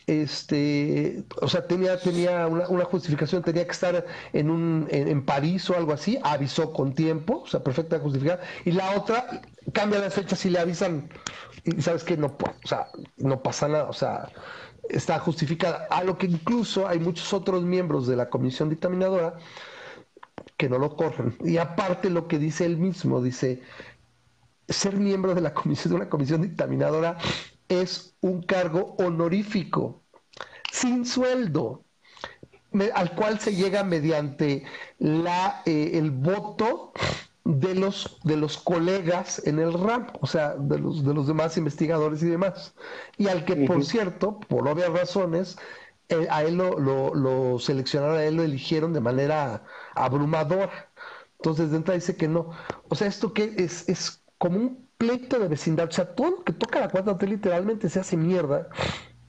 este, 0.06 1.24
o 1.40 1.48
sea, 1.48 1.66
tenía, 1.66 1.98
tenía 1.98 2.46
una, 2.46 2.84
justificación, 2.84 3.42
tenía 3.42 3.64
que 3.64 3.72
estar 3.72 4.06
en, 4.32 4.50
un, 4.50 4.86
en, 4.90 5.24
París 5.24 5.68
o 5.68 5.76
algo 5.76 5.92
así, 5.92 6.18
avisó 6.22 6.72
con 6.72 6.94
tiempo, 6.94 7.42
o 7.44 7.46
sea, 7.48 7.62
perfecta 7.62 7.98
justificación, 7.98 8.46
y 8.64 8.72
la 8.72 8.96
otra 8.96 9.42
cambia 9.72 9.98
las 9.98 10.14
fechas 10.14 10.44
y 10.46 10.50
le 10.50 10.60
avisan, 10.60 11.08
y 11.64 11.82
sabes 11.82 12.04
que 12.04 12.16
no, 12.16 12.36
o 12.38 12.68
sea, 12.68 12.88
no 13.16 13.42
pasa 13.42 13.66
nada, 13.66 13.88
o 13.88 13.92
sea, 13.92 14.28
está 14.88 15.18
justificada, 15.18 15.88
a 15.90 16.04
lo 16.04 16.16
que 16.16 16.26
incluso 16.26 16.86
hay 16.86 17.00
muchos 17.00 17.32
otros 17.32 17.64
miembros 17.64 18.06
de 18.06 18.14
la 18.14 18.30
comisión 18.30 18.68
dictaminadora 18.68 19.34
que 20.56 20.68
no 20.68 20.78
lo 20.78 20.96
corren, 20.96 21.36
y 21.44 21.58
aparte 21.58 22.10
lo 22.10 22.28
que 22.28 22.38
dice 22.38 22.64
él 22.64 22.78
mismo, 22.78 23.22
dice, 23.22 23.62
ser 24.68 24.96
miembro 24.96 25.34
de 25.34 25.40
la 25.40 25.54
comisión, 25.54 25.90
de 25.90 25.96
una 25.96 26.08
comisión 26.08 26.42
dictaminadora 26.42 27.18
es 27.68 28.16
un 28.20 28.42
cargo 28.42 28.94
honorífico, 28.98 30.02
sin 30.72 31.04
sueldo, 31.04 31.84
al 32.94 33.14
cual 33.14 33.40
se 33.40 33.54
llega 33.54 33.84
mediante 33.84 34.64
la, 34.98 35.62
eh, 35.64 35.92
el 35.94 36.10
voto 36.10 36.92
de 37.44 37.74
los, 37.74 38.18
de 38.24 38.36
los 38.36 38.58
colegas 38.58 39.40
en 39.46 39.58
el 39.58 39.72
RAM, 39.72 40.08
o 40.20 40.26
sea, 40.26 40.56
de 40.56 40.78
los, 40.78 41.04
de 41.04 41.14
los 41.14 41.26
demás 41.26 41.56
investigadores 41.56 42.22
y 42.22 42.26
demás. 42.26 42.74
Y 43.16 43.28
al 43.28 43.44
que, 43.44 43.56
por 43.56 43.84
cierto, 43.84 44.40
por 44.40 44.68
obvias 44.68 44.90
razones, 44.90 45.56
eh, 46.08 46.26
a 46.30 46.44
él 46.44 46.56
lo, 46.56 46.78
lo, 47.14 47.58
seleccionaron, 47.58 48.16
a 48.16 48.24
él 48.24 48.36
lo 48.36 48.42
eligieron 48.42 48.92
de 48.92 49.00
manera 49.00 49.64
abrumadora. 49.94 50.90
Entonces, 51.38 51.70
de 51.70 51.76
entrada 51.76 51.96
dice 51.96 52.16
que 52.16 52.28
no. 52.28 52.50
O 52.88 52.94
sea, 52.94 53.08
esto 53.08 53.32
que 53.32 53.54
es, 53.58 53.88
es 53.88 54.22
como 54.38 54.58
un 54.58 54.88
pleito 54.98 55.38
de 55.38 55.48
vecindad. 55.48 55.88
O 55.88 55.92
sea, 55.92 56.14
todo 56.14 56.30
lo 56.30 56.44
que 56.44 56.52
toca 56.52 56.80
la 56.80 56.88
cuarta 56.88 57.18
T 57.18 57.26
literalmente 57.26 57.88
se 57.88 58.00
hace 58.00 58.16
mierda. 58.16 58.68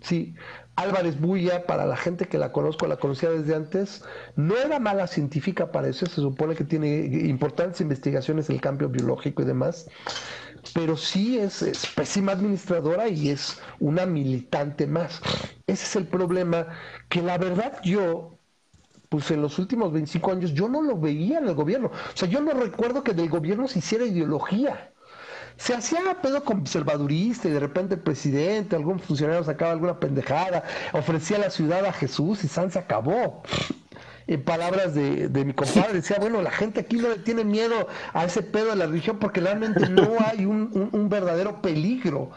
Sí, 0.02 0.36
Álvarez 0.78 1.20
Bulla, 1.20 1.66
para 1.66 1.86
la 1.88 1.98
gente 1.98 2.28
que 2.28 2.38
la 2.38 2.52
conozco, 2.52 2.86
la 2.86 2.98
conocía 2.98 3.32
desde 3.32 3.56
antes, 3.56 4.04
no 4.36 4.56
era 4.56 4.80
mala 4.80 5.08
científica 5.08 5.72
para 5.72 5.88
eso, 5.88 6.06
se 6.06 6.22
supone 6.22 6.56
que 6.56 6.64
tiene 6.64 7.00
importantes 7.28 7.82
investigaciones 7.82 8.48
en 8.50 8.56
el 8.58 8.62
cambio 8.62 8.88
biológico 8.88 9.42
y 9.42 9.46
demás, 9.46 9.90
pero 10.74 10.98
sí 10.98 11.38
es, 11.38 11.64
pésima 11.96 12.34
administradora 12.34 13.08
y 13.08 13.30
es 13.30 13.60
una 13.80 14.06
militante 14.06 14.88
más. 14.88 15.22
Ese 15.66 15.86
es 15.86 15.96
el 15.96 16.08
problema, 16.08 16.68
que 17.10 17.22
la 17.22 17.38
verdad 17.38 17.80
yo, 17.84 18.38
pues 19.10 19.32
en 19.32 19.42
los 19.42 19.60
últimos 19.60 19.92
25 19.94 20.32
años, 20.32 20.54
yo 20.54 20.68
no 20.70 20.82
lo 20.82 20.98
veía 20.98 21.40
en 21.40 21.48
el 21.48 21.56
gobierno. 21.56 21.88
O 21.88 22.18
sea, 22.18 22.28
yo 22.28 22.42
no 22.42 22.52
recuerdo 22.52 23.04
que 23.04 23.14
del 23.14 23.30
gobierno 23.30 23.68
se 23.68 23.80
hiciera 23.80 24.06
ideología 24.06 24.92
se 25.58 25.74
hacía 25.74 26.22
pedo 26.22 26.44
conservadurista 26.44 27.48
y 27.48 27.52
de 27.52 27.60
repente 27.60 27.96
el 27.96 28.02
presidente, 28.02 28.76
algún 28.76 29.00
funcionario 29.00 29.44
sacaba 29.44 29.72
alguna 29.72 30.00
pendejada, 30.00 30.64
ofrecía 30.94 31.40
la 31.40 31.50
ciudad 31.50 31.84
a 31.86 31.94
Jesús 31.94 32.44
y 32.44 32.48
San 32.48 32.72
se 32.72 32.80
acabó. 32.80 33.42
En 34.28 34.44
palabras 34.44 34.94
de, 34.94 35.30
mi 35.46 35.54
compadre, 35.54 35.94
decía, 35.94 36.18
bueno, 36.20 36.42
la 36.42 36.52
gente 36.52 36.82
aquí 36.82 36.98
no 36.98 37.10
le 37.10 37.20
tiene 37.20 37.46
miedo 37.46 37.88
a 38.14 38.26
ese 38.26 38.42
pedo 38.42 38.72
de 38.72 38.76
la 38.76 38.86
religión 38.86 39.20
porque 39.20 39.40
realmente 39.40 39.88
no 39.90 40.18
hay 40.26 40.46
un 40.46 41.08
verdadero 41.10 41.62
peligro. 41.62 42.32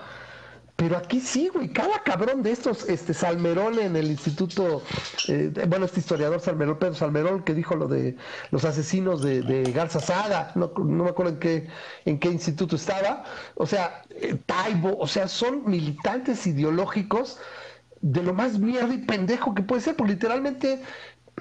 Pero 0.80 0.96
aquí 0.96 1.20
sí, 1.20 1.50
güey, 1.52 1.68
cada 1.68 2.02
cabrón 2.02 2.42
de 2.42 2.52
estos, 2.52 2.88
este 2.88 3.12
Salmerón 3.12 3.78
en 3.78 3.96
el 3.96 4.06
instituto, 4.06 4.82
eh, 5.28 5.52
bueno, 5.68 5.84
este 5.84 6.00
historiador 6.00 6.40
Salmerón, 6.40 6.78
Pedro 6.78 6.94
Salmerón, 6.94 7.42
que 7.42 7.52
dijo 7.52 7.76
lo 7.76 7.86
de 7.86 8.16
los 8.50 8.64
asesinos 8.64 9.20
de, 9.20 9.70
Garza 9.74 10.00
Sada, 10.00 10.52
no, 10.54 10.72
me 10.78 11.10
acuerdo 11.10 11.32
en 11.32 11.38
qué, 11.38 11.68
en 12.06 12.18
qué 12.18 12.28
instituto 12.30 12.76
estaba, 12.76 13.24
o 13.56 13.66
sea, 13.66 14.04
eh, 14.08 14.38
Taibo, 14.46 14.96
o 14.98 15.06
sea, 15.06 15.28
son 15.28 15.68
militantes 15.68 16.46
ideológicos 16.46 17.38
de 18.00 18.22
lo 18.22 18.32
más 18.32 18.58
mierda 18.58 18.94
y 18.94 18.98
pendejo 19.04 19.54
que 19.54 19.62
puede 19.62 19.82
ser, 19.82 19.96
porque 19.96 20.14
literalmente 20.14 20.72
eh, 20.72 20.80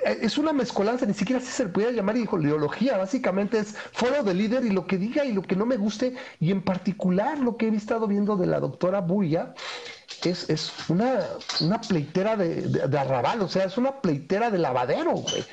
es 0.06 0.38
una 0.38 0.54
mezcolanza, 0.54 1.06
ni 1.06 1.14
siquiera 1.14 1.42
si 1.42 1.48
se 1.48 1.66
le 1.66 1.70
pudiera 1.70 1.92
llamar 1.92 2.18
ideología, 2.18 2.98
básicamente 2.98 3.60
es 3.60 3.76
foro 3.94 4.24
de 4.24 4.34
líder 4.34 4.66
y 4.66 4.70
lo 4.70 4.88
que 4.88 4.98
diga 4.98 5.26
y 5.26 5.34
lo 5.34 5.42
que 5.42 5.56
no 5.56 5.66
me 5.66 5.78
guste, 5.78 6.16
y 6.40 6.52
en 6.52 6.62
particular 6.62 7.40
lo 7.40 7.58
que 7.58 7.68
he 7.68 7.76
estado 7.76 8.08
viendo 8.08 8.36
de 8.38 8.48
la 8.48 8.60
doctora 8.60 9.02
Buya, 9.02 9.54
es, 10.24 10.50
es 10.50 10.72
una, 10.90 11.22
una 11.62 11.80
pleitera 11.80 12.36
de, 12.36 12.62
de, 12.62 13.00
arrabal, 13.00 13.42
o 13.42 13.48
sea, 13.48 13.66
es 13.66 13.78
una 13.78 14.02
pleitera 14.02 14.52
de 14.52 14.58
lavadero, 14.58 15.12
güey. 15.12 15.46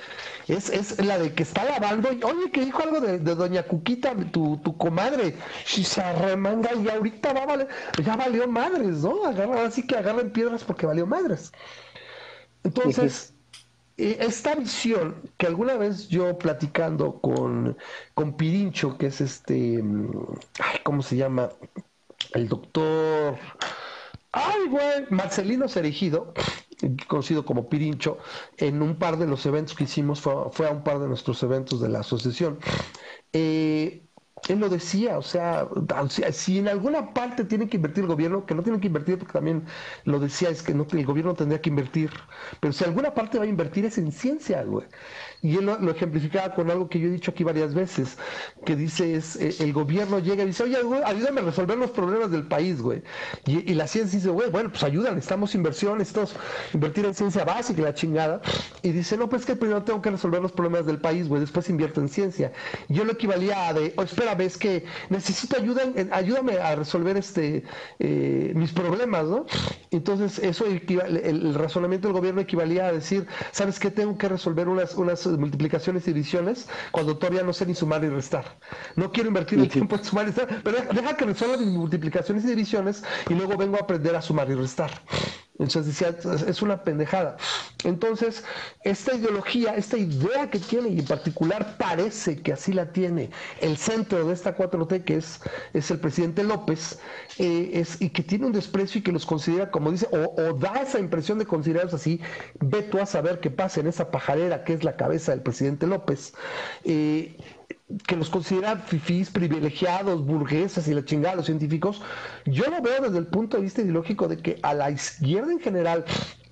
Es, 0.48 0.70
es 0.70 1.04
la 1.04 1.18
de 1.18 1.34
que 1.34 1.42
está 1.42 1.64
lavando, 1.64 2.12
y, 2.12 2.22
oye, 2.22 2.50
que 2.52 2.64
dijo 2.64 2.82
algo 2.82 3.00
de, 3.00 3.18
doña 3.18 3.64
Cuquita, 3.64 4.14
tu, 4.32 4.56
tu 4.58 4.76
comadre, 4.76 5.36
si 5.64 5.84
se 5.84 6.00
arremanga 6.00 6.70
y 6.74 6.88
ahorita 6.88 7.32
va 7.32 7.42
a 7.42 7.46
valer, 7.46 7.68
ya 8.02 8.16
valió 8.16 8.48
madres, 8.48 8.98
¿no? 8.98 9.24
Agarra, 9.24 9.66
así 9.66 9.86
que 9.86 9.96
agarren 9.96 10.32
piedras 10.32 10.64
porque 10.64 10.86
valió 10.86 11.06
madres. 11.06 11.52
Entonces 12.62 13.35
esta 13.96 14.54
visión 14.54 15.22
que 15.38 15.46
alguna 15.46 15.76
vez 15.76 16.08
yo 16.08 16.38
platicando 16.38 17.20
con, 17.20 17.76
con 18.14 18.36
Pirincho, 18.36 18.98
que 18.98 19.06
es 19.06 19.20
este, 19.20 19.82
ay, 20.60 20.80
¿cómo 20.84 21.02
se 21.02 21.16
llama? 21.16 21.50
El 22.32 22.48
doctor, 22.48 23.38
ay, 24.32 24.68
güey, 24.68 25.06
Marcelino 25.10 25.68
Cerejido, 25.68 26.34
conocido 27.08 27.44
como 27.44 27.68
Pirincho, 27.68 28.18
en 28.58 28.82
un 28.82 28.98
par 28.98 29.16
de 29.18 29.26
los 29.26 29.46
eventos 29.46 29.74
que 29.74 29.84
hicimos, 29.84 30.20
fue, 30.20 30.68
a 30.68 30.70
un 30.70 30.84
par 30.84 30.98
de 30.98 31.08
nuestros 31.08 31.42
eventos 31.42 31.80
de 31.80 31.88
la 31.88 32.00
asociación. 32.00 32.58
Eh, 33.32 34.05
él 34.48 34.60
lo 34.60 34.68
decía, 34.68 35.18
o 35.18 35.22
sea, 35.22 35.68
si 36.32 36.58
en 36.58 36.68
alguna 36.68 37.12
parte 37.14 37.44
tiene 37.44 37.68
que 37.68 37.76
invertir 37.76 38.04
el 38.04 38.08
gobierno, 38.08 38.46
que 38.46 38.54
no 38.54 38.62
tiene 38.62 38.80
que 38.80 38.86
invertir, 38.88 39.18
porque 39.18 39.32
también 39.32 39.66
lo 40.04 40.18
decía, 40.20 40.50
es 40.50 40.62
que 40.62 40.72
el 40.72 41.06
gobierno 41.06 41.34
tendría 41.34 41.60
que 41.60 41.70
invertir, 41.70 42.10
pero 42.60 42.72
si 42.72 42.84
alguna 42.84 43.14
parte 43.14 43.38
va 43.38 43.44
a 43.44 43.46
invertir 43.48 43.84
es 43.84 43.98
en 43.98 44.12
ciencia, 44.12 44.62
güey. 44.64 44.86
Y 45.46 45.56
él 45.56 45.66
lo, 45.66 45.90
ejemplificaba 45.90 46.54
con 46.54 46.70
algo 46.70 46.88
que 46.88 47.00
yo 47.00 47.08
he 47.08 47.10
dicho 47.10 47.30
aquí 47.30 47.44
varias 47.44 47.74
veces, 47.74 48.18
que 48.64 48.76
dice 48.76 49.14
es, 49.14 49.36
eh, 49.36 49.54
el 49.60 49.72
gobierno 49.72 50.18
llega 50.18 50.42
y 50.42 50.46
dice, 50.46 50.64
oye, 50.64 50.76
ayúdame 51.04 51.40
a 51.40 51.44
resolver 51.44 51.78
los 51.78 51.90
problemas 51.90 52.30
del 52.30 52.46
país, 52.46 52.82
güey. 52.82 53.02
Y, 53.46 53.74
la 53.74 53.86
ciencia 53.86 54.18
dice, 54.18 54.30
güey, 54.30 54.50
bueno, 54.50 54.70
pues 54.70 54.82
ayudan, 54.82 55.14
necesitamos 55.14 55.54
inversión, 55.54 55.98
necesitamos 55.98 56.34
invertir 56.72 57.04
en 57.04 57.14
ciencia 57.14 57.44
básica 57.44 57.80
y 57.80 57.84
la 57.84 57.94
chingada. 57.94 58.40
Y 58.82 58.90
dice, 58.90 59.16
no, 59.16 59.28
pues 59.28 59.46
que 59.46 59.56
primero 59.56 59.82
tengo 59.82 60.02
que 60.02 60.10
resolver 60.10 60.42
los 60.42 60.52
problemas 60.52 60.86
del 60.86 60.98
país, 60.98 61.28
güey, 61.28 61.40
después 61.40 61.68
invierto 61.68 62.00
en 62.00 62.08
ciencia. 62.08 62.52
yo 62.88 63.04
lo 63.04 63.12
equivalía 63.12 63.68
a 63.68 63.72
de, 63.72 63.94
oh, 63.96 64.02
espera, 64.02 64.26
primera 64.26 64.34
vez 64.34 64.56
que 64.56 64.84
necesito 65.08 65.56
ayuda, 65.56 65.82
ayúdame 66.10 66.58
a 66.58 66.74
resolver 66.74 67.16
este 67.16 67.62
eh, 68.00 68.52
mis 68.54 68.72
problemas, 68.72 69.26
¿no? 69.26 69.46
Entonces, 69.90 70.38
eso 70.40 70.64
el, 70.66 71.54
razonamiento 71.54 72.08
del 72.08 72.16
gobierno 72.16 72.40
equivalía 72.40 72.86
a 72.86 72.92
decir, 72.92 73.26
¿sabes 73.52 73.78
qué? 73.78 73.90
Tengo 73.90 74.18
que 74.18 74.28
resolver 74.28 74.68
unas, 74.68 74.94
unas 74.94 75.26
multiplicaciones 75.38 76.06
y 76.08 76.12
divisiones 76.12 76.68
cuando 76.90 77.16
todavía 77.16 77.42
no 77.42 77.52
sé 77.52 77.66
ni 77.66 77.74
sumar 77.74 78.04
y 78.04 78.08
restar. 78.08 78.58
No 78.94 79.10
quiero 79.10 79.28
invertir 79.28 79.58
el 79.58 79.68
tiempo 79.68 79.96
en 79.96 80.04
sumar 80.04 80.24
y 80.24 80.32
restar, 80.32 80.60
pero 80.62 80.78
deja 80.92 81.16
que 81.16 81.24
resuelva 81.24 81.56
mis 81.56 81.68
multiplicaciones 81.68 82.44
y 82.44 82.48
divisiones 82.48 83.04
y 83.28 83.34
luego 83.34 83.56
vengo 83.56 83.76
a 83.76 83.80
aprender 83.80 84.14
a 84.16 84.22
sumar 84.22 84.50
y 84.50 84.54
restar. 84.54 84.90
Entonces 85.58 85.86
decía, 85.86 86.16
es 86.46 86.60
una 86.62 86.82
pendejada. 86.82 87.36
Entonces, 87.84 88.44
esta 88.84 89.14
ideología, 89.14 89.74
esta 89.74 89.96
idea 89.96 90.50
que 90.50 90.58
tiene, 90.58 90.90
y 90.90 90.98
en 90.98 91.06
particular 91.06 91.76
parece 91.78 92.42
que 92.42 92.52
así 92.52 92.72
la 92.72 92.92
tiene 92.92 93.30
el 93.60 93.76
centro 93.76 94.26
de 94.26 94.34
esta 94.34 94.56
4T, 94.56 95.04
que 95.04 95.16
es, 95.16 95.40
es 95.72 95.90
el 95.90 95.98
presidente 96.00 96.44
López, 96.44 96.98
eh, 97.38 97.70
es, 97.74 98.00
y 98.00 98.10
que 98.10 98.22
tiene 98.22 98.46
un 98.46 98.52
desprecio 98.52 98.98
y 98.98 99.02
que 99.02 99.12
los 99.12 99.24
considera, 99.24 99.70
como 99.70 99.90
dice, 99.90 100.08
o, 100.12 100.52
da 100.54 100.82
esa 100.82 100.98
impresión 100.98 101.38
de 101.38 101.46
considerarlos 101.46 101.94
así, 101.94 102.20
ve 102.60 102.82
tú 102.82 102.98
a 102.98 103.06
saber 103.06 103.40
qué 103.40 103.50
pasa 103.50 103.80
en 103.80 103.86
esa 103.86 104.10
pajarera 104.10 104.64
que 104.64 104.74
es 104.74 104.84
la 104.84 104.96
cabeza 104.96 105.32
del 105.32 105.42
presidente 105.42 105.86
López. 105.86 106.34
Eh, 106.84 107.36
que 108.06 108.16
los 108.16 108.30
considera 108.30 108.76
fifís, 108.76 109.30
privilegiados, 109.30 110.24
burguesas 110.24 110.88
y 110.88 110.94
la 110.94 111.04
chingada 111.04 111.36
los 111.36 111.46
científicos, 111.46 112.02
yo 112.44 112.64
lo 112.68 112.82
veo 112.82 113.00
desde 113.02 113.18
el 113.18 113.26
punto 113.28 113.56
de 113.56 113.62
vista 113.62 113.82
ideológico 113.82 114.26
de 114.26 114.38
que 114.38 114.58
a 114.62 114.74
la 114.74 114.90
izquierda 114.90 115.52
en 115.52 115.60
general 115.60 116.04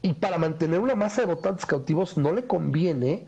y 0.03 0.13
para 0.15 0.39
mantener 0.39 0.79
una 0.79 0.95
masa 0.95 1.23
de 1.23 1.35
votantes 1.35 1.67
cautivos 1.67 2.17
no 2.17 2.33
le 2.33 2.47
conviene 2.47 3.27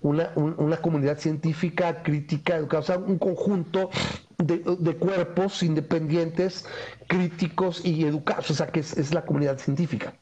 una, 0.00 0.32
comunidad 0.80 1.18
científica, 1.18 2.02
crítica, 2.02 2.56
educada, 2.56 2.80
o 2.80 2.86
sea, 2.86 2.98
un 2.98 3.18
conjunto 3.18 3.90
de, 4.38 4.96
cuerpos 4.96 5.62
independientes, 5.62 6.66
críticos 7.06 7.84
y 7.84 8.04
educados, 8.04 8.50
o 8.50 8.54
sea, 8.54 8.66
que 8.66 8.80
es 8.80 9.14
la 9.14 9.24
comunidad 9.24 9.58
científica. 9.58 10.14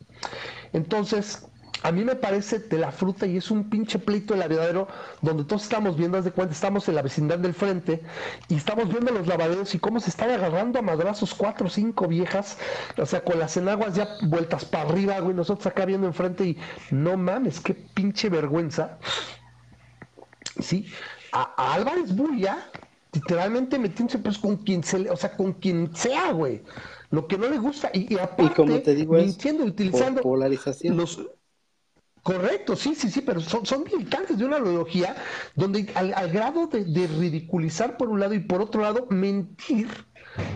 Entonces, 0.72 1.49
a 1.82 1.92
mí 1.92 2.04
me 2.04 2.14
parece 2.14 2.58
de 2.58 2.78
la 2.78 2.92
fruta 2.92 3.26
y 3.26 3.36
es 3.36 3.50
un 3.50 3.70
pinche 3.70 3.98
pleito 3.98 4.34
el 4.34 4.42
aviadero 4.42 4.88
donde 5.22 5.44
todos 5.44 5.62
estamos 5.62 5.96
viendo, 5.96 6.18
haz 6.18 6.24
de 6.24 6.32
cuenta, 6.32 6.52
estamos 6.52 6.88
en 6.88 6.94
la 6.94 7.02
vecindad 7.02 7.38
del 7.38 7.54
frente 7.54 8.02
y 8.48 8.56
estamos 8.56 8.88
viendo 8.88 9.12
los 9.12 9.26
lavaderos 9.26 9.74
y 9.74 9.78
cómo 9.78 10.00
se 10.00 10.10
están 10.10 10.30
agarrando 10.30 10.78
a 10.78 10.82
madrazos 10.82 11.34
cuatro 11.34 11.68
o 11.68 11.70
cinco 11.70 12.06
viejas, 12.06 12.58
o 12.98 13.06
sea, 13.06 13.24
con 13.24 13.38
las 13.38 13.56
enaguas 13.56 13.94
ya 13.94 14.08
vueltas 14.22 14.64
para 14.64 14.88
arriba, 14.88 15.18
güey, 15.20 15.34
nosotros 15.34 15.66
acá 15.66 15.86
viendo 15.86 16.06
enfrente 16.06 16.44
y 16.44 16.58
no 16.90 17.16
mames, 17.16 17.60
qué 17.60 17.74
pinche 17.74 18.28
vergüenza. 18.28 18.98
Sí, 20.58 20.86
a, 21.32 21.74
Álvarez 21.74 22.14
Bulla, 22.14 22.70
literalmente 23.12 23.78
metiéndose 23.78 24.18
pues 24.18 24.38
con 24.38 24.58
quien 24.58 24.84
se 24.84 25.08
o 25.08 25.16
sea, 25.16 25.34
con 25.36 25.54
quien 25.54 25.94
sea, 25.94 26.32
güey. 26.32 26.62
Lo 27.10 27.26
que 27.26 27.36
no 27.36 27.48
le 27.48 27.58
gusta, 27.58 27.90
y, 27.92 28.16
aparte, 28.18 28.54
como 28.54 28.78
te 28.80 28.94
digo, 28.94 29.14
mintiendo, 29.14 29.64
utilizando 29.64 30.22
polarización. 30.22 30.96
los 30.96 31.20
Correcto, 32.22 32.76
sí, 32.76 32.94
sí, 32.94 33.10
sí, 33.10 33.22
pero 33.22 33.40
son, 33.40 33.64
son 33.64 33.84
militantes 33.84 34.36
de 34.36 34.44
una 34.44 34.58
ideología 34.58 35.16
donde 35.54 35.90
al, 35.94 36.30
grado 36.30 36.66
de, 36.66 37.06
ridiculizar 37.06 37.96
por 37.96 38.10
un 38.10 38.20
lado 38.20 38.34
y 38.34 38.40
por 38.40 38.60
otro 38.60 38.82
lado 38.82 39.06
mentir 39.08 39.88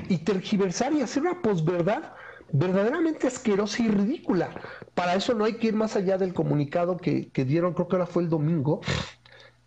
y 0.09 0.19
tergiversar 0.19 0.93
y 0.93 1.01
hacer 1.01 1.23
una 1.23 1.41
posverdad 1.41 2.13
verdaderamente 2.53 3.27
asquerosa 3.27 3.83
y 3.83 3.89
ridícula. 3.89 4.51
Para 4.95 5.15
eso 5.15 5.35
no 5.35 5.45
hay 5.45 5.55
que 5.55 5.69
ir 5.69 5.75
más 5.75 5.97
allá 5.97 6.19
del 6.19 6.35
comunicado 6.35 6.99
que, 6.99 7.31
que 7.31 7.45
dieron, 7.45 7.73
creo 7.73 7.89
que 7.89 7.97
ahora 7.97 8.07
fue 8.07 8.23
el 8.23 8.29
domingo, 8.29 8.83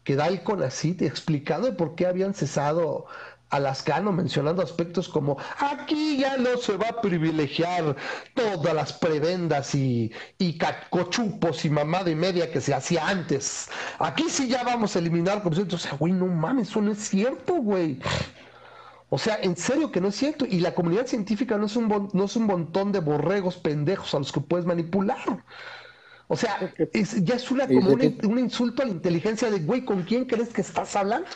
que 0.03 0.15
da 0.15 0.27
el 0.27 0.43
CONACIT 0.43 1.01
explicado 1.01 1.65
de 1.65 1.73
por 1.73 1.95
qué 1.95 2.05
habían 2.05 2.33
cesado 2.33 3.07
a 3.49 3.59
Lascano 3.59 4.11
mencionando 4.11 4.61
aspectos 4.61 5.07
como 5.07 5.37
aquí 5.57 6.17
ya 6.17 6.37
no 6.37 6.57
se 6.57 6.77
va 6.77 6.89
a 6.89 7.01
privilegiar 7.01 7.95
todas 8.33 8.73
las 8.73 8.93
prebendas 8.93 9.73
y, 9.75 10.11
y 10.37 10.57
cochupos 10.89 11.63
y 11.65 11.69
mamada 11.69 12.09
y 12.09 12.15
media 12.15 12.51
que 12.51 12.61
se 12.61 12.73
hacía 12.73 13.07
antes. 13.07 13.69
Aquí 13.99 14.29
sí 14.29 14.47
ya 14.47 14.63
vamos 14.63 14.95
a 14.95 14.99
eliminar 14.99 15.41
como 15.43 15.55
O 15.57 15.77
sea, 15.77 15.93
güey, 15.93 16.13
no 16.13 16.27
mames, 16.27 16.69
eso 16.69 16.81
no 16.81 16.91
es 16.91 16.99
cierto, 16.99 17.55
güey. 17.55 17.99
O 19.09 19.17
sea, 19.17 19.39
en 19.41 19.55
serio 19.55 19.91
que 19.91 20.01
no 20.01 20.09
es 20.09 20.15
cierto. 20.15 20.45
Y 20.45 20.59
la 20.59 20.75
comunidad 20.75 21.07
científica 21.07 21.57
no 21.57 21.65
es 21.65 21.75
un, 21.75 22.09
no 22.13 22.23
es 22.25 22.35
un 22.35 22.43
montón 22.45 22.91
de 22.91 22.99
borregos 22.99 23.57
pendejos 23.57 24.13
a 24.13 24.19
los 24.19 24.31
que 24.31 24.41
puedes 24.41 24.65
manipular. 24.65 25.43
O 26.27 26.35
sea, 26.35 26.73
ya 27.21 27.35
es 27.35 27.51
una, 27.51 27.67
como 27.67 27.91
un, 27.91 28.19
un 28.23 28.39
insulto 28.39 28.81
a 28.81 28.85
la 28.85 28.91
inteligencia 28.91 29.49
de, 29.49 29.59
güey, 29.59 29.85
¿con 29.85 30.03
quién 30.03 30.25
crees 30.25 30.49
que 30.49 30.61
estás 30.61 30.95
hablando? 30.95 31.27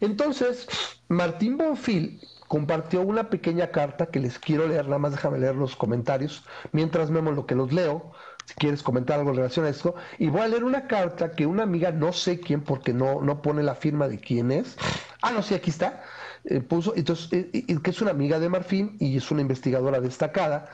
Entonces, 0.00 0.66
Martín 1.08 1.58
Bonfil 1.58 2.20
compartió 2.48 3.02
una 3.02 3.28
pequeña 3.28 3.70
carta 3.70 4.06
que 4.06 4.20
les 4.20 4.38
quiero 4.38 4.66
leer, 4.66 4.86
nada 4.86 4.98
más 4.98 5.12
déjame 5.12 5.38
leer 5.38 5.54
los 5.54 5.76
comentarios, 5.76 6.44
mientras 6.72 7.10
vemos 7.10 7.36
lo 7.36 7.46
que 7.46 7.54
los 7.54 7.72
leo, 7.72 8.12
si 8.46 8.54
quieres 8.54 8.82
comentar 8.82 9.18
algo 9.18 9.30
en 9.30 9.36
relación 9.36 9.66
a 9.66 9.68
esto, 9.68 9.94
y 10.18 10.28
voy 10.28 10.40
a 10.40 10.48
leer 10.48 10.64
una 10.64 10.86
carta 10.86 11.32
que 11.32 11.44
una 11.44 11.64
amiga, 11.64 11.92
no 11.92 12.14
sé 12.14 12.40
quién, 12.40 12.62
porque 12.62 12.94
no, 12.94 13.20
no 13.20 13.42
pone 13.42 13.62
la 13.62 13.74
firma 13.74 14.08
de 14.08 14.18
quién 14.18 14.50
es, 14.50 14.76
ah, 15.20 15.30
no, 15.32 15.42
sí, 15.42 15.54
aquí 15.54 15.68
está, 15.68 16.02
eh, 16.44 16.60
puso, 16.60 16.94
entonces, 16.96 17.28
eh, 17.32 17.78
que 17.82 17.90
es 17.90 18.00
una 18.00 18.12
amiga 18.12 18.40
de 18.40 18.48
Marfín 18.48 18.96
y 18.98 19.18
es 19.18 19.30
una 19.30 19.42
investigadora 19.42 20.00
destacada, 20.00 20.70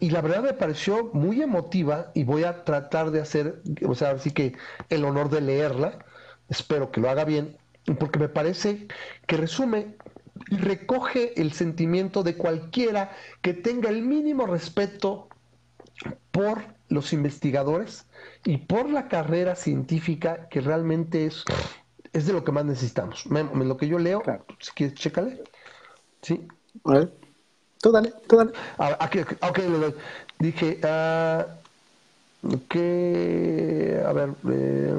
y 0.00 0.10
la 0.10 0.22
verdad 0.22 0.42
me 0.42 0.54
pareció 0.54 1.10
muy 1.12 1.42
emotiva 1.42 2.10
y 2.14 2.24
voy 2.24 2.44
a 2.44 2.64
tratar 2.64 3.10
de 3.10 3.20
hacer, 3.20 3.62
o 3.86 3.94
sea, 3.94 4.12
así 4.12 4.30
que 4.30 4.54
el 4.88 5.04
honor 5.04 5.28
de 5.28 5.42
leerla, 5.42 5.98
espero 6.48 6.90
que 6.90 7.00
lo 7.00 7.10
haga 7.10 7.24
bien, 7.24 7.58
porque 7.98 8.18
me 8.18 8.30
parece 8.30 8.88
que 9.26 9.36
resume 9.36 9.96
y 10.50 10.56
recoge 10.56 11.40
el 11.40 11.52
sentimiento 11.52 12.22
de 12.22 12.36
cualquiera 12.36 13.12
que 13.42 13.52
tenga 13.52 13.90
el 13.90 14.02
mínimo 14.02 14.46
respeto 14.46 15.28
por 16.30 16.64
los 16.88 17.12
investigadores 17.12 18.06
y 18.44 18.56
por 18.58 18.88
la 18.88 19.08
carrera 19.08 19.54
científica 19.54 20.48
que 20.48 20.62
realmente 20.62 21.26
es, 21.26 21.44
es 22.12 22.26
de 22.26 22.32
lo 22.32 22.42
que 22.42 22.52
más 22.52 22.64
necesitamos. 22.64 23.26
Lo 23.26 23.76
que 23.76 23.86
yo 23.86 23.98
leo, 23.98 24.22
si 24.58 24.72
quieres, 24.72 24.98
chécale. 24.98 25.42
Sí. 26.22 26.48
A 26.84 26.92
ver. 26.94 27.19
Tú 27.80 27.90
dale, 27.92 28.12
tú 28.28 28.36
dale. 28.36 28.52
Ah, 28.78 28.96
aquí, 29.00 29.20
ok, 29.20 29.58
Dije, 30.38 30.80
uh, 30.82 32.58
que, 32.68 34.02
a 34.06 34.12
ver, 34.12 34.30
eh, 34.50 34.94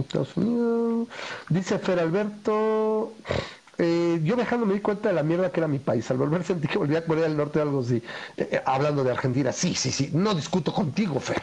Estados 0.00 0.36
Unidos. 0.36 1.08
Dice 1.48 1.78
Fer 1.78 2.00
Alberto. 2.00 3.12
Eh, 3.80 4.20
yo 4.24 4.34
viajando 4.34 4.66
me 4.66 4.74
di 4.74 4.80
cuenta 4.80 5.08
de 5.08 5.14
la 5.14 5.22
mierda 5.22 5.52
que 5.52 5.60
era 5.60 5.68
mi 5.68 5.78
país. 5.78 6.10
Al 6.10 6.16
volver 6.16 6.42
sentí 6.42 6.66
que 6.66 6.78
volvía 6.78 6.98
a 6.98 7.04
Corea 7.04 7.24
del 7.24 7.36
Norte 7.36 7.60
o 7.60 7.62
algo 7.62 7.80
así. 7.80 8.02
Eh, 8.36 8.48
eh, 8.52 8.62
hablando 8.66 9.04
de 9.04 9.12
Argentina, 9.12 9.52
sí, 9.52 9.74
sí, 9.74 9.92
sí. 9.92 10.10
No 10.12 10.34
discuto 10.34 10.72
contigo, 10.72 11.20
Fer. 11.20 11.42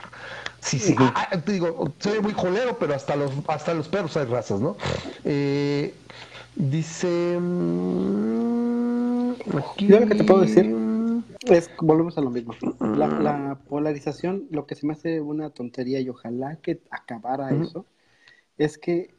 Sí, 0.59 0.79
sí. 0.79 0.95
Ah, 0.99 1.29
te 1.45 1.51
digo, 1.53 1.93
soy 1.99 2.19
muy 2.19 2.33
jolero, 2.33 2.77
pero 2.77 2.95
hasta 2.95 3.15
los, 3.15 3.31
hasta 3.47 3.73
los 3.73 3.87
perros 3.87 4.17
hay 4.17 4.25
razas, 4.25 4.59
¿no? 4.59 4.75
Dice. 6.55 7.37
Mm, 7.39 9.33
yo 9.79 9.99
lo 9.99 10.07
que 10.07 10.15
te 10.15 10.23
puedo 10.23 10.41
decir 10.41 10.73
es, 11.47 11.69
volvemos 11.79 12.17
a 12.17 12.21
lo 12.21 12.29
mismo. 12.29 12.53
La, 12.79 13.07
la, 13.07 13.59
polarización, 13.67 14.47
lo 14.49 14.65
que 14.65 14.75
se 14.75 14.85
me 14.85 14.93
hace 14.93 15.21
una 15.21 15.49
tontería 15.49 15.99
y 15.99 16.09
ojalá 16.09 16.57
que 16.57 16.81
acabara 16.89 17.51
eso 17.51 17.85
es 18.57 18.77
que 18.77 19.13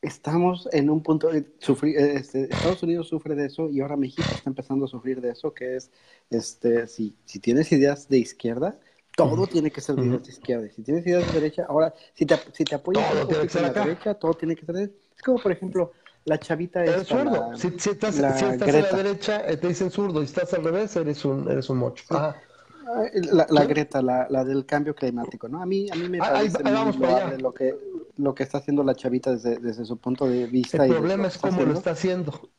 estamos 0.00 0.68
en 0.72 0.90
un 0.90 1.02
punto 1.02 1.28
de 1.28 1.46
sufrir, 1.58 1.96
este, 1.96 2.44
Estados 2.44 2.82
Unidos 2.82 3.08
sufre 3.08 3.36
de 3.36 3.46
eso 3.46 3.70
y 3.70 3.80
ahora 3.80 3.96
México 3.96 4.28
está 4.34 4.50
empezando 4.50 4.86
a 4.86 4.88
sufrir 4.88 5.20
de 5.20 5.30
eso, 5.30 5.54
que 5.54 5.76
es, 5.76 5.92
este, 6.30 6.88
si, 6.88 7.14
si 7.24 7.38
tienes 7.38 7.70
ideas 7.70 8.08
de 8.08 8.18
izquierda, 8.18 8.78
todo 9.16 9.46
tiene 9.46 9.70
que 9.70 9.80
ser 9.80 9.96
de 9.96 10.16
izquierda. 10.28 10.68
Si 10.70 10.82
tienes 10.82 11.06
ideas 11.06 11.26
de 11.26 11.40
derecha, 11.40 11.66
ahora, 11.68 11.94
si 12.14 12.24
te, 12.24 12.34
si 12.52 12.64
te 12.64 12.74
apoyas 12.74 13.04
a 13.10 13.60
la 13.60 13.72
derecha, 13.72 14.14
todo 14.14 14.34
tiene 14.34 14.56
que 14.56 14.64
ser 14.64 14.74
de 14.74 14.84
Es 14.84 15.22
como, 15.22 15.38
por 15.38 15.52
ejemplo, 15.52 15.92
la 16.24 16.38
chavita 16.38 16.84
es 16.84 17.06
zurdo. 17.06 17.56
si, 17.56 17.68
estás, 17.68 18.14
si 18.14 18.22
estás 18.44 18.62
a 18.62 18.80
la 18.80 18.92
derecha, 18.92 19.48
eh, 19.48 19.56
te 19.56 19.68
dicen 19.68 19.90
zurdo. 19.90 20.22
Y 20.22 20.26
estás 20.26 20.52
al 20.54 20.64
revés, 20.64 20.94
eres 20.96 21.24
un, 21.24 21.50
eres 21.50 21.68
un 21.68 21.78
mocho. 21.78 22.04
La, 22.10 23.46
la 23.48 23.64
Greta, 23.64 24.02
la, 24.02 24.26
la, 24.28 24.44
del 24.44 24.66
cambio 24.66 24.94
climático, 24.94 25.48
¿no? 25.48 25.62
A 25.62 25.66
mí, 25.66 25.88
a 25.90 25.94
mí 25.94 26.08
me 26.08 26.18
parece 26.18 26.62
muy 26.62 27.38
lo 27.40 27.54
que, 27.54 27.74
lo 28.18 28.34
que 28.34 28.42
está 28.42 28.58
haciendo 28.58 28.82
la 28.82 28.94
chavita 28.94 29.32
desde, 29.32 29.56
desde 29.56 29.84
su 29.84 29.96
punto 29.96 30.26
de 30.26 30.46
vista. 30.46 30.84
El 30.84 30.92
problema 30.92 31.28
es 31.28 31.38
cómo 31.38 31.62
lo 31.62 31.74
está 31.74 31.92
haciendo. 31.92 32.50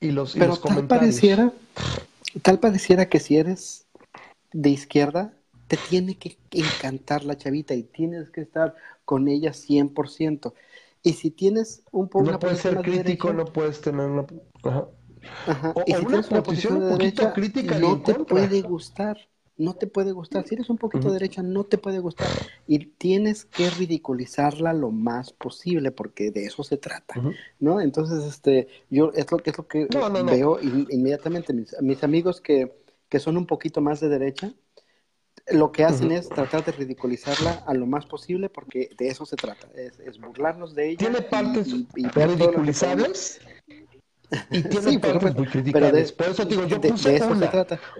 Y 0.00 0.10
los, 0.10 0.34
Pero 0.34 0.48
los 0.48 0.60
tal 0.60 0.86
pareciera, 0.86 1.52
tal 2.42 2.58
pareciera 2.58 3.08
que 3.08 3.20
si 3.20 3.36
eres 3.36 3.86
de 4.52 4.70
izquierda, 4.70 5.32
te 5.68 5.76
tiene 5.76 6.16
que 6.16 6.36
encantar 6.50 7.24
la 7.24 7.36
chavita 7.36 7.74
y 7.74 7.82
tienes 7.82 8.30
que 8.30 8.40
estar 8.40 8.74
con 9.04 9.28
ella 9.28 9.50
100%. 9.52 10.52
Y 11.06 11.12
si 11.12 11.30
tienes 11.30 11.84
un 11.92 12.08
poco... 12.08 12.28
No 12.32 12.38
puedes 12.40 12.58
ser 12.58 12.80
crítico, 12.82 13.32
no 13.32 13.44
puedes 13.44 13.80
tener 13.80 14.06
una... 14.06 14.26
Ajá. 14.64 15.72
y 15.86 15.92
si 15.92 16.04
tienes 16.04 16.30
una 16.32 16.42
posición, 16.42 16.82
un 16.82 16.90
poquito 16.90 17.32
crítica 17.32 17.78
no 17.78 18.02
te 18.02 18.14
puede 18.14 18.62
gustar 18.62 19.16
no 19.58 19.74
te 19.74 19.86
puede 19.86 20.12
gustar. 20.12 20.46
Si 20.46 20.54
eres 20.54 20.68
un 20.68 20.76
poquito 20.76 21.10
derecha, 21.10 21.42
no 21.42 21.64
te 21.64 21.78
puede 21.78 21.98
gustar. 21.98 22.28
Y 22.66 22.78
tienes 22.78 23.44
que 23.44 23.70
ridiculizarla 23.70 24.72
lo 24.72 24.90
más 24.90 25.32
posible, 25.32 25.92
porque 25.92 26.30
de 26.30 26.44
eso 26.44 26.62
se 26.62 26.76
trata, 26.76 27.14
¿no? 27.58 27.80
Entonces, 27.80 28.24
este, 28.24 28.68
yo, 28.90 29.12
es 29.14 29.30
lo, 29.30 29.38
es 29.42 29.56
lo 29.56 29.66
que 29.66 29.88
veo 30.26 30.58
inmediatamente. 30.60 31.54
Mis, 31.54 32.04
amigos 32.04 32.40
que, 32.40 32.76
que 33.08 33.18
son 33.18 33.36
un 33.36 33.46
poquito 33.46 33.80
más 33.80 34.00
de 34.00 34.08
derecha, 34.08 34.52
lo 35.52 35.70
que 35.70 35.84
hacen 35.84 36.10
es 36.10 36.28
tratar 36.28 36.64
de 36.64 36.72
ridiculizarla 36.72 37.62
a 37.66 37.74
lo 37.74 37.86
más 37.86 38.06
posible 38.06 38.48
porque 38.48 38.90
de 38.98 39.08
eso 39.08 39.24
se 39.26 39.36
trata, 39.36 39.68
es, 39.74 40.18
burlarnos 40.18 40.74
de 40.74 40.90
ella. 40.90 40.98
¿Tiene 40.98 41.22
partes 41.22 41.68
y, 41.68 42.08
ridiculizables? 42.08 43.40
Y 44.50 44.62
tiene 44.62 44.98
partes 45.00 45.34
muy 45.36 45.46
criticables. 45.46 46.12
Por 46.12 46.26
eso 46.28 46.44
digo, 46.44 46.64
yo 46.66 46.80
puse 46.80 47.20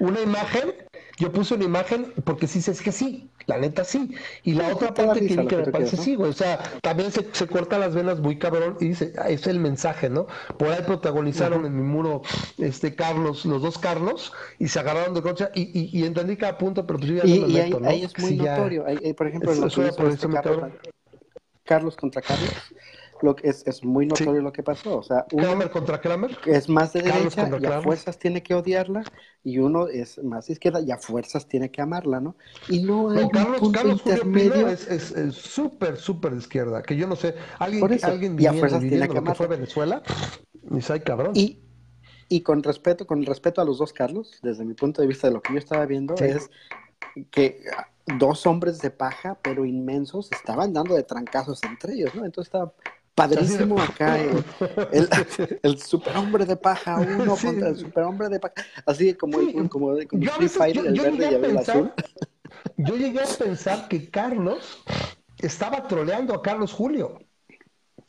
una 0.01 0.21
imagen 0.21 0.75
yo 1.17 1.33
puse 1.33 1.55
una 1.55 1.65
imagen 1.65 2.13
porque 2.25 2.47
sí 2.47 2.59
es 2.59 2.83
que 2.83 2.93
sí, 2.93 3.31
la 3.47 3.59
neta 3.59 3.85
sí. 3.85 4.15
Y 4.43 4.55
la 4.55 4.69
otra 4.75 4.93
parte 4.93 5.27
que, 5.27 5.47
que 5.47 5.57
me 5.57 5.67
parece 5.67 5.97
sí, 5.97 6.15
güey. 6.15 6.31
O 6.31 6.35
sea, 6.35 6.59
también 6.83 7.11
se, 7.11 7.27
se 7.33 7.47
corta 7.47 7.79
las 7.79 7.95
venas 7.95 8.21
muy 8.21 8.39
cabrón 8.39 8.77
y 8.81 8.89
dice, 8.89 9.13
ah, 9.19 9.31
es 9.31 9.47
el 9.47 9.59
mensaje, 9.59 10.11
¿no? 10.11 10.27
Por 10.59 10.69
ahí 10.69 10.83
protagonizaron 10.83 11.65
en 11.65 11.77
mi 11.77 11.83
muro 11.83 12.23
este 12.59 12.95
Carlos, 12.95 13.45
los 13.47 13.63
dos 13.63 13.79
Carlos, 13.79 14.33
y 14.59 14.69
se 14.69 14.79
agarraron 14.79 15.15
de 15.15 15.23
coche 15.23 15.49
y, 15.55 15.63
y, 15.79 15.99
y 15.99 16.05
entendí 16.05 16.37
cada 16.37 16.59
punto, 16.59 16.87
pero 16.87 16.99
pues 16.99 17.11
yo 17.11 17.17
ya 17.17 17.27
y, 17.27 17.41
no 17.41 17.47
me 17.49 17.53
meto, 17.55 17.77
ahí, 17.77 17.83
¿no? 17.83 17.89
ahí 17.89 18.05
es 18.05 18.19
muy 18.19 18.37
notorio. 18.37 18.85
por 19.17 19.27
ejemplo, 19.27 19.53
en 19.53 19.67
hizo 19.67 19.83
este 19.83 20.29
Carlos, 20.29 20.73
Carlos 21.65 21.97
contra 21.97 22.23
Carlos 22.23 22.53
lo 23.23 23.37
que 23.37 23.49
es, 23.49 23.67
es 23.67 23.85
muy 23.85 24.07
notorio 24.07 24.41
lo 24.43 24.53
que 24.53 24.63
pasó. 24.63 24.99
O 24.99 25.03
sea, 25.03 25.27
uno 25.33 25.71
contra 25.71 26.01
Kramer. 26.01 26.37
es 26.47 26.69
más 26.69 26.93
de 26.93 27.03
derecha 27.03 27.49
y 27.61 27.67
a 27.67 27.81
fuerzas 27.81 28.19
tiene 28.19 28.43
que 28.43 28.55
odiarla, 28.55 29.05
y 29.43 29.59
uno 29.59 29.89
es 29.89 30.23
más 30.23 30.47
de 30.47 30.55
izquierda 30.55 30.81
y 30.81 30.91
a 30.91 30.99
fuerzas 30.99 31.47
tiene 31.47 31.71
que 31.71 31.81
amarla, 31.83 32.21
¿no? 32.21 32.37
Y 32.69 32.83
no 32.83 33.11
hay 33.11 33.29
Carlos, 33.29 33.63
un 33.63 33.73
Carlos 33.73 34.03
intermedio. 34.05 34.69
es 34.69 35.35
súper, 35.35 35.97
súper 35.97 36.33
de 36.33 36.39
izquierda, 36.39 36.83
que 36.83 36.97
yo 36.97 37.07
no 37.07 37.17
sé, 37.17 37.35
alguien, 37.59 37.99
alguien 38.03 38.41
y 38.41 38.47
a 38.47 38.53
fuerzas 38.53 38.81
tiene 38.81 39.09
que, 39.09 39.23
que 39.23 39.35
fue 39.35 39.47
Venezuela, 39.47 40.03
y 40.71 40.93
hay 40.93 41.01
cabrón. 41.01 41.33
Y, 41.35 41.61
y 42.29 42.41
con 42.43 42.63
respeto, 42.63 43.07
con 43.07 43.25
respeto 43.25 43.61
a 43.61 43.65
los 43.65 43.79
dos 43.79 43.93
Carlos, 43.93 44.39
desde 44.43 44.65
mi 44.65 44.75
punto 44.75 45.01
de 45.01 45.09
vista 45.09 45.29
de 45.29 45.35
lo 45.35 45.41
que 45.41 45.53
yo 45.53 45.59
estaba 45.59 45.87
viendo, 45.87 46.15
es 46.17 46.51
que 47.31 47.61
dos 48.19 48.47
hombres 48.47 48.79
de 48.79 48.91
paja, 48.91 49.39
pero 49.43 49.65
inmensos, 49.65 50.31
estaban 50.33 50.73
dando 50.73 50.95
de 50.95 51.03
trancazos 51.03 51.63
entre 51.65 51.95
ellos, 51.95 52.15
¿no? 52.15 52.25
Entonces 52.25 52.49
estaba 52.49 52.73
padrísimo 53.17 53.81
acá 53.81 54.19
el, 54.93 55.09
el, 55.63 55.81
superhombre 55.81 56.45
de 56.45 56.55
paja 56.55 57.01
uno 57.01 57.35
contra 57.35 57.69
el 57.71 57.77
superhombre 57.77 58.29
de 58.29 58.39
paja. 58.39 58.55
Así 58.85 59.15
como, 59.15 59.39
como, 59.69 59.97
como 60.07 60.25
Street 60.27 60.51
Fighter 60.51 60.87
el 60.87 61.01
verde 61.01 61.31
y 61.31 61.35
el 61.35 61.59
azul. 61.59 61.93
yo 62.77 62.97
llegué 62.97 63.21
a 63.21 63.27
pensar 63.27 63.89
que 63.89 64.09
Carlos 64.11 64.85
estaba 65.39 65.89
troleando 65.89 66.35
a 66.35 66.43
Carlos 66.43 66.73
Julio 66.73 67.19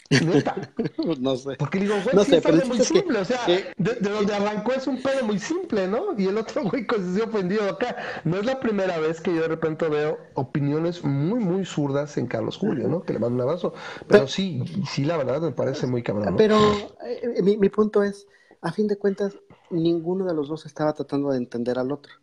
no 1.20 1.36
sé. 1.36 1.56
Porque 1.58 1.80
digo, 1.80 1.96
güey, 2.04 2.16
no 2.16 2.24
sé, 2.24 2.42
pero 2.42 2.58
es 2.58 2.68
muy 2.68 2.80
simple. 2.80 3.20
o 3.20 3.26
sea, 3.26 3.40
de, 3.46 3.96
donde 4.00 4.34
arrancó 4.34 4.74
es 4.74 4.88
un 4.88 5.02
pedo 5.02 5.24
muy 5.26 5.40
simple, 5.40 5.88
¿no? 5.88 6.18
Y 6.18 6.28
el 6.28 6.38
otro 6.38 6.64
güey 6.70 6.86
se 7.14 7.22
ofendido 7.22 7.70
acá. 7.70 7.98
No 8.24 8.38
es 8.38 8.46
la 8.46 8.60
primera 8.60 8.98
vez 9.00 9.20
que 9.22 9.34
yo 9.34 9.42
de 9.42 9.48
repente 9.48 9.88
veo 9.90 10.18
opiniones 10.36 11.04
muy, 11.04 11.40
muy 11.40 11.66
zurdas 11.66 12.18
en 12.18 12.28
Carlos 12.28 12.58
Julio, 12.58 12.88
¿no? 12.88 13.04
Que 13.04 13.14
le 13.14 13.20
mando 13.20 13.36
un 13.36 13.50
abrazo. 13.50 13.74
Pero, 14.08 14.28
sí, 14.28 14.64
sí, 14.90 15.04
la 15.04 15.18
verdad 15.18 15.42
me 15.42 15.52
parece 15.52 15.88
muy 15.88 16.04
cabrón. 16.04 16.36
Pero 16.38 16.58
eh, 17.06 17.42
mi, 17.42 17.58
mi 17.58 17.70
punto 17.70 18.04
es, 18.04 18.28
a 18.62 18.72
fin 18.72 18.88
de 18.88 18.98
cuentas, 18.98 19.38
ninguno 19.70 20.26
de 20.26 20.34
los 20.34 20.48
dos 20.48 20.66
estaba 20.66 20.94
tratando 20.94 21.32
de 21.32 21.38
entender 21.38 21.80
al 21.80 21.92
otro. 21.92 22.14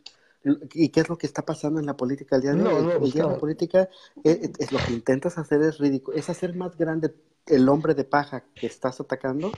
¿Y 0.74 0.90
qué 0.90 1.00
es 1.00 1.08
lo 1.08 1.16
que 1.16 1.26
está 1.26 1.42
pasando 1.42 1.80
en 1.80 1.86
la 1.86 1.96
política 1.96 2.36
el 2.36 2.42
día 2.42 2.52
de 2.52 2.62
hoy? 2.62 2.92
el, 2.92 3.12
día 3.12 3.24
de 3.24 3.30
la 3.30 3.38
política 3.38 3.88
es, 4.22 4.36
eh, 4.36 4.52
es, 4.58 4.72
lo 4.72 4.78
que 4.78 4.92
intentas 4.92 5.38
hacer 5.38 5.62
es 5.62 5.78
ridículo, 5.78 6.16
es 6.16 6.28
hacer 6.28 6.54
más 6.54 6.76
grande 6.76 7.14
el 7.46 7.68
hombre 7.68 7.94
de 7.94 8.04
paja 8.04 8.44
que 8.54 8.66
estás 8.66 9.00
atacando 9.00 9.52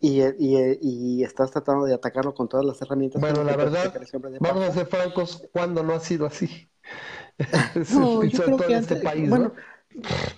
y, 0.00 0.22
y, 0.22 0.78
y, 0.80 1.24
estás 1.24 1.50
tratando 1.50 1.86
de 1.86 1.94
atacarlo 1.94 2.34
con 2.34 2.48
todas 2.48 2.66
las 2.66 2.80
herramientas. 2.82 3.20
Bueno, 3.20 3.44
la 3.44 3.56
verdad, 3.56 3.94
vamos 4.40 4.64
a 4.64 4.72
ser 4.72 4.86
francos, 4.86 5.48
cuando 5.52 5.82
no 5.82 5.94
ha 5.94 6.00
sido 6.00 6.26
así? 6.26 6.68
no, 7.94 8.24
yo 8.24 8.44
creo 8.44 8.56
que 8.58 8.74
este 8.74 8.96
país, 8.96 9.28
bueno, 9.28 9.52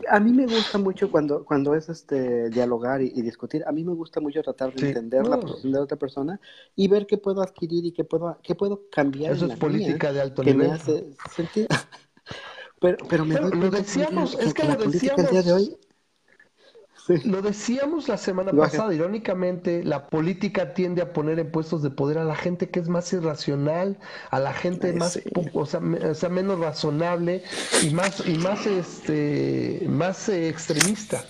a 0.08 0.20
mí 0.20 0.32
me 0.32 0.46
gusta 0.46 0.78
mucho 0.78 1.10
cuando, 1.10 1.44
cuando 1.44 1.74
es 1.74 1.88
este 1.88 2.50
dialogar 2.50 3.02
y, 3.02 3.10
discutir, 3.22 3.64
a 3.66 3.72
mí 3.72 3.84
me 3.84 3.92
gusta 3.92 4.20
mucho 4.20 4.42
tratar 4.42 4.72
de 4.72 4.88
entender 4.88 5.26
la 5.26 5.40
posición 5.40 5.72
de 5.72 5.78
otra 5.78 5.96
persona 5.96 6.40
y 6.76 6.88
ver 6.88 7.06
qué 7.06 7.18
puedo 7.18 7.42
adquirir 7.42 7.84
y 7.84 7.92
qué 7.92 8.04
puedo, 8.04 8.38
qué 8.42 8.54
puedo 8.54 8.88
cambiar. 8.90 9.32
Eso 9.32 9.46
es 9.46 9.58
política 9.58 10.12
de 10.12 10.20
alto 10.20 10.42
que 10.42 10.52
nivel. 10.52 10.68
Me 10.68 10.74
hace 10.74 11.06
sentir... 11.34 11.66
pero, 12.80 12.98
pero 13.08 13.24
me 13.24 13.36
doy 13.36 13.52
lo 13.52 13.70
decíamos, 13.70 14.38
es 14.38 14.54
que, 14.54 14.64
la 14.64 14.76
política 14.76 15.14
el 15.16 15.28
día 15.28 15.42
de 15.42 15.52
hoy 15.52 15.76
lo 17.24 17.42
decíamos 17.42 18.08
la 18.08 18.18
semana 18.18 18.52
pasada, 18.52 18.94
irónicamente, 18.94 19.82
la 19.82 20.08
política 20.08 20.74
tiende 20.74 21.02
a 21.02 21.12
poner 21.12 21.38
en 21.38 21.50
puestos 21.50 21.82
de 21.82 21.90
poder 21.90 22.18
a 22.18 22.24
la 22.24 22.36
gente 22.36 22.68
que 22.68 22.80
es 22.80 22.88
más 22.88 23.12
irracional, 23.12 23.98
a 24.30 24.38
la 24.38 24.52
gente 24.52 24.92
más, 24.92 25.18
o, 25.54 25.66
sea, 25.66 25.80
menos 25.80 26.58
razonable 26.58 27.42
y 27.82 27.90
más, 27.90 28.26
y 28.26 28.34
más, 28.38 28.66
este, 28.66 29.86
más 29.88 30.28
eh, 30.28 30.48
extremista. 30.48 31.24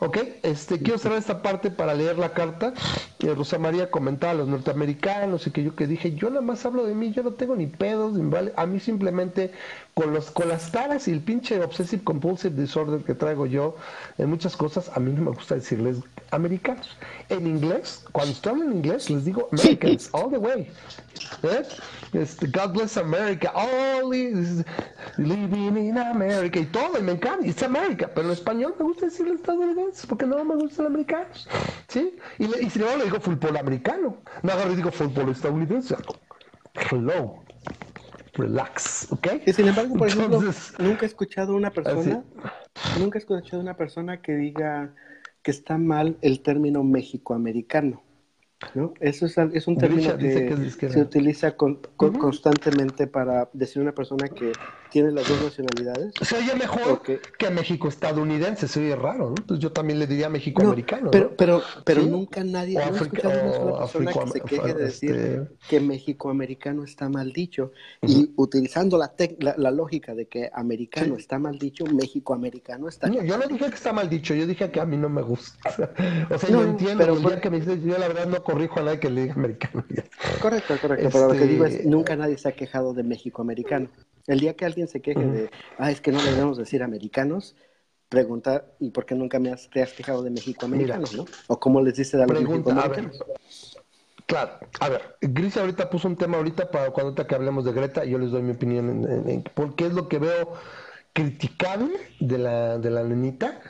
Ok, 0.00 0.18
este, 0.44 0.78
quiero 0.78 0.96
cerrar 0.96 1.18
esta 1.18 1.42
parte 1.42 1.72
para 1.72 1.92
leer 1.92 2.18
la 2.18 2.32
carta. 2.32 2.72
Eh, 3.18 3.34
Rosa 3.34 3.58
María 3.58 3.90
comentaba 3.90 4.30
a 4.30 4.36
los 4.36 4.46
norteamericanos 4.46 5.48
y 5.48 5.50
que 5.50 5.64
yo 5.64 5.74
que 5.74 5.88
dije, 5.88 6.14
yo 6.14 6.30
nada 6.30 6.40
más 6.40 6.64
hablo 6.64 6.86
de 6.86 6.94
mí, 6.94 7.10
yo 7.10 7.24
no 7.24 7.32
tengo 7.32 7.56
ni 7.56 7.66
pedos, 7.66 8.12
ni 8.12 8.30
vale. 8.30 8.52
A 8.56 8.64
mí 8.64 8.78
simplemente 8.78 9.50
con, 9.98 10.14
los, 10.14 10.30
con 10.30 10.48
las 10.48 10.70
taras 10.70 11.08
y 11.08 11.10
el 11.10 11.20
pinche 11.20 11.60
obsessive 11.60 12.04
compulsive 12.04 12.54
disorder 12.54 13.02
que 13.02 13.14
traigo 13.14 13.46
yo 13.46 13.74
en 14.16 14.30
muchas 14.30 14.56
cosas, 14.56 14.88
a 14.94 15.00
mí 15.00 15.12
no 15.12 15.22
me 15.22 15.30
gusta 15.32 15.56
decirles 15.56 15.96
americanos. 16.30 16.96
En 17.28 17.48
inglés, 17.48 18.04
cuando 18.12 18.30
estoy 18.30 18.60
en 18.60 18.74
inglés, 18.74 19.10
les 19.10 19.24
digo 19.24 19.48
Americans, 19.50 20.08
all 20.12 20.30
the 20.30 20.38
way. 20.38 20.70
¿Eh? 21.42 21.62
Este, 22.12 22.46
God 22.46 22.74
bless 22.74 22.96
America, 22.96 23.50
all 23.52 24.08
living 24.10 25.76
in 25.76 25.98
America 25.98 26.60
y 26.60 26.66
todo, 26.66 26.96
y 26.96 27.02
me 27.02 27.12
encanta, 27.12 27.44
it's 27.44 27.64
America, 27.64 28.08
pero 28.14 28.28
en 28.28 28.34
español 28.34 28.76
me 28.78 28.84
gusta 28.84 29.06
decirle 29.06 29.34
estadounidenses 29.34 30.06
porque 30.06 30.26
no 30.26 30.44
me 30.44 30.54
gustan 30.54 30.84
los 30.84 30.94
americanos, 30.94 31.48
¿sí? 31.88 32.16
Y, 32.38 32.44
y 32.44 32.70
si 32.70 32.78
no 32.78 32.96
le 32.96 33.04
digo 33.06 33.18
fútbol 33.18 33.56
americano, 33.56 34.16
no 34.44 34.64
le 34.64 34.76
digo 34.76 34.92
fútbol 34.92 35.30
estadounidense. 35.30 35.96
Hello, 36.88 37.42
relax, 38.38 39.08
¿ok? 39.10 39.26
Y 39.46 39.52
sin 39.52 39.68
embargo, 39.68 39.94
por 39.96 40.08
ejemplo, 40.08 40.40
nunca 40.78 41.02
he 41.02 41.06
escuchado 41.06 41.54
una 41.54 41.70
persona, 41.70 42.24
nunca 42.98 43.18
he 43.18 43.20
escuchado 43.20 43.60
una 43.60 43.76
persona 43.76 44.22
que 44.22 44.32
diga 44.32 44.94
que 45.42 45.50
está 45.50 45.76
mal 45.76 46.16
el 46.22 46.40
término 46.40 46.82
mexicoamericano. 46.84 48.02
¿No? 48.74 48.92
Eso 49.00 49.26
es, 49.26 49.38
es 49.38 49.66
un 49.68 49.76
término 49.76 50.16
que, 50.16 50.70
se 50.70 51.00
utiliza 51.00 51.54
constantemente 51.56 53.06
para 53.06 53.48
decir 53.52 53.80
una 53.80 53.92
persona 53.92 54.28
que 54.28 54.52
tiene 54.90 55.12
las 55.12 55.28
dos 55.28 55.42
nacionalidades. 55.42 56.12
Se 56.20 56.36
oye 56.36 56.54
mejor 56.54 57.02
que 57.02 57.50
México 57.50 57.88
estadounidense, 57.88 58.66
se 58.68 58.80
oye 58.80 58.96
raro, 58.96 59.30
¿no? 59.30 59.34
Pues 59.46 59.60
yo 59.60 59.70
también 59.72 59.98
le 59.98 60.06
diría 60.06 60.28
México 60.28 60.62
americano. 60.62 61.10
pero, 61.10 61.34
pero, 61.36 61.62
pero 61.84 62.02
nunca 62.02 62.42
nadie, 62.42 62.78
ha 62.78 62.88
escuchado 62.88 63.62
una 63.62 63.78
persona 63.78 64.12
que 64.12 64.30
se 64.30 64.40
queje 64.40 64.74
de 64.74 64.84
decir 64.84 65.16
este 65.16 65.48
que 65.68 65.80
México 65.80 66.30
americano 66.30 66.84
está 66.84 67.08
mal 67.08 67.32
dicho. 67.32 67.72
Y 68.02 68.32
utilizando 68.36 68.98
la, 68.98 69.12
la, 69.56 69.70
lógica 69.70 70.14
de 70.14 70.26
que 70.26 70.50
americano 70.52 71.16
está 71.16 71.38
mal 71.38 71.58
dicho, 71.58 71.84
México 71.86 72.34
americano 72.34 72.88
está 72.88 73.08
no, 73.08 73.22
Yo 73.22 73.36
no 73.36 73.46
dije 73.46 73.66
que 73.66 73.74
está 73.74 73.92
mal 73.92 74.08
dicho, 74.08 74.34
yo 74.34 74.46
dije 74.46 74.70
que 74.70 74.80
a 74.80 74.86
mí 74.86 74.96
no 74.96 75.08
me 75.08 75.22
gusta. 75.22 75.58
o 76.30 76.38
sea, 76.38 76.50
yo 76.50 76.62
entiendo, 76.62 77.04
pero 77.04 77.40
que 77.40 77.50
me 77.50 77.60
dices, 77.60 77.82
yo 77.82 77.98
la 77.98 78.08
verdad 78.08 78.26
no 78.26 78.42
corrijo 78.48 78.80
a 78.80 78.82
nadie 78.82 78.98
que 78.98 79.10
le 79.10 79.22
diga 79.22 79.34
americano. 79.34 79.84
correcto, 80.40 80.74
correcto. 80.80 81.10
Pero 81.12 81.28
lo 81.28 81.38
que 81.38 81.46
digo 81.46 81.66
es, 81.66 81.74
este, 81.74 81.88
nunca 81.88 82.16
nadie 82.16 82.38
se 82.38 82.48
ha 82.48 82.52
quejado 82.52 82.94
de 82.94 83.02
México 83.02 83.42
americano. 83.42 83.90
El 84.26 84.40
día 84.40 84.56
que 84.56 84.64
alguien 84.64 84.88
se 84.88 85.02
queje 85.02 85.22
de, 85.22 85.50
ah, 85.76 85.90
es 85.90 86.00
que 86.00 86.12
no 86.12 86.22
debemos 86.22 86.56
decir 86.56 86.82
americanos, 86.82 87.56
pregunta, 88.08 88.64
¿y 88.78 88.88
por 88.90 89.04
qué 89.04 89.14
nunca 89.14 89.38
me 89.38 89.52
has, 89.52 89.68
te 89.68 89.82
has 89.82 89.92
quejado 89.92 90.22
de 90.22 90.30
México 90.30 90.64
americanos, 90.64 91.14
no? 91.14 91.26
O 91.48 91.60
cómo 91.60 91.82
les 91.82 91.96
dice 91.96 92.16
de 92.16 92.26
los 92.26 92.42
México 92.42 92.70
americanos. 92.70 93.22
Claro, 94.24 94.52
a 94.80 94.88
ver, 94.88 95.16
Gris 95.20 95.58
ahorita 95.58 95.90
puso 95.90 96.08
un 96.08 96.16
tema 96.16 96.38
ahorita 96.38 96.70
para 96.70 96.90
cuando 96.90 97.14
que 97.14 97.34
hablemos 97.34 97.66
de 97.66 97.72
Greta, 97.72 98.04
yo 98.06 98.18
les 98.18 98.30
doy 98.30 98.42
mi 98.42 98.52
opinión 98.52 99.04
en, 99.04 99.28
en, 99.28 99.42
porque 99.42 99.86
es 99.86 99.92
lo 99.92 100.08
que 100.08 100.18
veo 100.18 100.54
criticable 101.12 101.92
de 102.20 102.38
la, 102.38 102.78
de 102.78 102.90
la 102.90 103.02
nenita, 103.04 103.60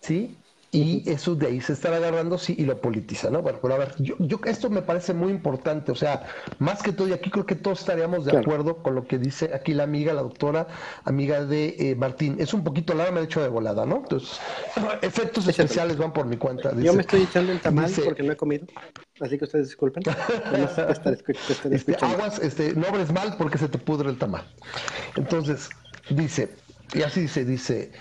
¿sí? 0.00 0.36
Y 0.70 1.08
eso 1.10 1.34
de 1.34 1.46
ahí 1.46 1.60
se 1.62 1.72
está 1.72 1.88
agarrando, 1.96 2.36
sí, 2.36 2.54
y 2.58 2.66
lo 2.66 2.78
politiza, 2.78 3.30
¿no? 3.30 3.40
Bueno, 3.40 3.58
pero 3.62 3.74
a 3.74 3.78
ver, 3.78 3.94
yo, 3.98 4.16
yo, 4.18 4.38
esto 4.44 4.68
me 4.68 4.82
parece 4.82 5.14
muy 5.14 5.30
importante, 5.30 5.92
o 5.92 5.94
sea, 5.94 6.26
más 6.58 6.82
que 6.82 6.92
todo, 6.92 7.08
y 7.08 7.12
aquí 7.12 7.30
creo 7.30 7.46
que 7.46 7.54
todos 7.54 7.80
estaríamos 7.80 8.26
de 8.26 8.36
acuerdo 8.36 8.82
con 8.82 8.94
lo 8.94 9.06
que 9.06 9.18
dice 9.18 9.50
aquí 9.54 9.72
la 9.72 9.84
amiga, 9.84 10.12
la 10.12 10.20
doctora, 10.20 10.66
amiga 11.04 11.46
de 11.46 11.74
eh, 11.78 11.94
Martín. 11.94 12.36
Es 12.38 12.52
un 12.52 12.64
poquito 12.64 12.92
larga, 12.92 13.12
me 13.12 13.20
ha 13.20 13.22
hecho 13.22 13.40
de 13.40 13.48
volada, 13.48 13.86
¿no? 13.86 13.96
Entonces, 13.96 14.38
efectos 15.02 15.48
especiales 15.48 15.96
van 15.96 16.12
por 16.12 16.26
mi 16.26 16.36
cuenta. 16.36 16.74
yo 16.76 16.92
me 16.92 17.00
estoy 17.00 17.22
echando 17.22 17.52
el 17.52 17.60
tamal 17.60 17.90
porque 18.04 18.22
no 18.22 18.32
he 18.32 18.36
comido, 18.36 18.66
así 19.20 19.38
que 19.38 19.44
ustedes 19.44 19.68
disculpen. 19.68 20.02
este, 21.70 21.96
aguas, 22.02 22.38
este, 22.40 22.74
no 22.74 22.86
abres 22.86 23.10
mal 23.10 23.36
porque 23.38 23.56
se 23.56 23.68
te 23.68 23.78
pudre 23.78 24.10
el 24.10 24.18
tamal. 24.18 24.44
Entonces, 25.16 25.70
dice, 26.10 26.50
y 26.92 27.00
así 27.02 27.22
dice, 27.22 27.46
dice... 27.46 27.92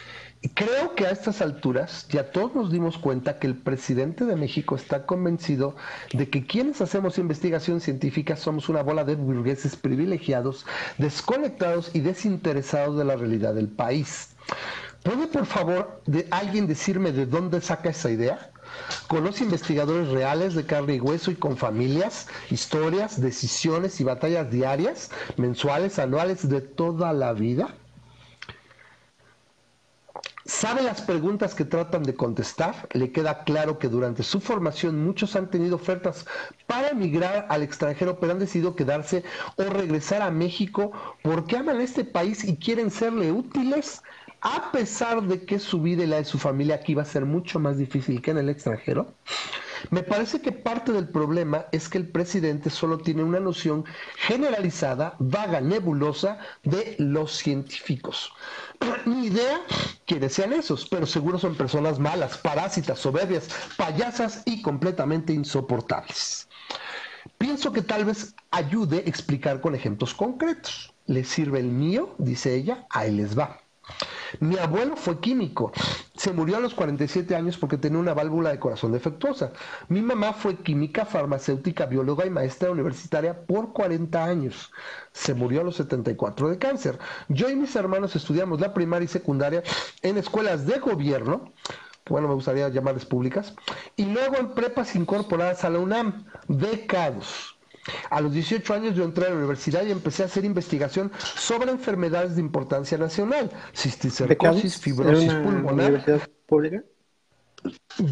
Creo 0.53 0.93
que 0.93 1.07
a 1.07 1.11
estas 1.11 1.41
alturas 1.41 2.07
ya 2.09 2.31
todos 2.31 2.53
nos 2.53 2.71
dimos 2.71 2.99
cuenta 2.99 3.39
que 3.39 3.47
el 3.47 3.55
presidente 3.55 4.23
de 4.23 4.35
México 4.35 4.75
está 4.75 5.05
convencido 5.07 5.75
de 6.13 6.29
que 6.29 6.45
quienes 6.45 6.79
hacemos 6.79 7.17
investigación 7.17 7.81
científica 7.81 8.35
somos 8.35 8.69
una 8.69 8.83
bola 8.83 9.03
de 9.03 9.15
burgueses 9.15 9.75
privilegiados, 9.75 10.65
desconectados 10.99 11.89
y 11.95 12.01
desinteresados 12.01 12.97
de 12.97 13.05
la 13.05 13.15
realidad 13.15 13.55
del 13.55 13.67
país. 13.67 14.35
¿Puede 15.01 15.25
por 15.27 15.47
favor 15.47 16.01
de 16.05 16.27
alguien 16.29 16.67
decirme 16.67 17.11
de 17.11 17.25
dónde 17.25 17.59
saca 17.59 17.89
esa 17.89 18.11
idea? 18.11 18.51
¿Conoce 19.07 19.43
investigadores 19.43 20.09
reales 20.09 20.53
de 20.53 20.65
carne 20.67 20.95
y 20.95 20.99
hueso 20.99 21.31
y 21.31 21.35
con 21.35 21.57
familias, 21.57 22.27
historias, 22.51 23.19
decisiones 23.19 23.99
y 24.01 24.03
batallas 24.03 24.51
diarias, 24.51 25.09
mensuales, 25.35 25.97
anuales 25.97 26.47
de 26.47 26.61
toda 26.61 27.11
la 27.13 27.33
vida? 27.33 27.73
Sabe 30.47 30.81
las 30.81 31.01
preguntas 31.01 31.53
que 31.53 31.65
tratan 31.65 32.03
de 32.03 32.15
contestar, 32.15 32.87
le 32.93 33.11
queda 33.11 33.43
claro 33.43 33.77
que 33.77 33.89
durante 33.89 34.23
su 34.23 34.39
formación 34.39 35.03
muchos 35.03 35.35
han 35.35 35.49
tenido 35.49 35.75
ofertas 35.75 36.25
para 36.65 36.89
emigrar 36.89 37.45
al 37.49 37.63
extranjero, 37.63 38.19
pero 38.19 38.31
han 38.31 38.39
decidido 38.39 38.75
quedarse 38.75 39.23
o 39.57 39.63
regresar 39.63 40.21
a 40.21 40.31
México 40.31 40.91
porque 41.21 41.57
aman 41.57 41.81
este 41.81 42.05
país 42.05 42.43
y 42.45 42.55
quieren 42.57 42.89
serle 42.89 43.31
útiles, 43.31 44.01
a 44.41 44.71
pesar 44.71 45.21
de 45.23 45.43
que 45.43 45.59
su 45.59 45.81
vida 45.81 46.03
y 46.03 46.07
la 46.07 46.17
de 46.17 46.25
su 46.25 46.39
familia 46.39 46.75
aquí 46.75 46.93
va 46.93 47.01
a 47.01 47.05
ser 47.05 47.25
mucho 47.25 47.59
más 47.59 47.77
difícil 47.77 48.21
que 48.21 48.31
en 48.31 48.37
el 48.37 48.49
extranjero. 48.49 49.13
Me 49.89 50.03
parece 50.03 50.41
que 50.41 50.51
parte 50.51 50.91
del 50.91 51.07
problema 51.09 51.65
es 51.71 51.89
que 51.89 51.97
el 51.97 52.07
presidente 52.07 52.69
solo 52.69 52.97
tiene 52.97 53.23
una 53.23 53.39
noción 53.39 53.85
generalizada, 54.15 55.15
vaga, 55.19 55.61
nebulosa 55.61 56.39
de 56.63 56.95
los 56.99 57.31
científicos. 57.31 58.31
Ni 59.05 59.27
idea 59.27 59.61
quiénes 60.05 60.33
sean 60.33 60.53
esos, 60.53 60.87
pero 60.87 61.05
seguro 61.05 61.39
son 61.39 61.55
personas 61.55 61.99
malas, 61.99 62.37
parásitas, 62.37 62.99
soberbias, 62.99 63.49
payasas 63.77 64.43
y 64.45 64.61
completamente 64.61 65.33
insoportables. 65.33 66.47
Pienso 67.37 67.71
que 67.71 67.81
tal 67.81 68.05
vez 68.05 68.35
ayude 68.51 69.03
explicar 69.05 69.61
con 69.61 69.75
ejemplos 69.75 70.13
concretos. 70.13 70.93
¿Les 71.05 71.27
sirve 71.27 71.59
el 71.59 71.67
mío? 71.67 72.15
Dice 72.17 72.55
ella, 72.55 72.85
ahí 72.89 73.11
les 73.11 73.37
va. 73.37 73.61
Mi 74.39 74.57
abuelo 74.57 74.95
fue 74.95 75.19
químico. 75.19 75.71
Se 76.15 76.31
murió 76.33 76.57
a 76.57 76.59
los 76.59 76.73
47 76.73 77.35
años 77.35 77.57
porque 77.57 77.77
tenía 77.77 77.99
una 77.99 78.13
válvula 78.13 78.49
de 78.49 78.59
corazón 78.59 78.91
defectuosa. 78.91 79.51
Mi 79.87 80.01
mamá 80.01 80.33
fue 80.33 80.55
química, 80.57 81.05
farmacéutica, 81.05 81.85
bióloga 81.85 82.25
y 82.25 82.29
maestra 82.29 82.71
universitaria 82.71 83.45
por 83.45 83.73
40 83.73 84.23
años. 84.23 84.71
Se 85.11 85.33
murió 85.33 85.61
a 85.61 85.63
los 85.63 85.75
74 85.75 86.49
de 86.49 86.57
cáncer. 86.57 86.99
Yo 87.27 87.49
y 87.49 87.55
mis 87.55 87.75
hermanos 87.75 88.15
estudiamos 88.15 88.59
la 88.59 88.73
primaria 88.73 89.05
y 89.05 89.09
secundaria 89.09 89.63
en 90.01 90.17
escuelas 90.17 90.65
de 90.65 90.79
gobierno 90.79 91.53
bueno, 92.09 92.29
me 92.29 92.35
gustaría 92.35 92.69
llamarles 92.69 93.05
públicas, 93.05 93.53
y 93.95 94.05
luego 94.05 94.37
en 94.37 94.53
prepas 94.53 94.95
incorporadas 94.95 95.65
a 95.65 95.69
la 95.69 95.79
UNAM, 95.79 96.25
becados. 96.47 97.56
A 98.09 98.21
los 98.21 98.33
18 98.33 98.73
años 98.73 98.95
yo 98.95 99.03
entré 99.03 99.25
a 99.25 99.29
la 99.29 99.35
universidad 99.35 99.85
y 99.85 99.91
empecé 99.91 100.23
a 100.23 100.25
hacer 100.27 100.45
investigación 100.45 101.11
sobre 101.35 101.71
enfermedades 101.71 102.35
de 102.35 102.41
importancia 102.41 102.97
nacional, 102.97 103.51
cisticercosis, 103.73 104.77
fibrosis 104.77 105.33
pulmonar. 105.33 105.91
¿Universidad 105.91 106.29
pública? 106.45 106.83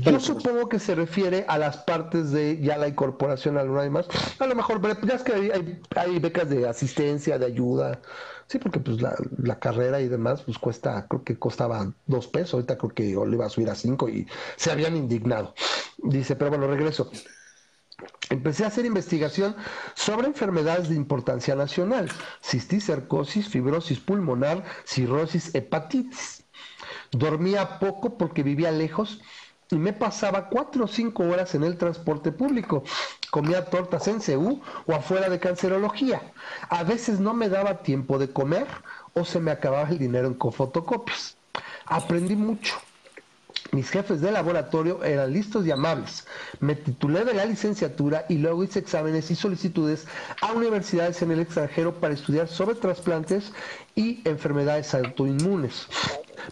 Yo 0.01 0.19
supongo 0.19 0.67
que 0.67 0.79
se 0.79 0.95
refiere 0.95 1.45
a 1.47 1.57
las 1.57 1.77
partes 1.77 2.31
de 2.31 2.59
ya 2.59 2.77
la 2.77 2.87
incorporación 2.87 3.57
a 3.57 3.63
la 3.63 3.85
y 3.85 3.89
más. 3.89 4.07
A 4.39 4.47
lo 4.47 4.55
mejor, 4.55 4.81
ya 5.05 5.13
es 5.13 5.23
que 5.23 5.79
hay, 5.95 6.19
becas 6.19 6.49
de 6.49 6.67
asistencia, 6.67 7.37
de 7.37 7.45
ayuda. 7.45 8.01
Sí, 8.47 8.57
porque 8.59 8.79
pues 8.79 9.01
la, 9.01 9.15
la, 9.37 9.59
carrera 9.59 10.01
y 10.01 10.07
demás, 10.07 10.43
pues 10.43 10.57
cuesta, 10.57 11.07
creo 11.07 11.23
que 11.23 11.37
costaba 11.37 11.91
dos 12.05 12.27
pesos. 12.27 12.55
Ahorita 12.55 12.77
creo 12.77 12.93
que 12.93 13.03
le 13.03 13.35
iba 13.35 13.45
a 13.45 13.49
subir 13.49 13.69
a 13.69 13.75
cinco 13.75 14.09
y 14.09 14.27
se 14.55 14.71
habían 14.71 14.95
indignado. 14.95 15.53
Dice, 15.97 16.35
pero 16.35 16.51
bueno, 16.51 16.67
regreso. 16.67 17.09
Empecé 18.29 18.65
a 18.65 18.67
hacer 18.67 18.85
investigación 18.85 19.55
sobre 19.93 20.27
enfermedades 20.27 20.89
de 20.89 20.95
importancia 20.95 21.55
nacional, 21.55 22.09
cisticercosis, 22.41 23.47
fibrosis 23.47 23.99
pulmonar, 23.99 24.63
cirrosis, 24.83 25.53
hepatitis. 25.55 26.43
Dormía 27.11 27.79
poco 27.79 28.17
porque 28.17 28.43
vivía 28.43 28.71
lejos 28.71 29.21
y 29.71 29.77
me 29.77 29.93
pasaba 29.93 30.49
cuatro 30.49 30.85
o 30.85 30.87
cinco 30.87 31.23
horas 31.23 31.55
en 31.55 31.63
el 31.63 31.77
transporte 31.77 32.31
público. 32.31 32.83
Comía 33.31 33.65
tortas 33.65 34.07
en 34.07 34.21
CEU 34.21 34.61
o 34.85 34.93
afuera 34.93 35.29
de 35.29 35.39
cancerología. 35.39 36.33
A 36.69 36.83
veces 36.83 37.19
no 37.19 37.33
me 37.33 37.47
daba 37.47 37.83
tiempo 37.83 38.17
de 38.17 38.31
comer 38.31 38.67
o 39.13 39.23
se 39.23 39.39
me 39.39 39.51
acababa 39.51 39.89
el 39.89 39.99
dinero 39.99 40.27
en 40.27 40.37
fotocopias. 40.37 41.37
Aprendí 41.85 42.35
mucho 42.35 42.75
mis 43.75 43.89
jefes 43.89 44.21
de 44.21 44.31
laboratorio 44.31 45.03
eran 45.03 45.33
listos 45.33 45.65
y 45.65 45.71
amables. 45.71 46.25
Me 46.61 46.75
titulé 46.75 47.25
de 47.25 47.33
la 47.33 47.45
licenciatura 47.45 48.25
y 48.29 48.37
luego 48.37 48.63
hice 48.63 48.79
exámenes 48.79 49.29
y 49.29 49.35
solicitudes 49.35 50.07
a 50.41 50.53
universidades 50.53 51.21
en 51.21 51.31
el 51.31 51.41
extranjero 51.41 51.93
para 51.95 52.13
estudiar 52.13 52.47
sobre 52.47 52.75
trasplantes 52.75 53.51
y 53.93 54.21
enfermedades 54.27 54.93
autoinmunes. 54.93 55.87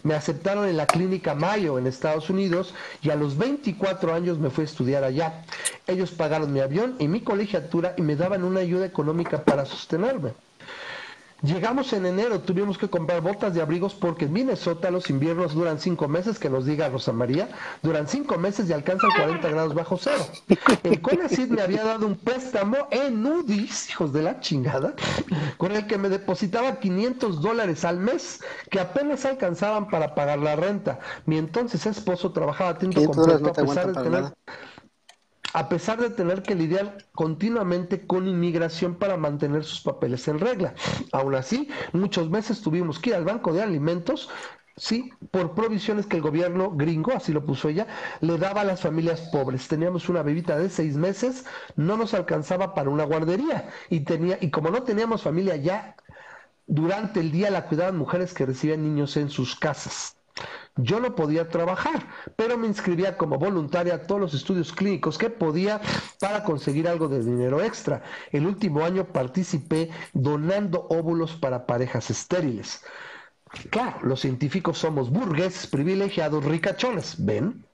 Me 0.02 0.14
aceptaron 0.14 0.68
en 0.68 0.76
la 0.76 0.86
clínica 0.86 1.34
Mayo 1.34 1.78
en 1.78 1.86
Estados 1.86 2.28
Unidos 2.28 2.74
y 3.00 3.08
a 3.08 3.16
los 3.16 3.38
24 3.38 4.12
años 4.12 4.38
me 4.38 4.50
fui 4.50 4.62
a 4.62 4.66
estudiar 4.66 5.02
allá. 5.02 5.44
Ellos 5.86 6.10
pagaron 6.10 6.52
mi 6.52 6.60
avión 6.60 6.96
y 6.98 7.08
mi 7.08 7.20
colegiatura 7.20 7.94
y 7.96 8.02
me 8.02 8.16
daban 8.16 8.44
una 8.44 8.60
ayuda 8.60 8.84
económica 8.84 9.42
para 9.44 9.64
sostenerme. 9.64 10.32
Llegamos 11.42 11.92
en 11.92 12.06
enero, 12.06 12.40
tuvimos 12.40 12.78
que 12.78 12.88
comprar 12.88 13.20
botas 13.20 13.52
de 13.52 13.60
abrigos 13.60 13.94
porque 13.94 14.24
en 14.24 14.32
Minnesota 14.32 14.90
los 14.90 15.10
inviernos 15.10 15.54
duran 15.54 15.78
cinco 15.78 16.08
meses, 16.08 16.38
que 16.38 16.48
nos 16.48 16.64
diga 16.64 16.88
Rosa 16.88 17.12
María, 17.12 17.48
duran 17.82 18.08
cinco 18.08 18.38
meses 18.38 18.70
y 18.70 18.72
alcanzan 18.72 19.10
40 19.10 19.50
grados 19.50 19.74
bajo 19.74 19.98
cero. 19.98 20.24
El 20.82 21.02
CONACYT 21.02 21.50
me 21.50 21.60
había 21.60 21.84
dado 21.84 22.06
un 22.06 22.16
préstamo 22.16 22.88
en 22.90 23.26
UDIs, 23.26 23.90
hijos 23.90 24.12
de 24.12 24.22
la 24.22 24.40
chingada, 24.40 24.94
con 25.58 25.72
el 25.72 25.86
que 25.86 25.98
me 25.98 26.08
depositaba 26.08 26.76
500 26.76 27.42
dólares 27.42 27.84
al 27.84 27.98
mes, 27.98 28.40
que 28.70 28.80
apenas 28.80 29.26
alcanzaban 29.26 29.88
para 29.88 30.14
pagar 30.14 30.38
la 30.38 30.56
renta. 30.56 30.98
Mi 31.26 31.36
entonces 31.36 31.84
esposo 31.84 32.32
trabajaba 32.32 32.70
a 32.70 32.78
tiempo 32.78 33.04
completo 33.04 33.50
a 33.50 33.52
pesar 33.52 33.92
de 33.92 34.02
tener 34.02 34.32
a 35.54 35.68
pesar 35.68 36.00
de 36.00 36.10
tener 36.10 36.42
que 36.42 36.54
lidiar 36.54 36.98
continuamente 37.12 38.06
con 38.06 38.28
inmigración 38.28 38.96
para 38.96 39.16
mantener 39.16 39.64
sus 39.64 39.80
papeles 39.80 40.28
en 40.28 40.40
regla. 40.40 40.74
Aún 41.12 41.34
así, 41.34 41.68
muchos 41.92 42.28
meses 42.28 42.60
tuvimos 42.60 42.98
que 42.98 43.10
ir 43.10 43.16
al 43.16 43.24
banco 43.24 43.52
de 43.52 43.62
alimentos 43.62 44.28
Sí, 44.76 45.12
por 45.30 45.54
provisiones 45.54 46.06
que 46.06 46.16
el 46.16 46.22
gobierno 46.22 46.72
gringo, 46.72 47.12
así 47.12 47.32
lo 47.32 47.46
puso 47.46 47.68
ella, 47.68 47.86
le 48.20 48.38
daba 48.38 48.62
a 48.62 48.64
las 48.64 48.80
familias 48.80 49.20
pobres. 49.32 49.68
Teníamos 49.68 50.08
una 50.08 50.22
bebita 50.24 50.58
de 50.58 50.68
seis 50.68 50.96
meses, 50.96 51.44
no 51.76 51.96
nos 51.96 52.12
alcanzaba 52.12 52.74
para 52.74 52.90
una 52.90 53.04
guardería. 53.04 53.68
Y, 53.88 54.00
tenía, 54.00 54.36
y 54.40 54.50
como 54.50 54.70
no 54.70 54.82
teníamos 54.82 55.22
familia 55.22 55.54
ya, 55.56 55.94
durante 56.66 57.20
el 57.20 57.30
día 57.30 57.50
la 57.50 57.66
cuidaban 57.66 57.96
mujeres 57.96 58.34
que 58.34 58.46
recibían 58.46 58.82
niños 58.82 59.16
en 59.16 59.30
sus 59.30 59.54
casas. 59.54 60.16
Yo 60.76 60.98
no 60.98 61.14
podía 61.14 61.48
trabajar, 61.48 62.08
pero 62.34 62.58
me 62.58 62.66
inscribía 62.66 63.16
como 63.16 63.38
voluntaria 63.38 63.94
a 63.94 64.02
todos 64.06 64.20
los 64.20 64.34
estudios 64.34 64.72
clínicos 64.72 65.18
que 65.18 65.30
podía 65.30 65.80
para 66.18 66.42
conseguir 66.42 66.88
algo 66.88 67.08
de 67.08 67.22
dinero 67.22 67.62
extra. 67.62 68.02
El 68.32 68.46
último 68.46 68.84
año 68.84 69.04
participé 69.04 69.90
donando 70.14 70.86
óvulos 70.90 71.32
para 71.36 71.66
parejas 71.66 72.10
estériles. 72.10 72.82
Claro, 73.70 73.98
los 74.02 74.20
científicos 74.20 74.78
somos 74.78 75.10
burgueses, 75.10 75.68
privilegiados, 75.68 76.44
ricachones, 76.44 77.24
¿ven? 77.24 77.64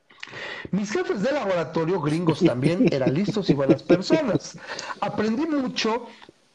Mis 0.71 0.93
jefes 0.93 1.23
de 1.23 1.33
laboratorio 1.33 2.01
gringos 2.01 2.41
también 2.41 2.87
eran 2.93 3.15
listos 3.15 3.49
y 3.51 3.55
buenas 3.55 3.83
personas. 3.83 4.59
Aprendí 5.01 5.47
mucho 5.47 6.07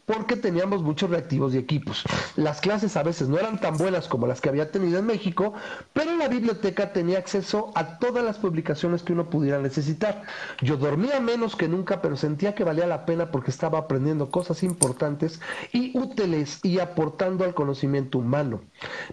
porque 0.05 0.35
teníamos 0.35 0.83
muchos 0.83 1.09
reactivos 1.09 1.53
y 1.53 1.57
equipos. 1.57 2.03
Las 2.35 2.61
clases 2.61 2.95
a 2.97 3.03
veces 3.03 3.27
no 3.27 3.39
eran 3.39 3.59
tan 3.59 3.77
buenas 3.77 4.07
como 4.07 4.27
las 4.27 4.41
que 4.41 4.49
había 4.49 4.71
tenido 4.71 4.99
en 4.99 5.05
México, 5.05 5.53
pero 5.93 6.15
la 6.15 6.27
biblioteca 6.27 6.93
tenía 6.93 7.17
acceso 7.17 7.71
a 7.75 7.97
todas 7.99 8.23
las 8.23 8.37
publicaciones 8.37 9.03
que 9.03 9.13
uno 9.13 9.29
pudiera 9.29 9.59
necesitar. 9.59 10.23
Yo 10.61 10.77
dormía 10.77 11.19
menos 11.19 11.55
que 11.55 11.67
nunca, 11.67 12.01
pero 12.01 12.17
sentía 12.17 12.55
que 12.55 12.63
valía 12.63 12.85
la 12.85 13.05
pena 13.05 13.31
porque 13.31 13.51
estaba 13.51 13.79
aprendiendo 13.79 14.29
cosas 14.29 14.63
importantes 14.63 15.39
y 15.71 15.97
útiles 15.97 16.59
y 16.63 16.79
aportando 16.79 17.43
al 17.43 17.53
conocimiento 17.53 18.19
humano. 18.19 18.61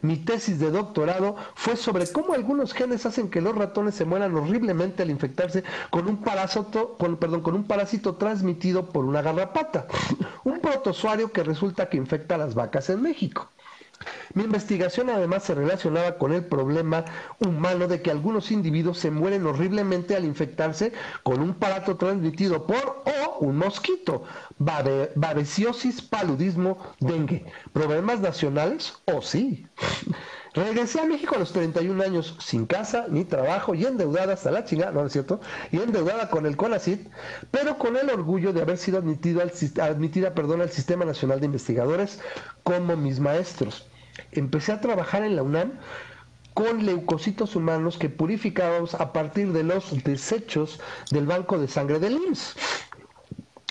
Mi 0.02 0.16
tesis 0.16 0.58
de 0.58 0.70
doctorado 0.70 1.36
fue 1.54 1.76
sobre 1.76 2.06
cómo 2.06 2.34
algunos 2.34 2.72
genes 2.72 3.06
hacen 3.06 3.30
que 3.30 3.40
los 3.40 3.54
ratones 3.54 3.94
se 3.94 4.04
mueran 4.04 4.34
horriblemente 4.34 5.02
al 5.02 5.10
infectarse 5.10 5.64
con 5.90 6.08
un 6.08 6.18
parásito, 6.18 6.96
con, 6.98 7.16
perdón, 7.16 7.42
con 7.42 7.54
un 7.54 7.64
parásito 7.64 8.16
transmitido 8.16 8.86
por 8.90 9.04
una 9.04 9.22
garrapata. 9.22 9.86
protozoario 10.82 11.30
que 11.30 11.44
resulta 11.44 11.88
que 11.88 11.96
infecta 11.96 12.34
a 12.34 12.38
las 12.38 12.54
vacas 12.54 12.90
en 12.90 13.00
México. 13.02 13.48
Mi 14.34 14.42
investigación 14.42 15.10
además 15.10 15.44
se 15.44 15.54
relacionaba 15.54 16.18
con 16.18 16.32
el 16.32 16.44
problema 16.44 17.04
humano 17.38 17.86
de 17.86 18.02
que 18.02 18.10
algunos 18.10 18.50
individuos 18.50 18.98
se 18.98 19.12
mueren 19.12 19.46
horriblemente 19.46 20.16
al 20.16 20.24
infectarse 20.24 20.92
con 21.22 21.40
un 21.40 21.54
parato 21.54 21.96
transmitido 21.96 22.66
por 22.66 23.04
o 23.06 23.38
un 23.38 23.58
mosquito, 23.58 24.24
babesiosis, 24.58 26.02
paludismo, 26.02 26.78
dengue. 26.98 27.44
¿Problemas 27.72 28.18
nacionales? 28.18 28.94
¿O 29.04 29.18
oh, 29.18 29.22
sí? 29.22 29.66
Regresé 30.54 31.00
a 31.00 31.06
México 31.06 31.34
a 31.34 31.38
los 31.38 31.52
31 31.52 32.02
años, 32.02 32.36
sin 32.38 32.66
casa 32.66 33.06
ni 33.08 33.24
trabajo 33.24 33.74
y 33.74 33.86
endeudada 33.86 34.34
hasta 34.34 34.50
la 34.50 34.64
chingada, 34.64 34.92
no 34.92 35.06
es 35.06 35.12
cierto, 35.12 35.40
y 35.70 35.78
endeudada 35.78 36.28
con 36.28 36.44
el 36.44 36.58
CONACIT, 36.58 37.08
pero 37.50 37.78
con 37.78 37.96
el 37.96 38.10
orgullo 38.10 38.52
de 38.52 38.60
haber 38.60 38.76
sido 38.76 38.98
admitida 38.98 40.34
perdón, 40.34 40.60
al 40.60 40.70
Sistema 40.70 41.06
Nacional 41.06 41.40
de 41.40 41.46
Investigadores 41.46 42.20
como 42.64 42.96
mis 42.96 43.18
maestros. 43.18 43.86
Empecé 44.32 44.72
a 44.72 44.80
trabajar 44.82 45.24
en 45.24 45.36
la 45.36 45.42
UNAM 45.42 45.72
con 46.52 46.84
leucocitos 46.84 47.56
humanos 47.56 47.96
que 47.96 48.10
purificábamos 48.10 48.94
a 48.94 49.14
partir 49.14 49.52
de 49.54 49.62
los 49.62 50.04
desechos 50.04 50.80
del 51.10 51.24
banco 51.24 51.58
de 51.58 51.68
sangre 51.68 51.98
del 51.98 52.14
IMSS. 52.14 52.56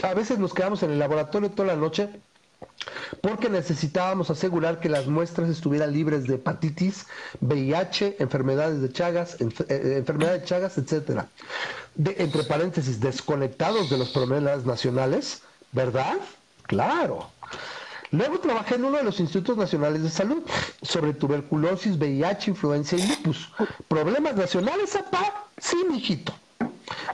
A 0.02 0.16
veces 0.16 0.40
nos 0.40 0.56
quedamos 0.56 0.82
en 0.82 0.90
el 0.90 0.98
laboratorio 0.98 1.52
toda 1.52 1.68
la 1.68 1.76
noche 1.76 2.10
porque 3.22 3.50
necesitábamos 3.50 4.30
asegurar 4.30 4.80
que 4.80 4.90
las 4.90 5.08
muestras 5.08 5.50
estuvieran 5.50 5.94
libres 5.94 6.26
de 6.26 6.36
hepatitis, 6.36 7.06
VIH, 7.40 8.18
enfermedades 8.20 8.82
de 8.82 8.92
Chagas, 8.92 9.40
eh, 9.40 9.50
eh, 9.70 9.96
enfermedades 9.98 10.42
de 10.42 10.48
Chagas, 10.48 10.78
etcétera. 10.78 11.28
entre 11.98 12.44
paréntesis, 12.44 13.00
desconectados 13.00 13.90
de 13.90 13.98
los 13.98 14.10
problemas 14.10 14.66
nacionales, 14.66 15.42
¿verdad? 15.72 16.18
Claro. 16.64 17.30
Luego 18.12 18.40
trabajé 18.40 18.76
en 18.76 18.86
uno 18.86 18.98
de 18.98 19.04
los 19.04 19.20
institutos 19.20 19.56
nacionales 19.58 20.04
de 20.04 20.10
salud 20.10 20.44
sobre 20.82 21.14
tuberculosis, 21.14 21.98
VIH, 21.98 22.52
influencia 22.52 22.98
y 22.98 23.08
lupus. 23.08 23.50
¿Problemas 23.88 24.36
nacionales, 24.36 24.96
apá? 24.96 25.48
Sí, 25.58 25.78
mijito. 25.90 26.34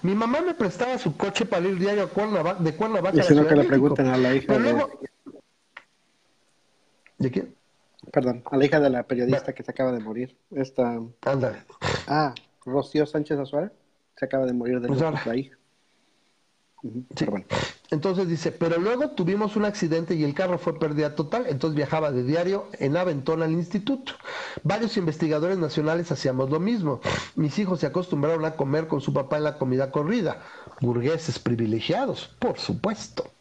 Mi 0.02 0.16
mamá 0.16 0.42
me 0.42 0.54
prestaba 0.54 0.98
su 0.98 1.16
coche 1.16 1.46
para 1.46 1.68
ir 1.68 1.78
diario 1.78 2.04
a 2.04 2.08
Cuernavaca, 2.08 2.64
de 2.64 2.76
Cuernavaca. 2.76 3.18
No 3.30 3.48
que 3.48 3.56
le 3.56 3.64
pregunten 3.66 4.08
a 4.08 4.18
la 4.18 4.34
hija. 4.34 4.58
¿De 4.58 4.98
quién? 7.32 7.56
Perdón, 8.12 8.44
a 8.46 8.58
la 8.58 8.66
hija 8.66 8.80
de 8.80 8.90
la 8.90 9.04
periodista 9.04 9.54
que 9.54 9.64
se 9.64 9.72
acaba 9.72 9.92
de 9.92 10.00
morir. 10.00 10.38
Esta. 10.52 11.00
Ándale. 11.22 11.58
Ah, 12.08 12.34
Rocío 12.66 13.06
Sánchez 13.06 13.40
Azuara. 13.40 13.72
Se 14.16 14.26
acaba 14.26 14.46
de 14.46 14.54
morir 14.54 14.80
de 14.80 14.88
pues 14.88 15.02
la 15.02 15.36
hija. 15.36 15.58
Entonces 17.90 18.28
dice, 18.28 18.52
pero 18.52 18.78
luego 18.80 19.12
tuvimos 19.12 19.56
un 19.56 19.66
accidente 19.66 20.14
y 20.16 20.24
el 20.24 20.34
carro 20.34 20.58
fue 20.58 20.78
pérdida 20.78 21.16
total, 21.16 21.46
entonces 21.48 21.76
viajaba 21.76 22.12
de 22.12 22.24
diario 22.24 22.68
en 22.80 22.98
Aventón 22.98 23.44
al 23.44 23.52
instituto. 23.52 24.14
Varios 24.64 24.98
investigadores 24.98 25.58
nacionales 25.58 26.12
hacíamos 26.12 26.50
lo 26.50 26.60
mismo. 26.60 27.00
Mis 27.36 27.58
hijos 27.60 27.80
se 27.80 27.88
acostumbraron 27.88 28.44
a 28.46 28.56
comer 28.56 28.88
con 28.88 29.00
su 29.00 29.14
papá 29.14 29.38
en 29.38 29.46
la 29.46 29.58
comida 29.58 29.92
corrida. 29.92 30.42
Burgueses 30.82 31.40
privilegiados, 31.40 32.30
por 32.40 32.60
supuesto. 32.60 33.32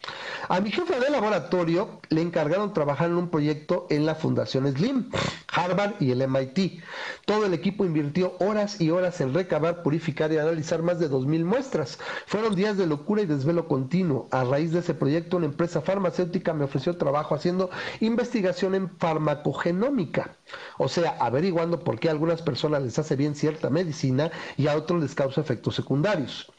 A 0.48 0.60
mi 0.60 0.70
jefe 0.70 1.01
de 1.01 1.10
laboratorio 1.10 2.01
le 2.09 2.23
encargaron 2.23 2.73
trabajar 2.73 3.09
en 3.09 3.16
un 3.16 3.28
proyecto 3.28 3.86
en 3.90 4.06
la 4.06 4.14
Fundación 4.14 4.73
Slim, 4.73 5.10
Harvard 5.52 5.94
y 5.98 6.12
el 6.12 6.27
MIT. 6.28 6.82
Todo 7.24 7.47
el 7.47 7.55
equipo 7.55 7.85
invirtió 7.85 8.36
horas 8.39 8.81
y 8.81 8.90
horas 8.90 9.20
en 9.20 9.35
recabar, 9.35 9.82
purificar 9.82 10.32
y 10.32 10.39
analizar 10.39 10.82
más 10.82 11.01
de 11.01 11.10
2.000 11.10 11.44
muestras. 11.44 11.98
Fueron 12.27 12.55
días 12.55 12.77
de 12.77 12.86
locura 12.86 13.23
y 13.23 13.27
desvelo 13.27 13.66
continuo. 13.66 14.28
A 14.37 14.45
raíz 14.45 14.71
de 14.71 14.81
ese 14.81 14.93
proyecto, 14.93 15.39
una 15.39 15.47
empresa 15.47 15.81
farmacéutica 15.81 16.53
me 16.53 16.65
ofreció 16.65 16.99
trabajo 16.99 17.35
haciendo 17.35 17.71
investigación 18.01 18.75
en 18.75 18.91
farmacogenómica. 18.99 20.37
O 20.77 20.89
sea, 20.89 21.17
averiguando 21.21 21.81
por 21.81 21.99
qué 21.99 22.09
a 22.09 22.11
algunas 22.11 22.43
personas 22.43 22.83
les 22.83 22.99
hace 22.99 23.17
bien 23.17 23.35
cierta 23.35 23.71
medicina 23.71 24.31
y 24.59 24.67
a 24.67 24.77
otros 24.77 25.01
les 25.01 25.15
causa 25.15 25.41
efectos 25.41 25.75
secundarios. 25.75 26.53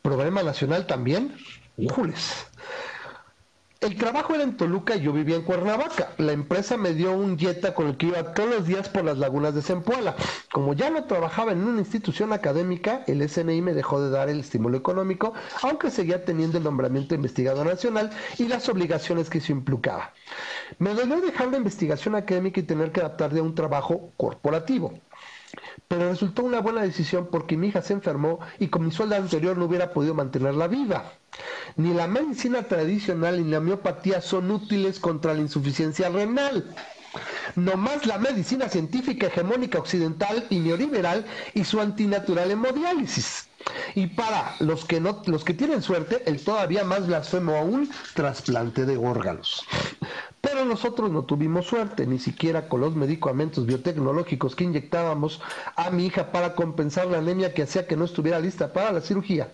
Problema 0.00 0.42
nacional 0.42 0.86
también. 0.86 1.36
¡Híjoles! 1.76 2.49
El 3.80 3.96
trabajo 3.96 4.34
era 4.34 4.42
en 4.42 4.58
Toluca 4.58 4.94
y 4.94 5.00
yo 5.00 5.10
vivía 5.10 5.36
en 5.36 5.42
Cuernavaca. 5.42 6.12
La 6.18 6.32
empresa 6.32 6.76
me 6.76 6.92
dio 6.92 7.12
un 7.12 7.38
Jetta 7.38 7.72
con 7.72 7.86
el 7.86 7.96
que 7.96 8.08
iba 8.08 8.34
todos 8.34 8.50
los 8.50 8.66
días 8.66 8.90
por 8.90 9.04
las 9.04 9.16
lagunas 9.16 9.54
de 9.54 9.62
Zempoala. 9.62 10.16
Como 10.52 10.74
ya 10.74 10.90
no 10.90 11.04
trabajaba 11.04 11.52
en 11.52 11.64
una 11.64 11.78
institución 11.78 12.34
académica, 12.34 13.04
el 13.06 13.26
SNI 13.26 13.62
me 13.62 13.72
dejó 13.72 14.02
de 14.02 14.10
dar 14.10 14.28
el 14.28 14.40
estímulo 14.40 14.76
económico, 14.76 15.32
aunque 15.62 15.90
seguía 15.90 16.26
teniendo 16.26 16.58
el 16.58 16.64
nombramiento 16.64 17.10
de 17.10 17.16
investigador 17.16 17.66
nacional 17.66 18.10
y 18.36 18.48
las 18.48 18.68
obligaciones 18.68 19.30
que 19.30 19.38
eso 19.38 19.52
implicaba. 19.52 20.12
Me 20.78 20.92
dolió 20.92 21.18
dejar 21.22 21.48
la 21.48 21.56
investigación 21.56 22.16
académica 22.16 22.60
y 22.60 22.64
tener 22.64 22.92
que 22.92 23.00
adaptarme 23.00 23.40
a 23.40 23.44
un 23.44 23.54
trabajo 23.54 24.12
corporativo. 24.18 24.92
Pero 25.88 26.10
resultó 26.10 26.42
una 26.42 26.60
buena 26.60 26.82
decisión 26.82 27.28
porque 27.32 27.56
mi 27.56 27.68
hija 27.68 27.80
se 27.80 27.94
enfermó 27.94 28.40
y 28.58 28.68
con 28.68 28.84
mi 28.84 28.90
sueldo 28.92 29.16
anterior 29.16 29.56
no 29.56 29.64
hubiera 29.64 29.94
podido 29.94 30.12
mantenerla 30.14 30.68
viva. 30.68 31.14
Ni 31.76 31.94
la 31.94 32.06
medicina 32.06 32.62
tradicional 32.64 33.42
ni 33.42 33.50
la 33.50 33.60
miopatía 33.60 34.20
son 34.20 34.50
útiles 34.50 34.98
contra 34.98 35.34
la 35.34 35.40
insuficiencia 35.40 36.08
renal. 36.08 36.74
No 37.56 37.76
más 37.76 38.06
la 38.06 38.18
medicina 38.18 38.68
científica 38.68 39.26
hegemónica 39.26 39.78
occidental 39.78 40.46
y 40.50 40.58
neoliberal 40.60 41.24
y 41.54 41.64
su 41.64 41.80
antinatural 41.80 42.50
hemodiálisis. 42.50 43.48
Y 43.94 44.06
para 44.08 44.54
los 44.60 44.84
que 44.84 45.00
no, 45.00 45.22
los 45.26 45.44
que 45.44 45.54
tienen 45.54 45.82
suerte, 45.82 46.22
el 46.26 46.42
todavía 46.42 46.84
más 46.84 47.06
blasfemo 47.06 47.56
aún, 47.56 47.90
trasplante 48.14 48.86
de 48.86 48.96
órganos. 48.96 49.64
Pero 50.40 50.64
nosotros 50.64 51.10
no 51.10 51.24
tuvimos 51.24 51.66
suerte, 51.66 52.06
ni 52.06 52.18
siquiera 52.18 52.68
con 52.68 52.80
los 52.80 52.96
medicamentos 52.96 53.66
biotecnológicos 53.66 54.56
que 54.56 54.64
inyectábamos 54.64 55.40
a 55.76 55.90
mi 55.90 56.06
hija 56.06 56.32
para 56.32 56.54
compensar 56.54 57.08
la 57.08 57.18
anemia 57.18 57.52
que 57.52 57.62
hacía 57.62 57.86
que 57.86 57.96
no 57.96 58.06
estuviera 58.06 58.40
lista 58.40 58.72
para 58.72 58.92
la 58.92 59.02
cirugía. 59.02 59.52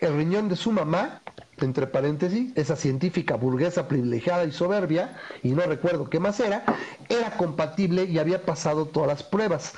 El 0.00 0.16
riñón 0.16 0.48
de 0.48 0.56
su 0.56 0.72
mamá, 0.72 1.22
entre 1.60 1.86
paréntesis, 1.86 2.52
esa 2.56 2.76
científica 2.76 3.36
burguesa 3.36 3.88
privilegiada 3.88 4.44
y 4.44 4.52
soberbia, 4.52 5.16
y 5.42 5.50
no 5.50 5.62
recuerdo 5.62 6.10
qué 6.10 6.20
más 6.20 6.40
era, 6.40 6.64
era 7.08 7.36
compatible 7.36 8.04
y 8.04 8.18
había 8.18 8.44
pasado 8.44 8.86
todas 8.86 9.08
las 9.08 9.22
pruebas, 9.22 9.74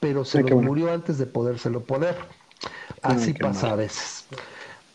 pero 0.00 0.24
se 0.24 0.42
murió 0.42 0.92
antes 0.92 1.18
de 1.18 1.26
podérselo 1.26 1.80
poner. 1.80 2.16
Así 3.02 3.32
pasa 3.32 3.72
a 3.72 3.76
veces. 3.76 4.26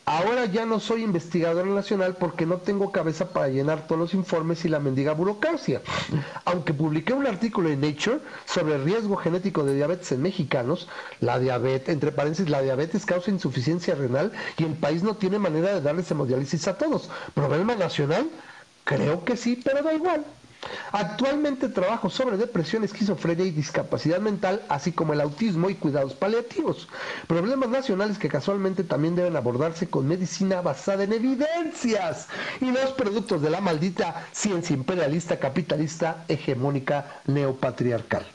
Ahora 0.05 0.45
ya 0.45 0.65
no 0.65 0.79
soy 0.79 1.03
investigador 1.03 1.67
nacional 1.67 2.15
porque 2.19 2.45
no 2.45 2.57
tengo 2.57 2.91
cabeza 2.91 3.29
para 3.33 3.49
llenar 3.49 3.85
todos 3.87 3.99
los 4.01 4.13
informes 4.13 4.65
y 4.65 4.69
la 4.69 4.79
mendiga 4.79 5.13
burocracia. 5.13 5.81
Aunque 6.45 6.73
publiqué 6.73 7.13
un 7.13 7.27
artículo 7.27 7.69
en 7.69 7.81
Nature 7.81 8.19
sobre 8.45 8.75
el 8.75 8.83
riesgo 8.83 9.15
genético 9.15 9.63
de 9.63 9.75
diabetes 9.75 10.11
en 10.11 10.23
mexicanos, 10.23 10.87
la 11.19 11.39
diabetes, 11.39 11.89
entre 11.89 12.11
paréntesis, 12.11 12.49
la 12.49 12.61
diabetes 12.61 13.05
causa 13.05 13.31
insuficiencia 13.31 13.93
renal 13.95 14.31
y 14.57 14.63
el 14.63 14.73
país 14.73 15.03
no 15.03 15.15
tiene 15.15 15.37
manera 15.37 15.73
de 15.75 15.81
darles 15.81 16.09
hemodiálisis 16.09 16.67
a 16.67 16.77
todos. 16.77 17.09
¿Problema 17.35 17.75
nacional? 17.75 18.27
Creo 18.83 19.23
que 19.23 19.37
sí, 19.37 19.61
pero 19.63 19.83
da 19.83 19.93
igual. 19.93 20.25
Actualmente 20.91 21.69
trabajo 21.69 22.09
sobre 22.09 22.37
depresión, 22.37 22.83
esquizofrenia 22.83 23.45
y 23.45 23.51
discapacidad 23.51 24.19
mental, 24.19 24.61
así 24.69 24.91
como 24.91 25.13
el 25.13 25.21
autismo 25.21 25.69
y 25.69 25.75
cuidados 25.75 26.13
paliativos. 26.13 26.87
Problemas 27.27 27.69
nacionales 27.69 28.17
que 28.19 28.29
casualmente 28.29 28.83
también 28.83 29.15
deben 29.15 29.35
abordarse 29.35 29.89
con 29.89 30.07
medicina 30.07 30.61
basada 30.61 31.03
en 31.03 31.13
evidencias 31.13 32.27
y 32.59 32.71
los 32.71 32.91
productos 32.91 33.41
de 33.41 33.49
la 33.49 33.61
maldita 33.61 34.27
ciencia 34.31 34.75
imperialista, 34.75 35.39
capitalista, 35.39 36.25
hegemónica, 36.27 37.21
neopatriarcal. 37.25 38.25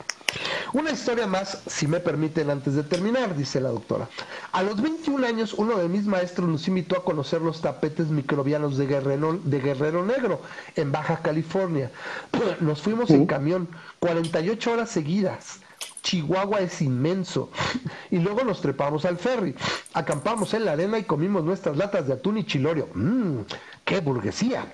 Una 0.73 0.91
historia 0.91 1.27
más, 1.27 1.61
si 1.65 1.87
me 1.87 1.99
permiten, 1.99 2.49
antes 2.49 2.75
de 2.75 2.83
terminar, 2.83 3.35
dice 3.35 3.61
la 3.61 3.69
doctora. 3.69 4.09
A 4.51 4.63
los 4.63 4.81
21 4.81 5.25
años, 5.25 5.53
uno 5.53 5.77
de 5.77 5.87
mis 5.87 6.05
maestros 6.05 6.47
nos 6.49 6.67
invitó 6.67 6.97
a 6.97 7.03
conocer 7.03 7.41
los 7.41 7.61
tapetes 7.61 8.07
microbianos 8.07 8.77
de 8.77 8.85
Guerrero, 8.85 9.39
de 9.43 9.59
Guerrero 9.59 10.05
Negro, 10.05 10.41
en 10.75 10.91
Baja 10.91 11.21
California. 11.21 11.91
Nos 12.59 12.81
fuimos 12.81 13.09
en 13.11 13.25
camión, 13.25 13.69
48 13.99 14.71
horas 14.71 14.89
seguidas. 14.89 15.61
Chihuahua 16.03 16.61
es 16.61 16.81
inmenso. 16.81 17.49
Y 18.09 18.19
luego 18.19 18.45
nos 18.45 18.61
trepamos 18.61 19.03
al 19.03 19.17
ferry. 19.17 19.53
Acampamos 19.93 20.53
en 20.53 20.63
la 20.63 20.71
arena 20.71 20.97
y 20.97 21.03
comimos 21.03 21.43
nuestras 21.43 21.75
latas 21.75 22.07
de 22.07 22.13
atún 22.13 22.37
y 22.37 22.45
chilorio. 22.45 22.87
¡Mmm! 22.93 23.41
¡Qué 23.83 23.99
burguesía! 23.99 24.73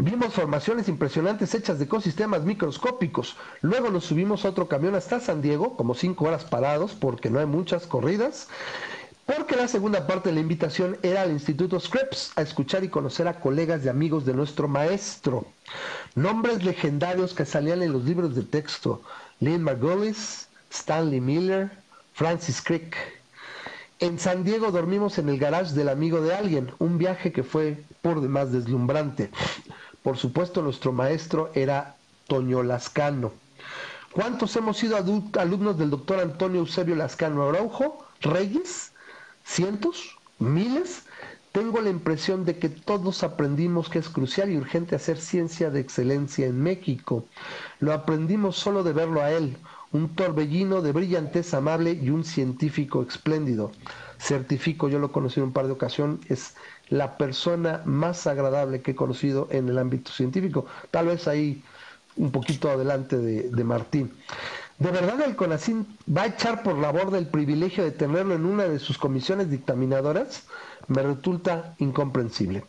Vimos 0.00 0.32
formaciones 0.32 0.88
impresionantes 0.88 1.56
hechas 1.56 1.78
de 1.78 1.86
ecosistemas 1.86 2.44
microscópicos. 2.44 3.36
Luego 3.62 3.90
nos 3.90 4.04
subimos 4.04 4.44
a 4.44 4.50
otro 4.50 4.68
camión 4.68 4.94
hasta 4.94 5.18
San 5.18 5.42
Diego, 5.42 5.76
como 5.76 5.94
cinco 5.94 6.26
horas 6.26 6.44
parados, 6.44 6.92
porque 6.92 7.30
no 7.30 7.40
hay 7.40 7.46
muchas 7.46 7.88
corridas. 7.88 8.46
Porque 9.26 9.56
la 9.56 9.66
segunda 9.66 10.06
parte 10.06 10.28
de 10.28 10.36
la 10.36 10.40
invitación 10.40 10.98
era 11.02 11.22
al 11.22 11.32
Instituto 11.32 11.80
Scripps 11.80 12.30
a 12.36 12.42
escuchar 12.42 12.84
y 12.84 12.88
conocer 12.88 13.26
a 13.26 13.40
colegas 13.40 13.84
y 13.84 13.88
amigos 13.88 14.24
de 14.24 14.34
nuestro 14.34 14.68
maestro. 14.68 15.44
Nombres 16.14 16.62
legendarios 16.62 17.34
que 17.34 17.44
salían 17.44 17.82
en 17.82 17.92
los 17.92 18.04
libros 18.04 18.36
de 18.36 18.42
texto. 18.42 19.02
Lynn 19.40 19.64
Margulis, 19.64 20.48
Stanley 20.70 21.20
Miller, 21.20 21.72
Francis 22.14 22.62
Crick. 22.62 22.96
En 23.98 24.20
San 24.20 24.44
Diego 24.44 24.70
dormimos 24.70 25.18
en 25.18 25.28
el 25.28 25.40
garage 25.40 25.74
del 25.74 25.88
amigo 25.88 26.20
de 26.20 26.36
alguien, 26.36 26.70
un 26.78 26.98
viaje 26.98 27.32
que 27.32 27.42
fue 27.42 27.82
por 28.00 28.20
demás 28.20 28.52
deslumbrante. 28.52 29.30
Por 30.08 30.16
supuesto, 30.16 30.62
nuestro 30.62 30.90
maestro 30.90 31.50
era 31.52 31.94
Toño 32.28 32.62
Lascano. 32.62 33.30
¿Cuántos 34.10 34.56
hemos 34.56 34.78
sido 34.78 34.96
alumnos 34.96 35.76
del 35.76 35.90
doctor 35.90 36.20
Antonio 36.20 36.60
Eusebio 36.60 36.96
Lascano 36.96 37.46
Araujo? 37.46 38.06
¿Reyes? 38.22 38.92
¿Cientos? 39.44 40.16
¿Miles? 40.38 41.02
Tengo 41.52 41.82
la 41.82 41.90
impresión 41.90 42.46
de 42.46 42.58
que 42.58 42.70
todos 42.70 43.22
aprendimos 43.22 43.90
que 43.90 43.98
es 43.98 44.08
crucial 44.08 44.50
y 44.50 44.56
urgente 44.56 44.96
hacer 44.96 45.18
ciencia 45.18 45.68
de 45.68 45.80
excelencia 45.80 46.46
en 46.46 46.62
México. 46.62 47.26
Lo 47.78 47.92
aprendimos 47.92 48.56
solo 48.56 48.84
de 48.84 48.94
verlo 48.94 49.20
a 49.20 49.30
él, 49.30 49.58
un 49.92 50.14
torbellino 50.14 50.80
de 50.80 50.92
brillantez 50.92 51.52
amable 51.52 51.92
y 51.92 52.08
un 52.08 52.24
científico 52.24 53.02
espléndido. 53.02 53.72
Certifico, 54.18 54.88
yo 54.88 55.00
lo 55.00 55.12
conocí 55.12 55.38
en 55.38 55.46
un 55.46 55.52
par 55.52 55.66
de 55.66 55.72
ocasiones, 55.72 56.20
es 56.30 56.54
la 56.90 57.16
persona 57.16 57.82
más 57.84 58.26
agradable 58.26 58.80
que 58.80 58.92
he 58.92 58.96
conocido 58.96 59.48
en 59.50 59.68
el 59.68 59.78
ámbito 59.78 60.12
científico. 60.12 60.66
Tal 60.90 61.06
vez 61.06 61.28
ahí 61.28 61.62
un 62.16 62.30
poquito 62.30 62.70
adelante 62.70 63.16
de, 63.16 63.64
Martín. 63.64 64.12
¿De 64.78 64.90
verdad 64.90 65.20
el 65.22 65.36
CONACIN 65.36 65.86
va 66.14 66.22
a 66.22 66.26
echar 66.26 66.62
por 66.62 66.78
la 66.78 66.90
borda 66.90 67.18
el 67.18 67.26
privilegio 67.26 67.84
de 67.84 67.90
tenerlo 67.90 68.34
en 68.34 68.44
una 68.44 68.64
de 68.64 68.78
sus 68.78 68.98
comisiones 68.98 69.50
dictaminadoras? 69.50 70.44
Me 70.86 71.02
resulta 71.02 71.74
incomprensible. 71.78 72.64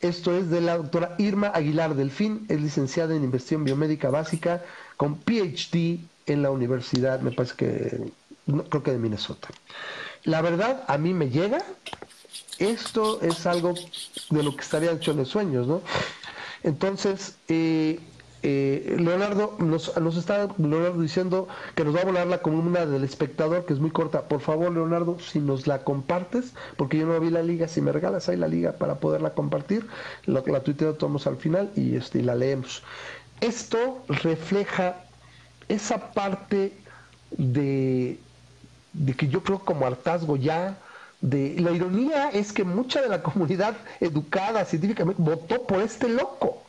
Esto 0.00 0.36
es 0.36 0.48
de 0.50 0.60
la 0.60 0.76
doctora 0.76 1.14
Irma 1.18 1.48
Aguilar 1.48 1.94
Delfín, 1.94 2.46
es 2.48 2.60
licenciada 2.60 3.16
en 3.16 3.24
investigación 3.24 3.64
biomédica 3.64 4.10
básica 4.10 4.62
con 4.96 5.16
PhD 5.16 5.98
en 6.26 6.42
la 6.42 6.50
universidad, 6.50 7.20
me 7.20 7.32
parece 7.32 7.54
que, 7.56 8.12
creo 8.68 8.82
que 8.82 8.92
de 8.92 8.98
Minnesota. 8.98 9.48
La 10.24 10.40
verdad, 10.42 10.84
a 10.86 10.98
mí 10.98 11.14
me 11.14 11.30
llega, 11.30 11.62
esto 12.58 13.20
es 13.22 13.46
algo 13.46 13.74
de 14.30 14.42
lo 14.42 14.54
que 14.54 14.62
estaría 14.62 14.92
hecho 14.92 15.12
en 15.12 15.18
los 15.18 15.28
sueños, 15.28 15.66
¿no? 15.66 15.80
Entonces, 16.62 17.36
eh, 17.48 18.00
eh, 18.42 18.96
Leonardo 18.98 19.56
nos, 19.58 19.88
está 20.16 20.48
Leonardo 20.58 21.00
diciendo 21.00 21.48
que 21.74 21.84
nos 21.84 21.94
va 21.94 22.00
a 22.00 22.04
volar 22.04 22.26
la 22.26 22.38
columna 22.38 22.86
del 22.86 23.02
espectador, 23.02 23.64
que 23.64 23.72
es 23.72 23.80
muy 23.80 23.90
corta. 23.90 24.28
Por 24.28 24.40
favor, 24.40 24.72
Leonardo, 24.72 25.18
si 25.18 25.40
nos 25.40 25.66
la 25.66 25.82
compartes, 25.82 26.52
porque 26.76 26.98
yo 26.98 27.06
no 27.06 27.18
vi 27.18 27.30
la 27.30 27.42
liga, 27.42 27.66
si 27.66 27.80
me 27.80 27.92
regalas 27.92 28.28
ahí 28.28 28.36
la 28.36 28.48
liga 28.48 28.72
para 28.72 28.96
poderla 29.00 29.34
compartir, 29.34 29.86
la, 30.26 30.42
la 30.46 30.62
tomamos 30.94 31.26
al 31.26 31.36
final 31.36 31.70
y, 31.74 31.96
este, 31.96 32.20
y 32.20 32.22
la 32.22 32.34
leemos. 32.34 32.82
Esto 33.40 34.02
refleja 34.08 35.04
esa 35.68 36.12
parte 36.12 36.76
de, 37.30 38.18
de 38.92 39.14
que 39.14 39.28
yo 39.28 39.42
creo 39.42 39.58
como 39.60 39.86
hartazgo 39.86 40.36
ya, 40.36 40.78
de 41.20 41.56
la 41.60 41.72
ironía 41.72 42.30
es 42.30 42.52
que 42.52 42.64
mucha 42.64 43.02
de 43.02 43.08
la 43.08 43.22
comunidad 43.22 43.76
educada 44.00 44.64
científicamente 44.64 45.20
votó 45.20 45.66
por 45.66 45.80
este 45.80 46.08
loco. 46.08 46.62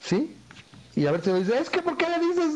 ¿Sí? 0.00 0.36
Y 0.96 1.06
a 1.06 1.12
ver 1.12 1.22
si 1.22 1.30
me 1.30 1.38
dice, 1.38 1.56
es 1.56 1.70
que 1.70 1.82
¿por 1.82 1.96
qué 1.96 2.06
le 2.08 2.18
dices 2.18 2.52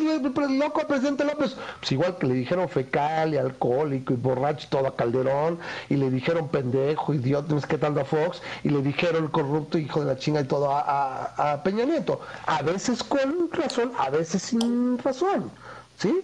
loco 0.51 0.81
al 0.81 0.87
presidente 0.87 1.25
López? 1.25 1.57
Pues 1.79 1.93
igual 1.93 2.19
que 2.19 2.27
le 2.27 2.35
dijeron 2.35 2.69
fecal 2.69 3.33
y 3.33 3.37
alcohólico 3.37 4.13
y 4.13 4.17
borracho 4.17 4.67
y 4.67 4.71
todo 4.71 4.89
a 4.89 4.97
Calderón, 4.97 5.59
y 5.89 5.97
le 5.97 6.11
dijeron 6.11 6.49
pendejo, 6.49 7.15
idiota, 7.15 7.55
no 7.55 7.61
qué 7.61 7.79
tal 7.79 7.97
a 7.99 8.05
Fox, 8.05 8.43
y 8.65 8.71
le 8.71 8.83
dijeron 8.83 9.29
corrupto, 9.29 9.79
hijo 9.79 10.01
de 10.01 10.07
la 10.07 10.19
chinga 10.19 10.41
y 10.41 10.45
todo 10.45 10.71
a, 10.73 11.53
a 11.53 11.63
Peña 11.63 11.85
Nieto. 11.85 12.21
A 12.47 12.61
veces 12.63 13.05
con 13.05 13.51
razón, 13.53 13.93
a 13.99 14.11
veces 14.11 14.43
sin 14.43 14.99
razón. 14.99 15.51
¿Sí? 15.97 16.23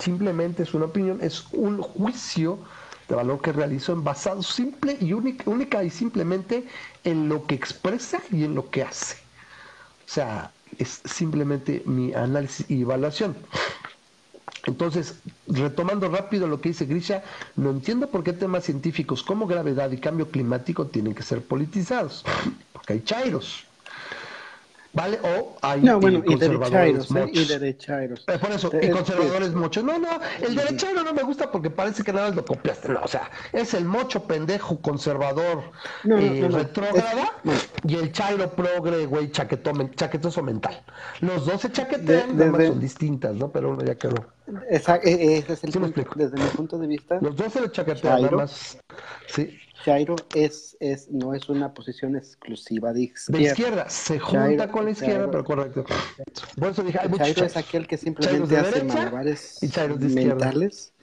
Simplemente 0.00 0.64
es 0.64 0.74
una 0.74 0.86
opinión, 0.86 1.18
es 1.22 1.46
un 1.52 1.80
juicio 1.80 2.58
valor 3.08 3.40
que 3.40 3.52
realizó 3.52 4.00
basado 4.00 4.42
simple 4.42 4.96
y 5.00 5.12
única, 5.12 5.50
única 5.50 5.84
y 5.84 5.90
simplemente 5.90 6.66
en 7.02 7.28
lo 7.28 7.46
que 7.46 7.54
expresa 7.54 8.22
y 8.30 8.44
en 8.44 8.54
lo 8.54 8.70
que 8.70 8.82
hace. 8.82 9.16
O 10.06 10.10
sea, 10.10 10.54
es 10.78 11.02
simplemente 11.04 11.82
mi 11.86 12.14
análisis 12.14 12.70
y 12.70 12.82
evaluación. 12.82 13.36
Entonces, 14.66 15.22
retomando 15.46 16.08
rápido 16.08 16.46
lo 16.48 16.60
que 16.60 16.70
dice 16.70 16.86
Grisha, 16.86 17.22
no 17.54 17.70
entiendo 17.70 18.10
por 18.10 18.24
qué 18.24 18.32
temas 18.32 18.64
científicos 18.64 19.22
como 19.22 19.46
gravedad 19.46 19.90
y 19.90 20.00
cambio 20.00 20.30
climático 20.30 20.88
tienen 20.88 21.14
que 21.14 21.22
ser 21.22 21.46
politizados, 21.46 22.24
porque 22.72 22.94
hay 22.94 23.02
chairos. 23.02 23.73
¿Vale? 24.94 25.18
O 25.22 25.56
hay 25.60 25.82
no, 25.82 25.98
bueno, 25.98 26.18
y 26.18 26.22
conservadores 26.22 27.10
¿eh? 27.10 27.30
y 27.32 27.44
derechairos. 27.46 28.24
Eh, 28.28 28.38
por 28.38 28.52
eso, 28.52 28.70
y 28.80 28.88
conservadores 28.90 29.52
muchos. 29.52 29.82
No, 29.82 29.98
no, 29.98 30.08
el 30.40 30.54
derechairo 30.54 31.02
no 31.02 31.12
me 31.12 31.22
gusta 31.24 31.50
porque 31.50 31.68
parece 31.68 32.04
que 32.04 32.12
nada 32.12 32.30
lo 32.30 32.44
copiaste. 32.44 32.90
No, 32.90 33.00
o 33.02 33.08
sea, 33.08 33.28
es 33.52 33.74
el 33.74 33.84
mocho 33.84 34.22
pendejo 34.22 34.80
conservador 34.80 35.64
no, 36.04 36.16
eh, 36.18 36.48
retrógrada 36.48 37.32
y 37.82 37.96
el 37.96 38.12
chairo 38.12 38.48
progre, 38.50 39.06
güey, 39.06 39.32
chaquetoso 39.32 40.42
mental. 40.44 40.80
Los 41.20 41.44
dos 41.44 41.62
se 41.62 41.72
chaquetean, 41.72 42.36
de, 42.36 42.52
de, 42.52 42.66
son 42.68 42.80
distintas, 42.80 43.34
¿no? 43.34 43.50
Pero 43.50 43.70
uno 43.70 43.84
ya 43.84 43.96
quedó. 43.96 44.14
Esa, 44.70 44.96
ese 44.96 45.54
es 45.54 45.64
el 45.64 45.72
punto, 45.72 46.04
desde 46.14 46.36
mi 46.36 46.48
punto 46.50 46.78
de 46.78 46.86
vista. 46.86 47.18
Los 47.20 47.34
dos 47.34 47.52
se 47.52 47.60
le 47.62 47.72
chaquetean, 47.72 48.22
nada 48.22 48.36
más. 48.36 48.78
Sí. 49.26 49.58
Chairo 49.84 50.16
es, 50.34 50.76
es, 50.80 51.10
no 51.10 51.34
es 51.34 51.48
una 51.50 51.74
posición 51.74 52.16
exclusiva 52.16 52.92
de 52.92 53.02
izquierda. 53.02 53.38
De 53.38 53.44
izquierda, 53.44 53.90
se 53.90 54.18
junta 54.18 54.46
Chairo, 54.46 54.72
con 54.72 54.84
la 54.86 54.90
izquierda, 54.92 55.14
Chairo, 55.14 55.30
pero 55.30 55.44
correcto. 55.44 55.84
Por 56.58 56.70
eso 56.70 56.82
dije, 56.82 56.98
hay 57.00 57.10
Chairo 57.10 57.44
es 57.44 57.56
aquel 57.56 57.86
que 57.86 57.98
simplemente 57.98 58.56
hace 58.56 58.82
malabares 58.82 59.58
y 59.62 59.68
mentales. 60.08 60.94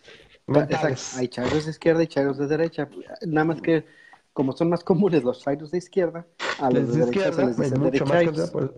mentales. 0.48 1.16
Hay 1.16 1.28
Chairos 1.28 1.66
de 1.66 1.72
izquierda 1.72 2.02
y 2.02 2.08
Chairos 2.08 2.40
de 2.40 2.48
derecha. 2.48 2.90
Nada 3.28 3.46
más 3.46 3.62
que 3.62 3.86
como 4.34 4.54
son 4.54 4.70
más 4.70 4.84
comunes 4.84 5.24
los 5.24 5.42
chairos 5.42 5.72
de 5.72 5.78
izquierda, 5.78 6.26
a 6.60 6.70
los 6.70 6.94
de, 6.94 7.00
de 7.00 7.04
izquierda 7.06 7.34
se 7.34 7.46
les 7.46 7.58
dicen 7.58 7.82
mucho 7.82 8.06
más 8.06 8.24
que, 8.24 8.32
pues, 8.32 8.70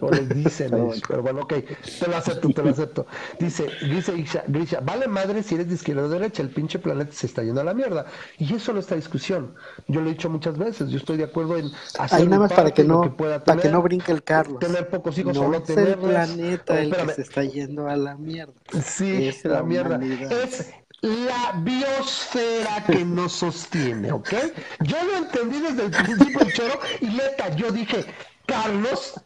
o 0.00 0.10
les 0.10 0.28
dicen, 0.28 0.70
pero, 0.70 0.84
bueno. 0.84 1.02
pero 1.08 1.22
bueno, 1.22 1.40
ok, 1.42 1.54
te 2.00 2.08
lo 2.08 2.16
acepto, 2.16 2.48
te 2.50 2.62
lo 2.62 2.70
acepto. 2.70 3.06
Dice, 3.40 3.68
dice 3.88 4.12
Grisha, 4.12 4.44
Grisha, 4.46 4.80
vale 4.80 5.08
madre 5.08 5.42
si 5.42 5.56
eres 5.56 5.68
de 5.68 5.74
izquierda 5.74 6.02
o 6.02 6.08
de 6.08 6.18
derecha, 6.18 6.42
el 6.42 6.50
pinche 6.50 6.78
planeta 6.78 7.12
se 7.12 7.26
está 7.26 7.42
yendo 7.42 7.60
a 7.60 7.64
la 7.64 7.74
mierda. 7.74 8.06
Y 8.38 8.54
eso 8.54 8.72
no 8.72 8.80
está 8.80 8.94
discusión. 8.94 9.54
Yo 9.88 10.00
lo 10.00 10.08
he 10.08 10.12
dicho 10.12 10.30
muchas 10.30 10.56
veces, 10.56 10.90
yo 10.90 10.98
estoy 10.98 11.16
de 11.16 11.24
acuerdo 11.24 11.56
en 11.56 11.66
hacer 11.98 12.20
Ahí 12.20 12.26
nada 12.26 12.42
más 12.42 12.52
para 12.52 12.70
que 12.70 12.84
no, 12.84 13.02
que 13.02 13.10
pueda 13.10 13.42
para 13.42 13.60
tener, 13.60 13.62
que 13.62 13.76
no 13.76 13.82
brinque 13.82 14.12
el 14.12 14.22
Carlos. 14.22 14.60
Tener 14.60 14.88
pocos 14.88 15.18
hijos 15.18 15.34
no 15.34 15.42
o 15.42 15.48
no 15.48 15.56
es 15.56 15.64
tenerlos. 15.64 16.04
el 16.04 16.10
planeta 16.10 16.80
el 16.80 16.94
que 16.94 17.14
se 17.14 17.22
está 17.22 17.44
yendo 17.44 17.88
a 17.88 17.96
la 17.96 18.16
mierda. 18.16 18.54
Sí, 18.84 19.26
es 19.26 19.44
la, 19.44 19.54
la 19.54 19.62
mierda. 19.62 20.00
Es 20.30 20.72
la 21.02 21.52
biosfera 21.58 22.84
que 22.86 23.04
nos 23.04 23.32
sostiene, 23.32 24.12
¿ok? 24.12 24.32
Yo 24.80 24.96
lo 25.02 25.16
entendí 25.16 25.60
desde 25.60 25.84
el 25.86 25.90
principio, 25.90 26.50
choro, 26.52 26.80
y 27.00 27.06
neta, 27.06 27.48
yo 27.56 27.72
dije, 27.72 28.06
Carlos 28.46 29.20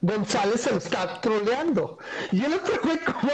González 0.00 0.62
se 0.62 0.72
lo 0.72 0.78
está 0.78 1.20
troleando. 1.20 1.98
Y 2.32 2.44
el 2.44 2.54
otro 2.54 2.80
güey, 2.82 2.98
como 2.98 3.32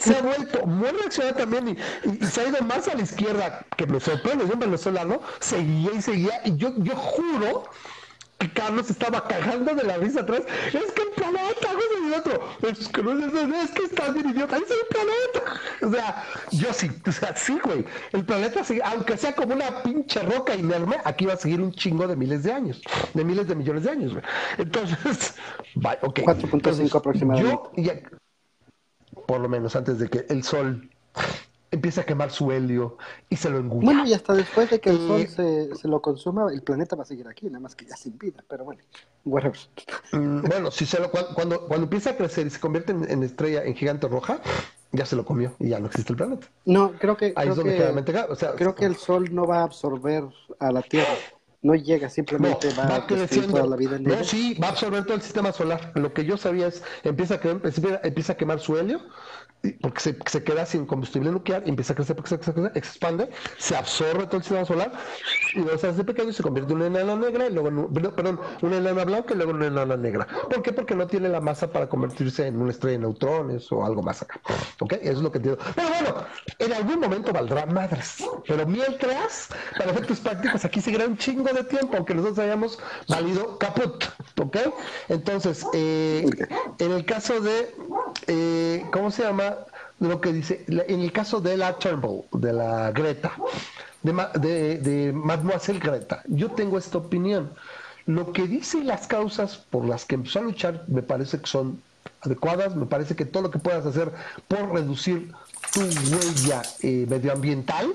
se 0.00 0.16
ha 0.16 0.22
vuelto 0.22 0.66
muy 0.66 0.88
reaccionado 0.88 1.36
también 1.36 1.78
y, 2.04 2.26
se 2.26 2.40
ha 2.40 2.48
ido 2.48 2.62
más 2.62 2.88
a 2.88 2.94
la 2.94 3.02
izquierda, 3.02 3.64
que 3.76 3.86
me 3.86 4.00
sorprende, 4.00 4.48
yo 4.48 4.56
venezolano, 4.56 5.20
seguía 5.38 5.92
y 5.94 6.02
seguía, 6.02 6.40
y 6.44 6.56
yo, 6.56 6.72
yo 6.78 6.96
juro 6.96 7.64
Carlos 8.52 8.90
estaba 8.90 9.26
cagando 9.26 9.74
de 9.74 9.82
la 9.84 9.96
risa 9.96 10.20
atrás. 10.20 10.42
Es 10.66 10.92
que 10.92 11.02
el 11.02 11.10
planeta, 11.14 11.72
güey, 11.72 12.10
y 12.10 12.12
otro. 12.12 12.48
Es 12.62 12.88
que, 12.88 13.02
no, 13.02 13.12
es, 13.12 13.32
es 13.64 13.70
que 13.70 13.84
estás 13.84 14.14
bien 14.14 14.28
idiota. 14.28 14.56
Es 14.56 14.70
el 14.70 14.86
planeta. 14.88 15.60
O 15.82 15.90
sea, 15.90 16.24
yo 16.50 16.72
sí, 16.72 16.90
o 17.06 17.12
sea, 17.12 17.34
sí, 17.34 17.58
güey. 17.62 17.84
El 18.12 18.24
planeta, 18.24 18.62
sigue, 18.62 18.82
aunque 18.84 19.16
sea 19.16 19.34
como 19.34 19.54
una 19.54 19.82
pinche 19.82 20.20
roca 20.20 20.54
inerme, 20.54 20.96
aquí 21.04 21.24
va 21.26 21.34
a 21.34 21.38
seguir 21.38 21.60
un 21.60 21.72
chingo 21.72 22.06
de 22.06 22.16
miles 22.16 22.42
de 22.42 22.52
años. 22.52 22.82
De 23.14 23.24
miles 23.24 23.48
de 23.48 23.54
millones 23.54 23.84
de 23.84 23.90
años, 23.90 24.12
güey. 24.12 24.24
Entonces, 24.58 25.34
bye, 25.74 25.98
ok. 26.02 26.20
4.5 26.20 26.94
aproximadamente. 26.94 27.50
Yo, 27.50 27.72
ya, 27.76 28.00
por 29.26 29.40
lo 29.40 29.48
menos 29.48 29.74
antes 29.76 29.98
de 29.98 30.08
que 30.08 30.26
el 30.28 30.42
sol 30.42 30.90
empieza 31.76 32.00
a 32.00 32.04
quemar 32.04 32.30
su 32.30 32.50
helio 32.50 32.98
y 33.28 33.36
se 33.36 33.48
lo 33.48 33.58
engulla. 33.58 33.84
Bueno, 33.84 34.06
y 34.06 34.12
hasta 34.12 34.34
después 34.34 34.70
de 34.70 34.80
que 34.80 34.90
el 34.90 34.98
sol 34.98 35.26
se, 35.28 35.74
se, 35.74 35.88
lo 35.88 36.02
consuma, 36.02 36.52
el 36.52 36.62
planeta 36.62 36.96
va 36.96 37.04
a 37.04 37.06
seguir 37.06 37.28
aquí, 37.28 37.46
nada 37.46 37.60
más 37.60 37.74
que 37.74 37.86
ya 37.86 37.96
sin 37.96 38.18
vida, 38.18 38.44
pero 38.48 38.64
bueno, 38.64 38.82
whatever. 39.24 39.58
Mm, 40.12 40.42
bueno, 40.42 40.70
si 40.70 40.86
se 40.86 40.98
lo, 40.98 41.10
cuando, 41.10 41.66
cuando 41.66 41.84
empieza 41.84 42.10
a 42.10 42.16
crecer 42.16 42.46
y 42.46 42.50
se 42.50 42.60
convierte 42.60 42.92
en, 42.92 43.10
en, 43.10 43.22
estrella, 43.22 43.64
en 43.64 43.74
gigante 43.74 44.08
roja, 44.08 44.40
ya 44.92 45.06
se 45.06 45.16
lo 45.16 45.24
comió 45.24 45.54
y 45.58 45.68
ya 45.68 45.78
no 45.78 45.86
existe 45.86 46.12
el 46.12 46.16
planeta. 46.16 46.46
No, 46.64 46.92
creo 46.92 47.16
que, 47.16 47.26
Ahí 47.36 47.48
creo, 47.48 47.50
es 47.50 47.56
donde 47.56 47.72
que, 47.72 48.12
queda 48.12 48.26
o 48.28 48.36
sea, 48.36 48.54
creo 48.54 48.74
que 48.74 48.84
el 48.84 48.96
sol 48.96 49.32
no 49.32 49.46
va 49.46 49.60
a 49.60 49.64
absorber 49.64 50.24
a 50.58 50.72
la 50.72 50.82
Tierra. 50.82 51.14
no 51.62 51.74
llega, 51.74 52.08
simplemente 52.08 52.68
va, 52.78 52.86
va 52.86 53.06
creciendo. 53.06 53.54
toda 53.54 53.66
la 53.66 53.76
vida 53.76 53.96
en 53.96 54.04
No, 54.04 54.24
sí, 54.24 54.56
va 54.62 54.68
a 54.68 54.70
absorber 54.70 55.04
todo 55.04 55.14
el 55.14 55.22
sistema 55.22 55.52
solar. 55.52 55.92
Lo 55.94 56.12
que 56.12 56.24
yo 56.24 56.36
sabía 56.36 56.68
es, 56.68 56.82
empieza 57.02 57.34
a, 57.34 57.40
quemar, 57.40 58.00
empieza 58.04 58.32
a 58.32 58.36
quemar 58.36 58.60
su 58.60 58.76
helio, 58.78 59.00
porque 59.72 60.00
se, 60.00 60.16
se, 60.26 60.44
queda 60.44 60.66
sin 60.66 60.86
combustible 60.86 61.30
nuclear, 61.30 61.62
empieza 61.66 61.92
a 61.92 61.96
crecer, 61.96 62.16
crecer, 62.16 62.40
crecer, 62.40 62.72
se 62.72 62.78
expande, 62.78 63.30
se 63.58 63.76
absorbe 63.76 64.26
todo 64.26 64.38
el 64.38 64.42
sistema 64.42 64.64
solar, 64.64 64.92
y 65.54 65.60
luego 65.60 65.78
se 65.78 65.88
hace 65.88 66.04
pequeño 66.04 66.30
y 66.30 66.32
se 66.32 66.42
convierte 66.42 66.72
en 66.72 66.78
una 66.78 66.86
enana 66.86 67.16
negra, 67.16 67.46
y 67.46 67.52
luego, 67.52 67.68
en, 67.68 67.86
perdón, 68.14 68.40
una 68.62 68.76
enana 68.76 69.04
blanca 69.04 69.34
y 69.34 69.36
luego 69.36 69.50
en 69.52 69.56
una 69.56 69.66
enana 69.66 69.96
negra. 69.96 70.26
¿Por 70.26 70.62
qué? 70.62 70.72
Porque 70.72 70.94
no 70.94 71.06
tiene 71.06 71.28
la 71.28 71.40
masa 71.40 71.70
para 71.70 71.88
convertirse 71.88 72.46
en 72.46 72.60
una 72.60 72.70
estrella 72.70 72.98
de 72.98 73.02
neutrones 73.02 73.70
o 73.72 73.84
algo 73.84 74.02
más 74.02 74.22
acá. 74.22 74.40
¿Ok? 74.80 74.94
Eso 74.94 75.12
es 75.12 75.18
lo 75.18 75.30
que 75.30 75.38
entiendo. 75.38 75.62
Pero 75.74 75.88
bueno, 75.88 76.26
en 76.58 76.72
algún 76.72 77.00
momento 77.00 77.32
valdrá 77.32 77.66
madres. 77.66 78.24
Pero 78.46 78.66
mientras, 78.66 79.48
para 79.76 79.90
efectos 79.90 80.20
prácticos, 80.20 80.64
aquí 80.64 80.80
seguirá 80.80 81.06
un 81.06 81.16
chingo 81.16 81.52
de 81.52 81.64
tiempo, 81.64 81.96
aunque 81.96 82.14
nosotros 82.14 82.38
hayamos 82.38 82.78
valido 83.08 83.58
caput. 83.58 84.04
¿Ok? 84.40 84.56
Entonces, 85.08 85.66
eh, 85.72 86.26
en 86.78 86.92
el 86.92 87.04
caso 87.04 87.40
de, 87.40 87.74
eh, 88.26 88.84
¿cómo 88.92 89.10
se 89.10 89.22
llama? 89.22 89.55
Lo 89.98 90.20
que 90.20 90.32
dice, 90.32 90.64
en 90.68 91.00
el 91.00 91.12
caso 91.12 91.40
de 91.40 91.56
la 91.56 91.78
Turnbull, 91.78 92.24
de 92.32 92.52
la 92.52 92.92
Greta, 92.92 93.32
de, 94.02 94.12
de, 94.38 94.78
de 94.78 95.12
Mademoiselle 95.12 95.80
Greta, 95.80 96.22
yo 96.26 96.50
tengo 96.50 96.78
esta 96.78 96.98
opinión. 96.98 97.50
Lo 98.06 98.32
que 98.32 98.46
dice 98.46 98.84
las 98.84 99.06
causas 99.06 99.56
por 99.56 99.84
las 99.84 100.04
que 100.04 100.14
empezó 100.14 100.38
a 100.38 100.42
luchar 100.42 100.84
me 100.86 101.02
parece 101.02 101.40
que 101.40 101.46
son 101.46 101.82
adecuadas, 102.20 102.76
me 102.76 102.86
parece 102.86 103.16
que 103.16 103.24
todo 103.24 103.44
lo 103.44 103.50
que 103.50 103.58
puedas 103.58 103.84
hacer 103.84 104.12
por 104.48 104.72
reducir 104.72 105.32
tu 105.72 105.80
huella 105.80 106.62
eh, 106.82 107.06
medioambiental 107.08 107.92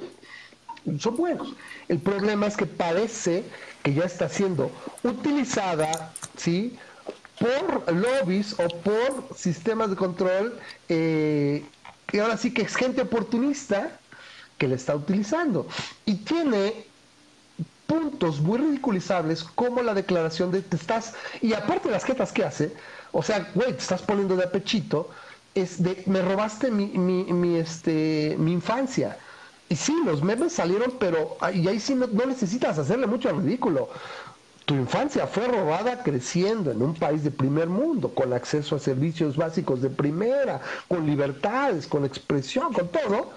son 0.99 1.15
buenos. 1.15 1.53
El 1.87 1.99
problema 1.99 2.47
es 2.47 2.57
que 2.57 2.65
parece 2.65 3.43
que 3.83 3.93
ya 3.93 4.03
está 4.03 4.27
siendo 4.27 4.71
utilizada, 5.03 6.11
¿sí? 6.35 6.77
por 7.39 7.91
lobbies 7.91 8.55
o 8.59 8.67
por 8.67 9.35
sistemas 9.35 9.89
de 9.89 9.95
control 9.95 10.59
eh, 10.89 11.63
y 12.11 12.19
ahora 12.19 12.37
sí 12.37 12.53
que 12.53 12.63
es 12.63 12.75
gente 12.75 13.01
oportunista 13.01 13.99
que 14.57 14.67
le 14.67 14.75
está 14.75 14.95
utilizando. 14.95 15.67
Y 16.05 16.15
tiene 16.15 16.85
puntos 17.87 18.39
muy 18.39 18.57
ridiculizables 18.57 19.43
como 19.43 19.81
la 19.81 19.93
declaración 19.93 20.51
de 20.51 20.61
te 20.61 20.77
estás, 20.77 21.13
y 21.41 21.53
aparte 21.53 21.89
de 21.89 21.93
las 21.95 22.05
quetas 22.05 22.31
que 22.31 22.43
hace, 22.43 22.73
o 23.11 23.21
sea, 23.21 23.51
güey, 23.53 23.73
te 23.73 23.79
estás 23.79 24.01
poniendo 24.01 24.35
de 24.35 24.45
apechito, 24.45 25.09
es 25.55 25.83
de, 25.83 26.01
me 26.05 26.21
robaste 26.21 26.71
mi, 26.71 26.85
mi, 26.87 27.25
mi, 27.25 27.57
este, 27.57 28.35
mi 28.39 28.53
infancia. 28.53 29.17
Y 29.67 29.75
sí, 29.75 29.95
los 30.05 30.21
memes 30.21 30.53
salieron, 30.53 30.93
pero 30.99 31.37
y 31.53 31.67
ahí 31.67 31.79
sí 31.79 31.95
no, 31.95 32.07
no 32.07 32.25
necesitas 32.25 32.77
hacerle 32.77 33.07
mucho 33.07 33.31
ridículo. 33.31 33.89
Tu 34.71 34.77
infancia 34.77 35.27
fue 35.27 35.49
robada 35.49 36.01
creciendo 36.01 36.71
en 36.71 36.81
un 36.81 36.93
país 36.93 37.25
de 37.25 37.29
primer 37.29 37.67
mundo, 37.67 38.07
con 38.15 38.31
acceso 38.31 38.77
a 38.77 38.79
servicios 38.79 39.35
básicos 39.35 39.81
de 39.81 39.89
primera, 39.89 40.61
con 40.87 41.05
libertades, 41.05 41.85
con 41.85 42.05
expresión, 42.05 42.71
con 42.71 42.87
todo. 42.87 43.31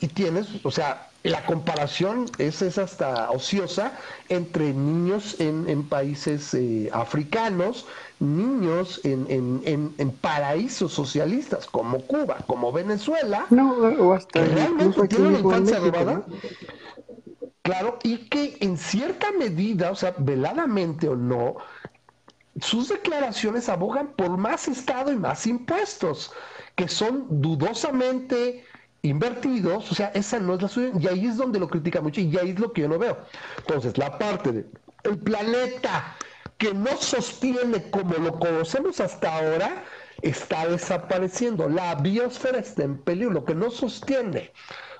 Y 0.00 0.08
tienes, 0.08 0.46
o 0.62 0.70
sea, 0.70 1.08
la 1.22 1.46
comparación 1.46 2.26
es, 2.36 2.60
es 2.60 2.76
hasta 2.76 3.30
ociosa 3.30 3.92
entre 4.28 4.74
niños 4.74 5.40
en, 5.40 5.70
en 5.70 5.88
países 5.88 6.52
eh, 6.52 6.90
africanos, 6.92 7.86
niños 8.20 9.00
en, 9.04 9.24
en, 9.30 9.94
en, 9.96 10.10
paraísos 10.10 10.92
socialistas 10.92 11.64
como 11.64 12.00
Cuba, 12.00 12.36
como 12.46 12.72
Venezuela, 12.72 13.46
no, 13.48 13.72
o 13.72 14.12
hasta 14.12 14.44
realmente 14.44 15.08
tienen 15.08 15.28
una 15.28 15.38
infancia 15.38 15.78
robada. 15.78 16.12
¿no? 16.12 16.24
Claro, 17.64 17.98
y 18.02 18.18
que 18.28 18.58
en 18.60 18.76
cierta 18.76 19.32
medida, 19.32 19.90
o 19.90 19.96
sea, 19.96 20.14
veladamente 20.18 21.08
o 21.08 21.16
no, 21.16 21.56
sus 22.60 22.90
declaraciones 22.90 23.70
abogan 23.70 24.08
por 24.16 24.36
más 24.36 24.68
Estado 24.68 25.10
y 25.10 25.16
más 25.16 25.46
impuestos, 25.46 26.30
que 26.76 26.88
son 26.88 27.26
dudosamente 27.40 28.66
invertidos, 29.00 29.90
o 29.90 29.94
sea, 29.94 30.08
esa 30.08 30.38
no 30.40 30.54
es 30.54 30.62
la 30.62 30.68
suya, 30.68 30.92
y 31.00 31.06
ahí 31.06 31.26
es 31.26 31.38
donde 31.38 31.58
lo 31.58 31.68
critica 31.68 32.02
mucho, 32.02 32.20
y 32.20 32.36
ahí 32.36 32.50
es 32.50 32.60
lo 32.60 32.70
que 32.70 32.82
yo 32.82 32.88
no 32.88 32.98
veo. 32.98 33.16
Entonces, 33.56 33.96
la 33.96 34.18
parte 34.18 34.52
del 34.52 34.70
el 35.04 35.18
planeta 35.18 36.16
que 36.58 36.74
no 36.74 36.96
sostiene 36.98 37.90
como 37.90 38.14
lo 38.14 38.38
conocemos 38.38 39.00
hasta 39.00 39.38
ahora, 39.38 39.84
está 40.22 40.66
desapareciendo. 40.66 41.68
La 41.68 41.94
biosfera 41.94 42.58
está 42.58 42.84
en 42.84 42.98
peligro, 42.98 43.32
lo 43.32 43.44
que 43.44 43.54
no 43.54 43.70
sostiene. 43.70 44.52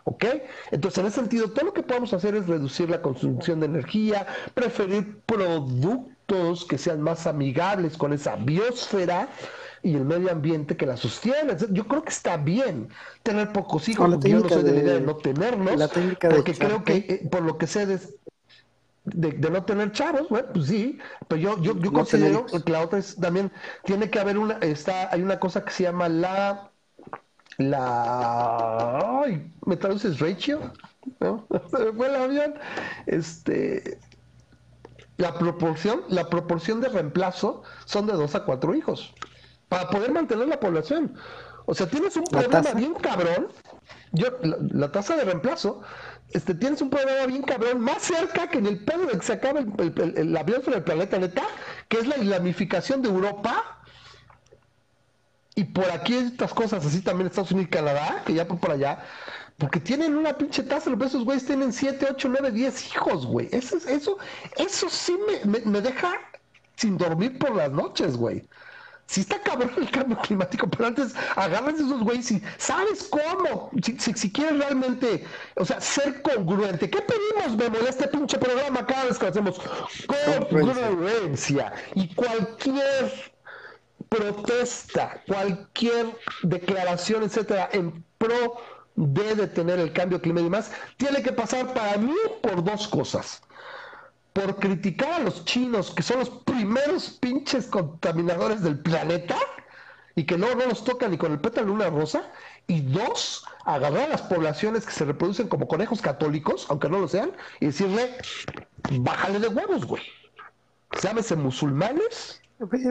¿Ok? 0.04 0.24
Entonces, 0.70 0.98
en 0.98 1.06
ese 1.06 1.20
sentido, 1.20 1.50
todo 1.50 1.66
lo 1.66 1.72
que 1.72 1.82
podemos 1.82 2.12
hacer 2.12 2.34
es 2.34 2.46
reducir 2.46 2.90
la 2.90 3.00
consumición 3.00 3.60
de 3.60 3.66
energía, 3.66 4.26
preferir 4.52 5.18
productos 5.24 6.66
que 6.68 6.76
sean 6.76 7.00
más 7.00 7.26
amigables 7.26 7.96
con 7.96 8.12
esa 8.12 8.36
biosfera 8.36 9.28
y 9.82 9.94
el 9.94 10.04
medio 10.04 10.30
ambiente 10.30 10.76
que 10.76 10.86
la 10.86 10.96
sostiene. 10.96 11.56
Yo 11.70 11.86
creo 11.86 12.02
que 12.02 12.10
está 12.10 12.36
bien 12.36 12.88
tener 13.22 13.52
pocos 13.52 13.88
hijos, 13.88 14.10
porque 14.10 14.30
yo 14.30 14.40
no 14.40 14.48
soy 14.48 14.62
de 14.62 14.72
la 14.72 14.78
idea 14.78 14.94
de 14.94 15.00
no 15.00 15.16
tenerlos, 15.16 15.76
la 15.76 15.88
técnica 15.88 16.28
porque 16.28 16.54
creo 16.54 16.84
que, 16.84 16.96
eh, 16.96 17.28
por 17.30 17.42
lo 17.42 17.56
que 17.56 17.66
sé 17.66 17.86
de, 17.86 17.98
de, 19.04 19.32
de, 19.32 19.50
no 19.50 19.64
tener 19.64 19.92
chavos, 19.92 20.28
bueno, 20.28 20.48
pues 20.52 20.66
sí, 20.66 20.98
pero 21.28 21.40
yo, 21.40 21.62
yo, 21.62 21.74
yo 21.78 21.90
No 21.90 21.92
considero 21.92 22.46
que 22.46 22.72
la 22.72 22.82
otra 22.82 22.98
es 22.98 23.16
también, 23.16 23.52
tiene 23.84 24.10
que 24.10 24.18
haber 24.18 24.38
una, 24.38 24.54
está, 24.58 25.12
hay 25.12 25.22
una 25.22 25.38
cosa 25.38 25.64
que 25.64 25.70
se 25.70 25.84
llama 25.84 26.08
la 26.08 26.70
la 27.58 29.22
ay, 29.24 29.52
me 29.66 29.76
traduces 29.76 30.18
ratio 30.20 30.72
¿no? 31.20 31.46
se 31.70 31.78
me 31.78 31.92
fue 31.92 32.08
el 32.08 32.16
avión. 32.16 32.54
Este 33.06 33.98
la 35.16 35.38
proporción 35.38 36.02
la 36.08 36.28
proporción 36.28 36.80
de 36.80 36.88
reemplazo 36.88 37.62
son 37.84 38.06
de 38.06 38.14
dos 38.14 38.34
a 38.34 38.44
cuatro 38.44 38.74
hijos 38.74 39.14
para 39.68 39.88
poder 39.90 40.12
mantener 40.12 40.48
la 40.48 40.60
población. 40.60 41.14
O 41.66 41.74
sea 41.74 41.88
tienes 41.88 42.16
un 42.16 42.24
¿La 42.30 42.42
problema 42.42 42.72
bien 42.72 42.94
cabrón. 42.94 43.48
Yo 44.12 44.28
la, 44.42 44.56
la 44.70 44.92
tasa 44.92 45.16
de 45.16 45.24
reemplazo 45.24 45.82
este 46.30 46.54
tienes 46.54 46.80
un 46.82 46.90
problema 46.90 47.26
bien 47.26 47.42
cabrón 47.42 47.80
más 47.80 48.02
cerca 48.02 48.48
que 48.48 48.58
en 48.58 48.66
el 48.66 48.84
pedo 48.84 49.06
de 49.06 49.18
que 49.18 49.22
se 49.24 49.34
acabe 49.34 49.60
el, 49.60 49.92
el- 50.00 50.18
el- 50.18 50.32
la 50.32 50.42
biosfera 50.42 50.76
del 50.76 50.84
planeta 50.84 51.18
neta 51.18 51.42
que 51.88 51.98
es 51.98 52.06
la 52.06 52.16
islamificación 52.18 53.02
de 53.02 53.08
Europa 53.08 53.80
y 55.54 55.64
por 55.64 55.90
aquí 55.90 56.14
estas 56.16 56.52
cosas 56.52 56.84
así 56.84 57.00
también 57.00 57.28
Estados 57.28 57.52
Unidos 57.52 57.68
y 57.68 57.76
Canadá, 57.76 58.22
que 58.26 58.34
ya 58.34 58.46
por 58.46 58.70
allá, 58.70 59.04
porque 59.58 59.78
tienen 59.80 60.16
una 60.16 60.36
pinche 60.36 60.62
tasa, 60.64 60.90
pero 60.90 61.04
esos 61.06 61.24
güeyes 61.24 61.46
tienen 61.46 61.72
7, 61.72 62.06
8, 62.10 62.28
9, 62.28 62.50
10 62.50 62.86
hijos, 62.94 63.26
güey. 63.26 63.48
Eso, 63.52 63.76
es- 63.76 63.86
eso, 63.86 64.18
eso 64.56 64.88
sí 64.90 65.16
me, 65.44 65.50
me, 65.50 65.60
me 65.64 65.80
deja 65.80 66.12
sin 66.76 66.98
dormir 66.98 67.38
por 67.38 67.54
las 67.54 67.70
noches, 67.70 68.16
güey. 68.16 68.48
Sí 69.06 69.20
está 69.20 69.38
cabrón 69.38 69.70
el 69.76 69.90
cambio 69.90 70.16
climático, 70.18 70.66
pero 70.66 70.86
antes 70.86 71.14
agarras 71.36 71.74
esos 71.74 72.02
güeyes 72.02 72.30
y 72.32 72.42
sabes 72.56 73.04
cómo, 73.10 73.70
si, 73.82 73.98
si, 74.00 74.14
si 74.14 74.32
quieres 74.32 74.58
realmente, 74.58 75.24
o 75.56 75.64
sea, 75.64 75.78
ser 75.80 76.22
congruente. 76.22 76.88
¿Qué 76.88 77.02
pedimos, 77.02 77.56
Memo, 77.56 77.76
en 77.80 77.86
este 77.86 78.08
pinche 78.08 78.38
programa 78.38 78.84
cada 78.86 79.04
vez 79.04 79.18
que 79.18 79.26
lo 79.26 79.30
hacemos? 79.30 79.60
Congruencia. 80.50 81.72
Y 81.94 82.14
cualquier 82.14 83.33
protesta, 84.14 85.22
cualquier 85.26 86.16
declaración, 86.42 87.24
etcétera, 87.24 87.68
en 87.72 88.04
pro 88.18 88.56
de 88.96 89.34
detener 89.34 89.80
el 89.80 89.92
cambio 89.92 90.20
climático 90.20 90.48
y 90.48 90.50
demás, 90.50 90.70
tiene 90.96 91.22
que 91.22 91.32
pasar 91.32 91.74
para 91.74 91.96
mí 91.96 92.14
por 92.42 92.62
dos 92.62 92.86
cosas. 92.88 93.42
Por 94.32 94.56
criticar 94.56 95.12
a 95.12 95.18
los 95.20 95.44
chinos, 95.44 95.90
que 95.90 96.02
son 96.02 96.20
los 96.20 96.30
primeros 96.30 97.10
pinches 97.20 97.66
contaminadores 97.66 98.62
del 98.62 98.78
planeta, 98.78 99.36
y 100.16 100.24
que 100.24 100.38
no, 100.38 100.54
no 100.54 100.66
los 100.66 100.84
tocan 100.84 101.10
ni 101.10 101.18
con 101.18 101.32
el 101.32 101.40
pétalo 101.40 101.66
de 101.68 101.72
una 101.72 101.90
rosa. 101.90 102.30
Y 102.66 102.82
dos, 102.82 103.44
agarrar 103.64 104.04
a 104.04 104.08
las 104.08 104.22
poblaciones 104.22 104.86
que 104.86 104.92
se 104.92 105.04
reproducen 105.04 105.48
como 105.48 105.66
conejos 105.66 106.00
católicos, 106.00 106.66
aunque 106.68 106.88
no 106.88 106.98
lo 107.00 107.08
sean, 107.08 107.32
y 107.60 107.66
decirle, 107.66 108.16
bájale 109.00 109.40
de 109.40 109.48
huevos, 109.48 109.84
güey. 109.84 110.02
Llámese 111.02 111.34
musulmanes, 111.34 112.40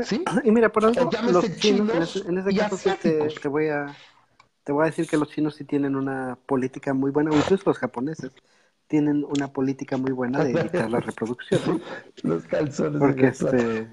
¿Sí? 0.03 0.23
Y 0.43 0.51
mira, 0.51 0.71
por 0.71 0.85
algo, 0.85 1.01
los 1.03 1.11
chinos, 1.11 1.45
en 1.45 1.55
chinos 1.55 2.15
ese, 2.15 2.27
en 2.27 2.37
ese 2.37 2.51
y 2.51 2.57
caso 2.57 2.77
sí 2.77 2.89
te, 3.01 3.47
voy 3.47 3.69
a 3.69 3.95
te 4.63 4.71
voy 4.71 4.83
a 4.83 4.85
decir 4.87 5.07
que 5.07 5.17
los 5.17 5.29
chinos 5.29 5.55
sí 5.55 5.63
tienen 5.63 5.95
una 5.95 6.37
política 6.45 6.93
muy 6.93 7.11
buena, 7.11 7.33
incluso 7.33 7.63
los 7.65 7.77
japoneses 7.77 8.31
tienen 8.87 9.23
una 9.23 9.51
política 9.51 9.97
muy 9.97 10.11
buena 10.11 10.43
de 10.43 10.51
evitar 10.51 10.91
la 10.91 10.99
reproducción, 10.99 11.61
¿no? 11.65 11.79
los 12.29 12.43
calzones. 12.43 12.99
Porque 12.99 13.27
este 13.27 13.87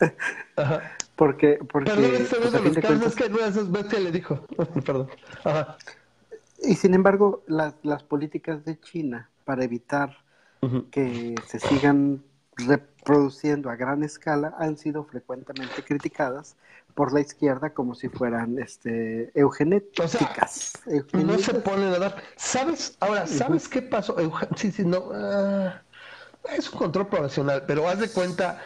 Ajá. 0.56 0.96
porque 1.14 1.58
porque 1.70 1.90
Perdón, 1.90 2.14
este 2.14 2.36
pues, 2.36 2.52
de 2.52 2.60
los 2.60 2.78
calzones, 2.78 3.14
que 3.14 3.28
no, 3.28 3.38
eso 3.38 3.60
es 3.60 3.70
bestia 3.70 4.00
le 4.00 4.12
dijo. 4.12 4.46
Perdón. 4.84 5.08
Ajá. 5.44 5.76
y 6.62 6.74
sin 6.74 6.94
embargo 6.94 7.44
las, 7.46 7.74
las 7.82 8.02
políticas 8.02 8.64
de 8.64 8.80
China 8.80 9.30
para 9.44 9.64
evitar 9.64 10.16
que 10.90 11.36
se 11.46 11.60
sigan 11.60 12.24
reproduciendo 13.06 13.70
a 13.70 13.76
gran 13.76 14.02
escala 14.02 14.54
han 14.58 14.76
sido 14.76 15.04
frecuentemente 15.04 15.84
criticadas 15.84 16.56
por 16.94 17.12
la 17.12 17.20
izquierda 17.20 17.70
como 17.72 17.94
si 17.94 18.08
fueran 18.08 18.58
este 18.58 19.30
eugenéticas. 19.38 20.72
No 21.12 21.38
se 21.38 21.52
Eugenéticas. 21.52 21.62
ponen 21.62 21.92
a 21.94 21.98
dar. 21.98 22.22
¿Sabes? 22.36 22.96
Ahora, 23.00 23.26
¿sabes 23.26 23.68
qué 23.68 23.82
pasó? 23.82 24.16
Sí, 24.56 24.72
sí, 24.72 24.84
no. 24.84 25.10
ah, 25.14 25.82
Es 26.50 26.70
un 26.72 26.78
control 26.78 27.08
poblacional, 27.08 27.64
pero 27.66 27.88
haz 27.88 28.00
de 28.00 28.10
cuenta, 28.10 28.60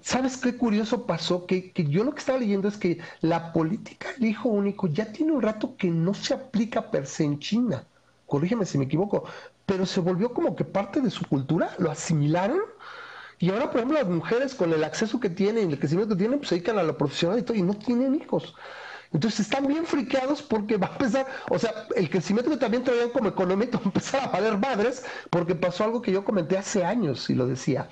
¿sabes 0.00 0.36
qué 0.36 0.56
curioso 0.56 1.06
pasó? 1.06 1.46
Que, 1.46 1.72
que, 1.72 1.86
yo 1.86 2.04
lo 2.04 2.12
que 2.12 2.20
estaba 2.20 2.38
leyendo 2.38 2.68
es 2.68 2.76
que 2.76 2.98
la 3.20 3.52
política 3.52 4.12
del 4.12 4.26
hijo 4.26 4.48
único 4.50 4.86
ya 4.88 5.12
tiene 5.12 5.32
un 5.32 5.42
rato 5.42 5.76
que 5.76 5.88
no 5.90 6.14
se 6.14 6.34
aplica 6.34 6.90
per 6.90 7.06
se 7.06 7.24
en 7.24 7.38
China. 7.40 7.86
Corrígeme 8.26 8.66
si 8.66 8.78
me 8.78 8.84
equivoco, 8.84 9.24
pero 9.66 9.86
se 9.86 10.00
volvió 10.00 10.32
como 10.34 10.56
que 10.56 10.64
parte 10.64 11.00
de 11.00 11.10
su 11.10 11.26
cultura, 11.28 11.74
lo 11.78 11.90
asimilaron. 11.90 12.60
Y 13.42 13.50
ahora, 13.50 13.70
por 13.70 13.78
ejemplo, 13.80 13.98
las 13.98 14.08
mujeres 14.08 14.54
con 14.54 14.72
el 14.72 14.84
acceso 14.84 15.18
que 15.18 15.28
tienen, 15.28 15.72
el 15.72 15.78
crecimiento 15.80 16.14
que 16.14 16.20
tienen, 16.20 16.38
pues 16.38 16.50
se 16.50 16.54
dedican 16.54 16.78
a 16.78 16.84
lo 16.84 16.96
profesional 16.96 17.40
y 17.40 17.42
todo, 17.42 17.56
y 17.56 17.62
no 17.62 17.74
tienen 17.74 18.14
hijos. 18.14 18.54
Entonces 19.12 19.40
están 19.40 19.66
bien 19.66 19.84
friqueados 19.84 20.42
porque 20.42 20.76
va 20.76 20.88
a 20.88 20.92
empezar, 20.92 21.26
o 21.50 21.58
sea, 21.58 21.86
el 21.96 22.08
crecimiento 22.08 22.50
que 22.50 22.56
también 22.56 22.82
traían 22.82 23.10
como 23.10 23.28
económico 23.28 23.72
va 23.78 23.82
a 23.82 23.86
empezar 23.86 24.24
a 24.24 24.28
valer 24.28 24.58
madres 24.58 25.04
porque 25.30 25.54
pasó 25.54 25.84
algo 25.84 26.00
que 26.00 26.12
yo 26.12 26.24
comenté 26.24 26.56
hace 26.56 26.84
años 26.84 27.28
y 27.28 27.34
lo 27.34 27.46
decía. 27.46 27.88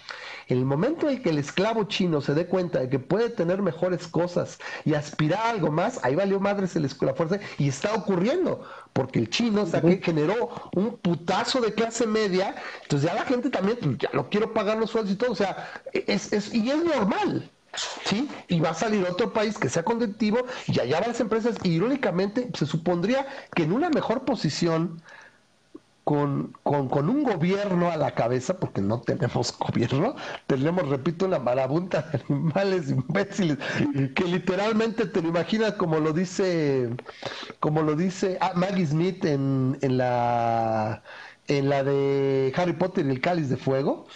En 0.49 0.59
el 0.59 0.65
momento 0.65 1.09
en 1.09 1.23
que 1.23 1.31
el 1.31 1.39
esclavo 1.39 1.85
chino 1.85 2.21
se 2.21 2.35
dé 2.35 2.47
cuenta 2.47 2.81
de 2.81 2.89
que 2.89 2.99
puede 2.99 3.31
tener 3.31 3.63
mejores 3.63 4.09
cosas 4.09 4.59
y 4.85 4.95
aspirar 4.95 5.41
a 5.41 5.51
algo 5.51 5.71
más, 5.71 6.01
ahí 6.03 6.15
valió 6.15 6.41
madres 6.41 6.75
el, 6.77 6.91
la 7.01 7.15
fuerza 7.15 7.39
y 7.59 7.69
está 7.69 7.95
ocurriendo 7.95 8.65
porque 8.93 9.19
el 9.19 9.31
chino 9.31 9.63
o 9.63 9.67
sea, 9.67 9.81
que 9.81 10.01
generó 10.03 10.51
un 10.75 10.97
putazo 10.99 11.61
de 11.61 11.75
clase 11.75 12.07
media, 12.07 12.55
entonces 12.83 13.09
ya 13.09 13.15
la 13.15 13.25
gente 13.25 13.51
también, 13.51 13.79
pues, 13.81 13.99
ya 13.99 14.11
lo 14.13 14.29
quiero 14.29 14.53
pagar 14.53 14.79
los 14.79 14.91
sueldos 14.91 15.13
y 15.13 15.17
todo, 15.17 15.33
o 15.33 15.37
sea, 15.37 15.71
es, 15.93 16.33
es, 16.33 16.53
y 16.55 16.71
es 16.71 16.85
normal. 16.85 17.51
¿Sí? 18.05 18.29
Y 18.49 18.61
va 18.61 18.71
a 18.71 18.75
salir 18.75 19.05
otro 19.05 19.33
país 19.33 19.59
que 19.59 19.69
sea 19.69 19.83
conductivo 19.83 20.39
y 20.67 20.81
allá 20.81 21.01
van 21.01 21.11
las 21.11 21.21
empresas. 21.21 21.57
Y 21.63 21.71
irónicamente 21.71 22.51
se 22.55 22.67
supondría 22.67 23.27
que 23.55 23.65
en 23.65 23.73
una 23.73 23.91
mejor 23.91 24.25
posición 24.25 25.03
con, 26.05 26.57
con, 26.65 27.09
un 27.09 27.23
gobierno 27.23 27.91
a 27.91 27.97
la 27.97 28.15
cabeza, 28.15 28.59
porque 28.59 28.81
no 28.81 29.01
tenemos 29.01 29.57
gobierno, 29.59 30.17
tenemos, 30.49 30.89
repito, 30.89 31.27
una 31.27 31.39
marabunta 31.39 32.03
de 32.03 32.21
animales 32.29 32.91
imbéciles, 32.91 33.59
que 34.15 34.25
literalmente 34.25 35.07
te 35.07 35.23
lo 35.23 35.29
imaginas 35.29 35.75
como 35.75 36.01
lo 36.01 36.13
dice, 36.13 36.91
como 37.61 37.83
lo 37.83 37.95
dice 37.95 38.39
ah, 38.41 38.53
Maggie 38.57 38.87
Smith 38.87 39.25
en, 39.25 39.79
en 39.83 39.99
la 39.99 41.03
en 41.47 41.69
la 41.69 41.83
de 41.83 42.53
Harry 42.57 42.73
Potter 42.73 43.07
y 43.07 43.11
el 43.11 43.21
cáliz 43.21 43.49
de 43.49 43.57
fuego, 43.57 44.07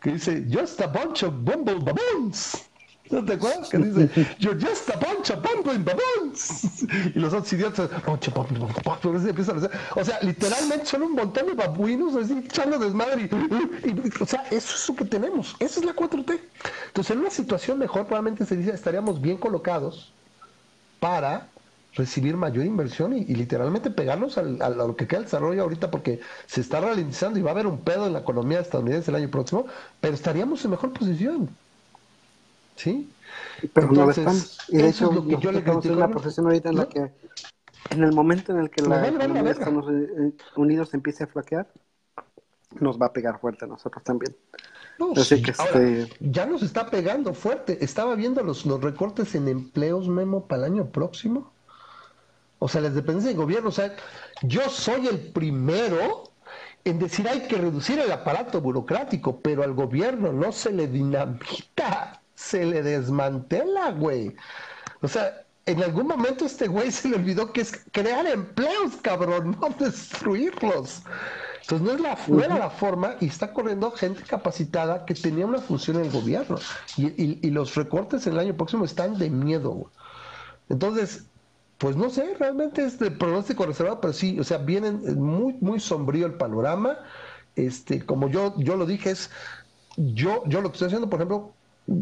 que 0.00 0.12
dice, 0.12 0.46
just 0.50 0.80
a 0.80 0.86
bunch 0.86 1.22
of 1.22 1.34
bumble 1.42 1.78
baboons. 1.80 2.70
¿No 3.12 3.22
te 3.22 3.34
acuerdas? 3.34 3.68
Que 3.68 3.78
dice, 3.78 4.36
you're 4.38 4.58
just 4.58 4.88
a 4.88 4.96
bunch 4.96 5.30
of. 5.30 5.44
Y 7.14 7.18
los 7.18 7.34
otros 7.34 7.52
idiotas, 7.52 7.90
bunch 8.06 8.28
of 8.28 8.34
bumbling 8.34 8.60
baboons. 8.60 9.74
O 9.94 10.04
sea, 10.04 10.18
literalmente 10.22 10.86
son 10.86 11.02
un 11.02 11.12
montón 11.12 11.46
de 11.46 11.54
babuinos 11.54 12.16
así 12.16 12.38
echando 12.38 12.78
desmadre. 12.78 13.28
Y, 13.84 14.22
o 14.22 14.26
sea, 14.26 14.44
eso 14.50 14.74
es 14.74 14.88
lo 14.88 14.96
que 14.96 15.04
tenemos. 15.04 15.54
Esa 15.58 15.80
es 15.80 15.86
la 15.86 15.94
4T. 15.94 16.40
Entonces, 16.86 17.10
en 17.10 17.20
una 17.20 17.30
situación 17.30 17.78
mejor, 17.78 18.06
probablemente 18.06 18.46
se 18.46 18.56
dice, 18.56 18.72
estaríamos 18.72 19.20
bien 19.20 19.36
colocados 19.36 20.10
para 20.98 21.48
recibir 21.94 22.34
mayor 22.36 22.64
inversión 22.64 23.12
y, 23.12 23.26
literalmente 23.26 23.90
pegarnos 23.90 24.38
al, 24.38 24.62
a 24.62 24.70
lo 24.70 24.96
que 24.96 25.06
queda 25.06 25.18
el 25.18 25.24
desarrollo 25.26 25.62
ahorita 25.62 25.90
porque 25.90 26.20
se 26.46 26.62
está 26.62 26.80
ralentizando 26.80 27.38
y 27.38 27.42
va 27.42 27.50
a 27.50 27.52
haber 27.52 27.66
un 27.66 27.78
pedo 27.78 28.06
en 28.06 28.14
la 28.14 28.20
economía 28.20 28.60
estadounidense 28.60 29.10
el 29.10 29.16
año 29.16 29.30
próximo, 29.30 29.66
pero 30.00 30.14
estaríamos 30.14 30.64
en 30.64 30.70
mejor 30.70 30.94
posición. 30.94 31.50
¿Sí? 32.82 33.08
Pero 33.72 33.88
Entonces, 33.88 34.24
no 34.24 34.30
están. 34.32 34.48
Y 34.68 34.82
de 34.82 34.88
hecho, 34.88 35.08
es 35.08 35.14
lo 35.14 35.26
que 35.26 35.36
yo 35.38 35.52
le 35.52 35.58
en 35.60 35.92
una 35.92 36.10
profesión 36.10 36.46
ahorita 36.46 36.70
en 36.70 36.76
la 36.76 36.88
que, 36.88 37.12
en 37.90 38.02
el 38.02 38.12
momento 38.12 38.52
en 38.52 38.58
el 38.58 38.70
que 38.70 38.82
la 38.82 39.06
economía 39.06 39.42
de 39.42 39.50
Estados 39.50 39.86
Unidos 40.56 40.92
empiece 40.92 41.24
a 41.24 41.26
flaquear, 41.28 41.68
nos 42.80 43.00
va 43.00 43.06
a 43.06 43.12
pegar 43.12 43.38
fuerte 43.38 43.66
a 43.66 43.68
nosotros 43.68 44.02
también. 44.02 44.34
No, 44.98 45.14
sí. 45.14 45.42
que 45.42 45.52
este... 45.52 46.08
ya 46.20 46.44
nos 46.46 46.62
está 46.62 46.90
pegando 46.90 47.34
fuerte. 47.34 47.84
Estaba 47.84 48.16
viendo 48.16 48.42
los, 48.42 48.66
los 48.66 48.82
recortes 48.82 49.34
en 49.36 49.46
empleos, 49.46 50.08
Memo, 50.08 50.46
para 50.46 50.66
el 50.66 50.72
año 50.72 50.86
próximo. 50.86 51.52
O 52.58 52.68
sea, 52.68 52.80
las 52.80 52.94
dependencias 52.94 53.34
del 53.34 53.42
gobierno. 53.42 53.68
O 53.68 53.72
sea, 53.72 53.94
yo 54.42 54.68
soy 54.68 55.06
el 55.06 55.20
primero 55.32 56.32
en 56.84 56.98
decir 56.98 57.28
hay 57.28 57.42
que 57.42 57.58
reducir 57.58 58.00
el 58.00 58.10
aparato 58.10 58.60
burocrático, 58.60 59.40
pero 59.40 59.62
al 59.62 59.72
gobierno 59.72 60.32
no 60.32 60.50
se 60.50 60.72
le 60.72 60.88
dinamita 60.88 62.21
se 62.42 62.64
le 62.64 62.82
desmantela, 62.82 63.92
güey. 63.92 64.34
O 65.00 65.08
sea, 65.08 65.44
en 65.66 65.82
algún 65.82 66.08
momento 66.08 66.44
este 66.44 66.66
güey 66.66 66.90
se 66.90 67.08
le 67.08 67.16
olvidó 67.16 67.52
que 67.52 67.60
es 67.60 67.72
crear 67.92 68.26
empleos, 68.26 68.96
cabrón, 69.00 69.56
no 69.60 69.68
destruirlos. 69.78 71.02
Entonces 71.62 71.86
no 71.86 71.92
es 71.92 72.00
la, 72.00 72.18
no 72.26 72.42
era 72.42 72.58
la 72.58 72.70
forma 72.70 73.14
y 73.20 73.26
está 73.26 73.52
corriendo 73.52 73.92
gente 73.92 74.22
capacitada 74.24 75.04
que 75.04 75.14
tenía 75.14 75.46
una 75.46 75.60
función 75.60 75.98
en 75.98 76.06
el 76.06 76.10
gobierno. 76.10 76.58
Y, 76.96 77.50
los 77.50 77.76
recortes 77.76 78.26
en 78.26 78.32
el 78.32 78.40
año 78.40 78.56
próximo 78.56 78.84
están 78.84 79.16
de 79.16 79.30
miedo. 79.30 79.70
Güey. 79.70 79.92
Entonces, 80.68 81.24
pues 81.78 81.96
no 81.96 82.10
sé, 82.10 82.34
realmente 82.38 82.84
es 82.84 82.98
de 82.98 83.12
pronóstico 83.12 83.64
reservado, 83.64 84.00
pero 84.00 84.12
sí, 84.12 84.38
o 84.40 84.44
sea, 84.44 84.58
vienen 84.58 85.20
muy, 85.20 85.54
muy 85.60 85.78
sombrío 85.78 86.26
el 86.26 86.34
panorama. 86.34 86.98
Este, 87.54 88.04
como 88.04 88.28
yo, 88.28 88.54
yo 88.58 88.76
lo 88.76 88.84
dije, 88.84 89.10
es 89.10 89.30
yo, 89.96 90.42
yo 90.46 90.60
lo 90.60 90.70
que 90.70 90.74
estoy 90.74 90.86
haciendo, 90.86 91.08
por 91.08 91.20
ejemplo, 91.20 91.54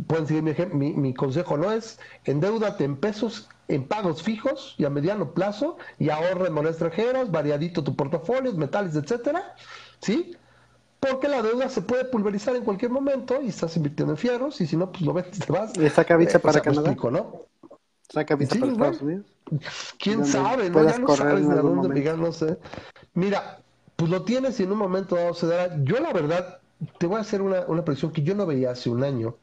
pueden 0.06 0.26
seguir 0.26 0.74
mi, 0.74 0.92
mi, 0.92 1.14
consejo, 1.14 1.56
no 1.56 1.72
es 1.72 1.98
endeudate 2.24 2.84
en 2.84 2.96
pesos, 2.96 3.48
en 3.68 3.86
pagos 3.86 4.22
fijos 4.22 4.74
y 4.78 4.84
a 4.84 4.90
mediano 4.90 5.32
plazo 5.32 5.78
y 5.98 6.10
ahorra 6.10 6.48
en 6.48 6.52
monedas 6.52 6.76
extranjeras, 6.76 7.30
variadito 7.30 7.82
tu 7.82 7.96
portafolio, 7.96 8.52
metales, 8.54 8.94
etcétera, 8.94 9.54
¿sí? 10.00 10.36
Porque 11.00 11.28
la 11.28 11.42
deuda 11.42 11.68
se 11.70 11.80
puede 11.80 12.04
pulverizar 12.04 12.54
en 12.56 12.62
cualquier 12.62 12.90
momento 12.90 13.40
y 13.40 13.48
estás 13.48 13.74
invirtiendo 13.76 14.12
en 14.12 14.18
fierros 14.18 14.60
y 14.60 14.66
si 14.66 14.76
no, 14.76 14.92
pues 14.92 15.02
lo 15.02 15.14
ves 15.14 15.28
y 15.32 15.38
te 15.38 15.50
vas. 15.50 15.76
¿Y 15.76 15.88
saca 15.88 16.16
visa 16.16 16.36
eh, 16.36 16.40
para 16.40 16.60
Canadá? 16.60 16.94
¿no? 17.10 17.46
¿Saca 18.08 18.36
visa 18.36 18.58
para 18.58 18.72
Estados 18.72 19.02
Unidos? 19.02 19.26
¿Quién 19.98 20.26
sabe? 20.26 20.68
No, 20.68 20.84
ya 20.84 20.98
no 20.98 21.16
sabes 21.16 21.48
de 21.48 21.54
dónde 21.56 22.16
no 22.16 22.32
sé. 22.32 22.58
Mira, 23.14 23.62
pues 23.96 24.10
lo 24.10 24.22
tienes 24.22 24.60
y 24.60 24.64
en 24.64 24.72
un 24.72 24.78
momento 24.78 25.16
dado 25.16 25.32
se 25.32 25.46
dará. 25.46 25.74
Yo 25.82 25.98
la 26.00 26.12
verdad 26.12 26.59
te 26.98 27.06
voy 27.06 27.18
a 27.18 27.20
hacer 27.20 27.42
una, 27.42 27.62
una 27.66 27.84
predicción 27.84 28.12
que 28.12 28.22
yo 28.22 28.34
no 28.34 28.46
veía 28.46 28.70
hace 28.72 28.90
un 28.90 29.02
año. 29.04 29.38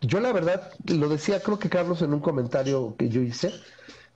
Yo 0.00 0.20
la 0.20 0.32
verdad, 0.32 0.72
lo 0.86 1.08
decía 1.08 1.42
creo 1.42 1.58
que 1.58 1.70
Carlos 1.70 2.02
en 2.02 2.14
un 2.14 2.20
comentario 2.20 2.96
que 2.98 3.08
yo 3.08 3.20
hice, 3.22 3.52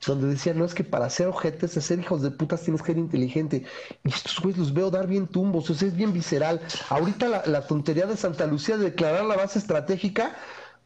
donde 0.06 0.28
decía, 0.28 0.54
no 0.54 0.64
es 0.64 0.74
que 0.74 0.84
para 0.84 1.10
ser 1.10 1.28
ojetes, 1.28 1.72
ser 1.72 2.00
hijos 2.00 2.22
de 2.22 2.30
putas 2.30 2.62
tienes 2.62 2.82
que 2.82 2.88
ser 2.88 2.98
inteligente. 2.98 3.64
Y 4.04 4.08
estos 4.08 4.40
güeyes 4.40 4.58
los 4.58 4.74
veo 4.74 4.90
dar 4.90 5.06
bien 5.06 5.26
tumbos, 5.28 5.68
o 5.70 5.74
sea, 5.74 5.88
es 5.88 5.96
bien 5.96 6.12
visceral. 6.12 6.60
Ahorita 6.88 7.28
la, 7.28 7.42
la 7.46 7.66
tontería 7.66 8.06
de 8.06 8.16
Santa 8.16 8.46
Lucía 8.46 8.76
de 8.78 8.84
declarar 8.84 9.24
la 9.26 9.36
base 9.36 9.58
estratégica, 9.58 10.36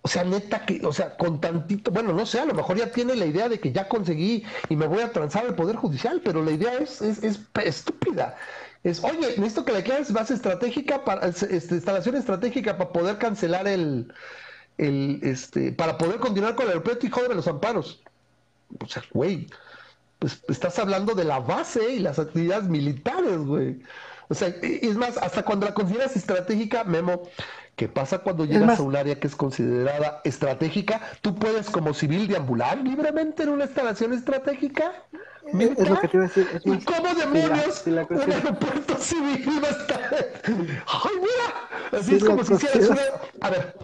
o 0.03 0.09
sea, 0.09 0.24
neta 0.24 0.66
que, 0.66 0.85
o 0.85 0.93
sea, 0.93 1.16
con 1.16 1.41
tantito, 1.41 1.91
bueno, 1.91 2.12
no 2.12 2.27
sé, 2.27 2.41
a 2.41 2.45
lo 2.45 2.55
mejor 2.55 2.77
ya 2.77 2.91
tiene 2.93 3.16
la 3.16 3.24
idea 3.24 3.49
de 3.49 3.59
que 3.59 3.73
ya 3.73 3.89
conseguí 3.89 4.45
y 4.69 4.77
me 4.77 4.86
voy 4.86 5.01
a 5.01 5.12
transar 5.12 5.47
al 5.47 5.55
Poder 5.55 5.77
Judicial, 5.77 6.20
pero 6.23 6.43
la 6.43 6.51
idea 6.51 6.74
es, 6.77 7.01
es, 7.01 7.23
es 7.23 7.41
estúpida 7.55 8.36
es, 8.85 9.02
oye, 9.02 9.35
necesito 9.39 9.65
que 9.65 9.73
le 9.73 9.82
quieras 9.82 10.12
base 10.12 10.35
estratégica 10.35 11.05
para 11.05 11.27
este, 11.27 11.74
instalación 11.74 12.16
estratégica 12.16 12.77
para 12.77 12.93
poder 12.93 13.19
cancelar 13.19 13.66
el, 13.66 14.12
el 14.77 15.20
este, 15.23 15.73
para 15.73 15.97
poder 15.97 16.20
continuar 16.20 16.55
con 16.55 16.66
el 16.66 16.73
aeropuerto 16.73 17.06
y 17.06 17.11
joder 17.11 17.35
los 17.35 17.48
amparos. 17.48 18.02
O 18.78 18.86
sea, 18.86 19.02
güey, 19.12 19.47
pues 20.19 20.43
estás 20.48 20.78
hablando 20.78 21.15
de 21.15 21.24
la 21.24 21.39
base 21.39 21.94
y 21.94 21.98
las 22.01 22.19
actividades 22.19 22.65
militares, 22.65 23.39
güey. 23.39 23.81
O 24.28 24.35
sea, 24.35 24.48
es 24.48 24.97
más, 24.97 25.16
hasta 25.16 25.43
cuando 25.43 25.66
la 25.66 25.74
consideras 25.74 26.16
estratégica, 26.16 26.85
Memo, 26.85 27.23
¿qué 27.77 27.89
pasa 27.89 28.19
cuando 28.19 28.45
llegas 28.45 28.79
a 28.79 28.83
un 28.83 28.97
área 28.97 29.19
que 29.19 29.27
es 29.27 29.37
considerada 29.37 30.21
estratégica? 30.25 31.01
¿Tú 31.21 31.35
puedes 31.35 31.71
como 31.71 31.95
civil 31.95 32.29
deambular 32.29 32.79
libremente 32.79 33.43
en 33.43 33.51
una 33.51 33.65
instalación 33.65 34.13
estratégica? 34.13 34.93
Es 35.53 35.89
lo 35.89 36.01
que 36.01 36.09
te 36.09 36.17
iba 36.17 36.25
a 36.25 36.29
decir. 36.29 36.49
Es 36.55 36.63
¿Y 36.65 36.85
cómo 36.85 37.15
demonios 37.15 37.75
si 37.77 37.91
la, 37.91 38.07
si 38.07 38.15
la 38.15 38.25
un 38.25 38.33
aeropuerto 38.33 38.97
civil 38.99 39.61
va 39.63 39.69
a 39.69 39.71
estar? 39.71 40.33
¡Ay, 40.47 41.13
mira! 41.21 42.01
Así 42.01 42.15
es 42.17 42.25
como 42.25 42.45
si 42.45 42.55
hicieras 42.55 42.89
una... 42.89 43.03
A 43.41 43.51
ver. 43.51 43.77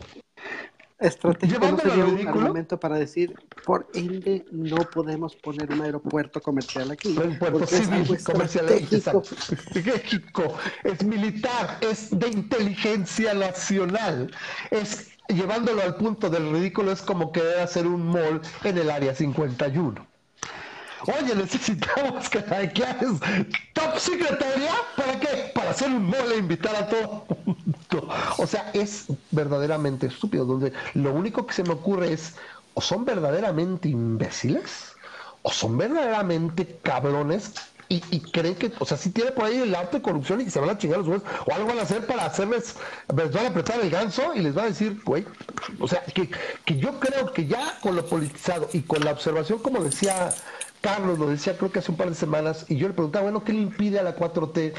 Estratégico 1.00 1.66
no 1.66 1.78
sería 1.78 2.04
un 2.04 2.28
argumento 2.28 2.78
para 2.78 2.96
decir, 2.96 3.34
por 3.64 3.88
ende, 3.94 4.44
no 4.52 4.76
podemos 4.76 5.34
poner 5.34 5.72
un 5.72 5.80
aeropuerto 5.80 6.42
comercial 6.42 6.90
aquí. 6.90 7.16
Un 7.16 7.22
aeropuerto 7.22 7.66
civil, 7.66 8.14
es 8.14 8.24
comercial, 8.24 8.68
estratégico. 8.68 10.54
Es 10.84 11.02
militar, 11.02 11.78
es 11.80 12.10
de 12.10 12.28
inteligencia 12.28 13.32
nacional. 13.32 14.30
Es 14.70 15.08
llevándolo 15.28 15.82
al 15.82 15.96
punto 15.96 16.28
del 16.28 16.52
ridículo, 16.52 16.92
es 16.92 17.00
como 17.00 17.32
querer 17.32 17.60
hacer 17.60 17.86
un 17.86 18.06
mall 18.06 18.42
en 18.64 18.76
el 18.76 18.90
área 18.90 19.14
51. 19.14 20.09
Oye, 21.06 21.34
necesitamos 21.34 22.28
que 22.28 22.38
hagas 22.38 22.96
top 23.72 23.98
secretaria. 23.98 24.70
¿Para 24.96 25.20
qué? 25.20 25.50
Para 25.54 25.70
hacer 25.70 25.88
un 25.88 26.04
mole 26.04 26.34
e 26.34 26.38
invitar 26.38 26.76
a 26.76 26.88
todo 26.88 27.26
mundo. 27.44 28.08
O 28.36 28.46
sea, 28.46 28.70
es 28.74 29.06
verdaderamente 29.30 30.06
estúpido. 30.06 30.44
Donde 30.44 30.72
lo 30.94 31.12
único 31.12 31.46
que 31.46 31.54
se 31.54 31.62
me 31.62 31.72
ocurre 31.72 32.12
es, 32.12 32.34
o 32.74 32.80
son 32.80 33.04
verdaderamente 33.04 33.88
imbéciles, 33.88 34.94
o 35.42 35.50
son 35.50 35.78
verdaderamente 35.78 36.78
cabrones 36.82 37.54
y, 37.92 38.20
creen 38.20 38.54
que, 38.54 38.70
o 38.78 38.86
sea, 38.86 38.96
si 38.96 39.10
tiene 39.10 39.32
por 39.32 39.46
ahí 39.46 39.56
el 39.56 39.74
arte 39.74 39.96
de 39.96 40.02
corrupción 40.02 40.40
y 40.40 40.44
que 40.44 40.50
se 40.50 40.60
van 40.60 40.70
a 40.70 40.78
chingar 40.78 40.98
los 40.98 41.08
jueces, 41.08 41.28
o 41.44 41.52
algo 41.52 41.66
van 41.66 41.80
a 41.80 41.82
hacer 41.82 42.06
para 42.06 42.24
hacerles, 42.24 42.76
les 43.16 43.32
van 43.32 43.46
a 43.46 43.48
apretar 43.48 43.80
el 43.80 43.90
ganso 43.90 44.32
y 44.32 44.38
les 44.38 44.54
van 44.54 44.66
a 44.66 44.68
decir, 44.68 45.02
güey, 45.04 45.26
o 45.80 45.88
sea, 45.88 46.00
que, 46.04 46.30
que 46.64 46.76
yo 46.76 47.00
creo 47.00 47.32
que 47.32 47.48
ya 47.48 47.80
con 47.80 47.96
lo 47.96 48.06
politizado 48.06 48.68
y 48.72 48.82
con 48.82 49.04
la 49.04 49.10
observación, 49.10 49.58
como 49.58 49.82
decía 49.82 50.32
Carlos, 50.80 51.18
lo 51.18 51.28
decía 51.28 51.56
creo 51.56 51.70
que 51.70 51.80
hace 51.80 51.90
un 51.90 51.96
par 51.96 52.08
de 52.08 52.14
semanas, 52.14 52.66
y 52.68 52.76
yo 52.76 52.88
le 52.88 52.94
preguntaba, 52.94 53.24
bueno, 53.24 53.44
¿qué 53.44 53.52
le 53.52 53.60
impide 53.60 53.98
a 53.98 54.02
la 54.02 54.16
4T 54.16 54.72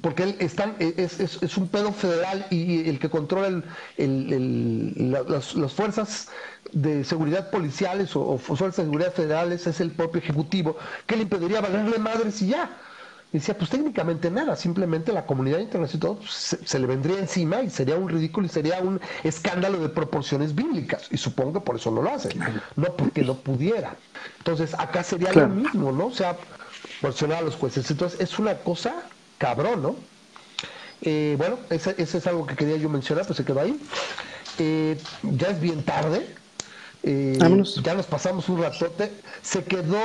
porque 0.00 0.24
él 0.24 0.36
están, 0.40 0.74
es, 0.78 1.20
es, 1.20 1.42
es, 1.42 1.56
un 1.56 1.68
pedo 1.68 1.92
federal 1.92 2.46
y 2.50 2.88
el 2.88 2.98
que 2.98 3.08
controla 3.08 3.48
el, 3.48 3.64
el, 3.96 5.10
las, 5.10 5.54
fuerzas 5.72 6.28
de 6.72 7.04
seguridad 7.04 7.50
policiales 7.50 8.14
o, 8.16 8.20
o, 8.22 8.38
fuerzas 8.38 8.76
de 8.76 8.82
seguridad 8.82 9.12
federales 9.12 9.66
es 9.66 9.80
el 9.80 9.92
propio 9.92 10.20
ejecutivo, 10.20 10.76
que 11.06 11.16
le 11.16 11.22
impediría 11.22 11.60
valerle 11.60 11.98
madres 11.98 12.42
y 12.42 12.48
ya. 12.48 12.76
Y 13.36 13.38
decía, 13.38 13.58
pues 13.58 13.68
técnicamente 13.68 14.30
nada, 14.30 14.56
simplemente 14.56 15.12
la 15.12 15.26
comunidad 15.26 15.58
internacional 15.58 16.16
se, 16.26 16.66
se, 16.66 16.78
le 16.78 16.86
vendría 16.86 17.18
encima 17.18 17.60
y 17.60 17.68
sería 17.68 17.96
un 17.96 18.08
ridículo 18.08 18.46
y 18.46 18.48
sería 18.48 18.80
un 18.80 18.98
escándalo 19.24 19.78
de 19.78 19.90
proporciones 19.90 20.54
bíblicas. 20.54 21.08
Y 21.10 21.18
supongo 21.18 21.52
que 21.52 21.60
por 21.60 21.76
eso 21.76 21.90
no 21.90 22.00
lo 22.00 22.14
hacen, 22.14 22.32
no 22.76 22.96
porque 22.96 23.20
no 23.24 23.34
pudiera. 23.34 23.94
Entonces, 24.38 24.72
acá 24.72 25.02
sería 25.02 25.28
claro. 25.32 25.48
lo 25.48 25.54
mismo, 25.54 25.92
¿no? 25.92 26.06
O 26.06 26.14
sea, 26.14 26.38
proporcionar 27.02 27.40
a 27.40 27.42
los 27.42 27.56
jueces. 27.56 27.90
Entonces, 27.90 28.18
es 28.20 28.38
una 28.38 28.54
cosa 28.56 29.02
cabrón, 29.36 29.82
¿no? 29.82 29.96
Eh, 31.02 31.34
bueno, 31.36 31.58
ese, 31.68 31.94
ese, 31.98 32.16
es 32.16 32.26
algo 32.26 32.46
que 32.46 32.56
quería 32.56 32.78
yo 32.78 32.88
mencionar, 32.88 33.26
pues 33.26 33.36
se 33.36 33.44
quedó 33.44 33.60
ahí. 33.60 33.78
Eh, 34.58 34.96
ya 35.24 35.48
es 35.48 35.60
bien 35.60 35.82
tarde. 35.82 36.26
Eh, 37.02 37.36
ya 37.82 37.92
nos 37.92 38.06
pasamos 38.06 38.48
un 38.48 38.62
ratote. 38.62 39.12
Se 39.42 39.62
quedó 39.62 40.00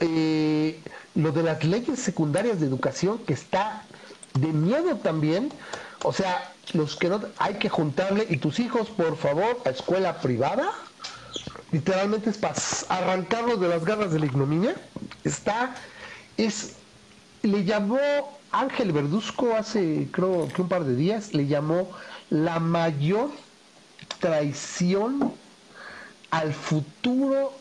eh, 0.00 0.80
lo 1.14 1.32
de 1.32 1.42
las 1.42 1.64
leyes 1.64 1.98
secundarias 1.98 2.60
de 2.60 2.66
educación, 2.66 3.18
que 3.18 3.32
está 3.32 3.84
de 4.34 4.48
miedo 4.48 4.96
también. 4.96 5.52
O 6.02 6.12
sea, 6.12 6.52
los 6.72 6.96
que 6.96 7.08
no 7.08 7.20
hay 7.38 7.54
que 7.54 7.68
juntarle 7.68 8.26
y 8.28 8.36
tus 8.36 8.58
hijos, 8.58 8.88
por 8.88 9.16
favor, 9.16 9.58
a 9.64 9.70
escuela 9.70 10.20
privada. 10.20 10.70
Literalmente 11.72 12.30
es 12.30 12.38
para 12.38 12.54
arrancarlos 12.88 13.60
de 13.60 13.68
las 13.68 13.84
garras 13.84 14.12
de 14.12 14.18
la 14.18 14.26
ignominia. 14.26 14.74
Está, 15.24 15.74
es, 16.36 16.74
le 17.42 17.64
llamó 17.64 17.98
Ángel 18.52 18.92
Verduzco 18.92 19.54
hace 19.54 20.08
creo 20.10 20.48
que 20.48 20.62
un 20.62 20.68
par 20.68 20.84
de 20.84 20.96
días 20.96 21.34
le 21.34 21.46
llamó 21.46 21.88
la 22.30 22.58
mayor 22.58 23.30
traición 24.18 25.32
al 26.30 26.52
futuro 26.52 27.52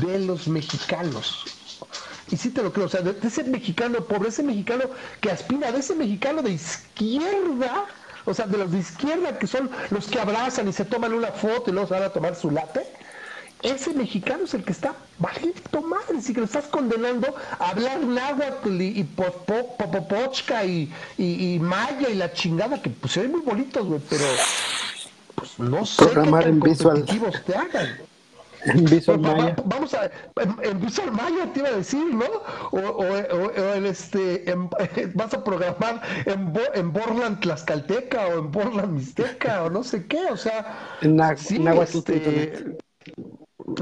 de 0.00 0.20
los 0.20 0.48
mexicanos. 0.48 1.44
Y 2.30 2.36
sí 2.36 2.50
te 2.50 2.62
lo 2.62 2.72
creo, 2.72 2.86
o 2.86 2.88
sea, 2.88 3.00
de, 3.02 3.16
ese 3.26 3.44
mexicano 3.44 4.00
pobre, 4.04 4.28
ese 4.28 4.42
mexicano 4.42 4.84
que 5.20 5.30
aspira, 5.30 5.72
de 5.72 5.80
ese 5.80 5.94
mexicano 5.94 6.42
de 6.42 6.52
izquierda, 6.52 7.86
o 8.24 8.34
sea, 8.34 8.46
de 8.46 8.58
los 8.58 8.70
de 8.70 8.78
izquierda 8.78 9.38
que 9.38 9.46
son 9.46 9.70
los 9.90 10.06
que 10.06 10.20
abrazan 10.20 10.68
y 10.68 10.72
se 10.72 10.84
toman 10.84 11.12
una 11.12 11.32
foto 11.32 11.70
y 11.70 11.72
luego 11.72 11.88
se 11.88 11.94
van 11.94 12.04
a 12.04 12.10
tomar 12.10 12.36
su 12.36 12.50
late, 12.50 12.86
ese 13.62 13.92
mexicano 13.92 14.44
es 14.44 14.54
el 14.54 14.64
que 14.64 14.72
está 14.72 14.94
bajito 15.18 15.82
madre, 15.82 16.20
si 16.22 16.32
que 16.32 16.40
lo 16.40 16.46
estás 16.46 16.66
condenando 16.66 17.34
a 17.58 17.70
hablar 17.70 18.00
náhuatl 18.00 18.80
y, 18.80 19.00
y 19.00 19.04
popopochka 19.04 20.64
y, 20.64 20.90
y, 21.18 21.54
y, 21.54 21.58
maya 21.58 22.08
y 22.08 22.14
la 22.14 22.32
chingada, 22.32 22.80
que 22.80 22.90
pues 22.90 23.12
se 23.12 23.22
ven 23.22 23.32
muy 23.32 23.42
bonitos, 23.42 23.86
güey, 23.86 24.00
pero 24.08 24.24
pues 25.34 25.58
no 25.58 25.84
sé 25.84 26.06
Programar 26.06 26.44
qué 26.44 26.50
tan 26.50 26.54
en 26.54 26.60
visual. 26.60 26.94
competitivos 26.96 27.44
te 27.44 27.54
hagan. 27.54 28.09
En 28.64 28.84
Visual 28.84 29.20
Maya. 29.20 29.56
Vamos 29.64 29.94
a, 29.94 30.06
en, 30.06 30.56
en 30.62 30.80
Visual 30.80 31.12
Maya 31.12 31.50
te 31.52 31.60
iba 31.60 31.68
a 31.70 31.72
decir, 31.72 32.14
¿no? 32.14 32.26
O, 32.72 32.78
o, 32.78 33.04
o- 33.04 33.74
en 33.74 33.86
este, 33.86 34.50
en- 34.50 34.68
vas 35.14 35.32
a 35.34 35.42
programar 35.42 36.02
en, 36.26 36.52
Bo- 36.52 36.74
en 36.74 36.92
Borland 36.92 37.40
Tlaxcalteca 37.40 38.26
o 38.28 38.38
en 38.38 38.50
Borland 38.50 38.92
Mixteca 38.92 39.64
o 39.64 39.70
no 39.70 39.82
sé 39.82 40.06
qué, 40.06 40.26
o 40.30 40.36
sea, 40.36 40.76
En 41.00 41.16
sí, 41.36 41.58
nahuatl.net. 41.58 42.52
este. 42.54 42.78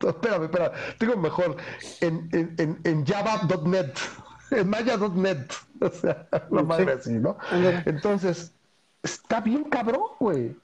Espérame, 0.00 0.44
espérame, 0.44 0.72
tengo 0.98 1.16
mejor 1.16 1.56
en, 2.00 2.28
en, 2.32 2.54
en, 2.58 2.80
en 2.84 3.06
java.net, 3.06 3.92
en 4.50 4.68
maya.net, 4.68 5.46
o 5.80 5.88
sea, 5.90 6.28
la 6.50 6.62
madre 6.62 6.92
así, 6.94 7.12
¿no? 7.14 7.36
Entonces, 7.86 8.52
está 9.02 9.40
bien 9.40 9.64
cabrón, 9.64 10.02
güey. 10.18 10.56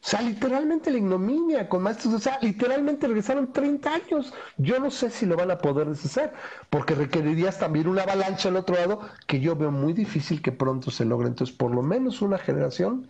O 0.00 0.06
sea, 0.08 0.22
literalmente 0.22 0.90
la 0.92 0.98
ignominia 0.98 1.68
con 1.68 1.82
maestros, 1.82 2.14
o 2.14 2.18
sea, 2.20 2.38
literalmente 2.40 3.08
regresaron 3.08 3.52
30 3.52 3.92
años. 3.92 4.32
Yo 4.56 4.78
no 4.78 4.90
sé 4.90 5.10
si 5.10 5.26
lo 5.26 5.36
van 5.36 5.50
a 5.50 5.58
poder 5.58 5.88
deshacer, 5.88 6.32
porque 6.70 6.94
requerirías 6.94 7.58
también 7.58 7.88
una 7.88 8.04
avalancha 8.04 8.48
al 8.48 8.56
otro 8.56 8.76
lado 8.76 9.00
que 9.26 9.40
yo 9.40 9.56
veo 9.56 9.72
muy 9.72 9.92
difícil 9.92 10.40
que 10.40 10.52
pronto 10.52 10.92
se 10.92 11.04
logre. 11.04 11.28
Entonces, 11.28 11.54
por 11.54 11.74
lo 11.74 11.82
menos 11.82 12.22
una 12.22 12.38
generación, 12.38 13.08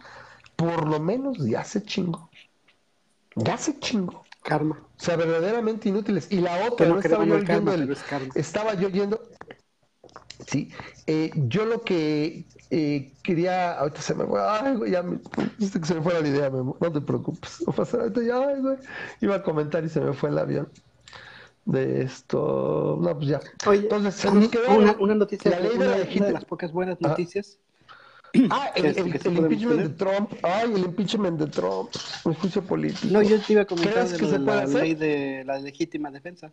por 0.56 0.88
lo 0.88 0.98
menos 0.98 1.38
ya 1.38 1.62
se 1.62 1.82
chingo. 1.82 2.30
Ya 3.36 3.58
se 3.58 3.78
chingo. 3.78 4.24
Karma. 4.42 4.80
O 4.80 5.00
sea, 5.00 5.16
verdaderamente 5.16 5.90
inútiles. 5.90 6.26
Y 6.30 6.40
la 6.40 6.66
otra, 6.66 6.88
no 6.88 6.98
estaba 6.98 7.24
yo 7.24 7.34
oyendo 7.34 7.72
el, 7.74 7.96
estaba 8.34 8.74
yo 8.74 8.88
yendo. 8.88 9.27
Sí, 10.46 10.70
eh, 11.06 11.30
yo 11.48 11.64
lo 11.66 11.82
que 11.82 12.46
eh, 12.70 13.12
quería, 13.22 13.72
ahorita 13.78 14.00
se 14.00 14.14
me 14.14 14.24
fue, 14.24 14.40
ay, 14.42 14.76
güey, 14.76 14.92
ya 14.92 15.02
me, 15.02 15.18
se 15.58 15.94
me 15.94 16.02
fue 16.02 16.20
la 16.20 16.26
idea, 16.28 16.50
Memo, 16.50 16.76
no 16.80 16.92
te 16.92 17.00
preocupes, 17.00 17.62
no 17.66 17.72
pasa 17.72 17.98
nada, 17.98 18.12
ya, 18.24 18.38
ay, 18.48 18.60
güey, 18.60 18.76
iba 19.20 19.36
a 19.36 19.42
comentar 19.42 19.84
y 19.84 19.88
se 19.88 20.00
me 20.00 20.12
fue 20.12 20.30
el 20.30 20.38
avión 20.38 20.70
de 21.64 22.02
esto, 22.02 22.98
no, 23.00 23.14
pues 23.16 23.28
ya. 23.28 23.40
Oye, 23.66 23.80
Entonces, 23.80 24.14
se 24.14 24.32
nos 24.32 24.48
quedó 24.48 24.76
una, 24.76 24.92
una 25.00 25.14
noticia, 25.14 25.50
la 25.50 25.60
ley 25.60 25.70
de 25.70 25.76
una, 25.76 25.86
la 25.86 26.04
una 26.14 26.26
de 26.26 26.32
las 26.32 26.44
pocas 26.44 26.72
buenas 26.72 27.00
noticias. 27.00 27.58
Ah, 28.50 28.70
el, 28.76 28.84
el- 28.86 28.96
el 28.96 29.36
impeachment 29.36 29.82
de 29.82 29.88
tener. 29.88 29.96
Trump, 29.98 30.32
ay, 30.42 30.72
el 30.72 30.78
impeachment 30.84 31.38
de 31.40 31.46
Trump, 31.48 31.90
un 32.24 32.34
juicio 32.34 32.62
político. 32.62 33.06
No, 33.12 33.22
yo 33.22 33.38
te 33.40 33.52
iba 33.52 33.62
a 33.62 33.64
comentar 33.66 33.92
¿Crees 33.94 34.12
de 34.12 34.18
que 34.18 34.26
se 34.26 34.38
de 34.38 34.44
puede 34.44 34.58
la 34.58 34.64
hacer? 34.64 34.80
ley 34.82 34.94
de 34.94 35.44
la 35.44 35.58
legítima 35.58 36.10
defensa. 36.10 36.50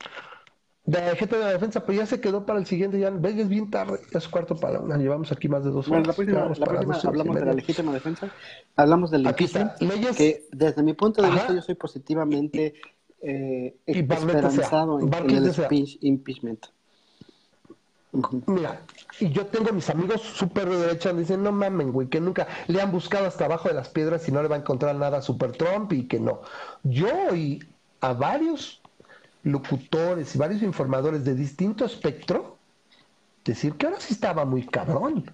De 0.88 1.00
gente 1.16 1.36
de 1.38 1.44
la 1.44 1.50
defensa, 1.52 1.80
pero 1.84 1.98
ya 1.98 2.06
se 2.06 2.22
quedó 2.22 2.46
para 2.46 2.60
el 2.60 2.68
siguiente, 2.68 3.00
ya 3.00 3.08
es 3.08 3.50
bien 3.50 3.72
tarde, 3.72 4.00
ya 4.12 4.20
es 4.20 4.28
cuarto 4.28 4.56
para 4.56 4.80
una, 4.80 4.98
llevamos 4.98 5.32
aquí 5.32 5.48
más 5.50 5.64
de 5.64 5.72
dos 5.72 5.88
Bueno, 5.88 6.04
horas. 6.04 6.18
la 6.20 6.24
próxima, 6.26 6.40
la 6.60 6.66
próxima 6.66 7.00
y 7.04 7.08
hablamos 7.08 7.36
de 7.36 7.46
la 7.46 7.54
legítima 7.54 7.92
defensa, 7.92 8.30
hablamos 8.76 9.10
del 9.10 9.26
impeachment, 9.26 9.72
leyes- 9.82 10.16
que 10.18 10.46
desde 10.52 10.84
mi 10.84 10.94
punto 10.94 11.24
de 11.24 11.28
Ajá. 11.30 11.38
vista 11.38 11.54
yo 11.56 11.62
soy 11.64 11.74
positivamente 11.74 12.76
eh, 13.22 13.76
Y 13.88 13.98
en, 14.00 14.12
el 14.12 15.54
speech- 15.54 15.98
impeachment. 16.02 16.68
Mira, 18.46 18.82
y 19.20 19.30
yo 19.32 19.46
tengo 19.48 19.74
mis 19.74 19.90
amigos 19.90 20.22
súper 20.22 20.70
de 20.70 20.78
derecha, 20.78 21.12
dicen, 21.12 21.44
no 21.44 21.52
mamen, 21.52 21.92
güey, 21.92 22.08
que 22.08 22.22
nunca 22.22 22.48
le 22.68 22.80
han 22.82 22.92
buscado 22.92 23.26
hasta 23.26 23.46
abajo 23.46 23.68
de 23.68 23.74
las 23.76 23.90
piedras 23.90 24.28
y 24.30 24.32
no 24.32 24.42
le 24.42 24.48
va 24.48 24.56
a 24.56 24.60
encontrar 24.60 24.96
nada 24.96 25.18
a 25.18 25.22
Super 25.22 25.52
Trump 25.52 25.92
y 25.92 26.08
que 26.08 26.20
no. 26.20 26.42
Yo 26.84 27.08
oí 27.32 27.60
a 28.00 28.14
varios 28.14 28.82
locutores 29.46 30.36
y 30.36 30.38
varios 30.38 30.62
informadores 30.64 31.24
de 31.24 31.36
distinto 31.36 31.86
espectro 31.86 32.58
decir 33.46 33.76
que 33.78 33.86
ahora 33.86 34.00
sí 34.00 34.14
estaba 34.14 34.44
muy 34.44 34.66
cabrón. 34.66 35.34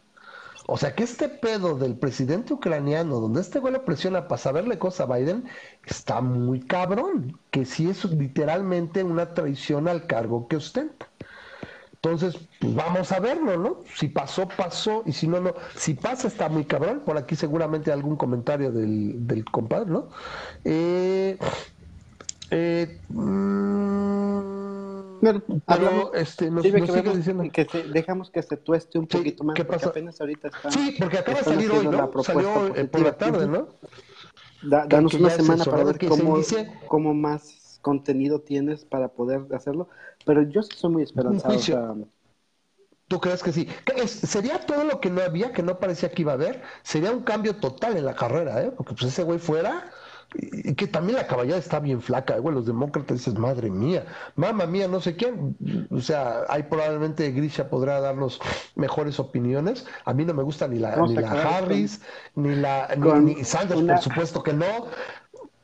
O 0.67 0.77
sea 0.77 0.93
que 0.93 1.03
este 1.03 1.27
pedo 1.27 1.77
del 1.77 1.97
presidente 1.97 2.53
ucraniano, 2.53 3.19
donde 3.19 3.41
este 3.41 3.59
güey 3.59 3.73
lo 3.73 3.83
presiona 3.83 4.27
para 4.27 4.37
saberle 4.37 4.77
cosas 4.77 5.09
a 5.09 5.13
Biden, 5.13 5.45
está 5.85 6.21
muy 6.21 6.59
cabrón. 6.61 7.39
Que 7.49 7.65
sí 7.65 7.89
es 7.89 8.05
literalmente 8.05 9.03
una 9.03 9.33
traición 9.33 9.87
al 9.87 10.05
cargo 10.07 10.47
que 10.47 10.57
ostenta. 10.57 11.09
Entonces, 12.03 12.49
pues 12.59 12.73
vamos 12.73 13.11
a 13.11 13.19
verlo, 13.19 13.57
¿no? 13.57 13.81
Si 13.95 14.07
pasó, 14.07 14.47
pasó, 14.47 15.03
y 15.05 15.13
si 15.13 15.27
no, 15.27 15.39
no. 15.39 15.53
Si 15.75 15.93
pasa, 15.93 16.27
está 16.27 16.49
muy 16.49 16.65
cabrón. 16.65 17.01
Por 17.05 17.17
aquí 17.17 17.35
seguramente 17.35 17.91
algún 17.91 18.15
comentario 18.17 18.71
del, 18.71 19.27
del 19.27 19.45
compadre, 19.45 19.91
¿no? 19.91 20.09
Eh, 20.63 21.37
eh, 22.51 23.01
mm, 23.09 24.41
pero 25.21 25.41
hablamos- 25.67 26.11
este, 26.15 26.49
nos, 26.49 26.63
Sirve 26.63 26.79
nos 26.79 26.89
que, 26.89 26.93
sigue 26.95 27.03
vemos- 27.03 27.17
diciendo. 27.17 27.43
que 27.51 27.65
se- 27.65 27.83
dejamos 27.83 28.29
que 28.31 28.41
se 28.41 28.57
tueste 28.57 28.97
un 28.99 29.07
Sí, 29.09 29.17
poquito 29.17 29.43
más, 29.43 29.55
¿qué 29.55 29.65
porque 29.65 29.79
pasa? 29.79 29.89
apenas 29.89 30.19
ahorita 30.19 30.47
está. 30.47 30.71
Sí, 30.71 30.95
porque 30.99 31.17
acaba 31.19 31.37
de 31.39 31.43
salir 31.43 31.71
hoy, 31.71 31.87
Salió 32.23 32.75
eh, 32.75 32.85
por 32.85 33.01
la 33.01 33.17
tarde, 33.17 33.47
¿no? 33.47 33.67
Da- 34.63 34.85
danos 34.87 35.13
una 35.13 35.29
semana 35.31 35.63
para 35.65 35.83
ver 35.83 35.97
se 35.99 36.07
cómo, 36.07 36.37
cómo 36.87 37.13
más 37.13 37.79
contenido 37.81 38.41
tienes 38.41 38.85
para 38.85 39.07
poder 39.09 39.41
hacerlo. 39.55 39.89
Pero 40.25 40.43
yo 40.43 40.61
sí 40.61 40.77
soy 40.77 40.91
muy 40.91 41.03
esperanzado. 41.03 41.55
o 41.55 41.59
sea, 41.59 41.93
¿Tú 43.07 43.19
crees 43.19 43.43
que 43.43 43.51
sí? 43.51 43.67
¿Qué 43.85 44.03
es- 44.03 44.11
¿Sería 44.11 44.65
todo 44.65 44.85
lo 44.85 45.01
que 45.01 45.09
no 45.09 45.21
había, 45.21 45.51
que 45.51 45.61
no 45.63 45.79
parecía 45.79 46.09
que 46.11 46.21
iba 46.21 46.31
a 46.31 46.35
haber? 46.35 46.61
Sería 46.81 47.11
un 47.11 47.23
cambio 47.23 47.57
total 47.57 47.97
en 47.97 48.05
la 48.05 48.15
carrera, 48.15 48.63
¿eh? 48.63 48.71
Porque 48.71 48.93
pues 48.93 49.11
ese 49.11 49.23
güey 49.23 49.37
fuera, 49.37 49.91
y 50.33 50.75
que 50.75 50.87
también 50.87 51.17
la 51.17 51.27
caballada 51.27 51.59
está 51.59 51.79
bien 51.79 52.01
flaca, 52.01 52.37
güey. 52.37 52.55
Los 52.55 52.65
demócratas 52.65 53.17
dices, 53.17 53.35
madre 53.37 53.69
mía, 53.69 54.05
mamá 54.35 54.65
mía, 54.65 54.87
no 54.87 55.01
sé 55.01 55.15
quién. 55.15 55.57
O 55.91 55.99
sea, 55.99 56.43
ahí 56.47 56.63
probablemente 56.63 57.31
Grisha 57.31 57.69
podrá 57.69 57.99
darnos 57.99 58.39
mejores 58.75 59.19
opiniones. 59.19 59.85
A 60.05 60.13
mí 60.13 60.23
no 60.23 60.33
me 60.33 60.43
gusta 60.43 60.67
ni 60.67 60.79
la, 60.79 60.95
ni 60.95 61.15
la 61.15 61.31
Harris, 61.31 62.01
ni 62.35 62.55
la 62.55 62.87
ni, 62.95 63.43
Sanders, 63.43 63.81
una- 63.81 63.95
por 63.95 64.03
supuesto 64.03 64.43
que 64.43 64.53
no. 64.53 64.87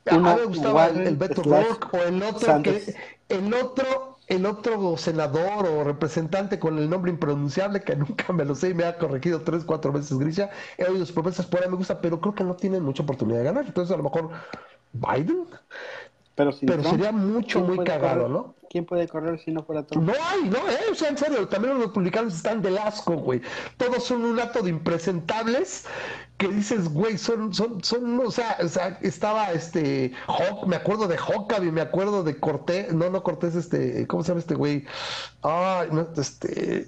A 0.10 0.18
mí 0.18 0.23
me 0.23 0.45
gustaba 0.45 0.88
el, 0.88 1.15
Beto 1.15 1.44
Rourke 1.44 1.88
o 1.98 2.03
el 2.03 2.23
otro 2.23 2.39
Sanders. 2.39 2.85
que 2.85 2.95
el 3.30 3.53
otro 3.53 4.16
el 4.28 4.45
otro 4.45 4.98
senador 4.98 5.66
o 5.68 5.84
representante 5.84 6.60
con 6.60 6.78
el 6.78 6.90
nombre 6.90 7.12
impronunciable, 7.12 7.84
que 7.84 7.95
nunca 7.98 8.34
me 8.34 8.45
lo 8.45 8.56
sé 8.56 8.70
y 8.70 8.74
me 8.74 8.86
ha 8.86 8.98
corregido 8.98 9.44
tres, 9.44 9.64
cuatro 9.66 9.91
veces 9.91 10.18
Grisha, 10.18 10.49
he 10.78 10.86
oído 10.86 11.06
sus 11.06 11.14
propuestas 11.14 11.45
por 11.48 11.62
ahí, 11.64 11.70
me 11.70 11.78
gusta, 11.78 12.02
pero 12.02 12.20
creo 12.22 12.36
que 12.36 12.44
no 12.44 12.56
tienen 12.56 12.84
mucha 12.84 13.04
oportunidad 13.04 13.40
de 13.40 13.45
ganar. 13.45 13.66
Entonces, 13.66 13.94
a 13.94 13.98
lo 13.98 14.04
mejor 14.04 14.32
Biden. 14.94 15.48
Pero, 16.38 16.52
pero 16.68 16.84
sería 16.84 17.12
mucho, 17.12 17.62
muy 17.62 17.84
cagado, 17.84 18.30
¿no? 18.30 18.54
¿Quién 18.70 18.86
puede 18.86 19.08
correr 19.08 19.40
si 19.40 19.50
no 19.50 19.64
fuera 19.64 19.88
Trump? 19.88 20.06
No 20.06 20.14
hay, 20.14 20.48
no, 20.48 20.58
eh, 20.70 20.92
o 20.92 20.94
sea, 20.94 21.10
en 21.10 21.18
serio, 21.18 21.48
también 21.48 21.74
los 21.74 21.88
republicanos 21.88 22.36
están 22.36 22.62
del 22.62 22.78
asco, 22.78 23.14
güey. 23.16 23.42
Todos 23.78 24.04
son 24.04 24.24
un 24.24 24.40
acto 24.40 24.62
de 24.62 24.70
impresentables 24.70 25.86
que 26.38 26.48
dices, 26.50 26.90
güey, 26.90 27.18
son, 27.18 27.56
son, 27.56 27.84
son, 27.84 28.20
o 28.20 28.30
sea, 28.30 28.56
o 28.64 28.68
sea, 28.68 29.00
estaba 29.02 29.52
este, 29.52 30.12
Hawk, 30.28 30.68
me 30.68 30.76
acuerdo 30.76 31.08
de 31.08 31.18
Hawkeye, 31.18 31.72
me 31.72 31.82
acuerdo 31.82 32.24
de 32.24 32.40
Cortés, 32.40 32.94
no, 32.94 33.10
no 33.10 33.24
Cortés, 33.24 33.56
este, 33.56 34.06
¿cómo 34.06 34.22
se 34.22 34.28
llama 34.28 34.42
este 34.42 34.54
güey? 34.54 34.86
Ay, 35.42 35.88
no, 35.92 36.08
este, 36.16 36.88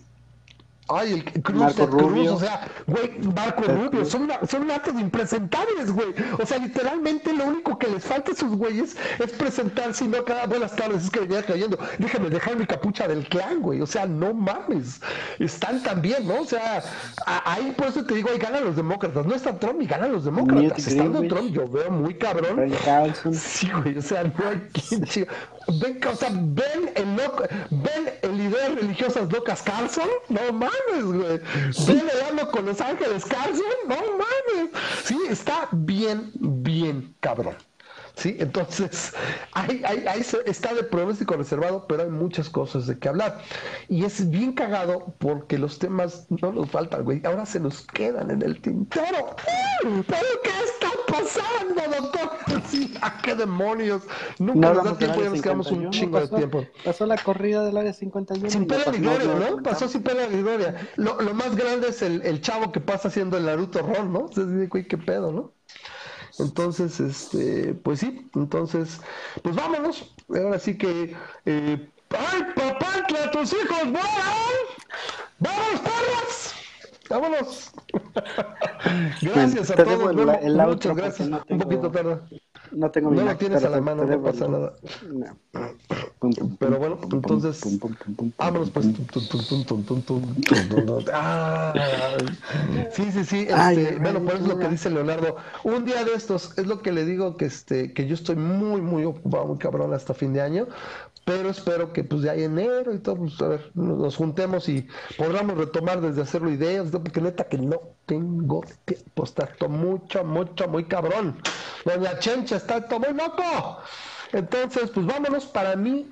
Ay, 0.90 1.14
el 1.14 1.44
Cruz, 1.44 1.60
Marco 1.60 1.86
Rubio. 1.86 2.36
o 2.36 2.40
sea, 2.40 2.68
güey, 2.88 3.20
Marco 3.36 3.64
Rubio, 3.64 4.06
son, 4.06 4.30
son 4.48 4.68
de 4.68 5.02
impresentables, 5.02 5.92
güey. 5.92 6.14
O 6.40 6.46
sea, 6.46 6.58
literalmente 6.58 7.32
lo 7.34 7.46
único 7.46 7.78
que 7.78 7.88
les 7.88 8.04
falta 8.04 8.32
a 8.32 8.34
esos 8.34 8.56
güeyes 8.56 8.96
es 9.20 9.32
presentarse 9.34 10.06
y 10.06 10.08
no 10.08 10.24
cada 10.24 10.48
buenas 10.48 10.76
tardes, 10.76 11.04
es 11.04 11.10
que 11.10 11.22
venía 11.22 11.44
cayendo. 11.44 11.78
Déjame 11.98 12.30
dejar 12.30 12.56
mi 12.56 12.66
capucha 12.66 13.08
del 13.08 13.28
clan, 13.28 13.62
güey. 13.62 13.82
O 13.82 13.88
sea, 13.88 14.06
no 14.06 14.34
mames. 14.34 15.00
Están 15.38 15.84
también, 15.84 16.28
¿no? 16.28 16.42
O 16.42 16.46
sea, 16.46 16.84
ahí 17.26 17.74
por 17.78 17.88
eso 17.88 18.04
te 18.06 18.16
digo, 18.16 18.30
ahí 18.32 18.40
ganan 18.40 18.64
los 18.64 18.76
demócratas. 18.76 19.26
No 19.26 19.36
está 19.36 19.58
Trump 19.60 19.82
y 19.82 19.86
ganan 19.86 20.12
los 20.12 20.26
demócratas. 20.26 20.88
Estando 20.88 21.22
Trump, 21.28 21.52
yo 21.52 21.68
veo 21.68 21.92
muy 21.92 22.16
cabrón. 22.16 22.72
Sí, 23.34 23.70
güey, 23.84 23.98
o 23.98 24.02
sea, 24.02 24.24
no 24.24 24.50
hay 24.50 24.60
quien 24.72 25.28
ven, 25.80 26.00
o 26.06 26.16
sea, 26.16 26.30
ven 26.32 26.92
el 26.96 27.16
loco, 27.16 27.44
ven 27.70 28.14
el 28.22 28.38
líder 28.38 28.76
religioso 28.76 29.28
locas 29.32 29.62
Carlson, 29.62 30.08
no 30.30 30.42
mames, 30.54 30.74
güey. 31.04 31.42
El 31.88 32.22
hablo 32.28 32.52
con 32.52 32.66
los 32.66 32.82
ángeles 32.82 33.26
Carlson, 33.26 33.66
no 33.88 33.96
mames. 33.96 34.72
Sí, 35.04 35.18
está 35.30 35.68
bien, 35.72 36.32
bien 36.36 37.16
cabrón. 37.20 37.56
¿sí? 38.20 38.36
Entonces, 38.40 39.14
ahí, 39.54 39.82
está 40.46 40.74
de 40.74 40.84
pronóstico 40.84 41.36
reservado, 41.36 41.86
pero 41.88 42.04
hay 42.04 42.10
muchas 42.10 42.50
cosas 42.50 42.88
de 42.88 43.00
qué 43.00 43.10
hablar. 43.10 43.42
Y 43.88 44.04
es 44.04 44.30
bien 44.30 44.54
cagado 44.54 45.16
porque 45.18 45.58
los 45.58 45.80
temas 45.80 46.28
no 46.30 46.52
nos 46.52 46.70
faltan, 46.70 47.04
güey. 47.04 47.22
Ahora 47.26 47.46
se 47.46 47.60
nos 47.60 47.82
quedan 47.88 48.30
en 48.32 48.42
el 48.42 48.62
tintero. 48.62 49.36
¿Pero 49.82 50.28
qué 50.44 50.50
está 50.66 50.89
pasando, 51.12 51.82
doctor? 52.00 52.30
qué 53.24 53.36
demonios? 53.36 54.04
Nunca 54.38 54.74
nos 54.74 54.84
da 54.84 54.98
tiempo, 54.98 55.22
ya 55.22 55.30
nos 55.30 55.42
quedamos 55.42 55.72
un 55.72 55.90
chingo 55.90 56.20
de 56.20 56.28
tiempo. 56.28 56.66
Pasó 56.84 57.06
la 57.06 57.18
corrida 57.18 57.64
del 57.64 57.78
área 57.78 57.94
51. 57.94 58.50
Sin 58.50 58.68
pena 58.68 58.84
ni 58.92 58.98
gloria, 59.00 59.36
¿no? 59.36 59.64
Pasó 59.64 59.88
sin 59.88 60.04
pena 60.04 60.28
ni 60.28 60.42
gloria. 60.42 60.76
Lo, 60.96 61.16
más 61.34 61.56
grande 61.56 61.90
es 61.90 62.02
el, 62.02 62.22
el, 62.24 62.42
chavo 62.42 62.72
que 62.72 62.80
pasa 62.80 63.08
haciendo 63.08 63.38
el 63.38 63.46
Naruto 63.46 63.82
Ron, 63.82 64.12
¿no? 64.12 64.28
Entonces, 64.30 64.70
güey, 64.70 64.88
qué 64.88 64.98
pedo, 64.98 65.32
¿no? 65.32 65.54
Entonces, 66.40 67.00
este, 67.00 67.74
pues 67.74 68.00
sí, 68.00 68.30
entonces, 68.36 69.02
pues 69.44 69.56
vámonos. 69.56 70.14
Ahora 70.30 70.60
sí 70.60 70.78
que, 70.78 71.16
eh, 71.46 71.90
¡ay, 72.12 72.44
papá, 72.56 73.06
que 73.08 73.18
a 73.18 73.32
tus 73.32 73.54
hijos 73.54 73.84
vuelan! 73.84 74.60
¡Vamos, 75.40 75.82
perros! 75.82 76.59
¡Vámonos! 77.10 77.72
gracias 79.22 79.72
a 79.72 79.76
todos. 79.76 80.16
muchas 80.16 80.96
gracias. 80.96 81.30
Un 81.50 81.60
poquito 81.60 81.92
tarde. 81.92 82.20
No 82.72 82.92
tengo 82.92 83.10
No 83.10 83.24
lo 83.24 83.36
tienes 83.36 83.64
a 83.64 83.70
la 83.70 83.82
mano, 83.82 84.06
no 84.06 84.22
pasa 84.22 84.48
nada. 84.48 84.74
Pero 86.60 86.78
bueno, 86.78 87.00
entonces. 87.12 87.80
Vámonos, 88.38 88.70
pues. 88.70 88.86
Sí, 92.92 93.12
sí, 93.12 93.26
sí. 93.26 93.48
Bueno, 94.02 94.20
por 94.24 94.34
eso 94.36 94.44
es 94.44 94.48
lo 94.48 94.60
que 94.60 94.70
dice 94.70 94.90
Leonardo. 94.90 95.38
Un 95.64 95.86
día 95.86 96.04
de 96.04 96.14
estos, 96.14 96.58
es 96.58 96.68
lo 96.68 96.82
que 96.82 96.92
le 96.92 97.06
digo 97.06 97.38
que 97.38 97.46
este 97.46 97.94
que 97.94 98.06
yo 98.06 98.14
estoy 98.14 98.36
muy, 98.36 98.82
muy 98.82 99.06
ocupado, 99.06 99.46
muy 99.46 99.58
cabrón 99.58 99.94
hasta 99.94 100.14
fin 100.14 100.34
de 100.34 100.42
año. 100.42 100.68
Pero 101.30 101.52
espero 101.52 101.94
que 101.94 102.04
pues 102.04 102.24
ya 102.24 102.32
hay 102.32 102.46
enero 102.46 102.92
y 102.92 102.98
todo, 102.98 103.18
pues 103.18 103.40
a 103.40 103.50
ver, 103.50 103.72
nos 103.76 104.16
juntemos 104.16 104.68
y 104.68 104.88
podamos 105.16 105.60
retomar 105.60 106.02
desde 106.02 106.24
hacerlo 106.24 106.50
ideas, 106.50 106.90
porque 106.90 107.22
neta 107.22 107.44
que 107.44 107.60
no 107.60 107.80
tengo 108.08 108.66
tiempo, 108.84 109.26
está 109.26 109.48
mucho, 109.68 110.24
mucho, 110.24 110.68
muy 110.68 110.86
cabrón. 110.86 111.40
Doña 111.86 112.18
Chencha 112.18 112.56
está 112.56 112.88
todo 112.88 113.02
muy 113.02 113.14
loco. 113.14 113.44
Entonces, 114.34 114.90
pues 114.90 115.06
vámonos 115.06 115.46
para 115.46 115.76
mí 115.76 116.12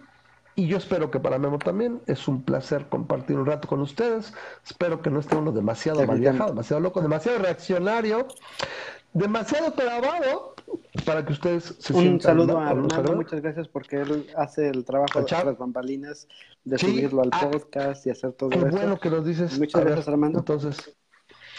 y 0.53 0.67
yo 0.67 0.77
espero 0.77 1.09
que 1.09 1.19
para 1.19 1.39
Memo 1.39 1.57
también. 1.57 2.01
Es 2.05 2.27
un 2.27 2.43
placer 2.43 2.87
compartir 2.87 3.37
un 3.37 3.47
rato 3.47 3.67
con 3.67 3.79
ustedes. 3.81 4.33
Espero 4.65 5.01
que 5.03 5.09
no 5.11 5.19
esté 5.19 5.35
uno 5.35 5.51
demasiado 5.51 6.05
mal 6.05 6.19
viajado, 6.19 6.49
demasiado 6.49 6.79
loco, 6.79 7.01
demasiado 7.01 7.39
reaccionario, 7.39 8.27
demasiado 9.17 9.71
trabado 9.73 10.55
para 11.05 11.25
que 11.25 11.33
ustedes 11.33 11.75
se 11.79 11.93
Un 11.93 12.19
saludo 12.21 12.59
a 12.59 12.69
Armando, 12.69 13.15
muchas 13.15 13.41
gracias 13.41 13.67
porque 13.67 13.97
él 13.97 14.27
hace 14.35 14.69
el 14.69 14.83
trabajo 14.83 15.21
de 15.21 15.31
las 15.31 15.57
bambalinas, 15.57 16.27
de 16.63 16.77
subirlo 16.77 17.21
al 17.23 17.29
ah, 17.31 17.49
podcast 17.49 18.05
y 18.05 18.09
hacer 18.09 18.33
todo 18.33 18.49
qué 18.49 18.57
eso. 18.59 18.67
bueno 18.67 18.99
que 18.99 19.09
nos 19.09 19.25
dices. 19.25 19.57
Muchas 19.57 19.83
gracias, 19.83 20.07
Armando. 20.07 20.39
Entonces, 20.39 20.95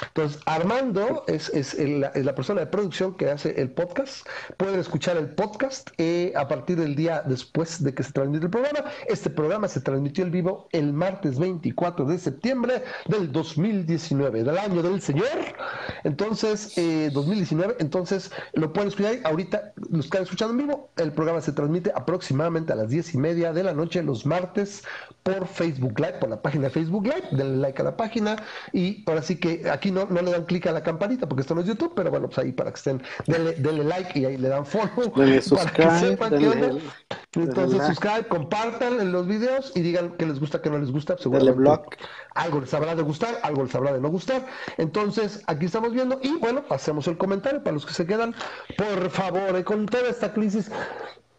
entonces, 0.07 0.41
Armando 0.47 1.25
es, 1.27 1.49
es, 1.51 1.77
la 1.79 2.35
persona 2.35 2.61
de 2.61 2.67
producción 2.67 3.17
que 3.17 3.31
hace 3.31 3.61
el 3.61 3.71
podcast. 3.71 4.27
Pueden 4.57 4.79
escuchar 4.79 5.17
el 5.17 5.31
podcast 5.31 5.91
eh, 5.99 6.33
a 6.37 6.47
partir 6.47 6.79
del 6.79 6.95
día 6.95 7.23
después 7.27 7.83
de 7.83 7.95
que 7.95 8.03
se 8.03 8.13
transmite 8.13 8.45
el 8.45 8.51
programa. 8.51 8.85
Este 9.09 9.31
programa 9.31 9.69
se 9.69 9.81
transmitió 9.81 10.25
en 10.25 10.31
vivo 10.31 10.69
el 10.73 10.93
martes 10.93 11.39
24 11.39 12.05
de 12.05 12.19
septiembre 12.19 12.83
del 13.07 13.33
2019, 13.33 14.45
del 14.45 14.59
año 14.59 14.83
del 14.83 15.01
Señor. 15.01 15.27
Entonces, 16.05 16.75
2019, 17.13 17.73
eh, 17.73 17.77
entonces 17.81 18.31
lo 18.55 18.73
pueden 18.73 18.89
escuchar. 18.89 19.17
Ahorita 19.25 19.73
lo 19.91 20.01
están 20.01 20.23
escuchando 20.23 20.53
en 20.53 20.67
vivo. 20.67 20.91
El 20.97 21.13
programa 21.13 21.41
se 21.41 21.53
transmite 21.53 21.91
aproximadamente 21.95 22.73
a 22.73 22.77
las 22.77 22.89
diez 22.89 23.15
y 23.15 23.19
media 23.19 23.53
de 23.53 23.65
la 23.65 23.73
noche 23.73 24.03
los 24.03 24.27
martes 24.27 24.85
por 25.23 25.47
Facebook 25.47 25.99
Live, 25.99 26.15
por 26.21 26.31
la 26.31 26.41
página 26.41 26.65
de 26.65 26.71
Facebook 26.71 27.05
Live. 27.05 27.29
Denle 27.33 27.57
like 27.57 27.81
a 27.83 27.85
la 27.85 27.97
página 27.97 28.37
y 28.73 29.05
ahora 29.07 29.23
sí 29.23 29.37
que 29.37 29.69
aquí 29.69 29.88
no, 29.91 30.07
no 30.07 30.23
le 30.23 30.31
dan 30.31 30.45
clic 30.45 30.67
a 30.67 30.73
la 30.73 30.83
campanita 30.83 31.29
porque 31.29 31.43
esto 31.43 31.55
no 31.55 31.61
es 31.63 31.67
YouTube, 31.67 31.93
pero 31.95 32.11
bueno, 32.11 32.27
pues 32.29 32.39
ahí 32.39 32.53
para 32.53 32.71
que 32.71 32.77
estén, 32.77 33.03
denle, 33.27 33.85
like 33.85 34.19
y 34.19 34.25
ahí 34.25 34.37
le 34.37 34.49
dan 34.49 34.65
follow. 34.67 35.13
para 35.13 35.27
que 35.31 35.99
sepan 35.99 36.35
Entonces, 37.35 37.87
subscribe, 37.87 38.29
compartan 38.29 39.13
los 39.13 39.27
videos 39.27 39.73
y 39.75 39.81
digan 39.81 40.17
que 40.17 40.27
les 40.27 40.41
gusta, 40.41 40.61
que 40.61 40.71
no 40.71 40.79
les 40.79 40.91
gusta. 40.91 41.17
blog. 41.55 41.87
Algo 42.35 42.61
les 42.61 42.73
habrá 42.75 42.95
de 42.95 43.03
gustar, 43.03 43.39
algo 43.43 43.65
les 43.65 43.75
habrá 43.75 43.93
de 43.93 44.01
no 44.01 44.09
gustar. 44.09 44.47
Entonces, 44.77 45.43
aquí 45.47 45.67
estamos 45.67 45.93
viendo 45.93 46.21
y 46.23 46.37
bueno, 46.39 46.65
hacemos 46.71 47.07
el 47.09 47.19
comentario 47.19 47.63
para 47.63 47.75
los 47.75 47.87
que 47.87 47.93
se 47.93 48.07
quedan. 48.07 48.35
Por 48.77 49.11
favor, 49.11 49.57
eh, 49.57 49.65
con 49.65 49.87
toda 49.87 50.09
esta 50.09 50.33
crisis, 50.33 50.71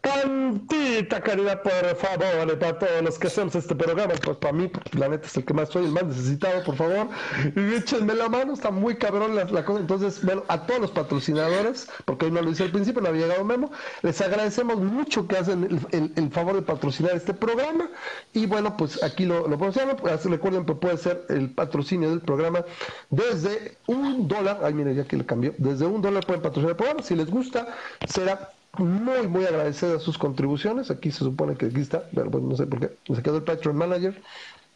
Tantita 0.00 1.20
caridad, 1.20 1.62
por 1.62 1.72
favor, 1.96 2.58
para 2.58 2.78
todos 2.78 3.02
los 3.02 3.18
que 3.18 3.26
hacemos 3.26 3.54
este 3.54 3.74
programa. 3.74 4.14
Pues 4.24 4.38
para 4.38 4.52
mí, 4.54 4.70
la 4.92 5.08
neta 5.08 5.26
es 5.26 5.36
el 5.36 5.44
que 5.44 5.52
más 5.52 5.68
soy, 5.68 5.84
el 5.84 5.92
más 5.92 6.04
necesitado, 6.04 6.64
por 6.64 6.76
favor. 6.76 7.08
Y 7.54 7.74
échenme 7.74 8.14
la 8.14 8.30
mano, 8.30 8.54
está 8.54 8.70
muy 8.70 8.96
cabrón 8.96 9.36
la, 9.36 9.64
cosa. 9.64 9.80
Entonces, 9.80 10.24
bueno, 10.24 10.42
a 10.48 10.64
todos 10.66 10.80
los 10.80 10.90
patrocinadores, 10.92 11.86
porque 12.06 12.26
hoy 12.26 12.32
no 12.32 12.40
lo 12.40 12.50
hice 12.50 12.62
al 12.62 12.70
principio, 12.70 13.02
no 13.02 13.08
había 13.08 13.26
llegado 13.26 13.44
Memo, 13.44 13.70
les 14.00 14.20
agradecemos 14.22 14.78
mucho 14.78 15.28
que 15.28 15.36
hacen 15.36 15.80
el, 15.90 16.30
favor 16.30 16.54
de 16.54 16.62
patrocinar 16.62 17.14
este 17.14 17.34
programa. 17.34 17.90
Y 18.32 18.46
bueno, 18.46 18.76
pues 18.78 19.02
aquí 19.02 19.26
lo, 19.26 19.48
lo 19.48 19.58
Pues, 19.58 20.24
recuerden 20.24 20.64
que 20.64 20.74
puede 20.74 20.96
ser 20.96 21.26
el 21.28 21.50
patrocinio 21.50 22.08
del 22.08 22.20
programa 22.20 22.64
desde 23.10 23.76
un 23.86 24.28
dólar. 24.28 24.60
Ay, 24.62 24.72
mire, 24.72 24.94
ya 24.94 25.04
que 25.04 25.18
le 25.18 25.26
cambió. 25.26 25.54
Desde 25.58 25.84
un 25.84 26.00
dólar 26.00 26.24
pueden 26.24 26.40
patrocinar 26.42 26.70
el 26.70 26.76
programa. 26.76 27.02
Si 27.02 27.14
les 27.14 27.30
gusta, 27.30 27.76
será 28.08 28.50
muy, 28.78 29.26
muy 29.26 29.44
agradecida 29.44 29.98
sus 29.98 30.16
contribuciones. 30.16 30.90
Aquí 30.90 31.10
se 31.10 31.18
supone 31.18 31.56
que 31.56 31.66
aquí 31.66 31.80
está, 31.80 32.04
pero 32.14 32.30
bueno, 32.30 32.48
no 32.48 32.56
sé 32.56 32.66
por 32.66 32.80
qué. 32.80 32.96
Se 33.14 33.22
quedó 33.22 33.36
el 33.36 33.42
Patreon 33.42 33.76
Manager. 33.76 34.20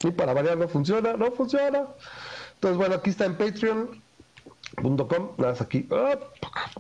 Y 0.02 0.10
para 0.10 0.34
variar 0.34 0.58
no 0.58 0.68
funciona, 0.68 1.14
no 1.14 1.30
funciona. 1.32 1.86
Entonces, 2.54 2.76
bueno, 2.76 2.96
aquí 2.96 3.10
está 3.10 3.24
en 3.24 3.36
patreon.com. 3.36 5.30
Nada 5.38 5.52
más 5.52 5.60
aquí. 5.60 5.88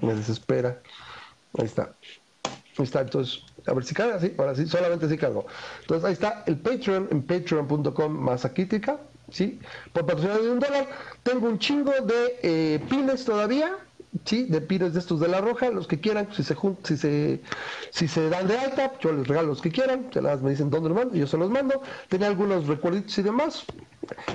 Me 0.00 0.14
desespera. 0.14 0.80
Ahí 1.58 1.66
está. 1.66 1.94
Ahí 2.44 2.84
está. 2.84 3.00
Entonces, 3.02 3.42
a 3.66 3.72
ver 3.72 3.84
si 3.84 3.94
carga. 3.94 4.18
Sí, 4.18 4.34
ahora 4.36 4.54
sí, 4.54 4.66
solamente 4.66 5.08
sí 5.08 5.16
cargo. 5.16 5.46
Entonces, 5.82 6.04
ahí 6.04 6.12
está 6.12 6.42
el 6.46 6.58
Patreon 6.58 7.08
en 7.10 7.22
patreon.com 7.22 8.12
más 8.12 8.46
crítica. 8.52 8.98
¿Sí? 9.30 9.58
Por 9.92 10.04
patrocinar 10.04 10.42
de 10.42 10.50
un 10.50 10.58
dólar. 10.60 10.86
Tengo 11.22 11.48
un 11.48 11.58
chingo 11.58 11.92
de 11.92 12.38
eh, 12.42 12.80
pines 12.90 13.24
todavía 13.24 13.78
sí, 14.24 14.44
de 14.44 14.60
pires 14.60 14.94
de 14.94 15.00
estos 15.00 15.20
de 15.20 15.28
la 15.28 15.40
roja, 15.40 15.70
los 15.70 15.86
que 15.86 16.00
quieran, 16.00 16.28
si 16.32 16.42
se 16.42 16.56
si 16.84 16.96
se 16.96 17.40
si 17.90 18.08
se 18.08 18.28
dan 18.28 18.46
de 18.46 18.58
alta, 18.58 18.92
yo 19.00 19.12
les 19.12 19.26
regalo 19.26 19.48
los 19.48 19.60
que 19.60 19.70
quieran, 19.70 20.08
se 20.12 20.22
las 20.22 20.40
me 20.40 20.50
dicen 20.50 20.70
dónde 20.70 20.88
los 20.90 20.98
mando, 20.98 21.14
yo 21.14 21.26
se 21.26 21.36
los 21.36 21.50
mando, 21.50 21.82
tenía 22.08 22.28
algunos 22.28 22.66
recuerditos 22.66 23.16
y 23.18 23.22
demás, 23.22 23.64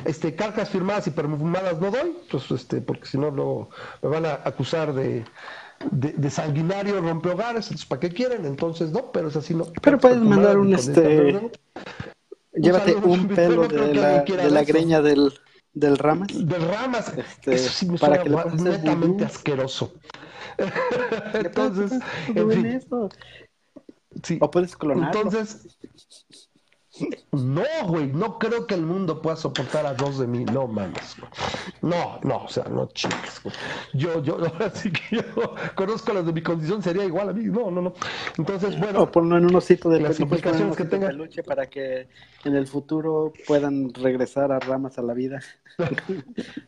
este 0.05 0.35
cartas 0.35 0.69
firmadas 0.69 1.07
y 1.07 1.11
perfumadas 1.11 1.79
no 1.79 1.91
doy, 1.91 2.17
pues 2.29 2.51
este, 2.51 2.81
porque 2.81 3.05
si 3.05 3.17
no 3.17 3.31
lo, 3.31 3.69
me 4.01 4.09
van 4.09 4.25
a 4.25 4.41
acusar 4.43 4.93
de, 4.93 5.23
de, 5.91 6.29
sanguinario 6.29 6.99
rompe 7.01 7.29
hogares, 7.29 7.65
entonces 7.67 7.85
para 7.85 8.01
qué 8.01 8.09
quieren, 8.09 8.45
entonces 8.45 8.91
no, 8.91 9.11
pero 9.11 9.29
es 9.29 9.35
así 9.35 9.53
no. 9.53 9.67
Pero 9.81 9.97
pueden 9.97 10.27
mandar 10.27 10.57
un 10.57 10.73
este 10.73 11.51
llévate 12.53 12.95
un 12.95 13.21
Chupito. 13.29 13.35
pelo 13.35 13.67
de 13.67 13.93
la, 13.93 14.21
de 14.23 14.51
la 14.51 14.63
greña 14.63 15.01
del, 15.01 15.31
del 15.79 15.97
ramas. 15.97 16.29
De 16.33 16.57
ramas. 16.59 17.13
Este, 17.17 17.53
Eso 17.55 17.71
sí 17.71 17.85
me 17.87 17.97
para 17.97 18.17
suena 18.17 18.23
que 18.23 18.29
le 18.29 18.37
hacer 18.39 18.61
netamente 18.79 19.25
asqueroso. 19.25 19.93
Entonces, 21.33 21.93
en 22.27 22.51
fin, 22.51 22.65
eso. 22.65 23.09
sí. 24.23 24.37
O 24.41 24.51
puedes 24.51 24.75
clonarlo. 24.75 25.19
Entonces, 25.19 25.77
no, 27.31 27.63
güey, 27.87 28.07
no 28.07 28.39
creo 28.39 28.65
que 28.67 28.75
el 28.75 28.81
mundo 28.81 29.21
pueda 29.21 29.35
soportar 29.35 29.85
a 29.85 29.93
dos 29.93 30.19
de 30.19 30.27
mí, 30.27 30.45
no 30.45 30.67
mames, 30.67 31.15
güey. 31.19 31.31
No, 31.81 32.19
no, 32.23 32.43
o 32.45 32.47
sea, 32.49 32.65
no 32.65 32.87
chingues, 32.87 33.41
güey. 33.43 33.55
Yo, 33.93 34.21
yo, 34.23 34.35
ahora 34.53 34.69
sí 34.71 34.91
que 34.91 35.17
yo 35.17 35.23
conozco 35.75 36.13
las 36.13 36.25
de 36.25 36.33
mi 36.33 36.41
condición, 36.41 36.81
sería 36.81 37.05
igual 37.05 37.29
a 37.29 37.33
mí, 37.33 37.45
no, 37.45 37.69
no, 37.71 37.81
no. 37.81 37.93
Entonces, 38.37 38.77
bueno, 38.79 39.01
O 39.03 39.11
ponlo 39.11 39.37
en 39.37 39.45
un 39.45 39.55
osito 39.55 39.89
de 39.89 39.99
Las 40.01 40.19
implicaciones 40.19 40.75
que 40.75 40.85
tenga. 40.85 41.07
peluche 41.07 41.43
para 41.43 41.67
que 41.67 42.07
en 42.45 42.55
el 42.55 42.67
futuro 42.67 43.33
puedan 43.47 43.93
regresar 43.93 44.51
a 44.51 44.59
ramas 44.59 44.97
a 44.97 45.01
la 45.01 45.13
vida. 45.13 45.39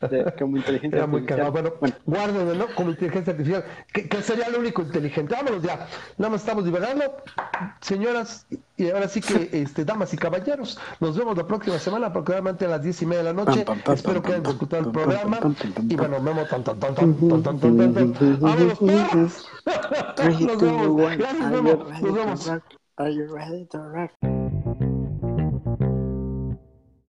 De- 0.10 0.34
como 0.38 0.58
inteligencia 0.58 0.98
Era 0.98 1.08
muy 1.08 1.22
artificial. 1.22 1.52
cagado. 1.52 1.78
Bueno, 1.80 1.96
guárdenlo, 2.06 2.56
¿no? 2.56 2.68
Como 2.76 2.92
inteligencia 2.92 3.32
artificial, 3.32 3.64
que, 3.94 4.08
que 4.08 4.22
sería 4.22 4.50
lo 4.50 4.60
único 4.60 4.82
inteligente. 4.82 5.36
Vámonos 5.36 5.62
ya. 5.64 5.88
Nada 6.18 6.32
más 6.32 6.42
estamos 6.42 6.66
divagando. 6.66 7.04
Señoras, 7.82 8.48
y 8.82 8.90
ahora 8.90 9.08
sí 9.08 9.22
que, 9.22 9.50
este, 9.52 9.86
damas 9.86 10.14
y 10.14 10.18
caballeros, 10.18 10.80
nos 11.00 11.18
vemos 11.18 11.38
la 11.38 11.46
próxima 11.46 11.78
semana, 11.78 12.08
aproximadamente 12.08 12.66
a 12.66 12.70
las 12.70 12.82
diez 12.84 13.02
y 13.02 13.06
media 13.06 13.24
de 13.24 13.34
la 13.34 13.46
noche. 13.46 13.66
Espero 13.94 14.22
que 14.22 14.30
hayan 14.30 14.44
disfrutado 14.44 14.84
el 14.86 14.92
programa. 14.92 15.40
Y 15.88 15.96
bueno, 15.96 16.22
vemos 16.22 16.50
tan, 16.50 16.64
tan, 16.64 16.80
tan, 16.80 16.96
tan, 16.96 17.16
tan, 17.16 17.44
tan, 17.44 17.60
tan, 17.60 17.94
tan, 17.94 18.14
tan. 18.14 18.40
¡Vámonos, 18.40 18.80
perros! 18.80 19.46
Three, 20.16 20.46
Nos 20.46 20.62
vemos. 20.62 21.18
Gracias, 21.18 21.42
Are 21.42 21.62
Memo. 21.62 21.70
you 21.72 21.84
ready 21.84 22.02
Nos 22.02 22.10
to 22.10 22.14
vemos. 22.14 22.50
Are 22.98 23.12
you 23.14 23.26
ready 23.34 23.66
to 23.68 23.78
rock? 23.80 24.41